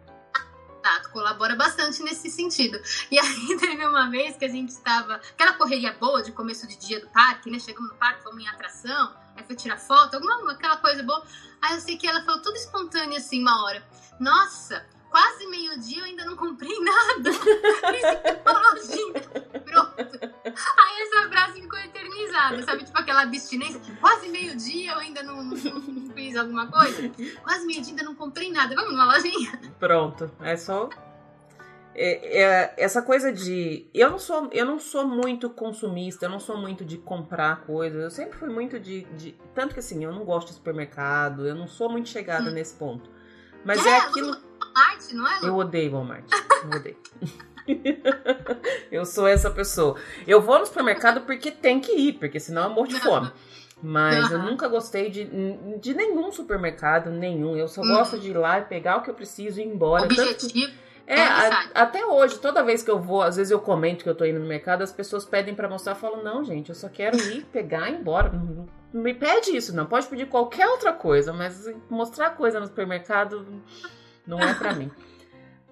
Exato, 0.87 1.09
colabora 1.09 1.55
bastante 1.55 2.01
nesse 2.01 2.31
sentido. 2.31 2.81
E 3.11 3.19
aí 3.19 3.57
teve 3.59 3.85
uma 3.85 4.09
vez 4.09 4.37
que 4.37 4.45
a 4.45 4.47
gente 4.47 4.69
estava. 4.69 5.15
Aquela 5.15 5.53
correria 5.53 5.91
boa 5.93 6.23
de 6.23 6.31
começo 6.31 6.65
de 6.65 6.77
dia 6.77 6.99
do 6.99 7.07
parque, 7.09 7.51
né? 7.51 7.59
Chegamos 7.59 7.91
no 7.91 7.97
parque, 7.97 8.23
fomos 8.23 8.41
em 8.41 8.47
atração, 8.47 9.13
aí 9.35 9.43
foi 9.43 9.55
tirar 9.55 9.77
foto, 9.77 10.15
alguma 10.15 10.51
aquela 10.51 10.77
coisa 10.77 11.03
boa. 11.03 11.23
Aí 11.61 11.75
eu 11.75 11.81
sei 11.81 11.97
que 11.97 12.07
ela 12.07 12.23
falou 12.23 12.41
tudo 12.41 12.55
espontâneo 12.55 13.17
assim, 13.17 13.41
uma 13.41 13.65
hora. 13.65 13.85
Nossa, 14.19 14.85
quase 15.17 15.47
meio-dia 15.47 15.99
eu 15.99 16.05
ainda 16.05 16.25
não 16.25 16.35
comprei 16.35 16.79
nada. 16.79 17.31
Pronto. 19.65 20.19
Aí 20.45 21.01
essa 21.01 21.27
frase 21.27 21.59
ficou 21.59 21.79
eternizada, 21.79 22.61
sabe? 22.61 22.83
Tipo 22.83 22.99
aquela 22.99 23.23
abstinência. 23.23 23.81
Quase 23.99 24.29
meio-dia 24.29 24.91
eu 24.91 24.99
ainda 24.99 25.23
não, 25.23 25.43
não, 25.43 25.55
não, 25.55 26.13
fiz 26.13 26.37
alguma 26.37 26.67
coisa. 26.67 27.09
Quase 27.41 27.65
meio-dia 27.65 27.93
ainda 27.93 28.03
não 28.03 28.13
comprei 28.13 28.51
nada. 28.51 28.75
Vamos 28.75 28.91
numa 28.91 29.05
lojinha? 29.05 29.59
Pronto. 29.79 30.29
É 30.39 30.55
só. 30.55 30.87
É, 31.95 32.43
é, 32.43 32.73
essa 32.77 33.01
coisa 33.01 33.33
de. 33.33 33.89
Eu 33.95 34.11
não, 34.11 34.19
sou, 34.19 34.49
eu 34.51 34.67
não 34.67 34.77
sou 34.77 35.07
muito 35.07 35.49
consumista, 35.49 36.27
eu 36.27 36.29
não 36.29 36.39
sou 36.39 36.55
muito 36.55 36.85
de 36.85 36.99
comprar 36.99 37.61
coisas. 37.65 38.03
Eu 38.03 38.11
sempre 38.11 38.37
fui 38.37 38.49
muito 38.49 38.79
de. 38.79 39.01
de 39.15 39.35
tanto 39.55 39.73
que 39.73 39.79
assim, 39.79 40.03
eu 40.03 40.13
não 40.13 40.23
gosto 40.23 40.49
de 40.49 40.53
supermercado, 40.53 41.47
eu 41.47 41.55
não 41.55 41.67
sou 41.67 41.89
muito 41.89 42.07
chegada 42.07 42.51
hum. 42.51 42.53
nesse 42.53 42.75
ponto. 42.75 43.09
Mas 43.65 43.83
é, 43.83 43.89
é 43.89 43.97
aquilo. 43.97 44.46
Walmart, 44.77 45.11
não 45.13 45.27
é? 45.27 45.39
Eu 45.43 45.55
odeio 45.55 45.91
Walmart. 45.91 46.25
Eu 46.63 46.79
odeio. 46.79 46.97
eu 48.91 49.05
sou 49.05 49.27
essa 49.27 49.49
pessoa. 49.49 49.95
Eu 50.25 50.41
vou 50.41 50.59
no 50.59 50.65
supermercado 50.65 51.21
porque 51.21 51.51
tem 51.51 51.79
que 51.79 51.91
ir, 51.91 52.13
porque 52.13 52.39
senão 52.39 52.63
eu 52.63 52.69
morro 52.69 52.87
de 52.87 52.99
fome. 52.99 53.31
Mas 53.81 54.31
uhum. 54.31 54.37
eu 54.37 54.39
nunca 54.43 54.67
gostei 54.67 55.09
de, 55.09 55.29
de 55.79 55.93
nenhum 55.93 56.31
supermercado, 56.31 57.09
nenhum. 57.09 57.55
Eu 57.55 57.67
só 57.67 57.81
uhum. 57.81 57.89
gosto 57.89 58.19
de 58.19 58.29
ir 58.31 58.37
lá 58.37 58.59
e 58.59 58.65
pegar 58.65 58.97
o 58.97 59.01
que 59.01 59.09
eu 59.09 59.13
preciso 59.13 59.59
e 59.59 59.63
ir 59.63 59.67
embora. 59.67 60.05
Objetivo. 60.05 60.71
É, 61.05 61.21
a, 61.21 61.69
até 61.73 62.05
hoje, 62.05 62.37
toda 62.37 62.63
vez 62.63 62.83
que 62.83 62.91
eu 62.91 62.99
vou, 62.99 63.21
às 63.21 63.37
vezes 63.37 63.49
eu 63.49 63.61
comento 63.61 64.03
que 64.03 64.09
eu 64.09 64.15
tô 64.15 64.25
indo 64.25 64.41
no 64.41 64.45
mercado, 64.45 64.81
as 64.81 64.91
pessoas 64.91 65.23
pedem 65.25 65.55
para 65.55 65.69
mostrar, 65.69 65.93
eu 65.93 65.95
falo, 65.95 66.21
não, 66.21 66.43
gente, 66.43 66.67
eu 66.67 66.75
só 66.75 66.89
quero 66.89 67.15
ir, 67.17 67.45
pegar 67.45 67.89
e 67.89 67.93
ir 67.93 67.99
embora. 67.99 68.29
Não, 68.29 68.67
não 68.91 69.01
me 69.01 69.13
pede 69.13 69.55
isso, 69.55 69.73
não. 69.73 69.85
Pode 69.85 70.07
pedir 70.07 70.27
qualquer 70.27 70.67
outra 70.67 70.91
coisa, 70.91 71.31
mas 71.31 71.65
mostrar 71.89 72.31
coisa 72.31 72.59
no 72.59 72.65
supermercado 72.65 73.45
não 74.27 74.39
é 74.39 74.53
para 74.53 74.73
mim. 74.73 74.91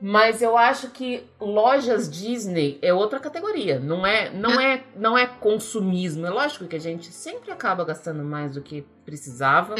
Mas 0.01 0.41
eu 0.41 0.57
acho 0.57 0.89
que 0.89 1.23
lojas 1.39 2.09
Disney 2.09 2.77
é 2.81 2.93
outra 2.93 3.19
categoria. 3.19 3.79
Não 3.79 4.05
é, 4.05 4.29
não 4.29 4.59
é, 4.59 4.83
não 4.95 5.17
é 5.17 5.25
consumismo. 5.25 6.25
É 6.25 6.29
lógico 6.29 6.67
que 6.67 6.75
a 6.75 6.79
gente 6.79 7.11
sempre 7.11 7.51
acaba 7.51 7.83
gastando 7.85 8.23
mais 8.23 8.53
do 8.53 8.61
que 8.61 8.85
precisava, 9.05 9.75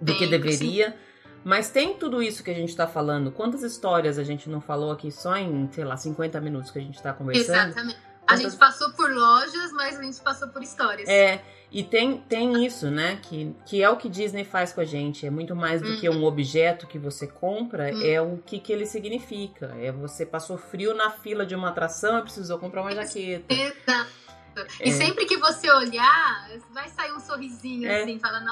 do 0.00 0.16
que 0.16 0.26
deveria. 0.26 0.90
Sim. 0.90 0.96
Mas 1.44 1.70
tem 1.70 1.94
tudo 1.94 2.22
isso 2.22 2.42
que 2.42 2.50
a 2.50 2.54
gente 2.54 2.70
está 2.70 2.86
falando. 2.86 3.30
Quantas 3.30 3.62
histórias 3.62 4.18
a 4.18 4.24
gente 4.24 4.50
não 4.50 4.60
falou 4.60 4.90
aqui 4.90 5.10
só 5.10 5.36
em, 5.36 5.68
sei 5.72 5.84
lá, 5.84 5.96
50 5.96 6.40
minutos 6.40 6.70
que 6.70 6.78
a 6.78 6.82
gente 6.82 6.96
está 6.96 7.12
conversando? 7.12 7.70
Exatamente. 7.70 8.07
A 8.28 8.36
gente 8.36 8.56
passou 8.56 8.90
por 8.92 9.10
lojas, 9.10 9.72
mas 9.72 9.98
a 9.98 10.02
gente 10.02 10.20
passou 10.20 10.48
por 10.48 10.62
histórias. 10.62 11.08
É, 11.08 11.42
e 11.70 11.82
tem, 11.82 12.18
tem 12.18 12.64
isso, 12.64 12.90
né? 12.90 13.18
Que, 13.22 13.54
que 13.64 13.82
é 13.82 13.88
o 13.88 13.96
que 13.96 14.08
Disney 14.08 14.44
faz 14.44 14.72
com 14.72 14.80
a 14.80 14.84
gente. 14.84 15.26
É 15.26 15.30
muito 15.30 15.56
mais 15.56 15.80
do 15.80 15.98
que 15.98 16.08
uhum. 16.08 16.20
um 16.20 16.24
objeto 16.24 16.86
que 16.86 16.98
você 16.98 17.26
compra, 17.26 17.92
uhum. 17.92 18.02
é 18.02 18.20
o 18.20 18.38
que, 18.38 18.58
que 18.58 18.72
ele 18.72 18.86
significa. 18.86 19.74
É 19.80 19.90
você 19.90 20.26
passou 20.26 20.58
frio 20.58 20.94
na 20.94 21.10
fila 21.10 21.46
de 21.46 21.54
uma 21.54 21.68
atração 21.68 22.18
e 22.18 22.22
precisou 22.22 22.58
comprar 22.58 22.82
uma 22.82 22.92
jaqueta. 22.92 23.52
Exato. 23.52 24.18
E 24.82 24.88
é. 24.88 24.92
sempre 24.92 25.24
que 25.24 25.36
você 25.36 25.70
olhar, 25.70 26.50
vai 26.72 26.88
sair 26.88 27.12
um 27.12 27.20
sorrisinho 27.20 27.88
é. 27.88 28.02
assim, 28.02 28.18
falando, 28.18 28.50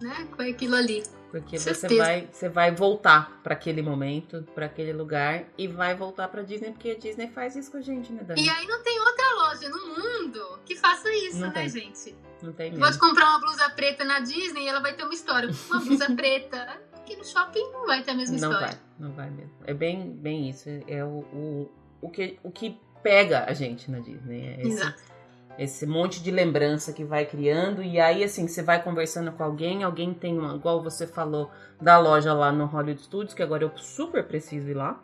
né? 0.00 0.28
Foi 0.36 0.50
aquilo 0.50 0.74
ali. 0.74 1.02
Porque 1.30 1.58
você 1.58 1.96
vai, 1.96 2.28
você 2.32 2.48
vai 2.48 2.70
voltar 2.70 3.40
para 3.42 3.52
aquele 3.54 3.82
momento, 3.82 4.46
para 4.54 4.66
aquele 4.66 4.92
lugar 4.92 5.44
e 5.58 5.68
vai 5.68 5.94
voltar 5.94 6.28
para 6.28 6.42
Disney, 6.42 6.70
porque 6.70 6.90
a 6.90 6.98
Disney 6.98 7.28
faz 7.28 7.54
isso 7.54 7.70
com 7.70 7.76
a 7.76 7.82
gente, 7.82 8.12
né, 8.12 8.22
Dani? 8.24 8.42
E 8.42 8.48
aí 8.48 8.66
não 8.66 8.82
tem 8.82 8.98
outra 8.98 9.34
loja 9.34 9.68
no 9.68 9.88
mundo 9.88 10.60
que 10.64 10.74
faça 10.74 11.12
isso, 11.12 11.38
não 11.38 11.48
né, 11.48 11.54
tem. 11.54 11.68
gente? 11.68 12.14
Não 12.42 12.52
tem 12.52 12.70
mesmo. 12.70 12.84
Pode 12.84 12.98
comprar 12.98 13.28
uma 13.30 13.40
blusa 13.40 13.68
preta 13.70 14.04
na 14.04 14.20
Disney 14.20 14.64
e 14.64 14.68
ela 14.68 14.80
vai 14.80 14.94
ter 14.94 15.04
uma 15.04 15.14
história. 15.14 15.50
Uma 15.68 15.80
blusa 15.80 16.06
preta. 16.16 16.80
Aqui 16.94 17.16
no 17.16 17.24
shopping 17.24 17.72
não 17.72 17.86
vai 17.86 18.02
ter 18.02 18.12
a 18.12 18.14
mesma 18.14 18.38
não 18.38 18.50
história. 18.50 18.80
Não 18.98 19.12
vai, 19.12 19.26
não 19.26 19.36
vai 19.36 19.44
mesmo. 19.44 19.54
É 19.64 19.74
bem, 19.74 20.10
bem 20.10 20.48
isso. 20.48 20.68
É 20.86 21.04
o, 21.04 21.24
o, 21.32 21.70
o, 22.00 22.10
que, 22.10 22.38
o 22.42 22.50
que 22.50 22.80
pega 23.02 23.44
a 23.46 23.52
gente 23.52 23.90
na 23.90 23.98
Disney. 23.98 24.46
É 24.46 24.60
esse, 24.60 24.70
Exato 24.70 25.17
esse 25.58 25.84
monte 25.86 26.22
de 26.22 26.30
lembrança 26.30 26.92
que 26.92 27.04
vai 27.04 27.26
criando 27.26 27.82
e 27.82 27.98
aí 27.98 28.22
assim 28.22 28.46
você 28.46 28.62
vai 28.62 28.82
conversando 28.82 29.32
com 29.32 29.42
alguém 29.42 29.82
alguém 29.82 30.14
tem 30.14 30.38
uma 30.38 30.54
igual 30.54 30.82
você 30.82 31.06
falou 31.06 31.50
da 31.80 31.98
loja 31.98 32.32
lá 32.32 32.52
no 32.52 32.66
Hollywood 32.66 33.02
Studios 33.02 33.34
que 33.34 33.42
agora 33.42 33.64
eu 33.64 33.72
super 33.76 34.24
preciso 34.24 34.68
ir 34.68 34.74
lá 34.74 35.02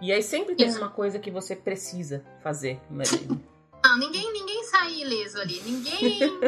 e 0.00 0.12
aí 0.12 0.22
sempre 0.22 0.54
tem 0.54 0.68
Isso. 0.68 0.78
uma 0.78 0.90
coisa 0.90 1.18
que 1.18 1.30
você 1.30 1.56
precisa 1.56 2.22
fazer 2.42 2.80
não 2.90 3.98
ninguém 3.98 4.32
ninguém 4.32 4.62
sai 4.64 5.00
ileso 5.00 5.40
ali 5.40 5.60
ninguém 5.64 6.18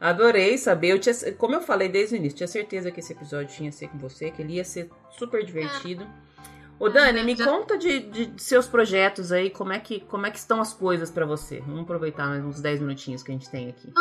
Adorei 0.00 0.56
saber. 0.56 0.92
Eu 0.92 0.98
tinha, 1.00 1.14
como 1.32 1.54
eu 1.54 1.60
falei 1.60 1.88
desde 1.88 2.14
o 2.14 2.16
início, 2.16 2.36
tinha 2.36 2.46
certeza 2.46 2.90
que 2.90 3.00
esse 3.00 3.12
episódio 3.12 3.54
tinha 3.54 3.72
ser 3.72 3.88
com 3.88 3.98
você, 3.98 4.30
que 4.30 4.42
ele 4.42 4.54
ia 4.54 4.64
ser 4.64 4.88
super 5.10 5.44
divertido. 5.44 6.04
É. 6.04 6.27
Ô 6.80 6.88
Dani, 6.88 7.24
me 7.24 7.36
conta 7.36 7.76
de, 7.76 7.98
de, 7.98 8.40
seus 8.40 8.68
projetos 8.68 9.32
aí, 9.32 9.50
como 9.50 9.72
é 9.72 9.80
que, 9.80 9.98
como 10.00 10.26
é 10.26 10.30
que 10.30 10.38
estão 10.38 10.60
as 10.60 10.72
coisas 10.72 11.10
para 11.10 11.26
você? 11.26 11.60
Vamos 11.60 11.82
aproveitar 11.82 12.28
mais 12.28 12.44
uns 12.44 12.60
10 12.60 12.80
minutinhos 12.80 13.22
que 13.22 13.32
a 13.32 13.34
gente 13.34 13.50
tem 13.50 13.68
aqui. 13.68 13.92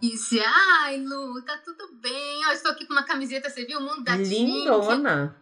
Delícia! 0.00 0.42
Ai, 0.80 0.98
Lu, 0.98 1.40
tá 1.42 1.56
tudo 1.58 1.94
bem. 2.02 2.42
Eu 2.42 2.50
estou 2.50 2.72
aqui 2.72 2.86
com 2.86 2.92
uma 2.92 3.04
camiseta, 3.04 3.48
você 3.48 3.64
viu? 3.64 3.78
O 3.78 3.82
mundo 3.82 4.02
da 4.02 4.16
Lindona! 4.16 5.36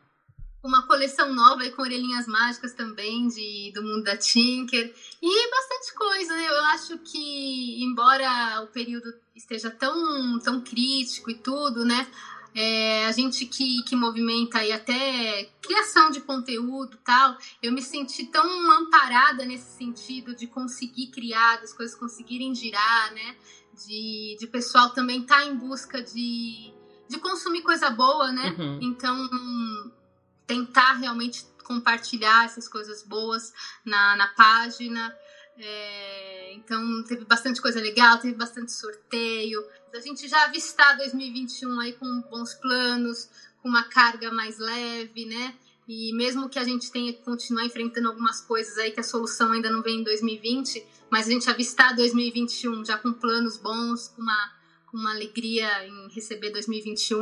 Uma 0.62 0.86
coleção 0.86 1.32
nova 1.32 1.62
aí 1.62 1.72
com 1.72 1.82
orelhinhas 1.82 2.26
mágicas 2.26 2.74
também 2.74 3.26
de, 3.26 3.72
do 3.74 3.82
mundo 3.82 4.04
da 4.04 4.16
Tinker. 4.16 4.94
E 5.20 5.50
bastante 5.50 5.94
coisa, 5.94 6.36
né? 6.36 6.46
Eu 6.46 6.64
acho 6.66 6.98
que, 6.98 7.82
embora 7.82 8.60
o 8.62 8.66
período 8.66 9.12
esteja 9.34 9.70
tão, 9.70 10.38
tão 10.40 10.60
crítico 10.60 11.30
e 11.30 11.34
tudo, 11.34 11.84
né? 11.86 12.06
É, 12.54 13.06
a 13.06 13.12
gente 13.12 13.46
que, 13.46 13.82
que 13.84 13.96
movimenta 13.96 14.58
aí 14.58 14.72
até 14.72 15.44
criação 15.62 16.10
de 16.10 16.20
conteúdo 16.20 16.98
tal, 17.02 17.36
eu 17.62 17.72
me 17.72 17.80
senti 17.80 18.26
tão 18.26 18.70
amparada 18.72 19.44
nesse 19.44 19.76
sentido 19.76 20.34
de 20.36 20.46
conseguir 20.46 21.06
criar, 21.06 21.60
das 21.60 21.72
coisas 21.72 21.96
conseguirem 21.96 22.54
girar, 22.54 23.12
né? 23.14 23.36
De, 23.86 24.36
de 24.38 24.46
pessoal 24.46 24.90
também 24.90 25.22
estar 25.22 25.40
tá 25.40 25.44
em 25.46 25.56
busca 25.56 26.02
de, 26.02 26.72
de 27.08 27.18
consumir 27.18 27.62
coisa 27.62 27.88
boa, 27.88 28.30
né? 28.30 28.54
Uhum. 28.58 28.78
Então, 28.82 29.28
tentar 30.46 30.94
realmente 30.94 31.46
compartilhar 31.64 32.44
essas 32.44 32.68
coisas 32.68 33.02
boas 33.02 33.52
na, 33.84 34.16
na 34.16 34.28
página. 34.28 35.16
É, 35.56 36.52
então 36.54 37.04
teve 37.04 37.24
bastante 37.24 37.60
coisa 37.60 37.80
legal, 37.80 38.18
teve 38.18 38.34
bastante 38.34 38.72
sorteio. 38.72 39.64
A 39.94 40.00
gente 40.00 40.26
já 40.28 40.44
avistar 40.44 40.96
2021 40.96 41.80
aí 41.80 41.92
com 41.92 42.22
bons 42.30 42.54
planos, 42.54 43.28
com 43.62 43.68
uma 43.68 43.84
carga 43.84 44.32
mais 44.32 44.58
leve, 44.58 45.26
né? 45.26 45.54
E 45.88 46.14
mesmo 46.14 46.48
que 46.48 46.58
a 46.58 46.64
gente 46.64 46.90
tenha 46.90 47.12
que 47.12 47.22
continuar 47.22 47.64
enfrentando 47.64 48.08
algumas 48.08 48.40
coisas 48.40 48.78
aí 48.78 48.90
que 48.90 49.00
a 49.00 49.04
solução 49.04 49.52
ainda 49.52 49.70
não 49.70 49.82
vem 49.82 50.00
em 50.00 50.04
2020, 50.04 50.84
mas 51.10 51.26
a 51.26 51.30
gente 51.30 51.50
avistar 51.50 51.94
2021 51.94 52.84
já 52.84 52.96
com 52.96 53.12
planos 53.12 53.56
bons, 53.56 54.08
com 54.08 54.22
uma, 54.22 54.52
com 54.86 54.96
uma 54.96 55.12
alegria 55.12 55.86
em 55.86 56.08
receber 56.08 56.50
2021. 56.50 57.20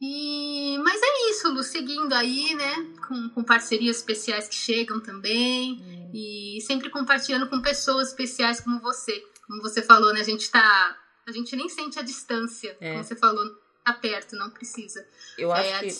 E, 0.00 0.78
mas 0.82 1.00
é 1.02 1.30
isso, 1.30 1.50
Lu, 1.50 1.62
seguindo 1.62 2.12
aí, 2.12 2.54
né? 2.54 2.74
Com, 3.08 3.30
com 3.30 3.42
parcerias 3.42 3.96
especiais 3.96 4.46
que 4.46 4.54
chegam 4.54 5.00
também. 5.00 5.80
Hum. 5.80 6.10
E 6.12 6.60
sempre 6.60 6.90
compartilhando 6.90 7.48
com 7.48 7.62
pessoas 7.62 8.08
especiais 8.08 8.60
como 8.60 8.80
você. 8.80 9.24
Como 9.46 9.62
você 9.62 9.80
falou, 9.80 10.12
né? 10.12 10.20
A 10.20 10.24
gente 10.24 10.50
tá. 10.50 10.98
A 11.26 11.32
gente 11.32 11.56
nem 11.56 11.68
sente 11.68 11.98
a 11.98 12.02
distância. 12.02 12.76
É. 12.80 12.92
Como 12.92 13.04
você 13.04 13.16
falou, 13.16 13.44
tá 13.84 13.92
perto, 13.92 14.36
não 14.36 14.50
precisa. 14.50 15.06
Eu 15.36 15.52
acho 15.52 15.74
é, 15.74 15.80
que 15.80 15.94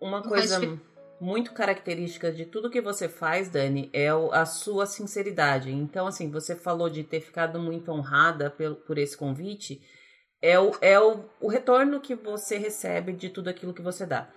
uma 0.00 0.22
coisa 0.22 0.60
muito 1.20 1.52
característica 1.52 2.30
de 2.32 2.44
tudo 2.44 2.70
que 2.70 2.80
você 2.80 3.08
faz, 3.08 3.48
Dani, 3.48 3.90
é 3.92 4.08
a 4.08 4.44
sua 4.44 4.86
sinceridade. 4.86 5.70
Então, 5.72 6.06
assim, 6.06 6.30
você 6.30 6.54
falou 6.54 6.88
de 6.88 7.02
ter 7.02 7.20
ficado 7.20 7.58
muito 7.58 7.90
honrada 7.90 8.50
por, 8.50 8.76
por 8.76 8.98
esse 8.98 9.16
convite 9.16 9.82
é 10.44 10.60
o, 10.60 10.72
é 10.82 11.00
o, 11.00 11.24
o 11.40 11.48
retorno 11.48 12.00
que 12.00 12.14
você 12.14 12.58
recebe 12.58 13.14
de 13.14 13.30
tudo 13.30 13.48
aquilo 13.48 13.72
que 13.72 13.80
você 13.80 14.04
dá. 14.04 14.28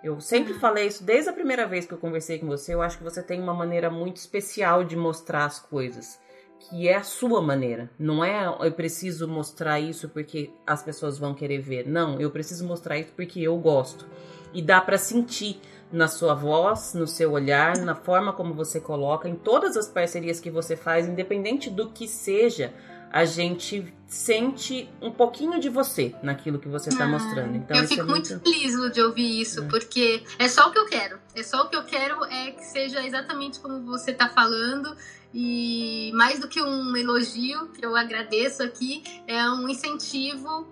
Eu 0.00 0.20
sempre 0.20 0.54
falei 0.54 0.86
isso 0.86 1.02
desde 1.02 1.28
a 1.28 1.32
primeira 1.32 1.66
vez 1.66 1.84
que 1.84 1.92
eu 1.92 1.98
conversei 1.98 2.38
com 2.38 2.46
você. 2.46 2.72
Eu 2.72 2.82
acho 2.82 2.98
que 2.98 3.02
você 3.02 3.20
tem 3.20 3.40
uma 3.40 3.52
maneira 3.52 3.90
muito 3.90 4.16
especial 4.18 4.84
de 4.84 4.94
mostrar 4.94 5.44
as 5.44 5.58
coisas, 5.58 6.20
que 6.58 6.88
é 6.88 6.96
a 6.96 7.02
sua 7.02 7.40
maneira. 7.40 7.90
Não 7.98 8.24
é 8.24 8.46
eu 8.60 8.72
preciso 8.72 9.28
mostrar 9.28 9.78
isso 9.80 10.08
porque 10.08 10.50
as 10.66 10.82
pessoas 10.82 11.18
vão 11.18 11.34
querer 11.34 11.60
ver. 11.60 11.86
Não, 11.86 12.20
eu 12.20 12.30
preciso 12.30 12.66
mostrar 12.66 12.98
isso 12.98 13.12
porque 13.14 13.40
eu 13.40 13.56
gosto. 13.56 14.06
E 14.52 14.62
dá 14.62 14.80
para 14.80 14.98
sentir 14.98 15.60
na 15.92 16.08
sua 16.08 16.34
voz, 16.34 16.94
no 16.94 17.06
seu 17.06 17.32
olhar, 17.32 17.76
na 17.78 17.94
forma 17.94 18.32
como 18.32 18.54
você 18.54 18.80
coloca, 18.80 19.28
em 19.28 19.36
todas 19.36 19.76
as 19.76 19.88
parcerias 19.88 20.40
que 20.40 20.50
você 20.50 20.76
faz, 20.76 21.06
independente 21.06 21.70
do 21.70 21.90
que 21.90 22.08
seja 22.08 22.74
a 23.12 23.24
gente 23.24 23.92
sente 24.06 24.88
um 25.02 25.10
pouquinho 25.10 25.58
de 25.58 25.68
você 25.68 26.14
naquilo 26.22 26.58
que 26.58 26.68
você 26.68 26.88
está 26.88 27.04
ah, 27.04 27.08
mostrando. 27.08 27.56
Então, 27.56 27.76
eu 27.76 27.88
fico 27.88 28.02
é 28.02 28.04
muito... 28.04 28.30
muito 28.30 28.44
feliz 28.44 28.92
de 28.92 29.02
ouvir 29.02 29.40
isso, 29.40 29.64
é. 29.64 29.68
porque 29.68 30.22
é 30.38 30.48
só 30.48 30.68
o 30.68 30.72
que 30.72 30.78
eu 30.78 30.86
quero. 30.86 31.18
É 31.34 31.42
só 31.42 31.62
o 31.64 31.68
que 31.68 31.76
eu 31.76 31.84
quero 31.84 32.24
é 32.24 32.52
que 32.52 32.64
seja 32.64 33.04
exatamente 33.04 33.58
como 33.60 33.84
você 33.84 34.12
está 34.12 34.28
falando. 34.28 34.96
E 35.34 36.12
mais 36.14 36.38
do 36.38 36.48
que 36.48 36.62
um 36.62 36.96
elogio, 36.96 37.68
que 37.68 37.84
eu 37.84 37.96
agradeço 37.96 38.62
aqui, 38.62 39.02
é 39.26 39.48
um 39.50 39.68
incentivo 39.68 40.66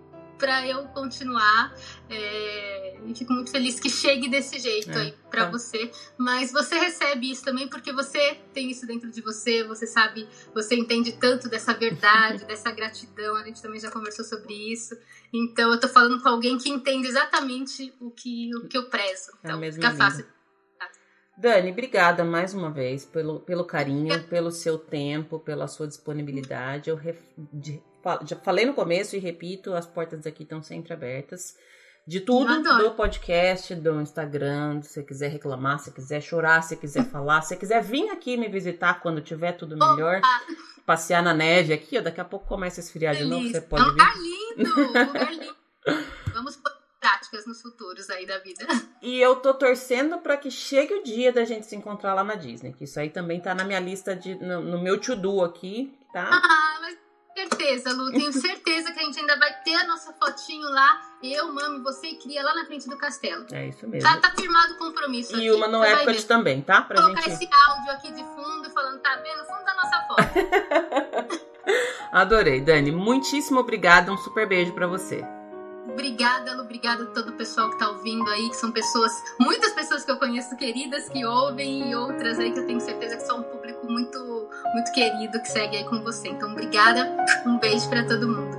para 0.45 0.69
eu 0.69 0.85
continuar. 0.89 1.75
É, 2.11 2.99
fico 3.15 3.33
muito 3.33 3.51
feliz 3.51 3.81
que 3.81 3.89
chegue 3.89 4.29
desse 4.29 4.59
jeito 4.59 4.91
é, 4.91 5.01
aí 5.01 5.15
para 5.31 5.45
é. 5.45 5.51
você. 5.51 5.91
Mas 6.19 6.53
você 6.53 6.79
recebe 6.79 7.31
isso 7.31 7.43
também 7.43 7.67
porque 7.67 7.91
você 7.95 8.37
tem 8.53 8.71
isso 8.71 8.87
dentro 8.87 9.11
de 9.11 9.23
você, 9.23 9.65
você 9.65 9.87
sabe, 9.87 10.29
você 10.55 10.75
entende 10.75 11.13
tanto 11.13 11.49
dessa 11.49 11.73
verdade, 11.73 12.45
dessa 12.47 12.71
gratidão. 12.73 13.37
A 13.37 13.45
gente 13.45 13.63
também 13.63 13.81
já 13.81 13.91
conversou 13.91 14.23
sobre 14.23 14.53
isso. 14.71 14.95
Então 15.33 15.73
eu 15.73 15.81
tô 15.81 15.89
falando 15.89 16.23
com 16.23 16.29
alguém 16.29 16.59
que 16.59 16.69
entende 16.69 17.09
exatamente 17.09 17.95
o 17.99 18.11
que, 18.11 18.55
o 18.57 18.69
que 18.69 18.77
eu 18.77 18.91
prezo. 18.91 19.33
É 19.43 19.49
então 19.49 19.73
fica 19.73 19.95
fácil. 19.95 20.27
Dani, 21.39 21.73
obrigada 21.73 22.23
mais 22.23 22.55
uma 22.55 22.71
vez 22.71 23.05
pelo, 23.05 23.41
pelo 23.41 23.65
carinho, 23.65 24.23
pelo 24.25 24.53
seu 24.53 24.79
tempo, 24.79 25.41
pela 25.41 25.67
sua 25.67 25.89
disponibilidade. 25.89 26.91
Eu 26.91 26.97
ref, 26.97 27.19
de, 27.53 27.83
já 28.27 28.37
falei 28.37 28.67
no 28.67 28.75
começo 28.75 29.17
e 29.17 29.19
repito, 29.19 29.75
as 29.75 29.87
portas 29.87 30.27
aqui 30.27 30.43
estão 30.43 30.63
sempre 30.63 30.93
abertas. 30.93 31.57
De 32.07 32.21
tudo, 32.21 32.63
do 32.63 32.91
podcast, 32.91 33.75
do 33.77 33.99
Instagram, 33.99 34.83
se 34.83 34.91
você 34.91 35.03
quiser 35.03 35.29
reclamar, 35.29 35.79
se 35.79 35.91
quiser 35.91 36.21
chorar, 36.21 36.63
se 36.63 36.77
quiser 36.77 37.05
falar, 37.07 37.41
se 37.41 37.57
quiser 37.57 37.83
vir 37.83 38.11
aqui 38.11 38.37
me 38.37 38.47
visitar 38.47 39.01
quando 39.01 39.23
tiver 39.23 39.53
tudo 39.53 39.75
melhor, 39.75 40.19
Opa. 40.19 40.41
passear 40.85 41.23
na 41.23 41.33
neve 41.33 41.73
aqui, 41.73 41.97
ó, 41.97 42.03
daqui 42.03 42.21
a 42.21 42.25
pouco 42.25 42.47
começa 42.47 42.79
a 42.79 42.85
esfriar 42.85 43.15
Feliz. 43.15 43.29
de 43.31 43.35
novo, 43.35 43.49
você 43.51 43.61
pode 43.63 43.85
vir. 43.85 43.91
Lugar 43.91 44.15
lindo, 44.19 44.81
lugar 45.07 45.33
lindo. 45.33 45.57
Vamos 46.35 46.59
práticas 47.01 47.47
nos 47.47 47.63
futuros 47.63 48.11
aí 48.11 48.27
da 48.27 48.39
vida. 48.39 48.67
E 49.03 49.21
eu 49.21 49.37
tô 49.37 49.53
torcendo 49.55 50.19
para 50.19 50.37
que 50.37 50.51
chegue 50.51 50.95
o 50.95 51.03
dia 51.03 51.33
da 51.33 51.45
gente 51.45 51.67
se 51.67 51.77
encontrar 51.77 52.15
lá 52.15 52.25
na 52.25 52.35
Disney, 52.35 52.73
que 52.73 52.85
isso 52.85 52.99
aí 52.99 53.11
também 53.11 53.41
tá 53.41 53.55
na 53.55 53.65
minha 53.65 53.81
lista 53.81 54.17
de 54.17 54.35
no, 54.35 54.61
no 54.61 54.83
meu 54.83 54.99
to-do 55.01 55.43
aqui, 55.43 55.93
tá? 56.13 56.29
Ah, 56.31 56.79
mas 56.81 56.99
certeza, 57.35 57.93
Lu. 57.93 58.11
Tenho 58.11 58.33
certeza 58.33 58.93
que 58.93 59.01
a 59.01 59.03
gente 59.03 59.19
ainda 59.19 59.39
vai 59.39 59.53
ter 59.63 59.75
a 59.75 59.87
nossa 59.87 60.13
fotinho 60.13 60.69
lá. 60.71 61.01
Eu, 61.23 61.53
mami, 61.53 61.83
você 61.83 62.09
e 62.09 62.17
Cria 62.17 62.43
lá 62.43 62.55
na 62.55 62.65
frente 62.65 62.89
do 62.89 62.97
castelo. 62.97 63.47
É 63.53 63.69
isso 63.69 63.87
mesmo. 63.89 64.09
Tá, 64.09 64.19
tá 64.19 64.35
firmado 64.37 64.75
o 64.75 64.79
compromisso. 64.79 65.37
E 65.37 65.49
aqui. 65.49 65.51
uma 65.51 65.69
no 65.69 65.85
Epcot 65.85 66.27
também, 66.27 66.63
tá? 66.63 66.83
Pra 66.83 67.01
colocar 67.03 67.23
gente... 67.23 67.45
esse 67.45 67.49
áudio 67.69 67.93
aqui 67.93 68.13
de 68.13 68.23
fundo, 68.23 68.71
falando, 68.71 69.01
tá 69.01 69.17
vendo? 69.17 69.45
Fundo 69.47 69.65
da 69.65 69.75
nossa 69.75 70.01
foto. 70.07 71.45
Adorei, 72.13 72.61
Dani. 72.61 72.93
Muitíssimo 72.93 73.61
obrigada. 73.61 74.13
Um 74.13 74.19
super 74.19 74.47
beijo 74.47 74.73
para 74.73 74.87
você. 74.87 75.25
Obrigada, 75.89 76.55
Lu. 76.55 76.63
Obrigada 76.63 77.05
a 77.05 77.07
todo 77.07 77.31
o 77.31 77.33
pessoal 77.33 77.71
que 77.71 77.79
tá 77.79 77.89
ouvindo 77.89 78.29
aí, 78.31 78.49
que 78.49 78.57
são 78.57 78.73
pessoas, 78.73 79.13
muitas 79.39 79.73
pessoas 79.73 80.05
que 80.05 80.11
eu 80.11 80.19
conheço 80.19 80.57
queridas 80.57 81.09
que 81.09 81.25
ouvem 81.25 81.91
e 81.91 81.95
outras 81.95 82.39
aí 82.39 82.53
que 82.53 82.59
eu 82.59 82.67
tenho 82.67 82.81
certeza 82.81 83.17
que 83.17 83.23
são 83.23 83.41
um 83.41 83.43
muito, 83.89 84.49
muito 84.73 84.93
querido 84.93 85.41
que 85.41 85.49
segue 85.49 85.77
aí 85.77 85.85
com 85.85 86.01
você. 86.03 86.29
Então, 86.29 86.53
obrigada. 86.53 87.17
Um 87.47 87.59
beijo 87.59 87.89
para 87.89 88.05
todo 88.05 88.29
mundo. 88.29 88.54